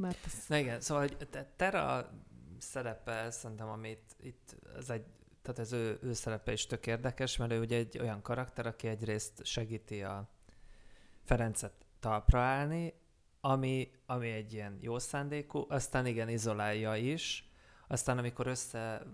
Mert 0.01 0.25
ez 0.25 0.45
Na 0.47 0.57
igen, 0.57 0.81
szóval 0.81 1.07
hogy 1.07 1.27
te- 1.29 1.53
Tera 1.55 2.11
szerepe 2.57 3.31
szerintem, 3.31 3.67
amit 3.67 4.15
itt, 4.19 4.55
ez 4.77 4.89
egy, 4.89 5.05
tehát 5.41 5.59
az 5.59 5.71
ő, 5.71 5.99
ő 6.01 6.13
szerepe 6.13 6.51
is 6.51 6.65
tök 6.65 6.87
érdekes, 6.87 7.37
mert 7.37 7.51
ő 7.51 7.59
ugye 7.59 7.77
egy 7.77 7.99
olyan 7.99 8.21
karakter, 8.21 8.65
aki 8.65 8.87
egyrészt 8.87 9.45
segíti 9.45 10.03
a 10.03 10.29
Ferencet 11.23 11.73
talpra 11.99 12.39
állni, 12.39 12.93
ami, 13.41 13.91
ami 14.05 14.29
egy 14.29 14.53
ilyen 14.53 14.77
jó 14.81 14.99
szándékú, 14.99 15.65
aztán 15.69 16.05
igen, 16.05 16.29
izolálja 16.29 16.95
is, 16.95 17.51
aztán 17.87 18.17
amikor 18.17 18.47
össze 18.47 19.05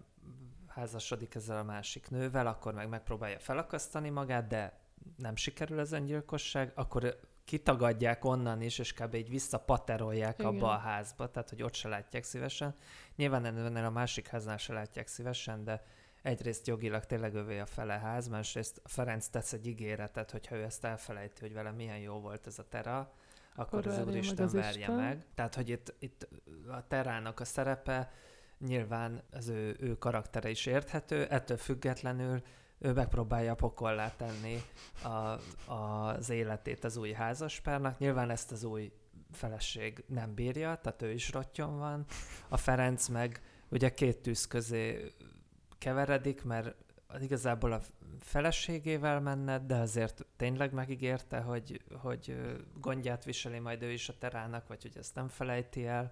házasodik 0.67 1.35
ezzel 1.35 1.57
a 1.57 1.63
másik 1.63 2.09
nővel, 2.09 2.47
akkor 2.47 2.73
meg 2.73 2.89
megpróbálja 2.89 3.39
felakasztani 3.39 4.09
magát, 4.09 4.47
de 4.47 4.79
nem 5.17 5.35
sikerül 5.35 5.79
ez 5.79 5.91
öngyilkosság, 5.91 6.71
akkor 6.75 7.19
kitagadják 7.47 8.25
onnan 8.25 8.61
is, 8.61 8.79
és 8.79 8.93
kb. 8.93 9.13
így 9.13 9.29
visszapaterolják 9.29 10.39
Igen. 10.39 10.51
abba 10.51 10.71
a 10.71 10.77
házba, 10.77 11.31
tehát 11.31 11.49
hogy 11.49 11.63
ott 11.63 11.73
se 11.73 11.87
látják 11.87 12.23
szívesen. 12.23 12.75
Nyilván 13.15 13.45
ennél 13.45 13.85
a 13.85 13.89
másik 13.89 14.27
háznál 14.27 14.57
se 14.57 14.73
látják 14.73 15.07
szívesen, 15.07 15.63
de 15.63 15.83
egyrészt 16.21 16.67
jogilag 16.67 17.05
tényleg 17.05 17.35
övé 17.35 17.59
a 17.59 17.65
fele 17.65 17.93
ház, 17.93 18.27
másrészt 18.27 18.81
Ferenc 18.85 19.27
tesz 19.27 19.53
egy 19.53 19.67
ígéretet, 19.67 20.31
hogyha 20.31 20.55
ő 20.55 20.63
ezt 20.63 20.85
elfelejti, 20.85 21.41
hogy 21.41 21.53
vele 21.53 21.71
milyen 21.71 21.97
jó 21.97 22.19
volt 22.19 22.47
ez 22.47 22.59
a 22.59 22.67
tera, 22.69 23.13
akkor, 23.55 23.79
Akkor 23.79 23.91
az 23.91 23.97
meg 23.97 24.07
Úristen 24.07 24.45
az 24.45 24.53
verje 24.53 24.79
Isten. 24.79 24.95
meg. 24.95 25.25
Tehát, 25.35 25.55
hogy 25.55 25.69
itt, 25.69 25.93
itt 25.99 26.27
a 26.67 26.87
terának 26.87 27.39
a 27.39 27.45
szerepe 27.45 28.11
nyilván 28.59 29.21
az 29.31 29.47
ő, 29.47 29.75
ő 29.79 29.97
karaktere 29.97 30.49
is 30.49 30.65
érthető, 30.65 31.25
ettől 31.25 31.57
függetlenül 31.57 32.41
ő 32.79 32.93
megpróbálja 32.93 33.55
pokollá 33.55 34.15
tenni 34.15 34.61
a, 35.03 35.39
az 35.73 36.29
életét 36.29 36.83
az 36.83 36.97
új 36.97 37.11
házaspárnak. 37.11 37.99
Nyilván 37.99 38.29
ezt 38.29 38.51
az 38.51 38.63
új 38.63 38.91
feleség 39.31 40.03
nem 40.07 40.33
bírja, 40.33 40.75
tehát 40.75 41.01
ő 41.01 41.11
is 41.11 41.31
rottyon 41.31 41.77
van. 41.77 42.05
A 42.49 42.57
Ferenc 42.57 43.07
meg 43.07 43.41
ugye 43.69 43.93
két 43.93 44.17
tűz 44.17 44.47
közé 44.47 45.11
keveredik, 45.77 46.43
mert 46.43 46.75
az 47.07 47.21
igazából 47.21 47.71
a 47.71 47.81
feleségével 48.19 49.19
menne, 49.19 49.59
de 49.59 49.75
azért 49.75 50.25
tényleg 50.35 50.73
megígérte, 50.73 51.39
hogy, 51.39 51.81
hogy 52.01 52.37
gondját 52.79 53.23
viseli 53.23 53.59
majd 53.59 53.81
ő 53.81 53.91
is 53.91 54.09
a 54.09 54.17
terának, 54.17 54.67
vagy 54.67 54.81
hogy 54.81 54.97
ezt 54.97 55.15
nem 55.15 55.27
felejti 55.27 55.85
el. 55.85 56.11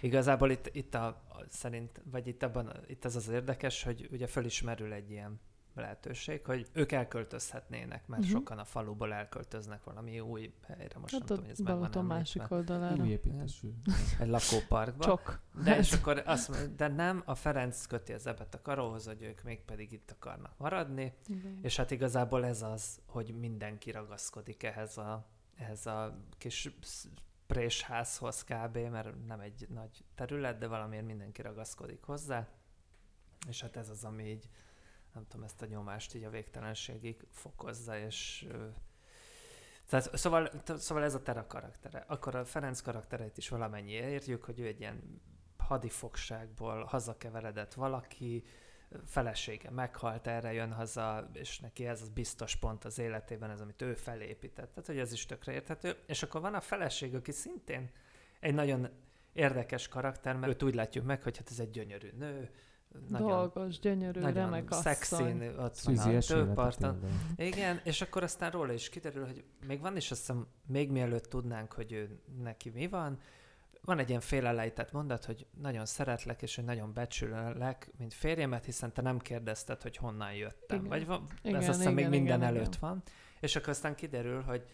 Igazából 0.00 0.50
itt, 0.50 0.70
itt 0.72 0.94
a, 0.94 1.06
a, 1.06 1.44
szerint, 1.48 2.02
vagy 2.10 2.26
itt, 2.26 2.42
abban, 2.42 2.72
itt 2.86 3.04
az 3.04 3.16
az 3.16 3.28
érdekes, 3.28 3.82
hogy 3.82 4.08
ugye 4.12 4.26
fölismerül 4.26 4.92
egy 4.92 5.10
ilyen 5.10 5.40
lehetőség, 5.78 6.44
hogy 6.44 6.66
ők 6.72 6.92
elköltözhetnének, 6.92 8.06
mert 8.06 8.22
uh-huh. 8.22 8.38
sokan 8.38 8.58
a 8.58 8.64
faluból 8.64 9.12
elköltöznek 9.12 9.84
valami 9.84 10.20
új 10.20 10.54
helyre. 10.66 10.98
Most 10.98 11.12
hát 11.12 11.20
nem 11.20 11.26
tudom, 11.26 11.42
hogy 11.42 11.52
ez 11.52 11.58
meg 11.58 11.66
van 11.68 11.78
Balaton 11.78 12.04
másik 12.04 12.42
említve. 12.42 12.56
oldalára. 12.56 13.02
Új 13.02 13.08
építésű. 13.08 13.68
Egy 14.20 14.28
lakóparkba. 14.28 15.04
Csok. 15.04 15.40
De 15.64 15.78
és 15.78 15.92
akkor 15.92 16.22
azt 16.26 16.48
mondja, 16.48 16.68
de 16.68 16.88
nem, 16.88 17.22
a 17.24 17.34
Ferenc 17.34 17.86
köti 17.86 18.12
az 18.12 18.26
ebet 18.26 18.54
a 18.54 18.62
karóhoz, 18.62 19.06
hogy 19.06 19.22
ők 19.22 19.42
még 19.42 19.60
pedig 19.60 19.92
itt 19.92 20.10
akarnak 20.10 20.58
maradni, 20.58 21.14
Igen. 21.26 21.58
és 21.62 21.76
hát 21.76 21.90
igazából 21.90 22.46
ez 22.46 22.62
az, 22.62 23.00
hogy 23.06 23.34
mindenki 23.40 23.90
ragaszkodik 23.90 24.62
ehhez 24.62 24.98
a, 24.98 25.26
ehhez 25.56 25.86
a 25.86 26.18
kis 26.38 26.70
présházhoz 27.48 28.44
kb., 28.44 28.76
mert 28.76 29.26
nem 29.26 29.40
egy 29.40 29.66
nagy 29.68 30.04
terület, 30.14 30.58
de 30.58 30.66
valamiért 30.66 31.06
mindenki 31.06 31.42
ragaszkodik 31.42 32.02
hozzá, 32.02 32.48
és 33.48 33.60
hát 33.60 33.76
ez 33.76 33.88
az, 33.88 34.04
ami 34.04 34.24
így, 34.24 34.48
nem 35.14 35.26
tudom, 35.26 35.44
ezt 35.44 35.62
a 35.62 35.66
nyomást 35.66 36.14
így 36.14 36.24
a 36.24 36.30
végtelenségig 36.30 37.26
fokozza, 37.30 37.98
és 37.98 38.48
tehát, 39.88 40.16
szóval, 40.16 40.50
szóval 40.64 41.04
ez 41.04 41.14
a 41.14 41.22
Tera 41.22 41.46
karaktere. 41.46 42.04
Akkor 42.06 42.34
a 42.34 42.44
Ferenc 42.44 42.80
karakterét 42.80 43.36
is 43.36 43.48
valamennyi 43.48 43.92
érjük, 43.92 44.44
hogy 44.44 44.60
ő 44.60 44.66
egy 44.66 44.80
ilyen 44.80 45.20
hadifogságból 45.56 46.84
hazakeveredett 46.84 47.74
valaki, 47.74 48.44
felesége 49.04 49.70
meghalt, 49.70 50.26
erre 50.26 50.52
jön 50.52 50.72
haza, 50.72 51.30
és 51.32 51.58
neki 51.58 51.86
ez 51.86 52.02
az 52.02 52.08
biztos 52.08 52.56
pont 52.56 52.84
az 52.84 52.98
életében, 52.98 53.50
ez, 53.50 53.60
amit 53.60 53.82
ő 53.82 53.94
felépített. 53.94 54.68
Tehát, 54.68 54.86
hogy 54.86 54.98
ez 54.98 55.12
is 55.12 55.26
tökre 55.26 55.52
érthető. 55.52 55.96
És 56.06 56.22
akkor 56.22 56.40
van 56.40 56.54
a 56.54 56.60
feleség, 56.60 57.14
aki 57.14 57.32
szintén 57.32 57.90
egy 58.40 58.54
nagyon 58.54 58.88
érdekes 59.32 59.88
karakter, 59.88 60.36
mert 60.36 60.52
őt 60.52 60.62
úgy 60.62 60.74
látjuk 60.74 61.04
meg, 61.04 61.22
hogy 61.22 61.36
hát 61.36 61.50
ez 61.50 61.58
egy 61.58 61.70
gyönyörű 61.70 62.10
nő, 62.18 62.50
nagyon, 63.08 63.28
Dolgos, 63.28 63.78
gyönyörű, 63.78 64.20
nagyon 64.20 64.44
remek 64.44 64.72
szexin, 64.72 65.54
ott 65.58 65.78
van 65.78 65.98
a 65.98 66.18
tőparton. 66.18 67.00
Igen, 67.36 67.80
és 67.84 68.00
akkor 68.00 68.22
aztán 68.22 68.50
róla 68.50 68.72
is 68.72 68.88
kiderül, 68.88 69.26
hogy 69.26 69.44
még 69.66 69.80
van 69.80 69.96
is 69.96 70.10
azt 70.10 70.20
hiszem, 70.20 70.46
még 70.66 70.90
mielőtt 70.90 71.24
tudnánk, 71.24 71.72
hogy 71.72 71.92
ő 71.92 72.20
neki 72.42 72.70
mi 72.70 72.88
van, 72.88 73.18
van 73.88 73.98
egy 73.98 74.08
ilyen 74.08 74.20
félelejtett 74.20 74.92
mondat, 74.92 75.24
hogy 75.24 75.46
nagyon 75.60 75.86
szeretlek, 75.86 76.42
és 76.42 76.54
hogy 76.54 76.64
nagyon 76.64 76.92
becsülök, 76.92 77.90
mint 77.98 78.14
férjemet, 78.14 78.64
hiszen 78.64 78.92
te 78.92 79.02
nem 79.02 79.18
kérdezted, 79.18 79.82
hogy 79.82 79.96
honnan 79.96 80.32
jöttem. 80.32 80.78
Igen. 80.78 80.88
Vagy 80.88 81.06
van, 81.06 81.26
Igen, 81.42 81.60
ez 81.60 81.68
azt 81.68 81.78
hiszem 81.78 81.94
még 81.94 82.06
igen, 82.06 82.20
minden 82.20 82.38
igen, 82.38 82.54
előtt 82.54 82.74
igen. 82.74 82.78
van. 82.80 83.02
És 83.40 83.56
akkor 83.56 83.68
aztán 83.68 83.94
kiderül, 83.94 84.42
hogy 84.42 84.66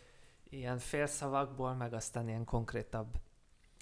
ilyen 0.48 0.78
félszavakból, 0.78 1.74
meg 1.74 1.92
aztán 1.92 2.28
ilyen 2.28 2.44
konkrétabb 2.44 3.16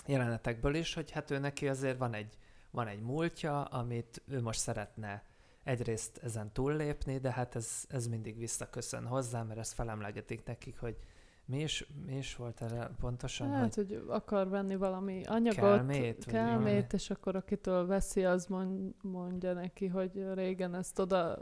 jelenetekből 0.06 0.74
is, 0.74 0.94
hogy 0.94 1.10
hát 1.10 1.30
ő 1.30 1.38
neki 1.38 1.68
azért 1.68 1.98
van 1.98 2.14
egy, 2.14 2.36
van 2.70 2.86
egy 2.86 3.00
múltja, 3.00 3.62
amit 3.62 4.22
ő 4.28 4.42
most 4.42 4.60
szeretne 4.60 5.24
egyrészt 5.64 6.18
ezen 6.22 6.52
túllépni, 6.52 7.18
de 7.18 7.32
hát 7.32 7.54
ez, 7.54 7.84
ez 7.88 8.06
mindig 8.06 8.38
visszaköszön 8.38 9.06
hozzá, 9.06 9.42
mert 9.42 9.60
ezt 9.60 9.74
felemlegetik 9.74 10.44
nekik, 10.44 10.78
hogy 10.78 10.96
mi 11.44 11.60
is, 11.60 11.86
mi 12.06 12.16
is 12.16 12.36
volt 12.36 12.62
erre 12.62 12.90
pontosan, 13.00 13.50
Hát, 13.50 13.74
hogy 13.74 13.86
hogy 13.88 14.02
akar 14.08 14.48
venni 14.48 14.76
valami 14.76 15.22
anyagot, 15.26 15.60
Kelmét, 15.60 16.24
kelmét 16.24 16.92
és 16.92 17.10
akkor 17.10 17.36
akitől 17.36 17.86
veszi, 17.86 18.24
az 18.24 18.46
mond, 18.46 18.94
mondja 19.02 19.52
neki, 19.52 19.86
hogy 19.86 20.10
régen 20.34 20.74
ezt 20.74 20.98
oda, 20.98 21.38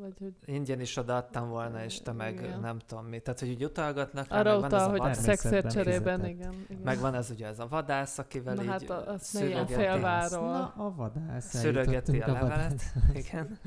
vagy 0.00 0.14
hogy 0.18 0.32
ingyen 0.44 0.80
is 0.80 0.96
odaadtam 0.96 1.48
volna, 1.48 1.84
és 1.84 2.00
te 2.00 2.12
meg 2.12 2.34
Igen. 2.34 2.60
nem 2.60 2.78
tudom 2.78 3.04
mi. 3.06 3.18
Tehát, 3.18 3.40
hogy 3.40 3.48
úgy 3.48 3.64
utalgatnak 3.64 4.28
rá, 4.28 4.38
arra 4.38 4.50
meg 4.60 4.60
van 4.60 4.64
ez 4.64 4.72
utal, 4.72 4.86
a 4.86 4.90
hogy 4.90 4.98
vadász, 4.98 5.16
természetben 5.20 5.60
szexért 5.62 5.84
cserében, 5.86 6.18
fizetett. 6.20 6.40
igen. 6.40 6.64
igen. 6.68 6.82
meg 6.82 6.98
van 6.98 7.14
ez 7.14 7.30
ugye 7.30 7.46
ez 7.46 7.58
a 7.58 7.66
vadász, 7.68 8.18
akivel 8.18 8.54
Na 8.54 8.62
így 8.62 8.68
hát 8.68 8.90
a- 8.90 9.02
ilyen 9.04 9.18
szürögeti- 9.18 9.72
félváról. 9.72 10.48
Na, 10.50 10.72
a 10.76 10.94
vadász. 10.94 11.44
Szürögeti 11.58 12.10
a 12.10 12.12
eljutottunk 12.24 12.40
levelet. 12.50 12.82
Igen. 13.26 13.58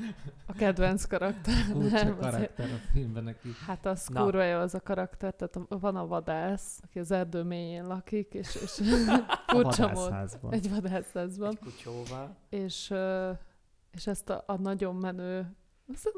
A 0.46 0.52
kedvenc 0.52 1.04
karakter. 1.04 1.54
Azért- 1.80 2.18
karakter 2.18 2.70
a 2.70 2.90
filmben 2.92 3.24
neki. 3.24 3.48
Hát 3.66 3.86
az 3.86 4.06
Na. 4.08 4.22
kurva 4.22 4.42
jó 4.42 4.58
az 4.58 4.74
a 4.74 4.80
karakter, 4.80 5.34
tehát 5.34 5.56
a- 5.68 5.78
van 5.78 5.96
a 5.96 6.06
vadász, 6.06 6.80
aki 6.84 6.98
az 6.98 7.10
erdő 7.10 7.42
mélyén 7.42 7.86
lakik, 7.86 8.34
és, 8.34 8.54
és 8.62 8.70
furcsa 9.46 9.88
vadászházban. 9.88 10.52
Egy 10.52 10.70
vadászházban. 10.70 11.48
Egy 11.50 11.58
kutyóval. 11.58 12.36
És, 12.48 12.94
és 13.90 14.06
ezt 14.06 14.30
a, 14.30 14.44
a 14.46 14.56
nagyon 14.56 14.94
menő, 14.94 15.56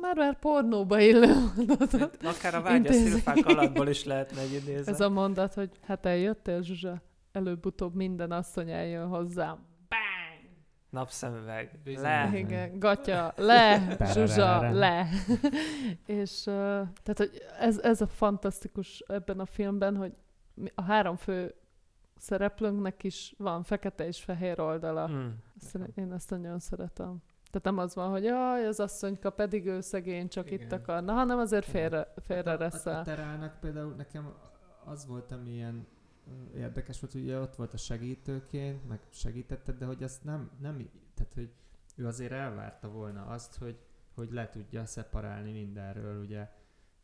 már 0.01 0.17
már 0.17 0.39
pornóba 0.39 1.01
illő 1.01 1.35
mondatot. 1.57 2.17
Akár 2.23 2.55
a 2.55 2.75
Intézzük. 2.75 3.07
szilfák 3.09 3.47
alapból 3.47 3.89
is 3.89 4.05
lehetne 4.05 4.41
egy 4.41 4.53
idézet. 4.53 4.89
Ez 4.89 5.01
a 5.01 5.09
mondat, 5.09 5.55
hogy 5.55 5.71
hát 5.83 6.07
eljöttél, 6.07 6.63
Zsuzsa, 6.63 7.03
előbb-utóbb 7.33 7.95
minden 7.95 8.31
asszony 8.31 8.71
eljön 8.71 9.07
hozzám. 9.09 9.59
Napszemüveg. 10.91 11.79
Le. 11.85 12.31
Igen, 12.35 12.79
gatya, 12.79 13.33
le, 13.37 13.97
Zsuzsa, 14.13 14.71
le. 14.71 15.09
és 16.07 16.47
uh, 16.47 16.55
tehát, 17.03 17.17
hogy 17.17 17.31
ez, 17.59 17.79
ez 17.79 18.01
a 18.01 18.07
fantasztikus 18.07 18.99
ebben 19.07 19.41
a 19.41 19.47
filmben, 19.47 19.97
hogy 19.97 20.13
a 20.75 20.83
három 20.83 21.17
fő 21.17 21.55
szereplőnknek 22.17 23.03
is 23.03 23.35
van 23.39 23.63
fekete 23.63 24.07
és 24.07 24.23
fehér 24.23 24.61
oldala. 24.61 25.09
Mm. 25.09 25.29
Én 25.95 26.13
ezt 26.13 26.31
nagyon 26.31 26.59
szeretem. 26.59 27.23
Tehát 27.51 27.67
nem 27.67 27.79
az 27.79 27.95
van, 27.95 28.11
hogy 28.11 28.25
jaj, 28.25 28.67
az 28.67 28.81
asszonyka 28.81 29.31
pedig 29.31 29.67
ő 29.67 29.81
szegény, 29.81 30.29
csak 30.29 30.51
Igen. 30.51 30.61
itt 30.61 30.73
akarna, 30.73 31.13
hanem 31.13 31.39
azért 31.39 31.65
félre, 31.65 32.13
félre 32.27 32.51
Hát 32.51 32.87
a, 32.87 32.91
a, 32.91 32.99
a 32.99 33.03
terának 33.03 33.61
például 33.61 33.95
nekem 33.95 34.35
az 34.85 35.07
volt, 35.07 35.33
ami 35.33 35.51
ilyen 35.51 35.87
érdekes 36.55 37.01
volt, 37.01 37.15
ugye 37.15 37.41
ott 37.41 37.57
volt 37.57 37.75
a 37.75 37.77
segítőként, 37.77 38.89
meg 38.89 39.01
segítette, 39.11 39.73
de 39.73 39.85
hogy 39.85 40.03
azt 40.03 40.25
nem, 40.25 40.51
nem, 40.61 40.91
tehát 41.15 41.35
hogy 41.35 41.53
ő 41.97 42.07
azért 42.07 42.33
elvárta 42.33 42.89
volna 42.89 43.27
azt, 43.27 43.57
hogy, 43.57 43.79
hogy 44.15 44.33
le 44.33 44.49
tudja 44.49 44.87
szeparálni 44.87 45.53
mindenről 45.53 46.21
ugye 46.21 46.49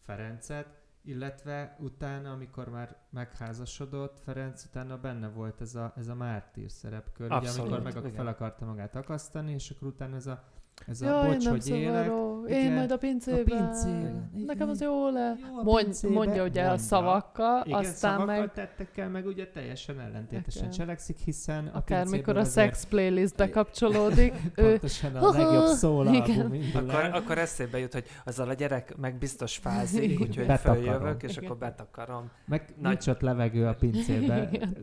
Ferencet, 0.03 0.85
illetve 1.03 1.77
utána, 1.81 2.33
amikor 2.33 2.69
már 2.69 2.97
megházasodott, 3.11 4.21
Ferenc 4.21 4.65
utána 4.65 4.99
benne 4.99 5.29
volt 5.29 5.61
ez 5.61 5.75
a, 5.75 5.93
ez 5.97 6.09
a 6.09 6.15
mártír 6.15 6.71
szerepkör, 6.71 7.27
ugye, 7.27 7.35
Abszolút, 7.35 7.73
amikor 7.73 7.95
meg 7.95 8.05
igen. 8.05 8.17
fel 8.17 8.27
akarta 8.27 8.65
magát 8.65 8.97
akasztani, 8.97 9.53
és 9.53 9.71
akkor 9.71 9.89
utána 9.89 10.17
ez 10.17 10.27
a 10.27 10.45
Ez 10.87 11.01
a 11.01 11.07
Jaj, 11.07 11.29
bocs, 11.33 11.45
nem 11.45 11.53
hogy 11.53 11.69
élek. 11.69 12.11
Én 12.49 12.73
majd 12.73 12.91
a 12.91 12.95
A 12.95 12.99
pincében. 12.99 13.45
pincében. 13.45 14.31
Nekem 14.47 14.69
az 14.69 14.81
jó 14.81 15.09
le. 15.09 15.35
Jó, 15.51 15.59
a 15.59 15.63
Mond, 15.63 15.83
pincébe 15.85 16.15
mondja 16.15 16.45
ugye 16.45 16.63
a 16.63 16.67
mondja. 16.67 16.85
szavakkal, 16.87 17.63
Igen, 17.65 17.79
aztán 17.79 17.95
szavakkal 17.95 18.39
meg 18.41 18.53
tettekkel, 18.53 19.09
meg 19.09 19.27
ugye 19.27 19.47
teljesen 19.49 20.01
ellentétesen 20.01 20.63
Igen. 20.63 20.73
cselekszik, 20.75 21.17
hiszen 21.19 21.67
a 21.67 21.77
akármikor 21.77 22.37
a 22.37 22.45
sex 22.45 22.85
playlist 22.87 23.37
bekapcsolódik, 23.37 24.33
ő 24.57 24.69
Pontosan 24.69 25.15
a 25.17 25.31
legjobb 25.31 25.67
szól 25.67 26.07
Igen. 26.07 26.41
album 26.41 26.55
indul 26.55 26.91
Akkor, 26.91 27.05
akkor 27.05 27.39
eszébe 27.39 27.79
jut, 27.79 27.93
hogy 27.93 28.05
azzal 28.25 28.49
a 28.49 28.55
gyerek 28.55 28.97
meg 28.97 29.19
biztos 29.19 29.57
fázik, 29.57 30.21
úgyhogy 30.21 30.59
följövök, 30.59 31.23
és 31.23 31.31
Igen. 31.37 31.45
akkor 31.45 31.57
betakarom. 31.57 32.31
Meg 32.47 32.75
Nagy- 32.81 32.91
nincs 32.91 33.07
ott 33.07 33.21
levegő 33.21 33.67
a 33.67 33.75
pincébe. 33.75 34.49
Igen. 34.53 34.77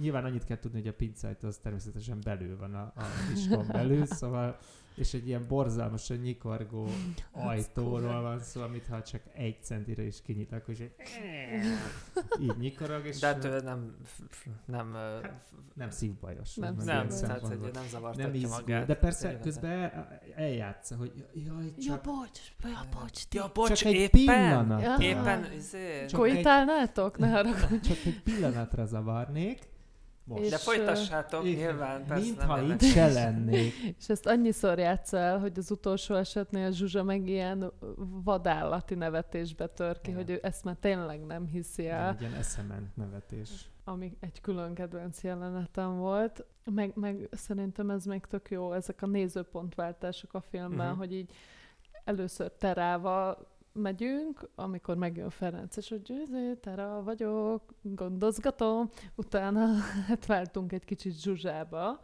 Nyilván 0.00 0.24
annyit 0.24 0.44
kell 0.44 0.58
tudni, 0.58 0.78
hogy 0.78 0.88
a 0.88 0.92
pincajtó 0.92 1.48
az 1.48 1.56
természetesen 1.56 2.18
belül 2.24 2.56
van 2.58 2.74
a, 2.74 2.92
a 2.96 3.02
iskon 3.34 3.66
belül, 3.72 4.06
szóval 4.06 4.56
és 4.94 5.14
egy 5.14 5.26
ilyen 5.26 5.46
borzalmasan 5.48 6.16
nyikorgó 6.16 6.88
ajtóról 7.32 8.20
van 8.22 8.40
szó, 8.40 8.62
amit 8.62 8.86
ha 8.86 9.02
csak 9.02 9.20
egy 9.34 9.56
centire 9.62 10.02
is 10.02 10.22
kinyit, 10.22 10.52
akkor 10.52 10.74
is 10.74 10.78
egy 10.80 10.92
így 12.42 12.56
nyikorog, 12.58 13.06
és 13.06 13.18
De 13.18 13.26
hát 13.26 13.44
ő 13.44 13.60
nem, 13.60 13.96
nem, 14.64 14.94
ö, 14.94 15.18
nem 15.74 15.90
szívbajos. 15.90 16.54
Nem 16.54 16.74
nem, 16.74 17.08
tehát 17.08 17.40
hogy 17.40 17.58
nem 17.60 17.70
nem 17.72 17.86
zavartatja 17.88 18.32
izgul, 18.32 18.50
magát. 18.50 18.86
de 18.86 18.94
persze 18.94 19.38
közben 19.38 19.70
el- 19.70 20.20
eljátsza, 20.36 20.96
hogy 20.96 21.12
jaj, 21.34 21.64
Ja, 21.64 21.72
csak, 21.86 22.02
bocs, 22.02 22.40
ja, 22.62 22.86
bocs, 23.00 23.24
ti. 23.28 23.36
Ja, 23.36 23.50
bocs, 23.54 23.72
csak 23.72 23.88
egy 23.88 23.94
éppen, 23.94 24.10
pillanat. 24.24 24.82
Ja. 24.82 24.96
éppen, 25.00 25.52
izé, 25.52 26.06
Csak 26.06 26.20
Kojtálnátok? 26.20 27.18
Ne 27.18 27.28
haragudj. 27.30 27.88
csak 27.88 27.96
egy 28.04 28.22
pillanatra 28.22 28.84
zavarnék, 28.86 29.58
most. 30.24 30.50
de 30.50 30.56
És, 30.56 30.62
folytassátok, 30.62 31.44
Igen. 31.44 31.58
nyilván, 31.58 32.06
persze 32.06 32.24
Mintha 32.24 32.60
itt 32.62 32.82
se 32.82 33.08
lennék. 33.08 33.72
És 33.98 34.08
ezt 34.08 34.26
annyiszor 34.26 34.78
játsz 34.78 35.12
el, 35.12 35.38
hogy 35.38 35.58
az 35.58 35.70
utolsó 35.70 36.14
esetnél 36.14 36.70
Zsuzsa 36.70 37.02
meg 37.02 37.28
ilyen 37.28 37.72
vadállati 38.24 38.94
nevetésbe 38.94 39.66
tör 39.66 40.00
ki, 40.00 40.10
Igen. 40.10 40.22
hogy 40.22 40.30
ő 40.30 40.38
ezt 40.42 40.64
már 40.64 40.76
tényleg 40.80 41.26
nem 41.26 41.46
hiszi 41.46 41.88
el. 41.88 42.08
Egy 42.14 42.20
ilyen 42.20 42.34
eszement 42.34 42.96
nevetés. 42.96 43.70
ami 43.84 44.16
egy 44.20 44.40
külön 44.40 44.74
kedvenc 44.74 45.22
jelenetem 45.22 45.96
volt. 45.96 46.44
Meg, 46.64 46.92
meg 46.94 47.28
szerintem 47.30 47.90
ez 47.90 48.04
még 48.04 48.24
tök 48.24 48.50
jó, 48.50 48.72
ezek 48.72 49.02
a 49.02 49.06
nézőpontváltások 49.06 50.34
a 50.34 50.40
filmben, 50.40 50.86
uh-huh. 50.86 50.98
hogy 50.98 51.14
így 51.14 51.30
először 52.04 52.52
terával 52.58 53.48
megyünk, 53.72 54.48
amikor 54.54 54.96
megjön 54.96 55.30
Ferenc, 55.30 55.76
és 55.76 55.88
hogy 55.88 56.10
"Izé, 56.10 56.54
Tera 56.54 57.02
vagyok, 57.02 57.74
gondozgatom, 57.82 58.90
utána 59.14 59.66
hát 60.08 60.26
váltunk 60.26 60.72
egy 60.72 60.84
kicsit 60.84 61.20
Zsuzsába, 61.20 62.00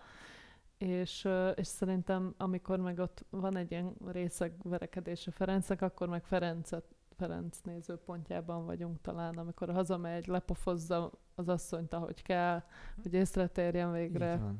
és, 0.78 1.28
és 1.54 1.66
szerintem 1.66 2.34
amikor 2.36 2.78
meg 2.78 2.98
ott 2.98 3.24
van 3.30 3.56
egy 3.56 3.70
ilyen 3.70 3.94
részeg 4.06 4.52
verekedés 4.62 5.26
a 5.26 5.30
Ferencnek, 5.30 5.82
akkor 5.82 6.08
meg 6.08 6.24
Ferencet 6.24 6.84
Ferenc 7.16 7.58
nézőpontjában 7.62 8.66
vagyunk 8.66 9.00
talán, 9.00 9.38
amikor 9.38 9.70
hazamegy, 9.72 10.26
lepofozza 10.26 11.10
az 11.34 11.48
asszonyt, 11.48 11.92
ahogy 11.94 12.22
kell, 12.22 12.62
hogy 13.02 13.14
észre 13.14 13.46
térjen 13.46 13.92
végre. 13.92 14.32
Így 14.32 14.40
van. 14.40 14.58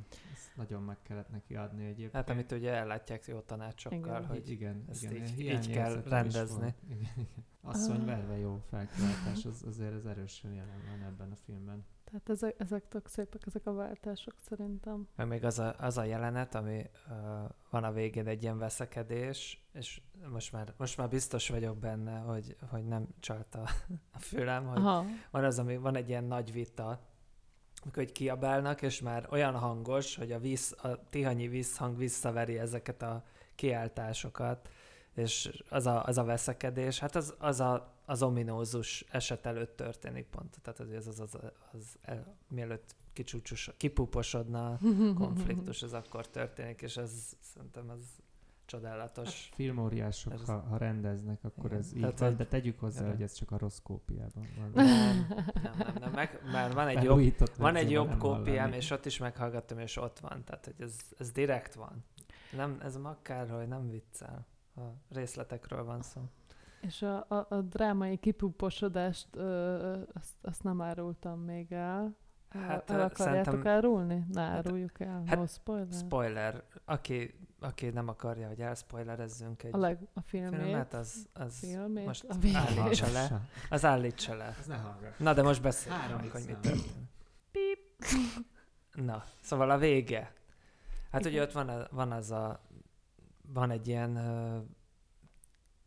Nagyon 0.57 0.83
meg 0.83 0.97
kellett 1.03 1.31
neki 1.31 1.57
adni 1.57 1.85
egyébként. 1.85 2.13
Hát 2.13 2.31
amit 2.31 2.53
ugye 2.53 2.73
ellátják 2.73 3.27
jó 3.27 3.41
tanácsokkal, 3.41 3.99
Igen. 3.99 4.27
hogy 4.27 4.51
igen, 4.51 4.85
ezt 4.89 5.03
igen, 5.03 5.25
így- 5.25 5.41
így 5.41 5.71
kell 5.71 6.03
rendezni. 6.03 6.75
Igen, 6.91 7.01
igen. 7.17 7.45
Asszony 7.63 8.01
Ah. 8.01 8.05
verve 8.05 8.39
jó 8.39 8.61
felkiáltás, 8.71 9.45
az, 9.45 9.63
azért 9.67 9.93
ez 9.95 10.05
erősen 10.05 10.53
jelen 10.53 10.81
van 10.91 11.03
ebben 11.09 11.31
a 11.31 11.37
filmben. 11.37 11.85
Tehát 12.05 12.29
ezek, 12.29 12.55
ezek 12.59 12.89
tök 12.89 13.09
szépek, 13.09 13.47
ezek 13.47 13.67
a 13.67 13.73
váltások 13.73 14.35
szerintem. 14.49 15.09
Meg 15.17 15.29
még 15.29 15.45
az 15.45 15.59
a, 15.59 15.75
az 15.79 15.99
a 15.99 16.05
jelenet, 16.05 16.55
ami 16.55 16.83
uh, 17.09 17.15
van 17.71 17.85
a 17.85 17.93
végén 17.93 18.27
egy 18.27 18.43
ilyen 18.43 18.59
veszekedés, 18.59 19.67
és 19.73 20.01
most 20.33 20.53
már, 20.53 20.75
most 20.77 20.97
már 20.97 21.09
biztos 21.09 21.49
vagyok 21.49 21.79
benne, 21.79 22.19
hogy, 22.19 22.57
hogy 22.71 22.85
nem 22.85 23.07
csalt 23.21 23.55
a, 23.55 23.69
a 24.13 24.19
fülem, 24.19 24.67
hogy 24.67 24.79
Aha, 24.79 25.05
van 25.31 25.45
az, 25.45 25.59
ami 25.59 25.77
van 25.77 25.97
egy 25.97 26.09
ilyen 26.09 26.25
nagy 26.25 26.53
vita, 26.53 27.06
amikor 27.87 28.03
egy 28.03 28.13
kiabálnak, 28.13 28.83
és 28.83 29.01
már 29.01 29.27
olyan 29.31 29.55
hangos, 29.55 30.17
hogy 30.17 30.33
a, 30.33 30.39
víz, 30.39 30.75
a 30.83 31.09
tihanyi 31.09 31.49
vízhang 31.49 31.97
visszaveri 31.97 32.59
ezeket 32.59 33.03
a 33.03 33.25
kiáltásokat, 33.55 34.69
és 35.15 35.63
az 35.69 35.87
a, 35.87 36.05
az 36.05 36.19
a 36.19 36.25
veszekedés, 36.25 36.99
hát 36.99 37.17
az, 37.17 37.35
az 37.39 37.61
a, 37.61 37.95
az 38.05 38.23
ominózus 38.23 39.05
eset 39.11 39.47
előtt 39.47 39.77
történik 39.77 40.27
pont. 40.27 40.59
Tehát 40.63 40.81
az, 40.81 41.07
az, 41.07 41.07
az, 41.07 41.21
az, 41.21 41.53
az 41.73 41.99
el, 42.03 42.37
mielőtt 42.49 42.95
kipuposodna 43.77 44.73
a 44.73 44.79
konfliktus, 45.15 45.83
az 45.83 45.93
akkor 45.93 46.29
történik, 46.29 46.83
és 46.83 46.97
ez 46.97 47.37
szerintem 47.41 47.91
ez 47.91 48.05
csodálatos. 48.67 49.49
Filmóriások, 49.55 50.33
Ez- 50.33 50.47
ha, 50.47 50.59
ha 50.59 50.77
rendeznek, 50.77 51.39
akkor 51.45 51.65
Igen. 51.65 51.79
ez 51.79 51.93
így 51.95 52.01
Tehát, 52.01 52.19
van, 52.19 52.29
hogy- 52.29 52.39
de 52.39 52.47
tegyük 52.47 52.81
hozzá, 52.81 53.01
Igen. 53.01 53.13
hogy 53.13 53.23
ez 53.23 53.33
csak 53.33 53.51
a 53.51 53.59
rossz 53.59 53.79
kópiában 53.79 54.47
van. 54.59 54.71
Nem, 54.75 54.87
nem, 54.87 55.75
nem, 55.79 55.95
nem 56.01 56.13
meg, 56.13 56.41
mert 56.53 56.73
van 56.73 56.89
egy 56.89 57.03
jobb 57.03 57.35
Van 57.59 57.77
egy 57.77 57.91
jobb 57.91 58.17
kópiám, 58.19 58.57
hallani. 58.57 58.77
és 58.77 58.91
ott 58.91 59.05
is 59.07 59.19
meghallgattam, 59.19 59.79
és 59.79 59.97
ott 59.97 60.19
van. 60.19 60.45
Tehát, 60.45 60.65
hogy 60.65 60.75
ez, 60.79 60.97
ez 61.19 61.31
direkt 61.33 61.75
van. 61.75 62.05
Nem, 62.57 62.79
ez 62.83 62.97
akár, 63.03 63.49
hogy 63.51 63.69
nem 63.69 63.91
viccel. 63.91 64.47
A 64.77 64.81
részletekről 65.11 65.85
van 65.85 66.03
szó. 66.03 66.21
és 66.81 67.03
a, 67.03 67.27
a, 67.29 67.47
a 67.49 67.61
drámai 67.61 68.17
kipuposodást, 68.17 69.29
ö, 69.37 69.93
azt, 70.13 70.33
azt 70.43 70.63
nem 70.63 70.81
árultam 70.81 71.41
még 71.41 71.73
el. 71.73 72.17
Hát, 72.49 72.91
el 72.91 73.01
akarjátok 73.01 73.17
szerintem- 73.17 73.67
árulni? 73.67 74.25
Ne 74.33 74.41
áruljuk 74.41 75.01
el, 75.01 75.23
hát, 75.27 75.37
no 75.39 75.47
spoiler. 75.47 75.93
Spoiler. 75.93 76.63
Aki, 76.85 77.35
aki 77.61 77.89
nem 77.89 78.09
akarja, 78.09 78.47
hogy 78.47 78.61
elspoilerezzünk 78.61 79.63
egy 79.63 79.75
a, 79.75 79.79
leg, 79.79 79.99
a 80.15 80.21
filmét, 80.21 80.61
filmet, 80.61 80.95
az, 80.95 81.29
az, 81.33 81.59
filmét, 81.59 82.07
most 82.07 82.25
a 82.25 82.35
állítsa 82.55 83.13
le. 83.13 83.41
Az 83.71 83.85
állítsa 83.85 84.35
le. 84.35 84.55
Ez 84.59 84.67
ne 84.67 84.77
hallgass. 84.77 85.19
Na, 85.19 85.33
de 85.35 85.43
most 85.43 85.63
beszéljünk 85.63 86.21
meg, 86.21 86.31
hogy 86.31 86.45
mi 86.47 86.53
történt. 86.61 87.15
Na, 88.93 89.25
szóval 89.41 89.71
a 89.71 89.79
vége. 89.79 90.33
Hát 91.11 91.25
ugye 91.27 91.43
ott 91.43 91.53
van, 91.53 91.69
a, 91.69 91.87
van 91.91 92.13
az 92.13 92.31
a, 92.31 92.61
van 93.53 93.71
egy 93.71 93.89
ilyen, 93.89 94.17
ö, 94.17 94.59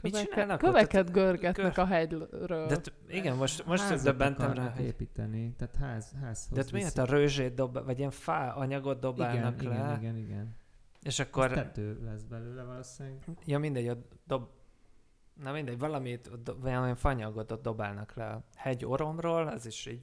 mit 0.01 0.11
Köveket, 0.11 0.31
csinálnak 0.31 0.63
ott? 0.63 0.69
köveket 0.69 1.11
görgetnek 1.11 1.73
Kör- 1.73 1.77
a 1.77 1.85
hegyről. 1.85 2.67
de 2.67 2.77
t- 2.77 2.93
igen, 3.07 3.35
most, 3.35 3.65
most 3.65 4.03
döbbentem 4.03 4.53
rá, 4.53 4.69
hogy 4.69 4.85
építeni, 4.85 5.53
tehát 5.57 5.75
ház, 5.75 6.11
házhoz 6.21 6.57
De 6.57 6.59
ott 6.59 6.71
miért 6.71 6.97
a 6.97 7.05
rőzsét 7.05 7.53
dob, 7.53 7.85
vagy 7.85 7.97
ilyen 7.97 8.11
fá 8.11 8.51
anyagot 8.51 8.99
dobálnak 8.99 9.61
igen, 9.61 9.73
le, 9.73 9.79
Igen, 9.79 9.97
igen, 9.99 10.17
igen. 10.17 10.55
És 11.01 11.19
Akkor... 11.19 11.43
akkor, 11.43 11.57
tető 11.57 12.03
lesz 12.03 12.23
belőle 12.23 12.63
valószínűleg. 12.63 13.23
ja 13.45 13.59
mindegy, 13.59 13.89
ott 13.89 14.11
dob, 14.25 14.49
na 15.33 15.51
mindegy, 15.51 15.77
valamit, 15.77 16.27
ott 16.27 16.43
do, 16.43 16.59
valami 16.59 16.95
fanyagot 16.95 17.51
ott 17.51 17.61
dobálnak 17.61 18.13
le 18.13 18.29
a 18.29 18.43
hegy 18.55 18.85
oromról, 18.85 19.51
ez 19.51 19.65
is 19.65 19.85
így 19.85 20.01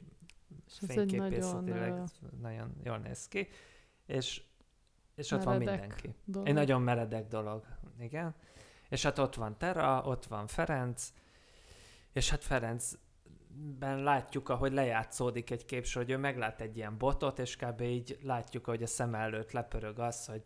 ez 0.66 0.78
nagyon, 0.86 1.08
fényképészetileg 1.08 1.92
ö, 1.92 2.04
nagyon 2.40 2.74
jól 2.82 2.98
néz 2.98 3.28
ki, 3.28 3.48
és, 4.06 4.42
és 5.14 5.30
ott 5.30 5.42
van 5.42 5.56
meredek 5.58 5.80
mindenki. 5.80 6.14
dolog. 6.24 6.48
Egy 6.48 6.54
nagyon 6.54 6.82
meredek 6.82 7.28
dolog, 7.28 7.66
igen. 7.98 8.34
És 8.88 9.02
hát 9.02 9.18
ott 9.18 9.34
van 9.34 9.58
Tera, 9.58 10.02
ott 10.04 10.24
van 10.24 10.46
Ferenc, 10.46 11.12
és 12.12 12.30
hát 12.30 12.44
Ferencben 12.44 14.02
látjuk, 14.02 14.48
ahogy 14.48 14.72
lejátszódik 14.72 15.50
egy 15.50 15.64
képsor, 15.64 16.02
hogy 16.02 16.12
ő 16.12 16.16
meglát 16.16 16.60
egy 16.60 16.76
ilyen 16.76 16.98
botot, 16.98 17.38
és 17.38 17.56
kb. 17.56 17.80
így 17.80 18.18
látjuk, 18.22 18.64
hogy 18.64 18.82
a 18.82 18.86
szem 18.86 19.14
előtt 19.14 19.52
lepörög 19.52 19.98
az, 19.98 20.26
hogy 20.26 20.42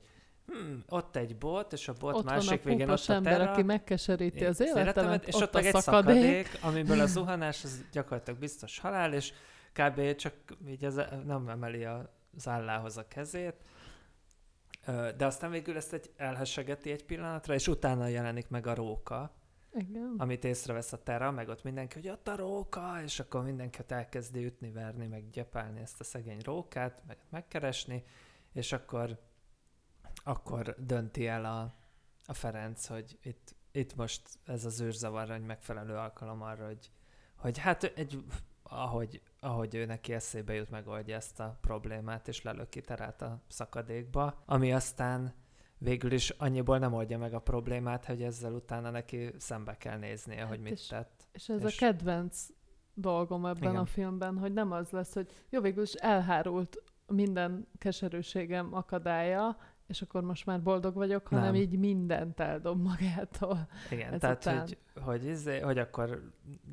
hm, 0.46 0.78
ott 0.88 1.16
egy 1.16 1.36
bot, 1.36 1.72
és 1.72 1.88
a 1.88 1.92
bot 1.92 2.14
ott 2.14 2.24
másik 2.24 2.48
van 2.48 2.58
a 2.58 2.62
végén 2.64 2.90
ott 2.90 3.06
a 3.06 3.12
ember, 3.12 3.38
Tera. 3.38 3.50
aki 3.50 3.62
megkeseríti 3.62 4.44
az 4.44 4.60
életemet, 4.60 5.26
és 5.26 5.34
ott, 5.34 5.42
ott, 5.42 5.52
meg 5.52 5.66
egy 5.66 5.74
szakadék. 5.74 6.14
szakadék, 6.14 6.58
amiből 6.62 7.00
a 7.00 7.06
zuhanás 7.16 7.64
az 7.64 7.84
gyakorlatilag 7.92 8.38
biztos 8.40 8.78
halál, 8.78 9.12
és 9.12 9.32
kb. 9.72 10.14
csak 10.14 10.34
így 10.66 10.84
az, 10.84 11.00
nem 11.26 11.48
emeli 11.48 11.84
az 11.84 12.48
állához 12.48 12.96
a 12.96 13.08
kezét, 13.08 13.54
de 15.16 15.26
aztán 15.26 15.50
végül 15.50 15.76
ezt 15.76 15.92
egy 15.92 16.10
elhessegeti 16.16 16.90
egy 16.90 17.04
pillanatra, 17.04 17.54
és 17.54 17.68
utána 17.68 18.06
jelenik 18.06 18.48
meg 18.48 18.66
a 18.66 18.74
róka, 18.74 19.34
Igen. 19.72 20.14
amit 20.18 20.44
észrevesz 20.44 20.92
a 20.92 21.02
Tera, 21.02 21.30
meg 21.30 21.48
ott 21.48 21.62
mindenki, 21.62 21.94
hogy 21.94 22.08
ott 22.08 22.28
a 22.28 22.36
róka, 22.36 23.02
és 23.04 23.20
akkor 23.20 23.42
mindenki 23.42 23.78
ott 23.80 23.90
elkezdi 23.90 24.44
ütni, 24.44 24.70
verni, 24.70 25.06
meg 25.06 25.30
gyepálni 25.30 25.80
ezt 25.80 26.00
a 26.00 26.04
szegény 26.04 26.40
rókát, 26.44 27.02
meg 27.06 27.16
megkeresni, 27.30 28.04
és 28.52 28.72
akkor, 28.72 29.18
akkor 30.24 30.74
dönti 30.78 31.26
el 31.26 31.44
a, 31.44 31.74
a 32.26 32.34
Ferenc, 32.34 32.86
hogy 32.86 33.18
itt, 33.22 33.54
itt 33.72 33.96
most 33.96 34.22
ez 34.44 34.64
az 34.64 34.80
űrzavar 34.82 35.30
egy 35.30 35.44
megfelelő 35.44 35.94
alkalom 35.94 36.42
arra, 36.42 36.66
hogy, 36.66 36.90
hogy 37.36 37.58
hát 37.58 37.84
egy, 37.84 38.24
ahogy, 38.62 39.22
ahogy 39.40 39.74
ő 39.74 39.84
neki 39.84 40.12
eszébe 40.12 40.54
jut, 40.54 40.70
megoldja 40.70 41.16
ezt 41.16 41.40
a 41.40 41.58
problémát, 41.60 42.28
és 42.28 42.42
lelöki 42.42 42.80
Terát 42.80 43.22
a 43.22 43.40
szakadékba, 43.48 44.42
ami 44.46 44.72
aztán 44.72 45.34
végül 45.78 46.12
is 46.12 46.30
annyiból 46.30 46.78
nem 46.78 46.92
oldja 46.92 47.18
meg 47.18 47.34
a 47.34 47.38
problémát, 47.38 48.04
hogy 48.04 48.22
ezzel 48.22 48.52
utána 48.52 48.90
neki 48.90 49.32
szembe 49.38 49.76
kell 49.76 49.98
néznie, 49.98 50.44
hogy 50.44 50.60
mit 50.60 50.72
és- 50.72 50.86
tett. 50.86 51.28
És 51.32 51.48
ez 51.48 51.64
És- 51.64 51.76
a 51.76 51.86
kedvenc 51.86 52.46
dolgom 52.94 53.46
ebben 53.46 53.70
Igen. 53.70 53.76
a 53.82 53.86
filmben, 53.86 54.38
hogy 54.38 54.52
nem 54.52 54.72
az 54.72 54.90
lesz, 54.90 55.14
hogy 55.14 55.30
jó, 55.48 55.60
végül 55.60 55.82
is 55.82 55.92
elhárult 55.92 56.82
minden 57.06 57.68
keserűségem 57.78 58.74
akadálya, 58.74 59.56
és 59.90 60.02
akkor 60.02 60.22
most 60.22 60.46
már 60.46 60.62
boldog 60.62 60.94
vagyok, 60.94 61.26
hanem 61.26 61.44
Nem. 61.44 61.54
így 61.54 61.78
mindent 61.78 62.40
eldob 62.40 62.82
magától. 62.82 63.68
Igen, 63.90 64.08
Ezután. 64.12 64.38
tehát 64.38 64.60
hogy, 64.68 64.78
hogy, 65.02 65.24
izé, 65.24 65.60
hogy 65.60 65.78
akkor, 65.78 66.22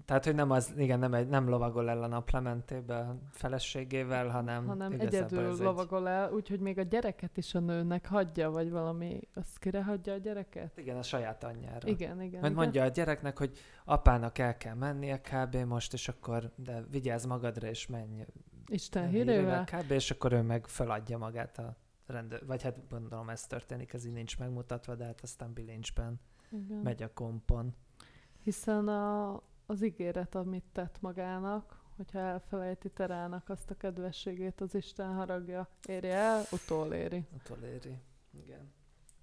tehát 0.05 0.25
hogy 0.25 0.35
nem 0.35 0.51
az, 0.51 0.73
igen, 0.77 0.99
nem, 0.99 1.13
egy, 1.13 1.27
nem 1.27 1.49
lovagol 1.49 1.89
el 1.89 2.03
a 2.03 2.07
naplementébe 2.07 2.97
a 2.97 3.17
feleségével, 3.31 4.27
hanem, 4.27 4.67
hanem 4.67 4.95
egyedül 4.99 5.45
ez 5.45 5.59
lovagol 5.59 6.09
el, 6.09 6.31
úgyhogy 6.31 6.59
még 6.59 6.77
a 6.77 6.81
gyereket 6.81 7.37
is 7.37 7.55
a 7.55 7.59
nőnek 7.59 8.07
hagyja, 8.07 8.51
vagy 8.51 8.71
valami, 8.71 9.19
azt 9.33 9.59
kire 9.59 9.83
hagyja 9.83 10.13
a 10.13 10.17
gyereket? 10.17 10.77
Igen, 10.77 10.97
a 10.97 11.03
saját 11.03 11.43
anyjára. 11.43 11.87
Igen, 11.87 12.21
igen. 12.21 12.41
Mert 12.41 12.53
igen. 12.53 12.63
mondja 12.63 12.83
a 12.83 12.87
gyereknek, 12.87 13.37
hogy 13.37 13.57
apának 13.85 14.37
el 14.37 14.57
kell 14.57 14.75
mennie 14.75 15.21
kb. 15.21 15.55
most, 15.55 15.93
és 15.93 16.07
akkor, 16.07 16.51
de 16.55 16.83
vigyázz 16.91 17.25
magadra, 17.25 17.67
és 17.67 17.87
menj 17.87 18.25
Isten 18.67 19.07
hírével. 19.07 19.63
kb. 19.63 19.91
És 19.91 20.11
akkor 20.11 20.31
ő 20.31 20.41
meg 20.41 20.67
feladja 20.67 21.17
magát 21.17 21.57
a 21.57 21.75
rendőr, 22.07 22.45
vagy 22.45 22.61
hát 22.61 22.89
gondolom 22.89 23.29
ez 23.29 23.47
történik, 23.47 23.93
ez 23.93 24.05
így 24.05 24.13
nincs 24.13 24.37
megmutatva, 24.37 24.95
de 24.95 25.05
hát 25.05 25.21
aztán 25.21 25.53
bilincsben 25.53 26.19
Igen. 26.51 26.77
megy 26.77 27.03
a 27.03 27.13
kompon. 27.13 27.75
Hiszen 28.43 28.87
a, 28.87 29.41
az 29.65 29.83
ígéret, 29.83 30.35
amit 30.35 30.63
tett 30.71 31.01
magának, 31.01 31.85
hogyha 31.95 32.19
elfelejti 32.19 32.89
terának 32.89 33.49
azt 33.49 33.69
a 33.71 33.75
kedvességét, 33.75 34.61
az 34.61 34.75
Isten 34.75 35.13
haragja 35.13 35.67
érje 35.87 36.15
el, 36.15 36.43
utoléri. 36.51 37.25
Utoléri. 37.33 37.97
Igen. 38.31 38.73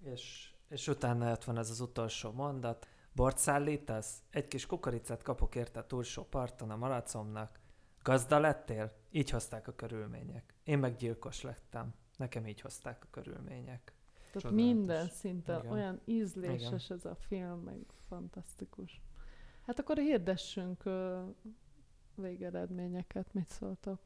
És, 0.01 0.53
és 0.69 0.89
utána 0.89 1.33
ott 1.33 1.45
van 1.45 1.59
ez 1.59 1.71
az 1.71 1.81
utolsó 1.81 2.33
mondat. 2.33 2.89
Bort 3.13 3.39
szállítasz? 3.39 4.23
Egy 4.31 4.49
kis 4.49 4.67
kukoricát 4.67 5.23
kapok 5.23 5.55
érte 5.55 5.81
a 5.81 5.87
túlsó 5.87 6.23
parton 6.23 6.71
a 6.71 6.77
malacomnak. 6.77 7.61
Gazda 8.03 8.39
lettél? 8.39 8.91
Így 9.11 9.31
hozták 9.31 9.69
a 9.69 9.75
körülmények. 9.75 10.55
Én 10.65 10.79
meg 10.79 10.97
gyilkos 10.97 11.43
lettem. 11.43 11.95
Nekem 12.17 12.47
így 12.47 12.61
hozták 12.61 13.03
a 13.05 13.07
körülmények. 13.11 13.93
Tehát 14.33 14.33
Csodálatos. 14.33 14.65
minden 14.75 15.09
szinten 15.09 15.59
Igen. 15.61 15.73
olyan 15.73 16.01
ízléses 16.05 16.91
ez 16.91 17.05
a 17.05 17.15
film, 17.15 17.59
meg 17.59 17.79
fantasztikus. 18.09 19.01
Hát 19.67 19.79
akkor 19.79 19.97
hirdessünk 19.97 20.85
ö, 20.85 21.23
végeredményeket, 22.15 23.33
mit 23.33 23.49
szóltok? 23.51 23.99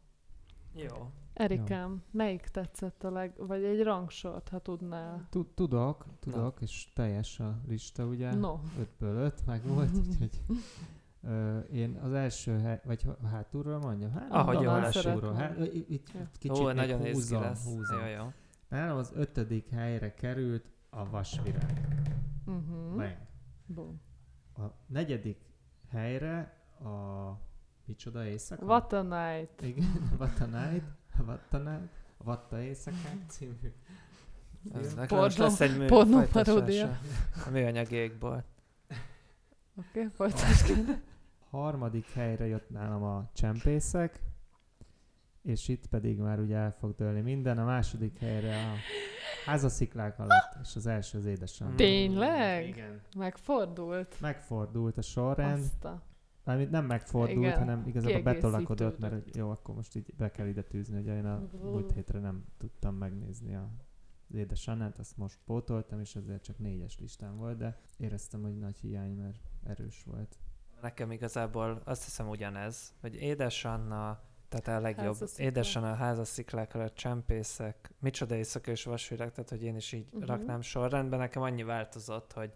Jó. 0.75 1.11
Erikám, 1.33 2.03
melyik 2.11 2.41
tetszett 2.43 3.05
a 3.05 3.11
leg... 3.11 3.33
Vagy 3.37 3.65
egy 3.65 3.83
rangsort, 3.83 4.49
ha 4.49 4.59
tudnál. 4.59 5.27
Tud- 5.31 5.55
Tudok, 5.55 6.07
tudok, 6.21 6.61
és 6.61 6.93
teljes 6.95 7.41
a 7.41 7.61
lista, 7.67 8.05
ugye? 8.07 8.35
No, 8.35 8.61
5-ből 8.79 9.17
5 9.25 9.47
meg 9.47 9.67
volt, 9.67 9.97
úgyhogy 10.09 10.41
én 11.73 11.97
az 12.03 12.13
első, 12.13 12.59
hely, 12.59 12.81
vagy 12.85 13.07
hátulról 13.31 13.79
mondjam? 13.79 14.13
Hát, 14.13 14.31
Ahogy 14.31 14.61
jól 14.61 14.81
hátulról. 14.81 15.35
Hát, 15.35 15.59
itt, 15.89 16.11
kicsit 16.39 16.59
Ó, 16.59 16.71
nagyon 16.73 17.01
húzom, 17.13 17.41
lesz. 17.43 17.65
húzom. 17.65 17.99
Jó, 17.99 18.07
jó. 18.07 18.33
Nálam 18.69 18.97
az 18.97 19.13
ötödik 19.15 19.71
helyre 19.71 20.15
került 20.15 20.65
a 20.91 21.11
vasvirág. 21.11 21.89
uh-huh. 22.47 22.97
Bang. 22.97 23.17
Boom. 23.67 24.01
A 24.57 24.63
negyedik 24.87 25.39
helyre 25.91 26.41
a 26.81 26.89
micsoda 27.85 28.25
éjszaka? 28.25 28.65
What 28.65 28.93
a 28.93 29.03
night. 29.03 29.63
Igen, 29.63 30.09
What 30.19 30.41
a 30.41 30.45
Night, 30.47 30.85
What 31.27 31.53
a 31.53 31.57
Night, 31.59 31.89
Vatta 32.25 32.61
éjszakák 32.61 33.25
című 33.27 33.73
Ez 34.73 34.87
film. 34.87 34.99
nekem 34.99 35.19
most 35.19 35.37
Pornó- 35.37 35.51
lesz 35.51 35.61
egy 35.61 36.31
paródia. 36.45 36.99
A 37.47 37.51
műanyag 37.51 37.91
égból. 37.91 38.45
Oké, 39.77 39.89
okay, 40.01 40.09
folytasd. 40.15 41.01
Harmadik 41.51 42.11
helyre 42.11 42.47
jött 42.47 42.71
nálam 42.71 43.03
a 43.03 43.31
csempészek, 43.33 44.23
és 45.43 45.69
itt 45.69 45.87
pedig 45.87 46.19
már 46.19 46.41
ugye 46.41 46.57
el 46.57 46.73
fog 46.73 46.95
dőlni 46.95 47.21
minden. 47.21 47.59
A 47.59 47.65
második 47.65 48.19
helyre 48.19 48.55
a 48.55 48.75
házasziklák 49.45 50.19
alatt, 50.19 50.57
és 50.63 50.77
az 50.77 50.87
első 50.87 51.19
az 51.19 51.25
édesanyja. 51.25 51.75
Tényleg? 51.75 52.67
Igen. 52.67 53.01
Megfordult. 53.17 54.21
Megfordult 54.21 54.99
a 54.99 55.03
sorrend. 55.03 55.59
Azt 55.59 55.85
a... 55.85 56.03
Mármint 56.45 56.71
nem 56.71 56.85
megfordult, 56.85 57.39
Igen, 57.39 57.59
hanem 57.59 57.83
igazából 57.87 58.23
betolakodott, 58.23 58.99
mert 58.99 59.37
jó, 59.37 59.51
akkor 59.51 59.75
most 59.75 59.97
így 59.97 60.15
be 60.17 60.31
kell 60.31 60.47
ide 60.47 60.63
tűzni, 60.63 60.95
hogy 60.95 61.07
én 61.07 61.25
a 61.25 61.49
múlt 61.63 61.93
hétre 61.93 62.19
nem 62.19 62.45
tudtam 62.59 62.95
megnézni 62.95 63.55
a 63.55 63.71
az 64.31 64.35
édesanyát, 64.35 64.99
azt 64.99 65.17
most 65.17 65.39
pótoltam, 65.45 66.01
és 66.01 66.17
ezért 66.17 66.43
csak 66.43 66.59
négyes 66.59 66.99
listán 66.99 67.37
volt, 67.37 67.57
de 67.57 67.79
éreztem, 67.99 68.43
hogy 68.43 68.59
nagy 68.59 68.77
hiány, 68.77 69.17
mert 69.17 69.51
erős 69.65 70.05
volt. 70.05 70.39
Nekem 70.81 71.11
igazából 71.11 71.81
azt 71.85 72.05
hiszem 72.05 72.29
ugyanez, 72.29 72.93
hogy 73.01 73.15
édesanna, 73.15 74.21
tehát 74.49 74.81
a 74.81 74.83
legjobb. 74.83 75.07
Házasziklák. 75.07 75.47
Édesanna, 75.47 75.95
házasziklák 75.95 76.75
alatt 76.75 76.95
csempészek, 76.95 77.91
micsoda 78.01 78.35
éjszaka 78.35 78.71
és 78.71 78.85
vasvirág, 78.85 79.31
tehát 79.31 79.51
hogy 79.51 79.63
én 79.63 79.77
is 79.77 79.93
így 79.93 80.09
uh-huh. 80.13 80.29
raknám 80.29 80.61
sorrendben. 80.61 81.19
Nekem 81.19 81.43
annyi 81.43 81.63
változott, 81.63 82.33
hogy, 82.33 82.53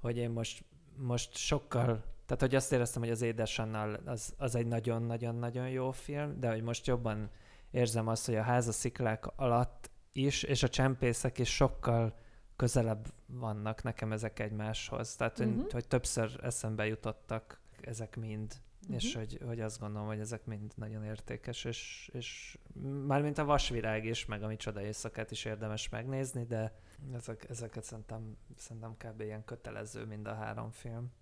hogy 0.00 0.16
én 0.16 0.30
most, 0.30 0.64
most 0.96 1.36
sokkal, 1.36 2.04
tehát 2.26 2.40
hogy 2.40 2.54
azt 2.54 2.72
éreztem, 2.72 3.02
hogy 3.02 3.10
az 3.10 3.22
édesannal 3.22 4.00
az, 4.04 4.34
az 4.36 4.54
egy 4.54 4.66
nagyon-nagyon-nagyon 4.66 5.68
jó 5.68 5.90
film, 5.90 6.40
de 6.40 6.50
hogy 6.50 6.62
most 6.62 6.86
jobban 6.86 7.30
érzem 7.70 8.08
azt, 8.08 8.26
hogy 8.26 8.34
a 8.36 8.42
házasziklák 8.42 9.26
alatt 9.36 9.90
is, 10.12 10.42
és 10.42 10.62
a 10.62 10.68
csempészek 10.68 11.38
is 11.38 11.54
sokkal 11.54 12.14
közelebb 12.56 13.12
vannak 13.26 13.82
nekem 13.82 14.12
ezek 14.12 14.38
egymáshoz. 14.38 15.16
Tehát, 15.16 15.38
uh-huh. 15.38 15.62
Hogy, 15.62 15.72
hogy 15.72 15.88
többször 15.88 16.40
eszembe 16.42 16.86
jutottak 16.86 17.60
ezek 17.80 18.16
mind, 18.16 18.54
uh-huh. 18.82 18.96
és 18.96 19.14
hogy, 19.14 19.38
hogy 19.46 19.60
azt 19.60 19.80
gondolom, 19.80 20.06
hogy 20.06 20.20
ezek 20.20 20.44
mind 20.44 20.72
nagyon 20.76 21.04
értékes, 21.04 21.64
és, 21.64 22.10
és 22.12 22.58
mármint 23.06 23.38
a 23.38 23.44
vasvirág 23.44 24.04
is, 24.04 24.24
meg 24.26 24.42
a 24.42 24.46
micsoda 24.46 24.80
éjszakát 24.80 25.30
is 25.30 25.44
érdemes 25.44 25.88
megnézni, 25.88 26.44
de 26.44 26.78
ezek, 27.12 27.48
ezeket 27.48 27.84
szerintem, 27.84 28.36
szerintem 28.56 28.96
kb. 28.98 29.20
ilyen 29.20 29.44
kötelező 29.44 30.04
mind 30.04 30.26
a 30.26 30.34
három 30.34 30.70
film. 30.70 31.12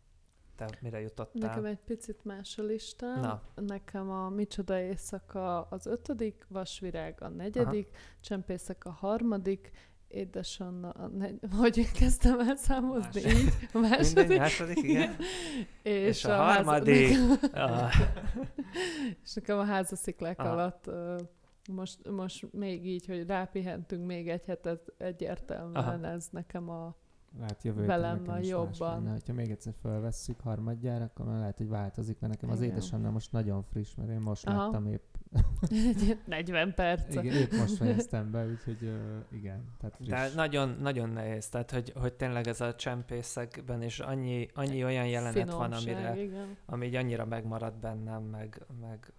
Te 0.57 0.79
mire 0.81 1.01
jutottál? 1.01 1.49
Nekem 1.49 1.65
egy 1.65 1.79
picit 1.79 2.25
más 2.25 2.59
a 2.59 2.63
listám. 2.63 3.21
Na. 3.21 3.43
Nekem 3.55 4.11
a 4.11 4.29
Micsoda 4.29 4.81
éjszaka 4.81 5.63
az 5.63 5.87
ötödik, 5.87 6.47
Vasvirág 6.49 7.23
a 7.23 7.29
negyedik, 7.29 7.89
Aha. 7.93 8.03
Csempészek 8.21 8.85
a 8.85 8.91
harmadik, 8.91 9.71
Édesanna 10.13 10.91
a 10.91 11.07
negy... 11.07 11.39
Hogy 11.57 11.93
kezdtem 11.93 12.41
el 12.41 12.57
számozni? 12.57 13.21
Második. 13.23 13.39
Így? 13.43 13.69
A 13.73 13.79
második. 13.79 14.17
Mindegy, 14.17 14.39
második, 14.39 14.83
igen. 14.83 15.17
És, 15.83 15.93
És 16.07 16.25
a 16.25 16.29
háza- 16.29 16.55
harmadik. 16.55 17.09
Nekem, 17.09 17.39
Ah, 17.63 17.93
és 19.25 19.35
nekem 19.35 19.59
a 19.59 19.65
házasziklák 19.65 20.39
Aha. 20.39 20.49
alatt 20.51 20.91
most, 21.71 22.11
most 22.11 22.53
még 22.53 22.87
így, 22.87 23.07
hogy 23.07 23.27
rápihentünk 23.27 24.07
még 24.07 24.29
egy 24.29 24.45
hetet, 24.45 24.93
egyértelműen 24.99 26.05
ez 26.05 26.29
nekem 26.31 26.69
a... 26.69 26.95
Lehet 27.39 27.63
jövő 27.63 27.85
Velem 27.87 28.23
a 28.27 28.31
más 28.31 28.49
jobban. 28.49 29.03
lenne. 29.03 29.17
Ha 29.27 29.33
még 29.33 29.51
egyszer 29.51 29.73
felvesszük 29.83 30.41
harmadjára, 30.41 31.05
akkor 31.05 31.27
már 31.27 31.39
lehet, 31.39 31.57
hogy 31.57 31.69
változik, 31.69 32.19
mert 32.21 32.33
nekem 32.33 32.51
az 32.51 32.61
Igen. 32.61 32.71
édesanyja 32.73 33.11
most 33.11 33.33
nagyon 33.33 33.63
friss, 33.63 33.95
mert 33.95 34.11
én 34.11 34.21
most 34.25 34.47
Aha. 34.47 34.57
láttam 34.63 34.87
épp, 34.87 35.12
40 36.27 36.75
perc. 36.75 37.15
igen, 37.15 37.35
épp 37.35 37.53
most 37.53 37.77
fejeztem 37.77 38.31
be, 38.31 38.47
úgyhogy 38.47 38.83
uh, 38.83 39.39
igen, 39.39 39.65
tehát 39.81 39.97
friss. 39.97 40.09
De 40.09 40.29
nagyon, 40.35 40.77
nagyon 40.81 41.09
nehéz, 41.09 41.49
tehát 41.49 41.71
hogy, 41.71 41.93
hogy 42.01 42.13
tényleg 42.13 42.47
ez 42.47 42.61
a 42.61 42.75
csempészekben 42.75 43.83
is 43.83 43.99
annyi, 44.01 44.49
annyi 44.55 44.85
olyan 44.85 45.07
jelenet 45.07 45.51
van, 45.53 45.73
amire, 45.73 46.23
igen. 46.23 46.57
ami 46.67 46.87
így 46.87 46.95
annyira 46.95 47.25
megmaradt 47.25 47.79
bennem, 47.79 48.23
meg, 48.23 48.67
meg 48.81 49.13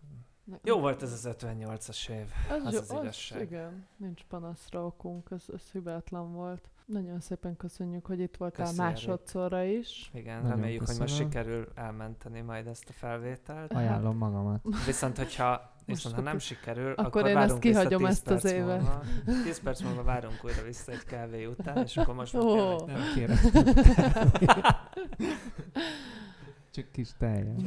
Ne- 0.46 0.58
jó 0.64 0.80
volt 0.80 1.02
ez 1.02 1.12
az 1.12 1.36
58-as 1.40 2.10
év. 2.10 2.26
Az, 2.50 2.66
Az 2.66 2.74
jó, 2.74 2.80
az 2.80 2.92
igazság. 2.92 3.42
igen, 3.42 3.88
nincs 3.98 4.24
panaszra 4.24 4.86
okunk, 4.86 5.28
ez, 5.32 5.44
ez 5.54 5.72
hibátlan 5.72 6.34
volt. 6.34 6.70
Nagyon 6.86 7.20
szépen 7.20 7.56
köszönjük, 7.58 8.06
hogy 8.06 8.20
itt 8.20 8.36
voltál 8.38 8.66
Köszi, 8.66 8.80
Erik. 8.82 8.92
másodszorra 8.94 9.64
is. 9.64 10.12
Igen, 10.14 10.42
Nagyon 10.42 10.56
reméljük, 10.56 10.80
hogy 10.86 10.98
most 11.00 11.12
köszönöm. 11.12 11.32
sikerül 11.32 11.68
elmenteni 11.76 12.42
majd 12.42 12.68
ezt 12.68 12.90
a 12.90 12.94
felvételt. 12.94 13.74
Ajánlom 13.74 14.18
magamat. 14.18 14.66
Viszont, 14.86 15.18
hogyha 15.18 15.72
viszont, 15.86 16.16
ha 16.16 16.22
nem 16.22 16.38
sikerül, 16.40 16.92
akkor 16.92 17.06
akkor, 17.06 17.26
én 17.28 17.38
ezt 17.38 17.60
kihagyom 17.60 18.00
10 18.00 18.10
ezt 18.10 18.30
az 18.30 18.46
évet. 18.46 18.82
Múlva. 18.82 19.02
10 19.44 19.60
perc 19.60 19.82
múlva 19.82 20.04
várunk 20.04 20.40
újra 20.44 20.62
vissza 20.64 20.92
egy 20.92 21.04
kávé 21.04 21.46
után, 21.46 21.78
és 21.84 21.98
akkor 21.98 22.16
most 22.16 22.32
tényleg 22.32 22.86
Nem 22.86 23.02
kérek. 23.16 23.40
Csak 26.72 26.92
kis 26.92 27.10
tejet. 27.18 27.62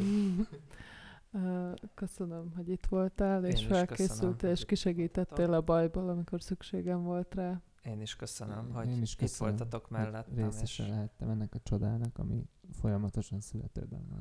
Ö, 1.33 1.71
Köszönöm, 1.95 2.53
hogy 2.57 2.69
itt 2.69 2.87
voltál, 2.89 3.45
és 3.45 3.65
felkészültél, 3.67 4.27
köszönöm, 4.27 4.55
és 4.55 4.65
kisegítettél 4.65 5.53
a 5.53 5.61
bajból, 5.61 6.09
amikor 6.09 6.43
szükségem 6.43 7.03
volt 7.03 7.35
rá. 7.35 7.61
Én 7.87 8.01
is 8.01 8.17
köszönöm, 8.17 8.67
Én 8.67 8.73
hogy 8.75 9.01
is 9.01 9.13
itt 9.13 9.19
köszönöm, 9.19 9.57
voltatok 9.57 9.89
hogy 9.89 9.99
mellettem. 9.99 10.35
Részese 10.37 10.83
És 10.83 10.89
lehettem 10.89 11.29
ennek 11.29 11.55
a 11.55 11.59
csodának, 11.59 12.19
ami 12.19 12.49
folyamatosan 12.73 13.41
születőben 13.41 14.07
van. 14.09 14.21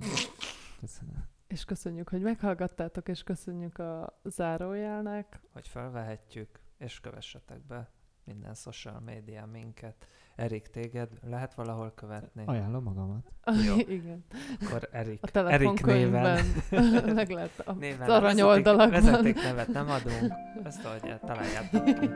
Köszönöm. 0.80 1.28
És 1.48 1.66
köszönjük, 1.66 2.10
hogy 2.10 2.22
meghallgattátok, 2.22 3.08
és 3.08 3.24
köszönjük 3.24 3.78
a 3.78 4.20
zárójelnek. 4.24 5.42
hogy 5.52 5.68
felvehetjük, 5.68 6.60
és 6.78 7.00
kövessetek 7.00 7.66
be 7.66 7.92
minden 8.24 8.54
social 8.54 9.00
média 9.00 9.46
minket. 9.46 10.08
Erik, 10.36 10.68
téged 10.68 11.10
lehet 11.30 11.54
valahol 11.54 11.92
követni? 11.96 12.44
Ajánlom 12.46 12.84
magamat. 12.84 13.32
Jó. 13.66 13.76
Igen. 13.98 14.26
Akkor 14.62 14.90
Erik, 14.92 15.20
A 15.34 15.38
Erik 15.38 15.86
néven. 15.86 16.46
meg 17.14 17.30
lehet 17.30 17.60
a 17.66 17.74
néven 17.74 18.10
az 18.10 18.16
arany 18.16 18.42
vezeték 18.90 19.36
nevet 19.36 19.68
nem 19.68 19.90
adunk. 19.90 20.34
Ezt 20.64 20.82
találjátok 21.26 21.84
ki. 21.84 22.10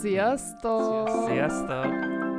Sziasztok! 0.00 1.08
Sziasztok! 1.08 2.29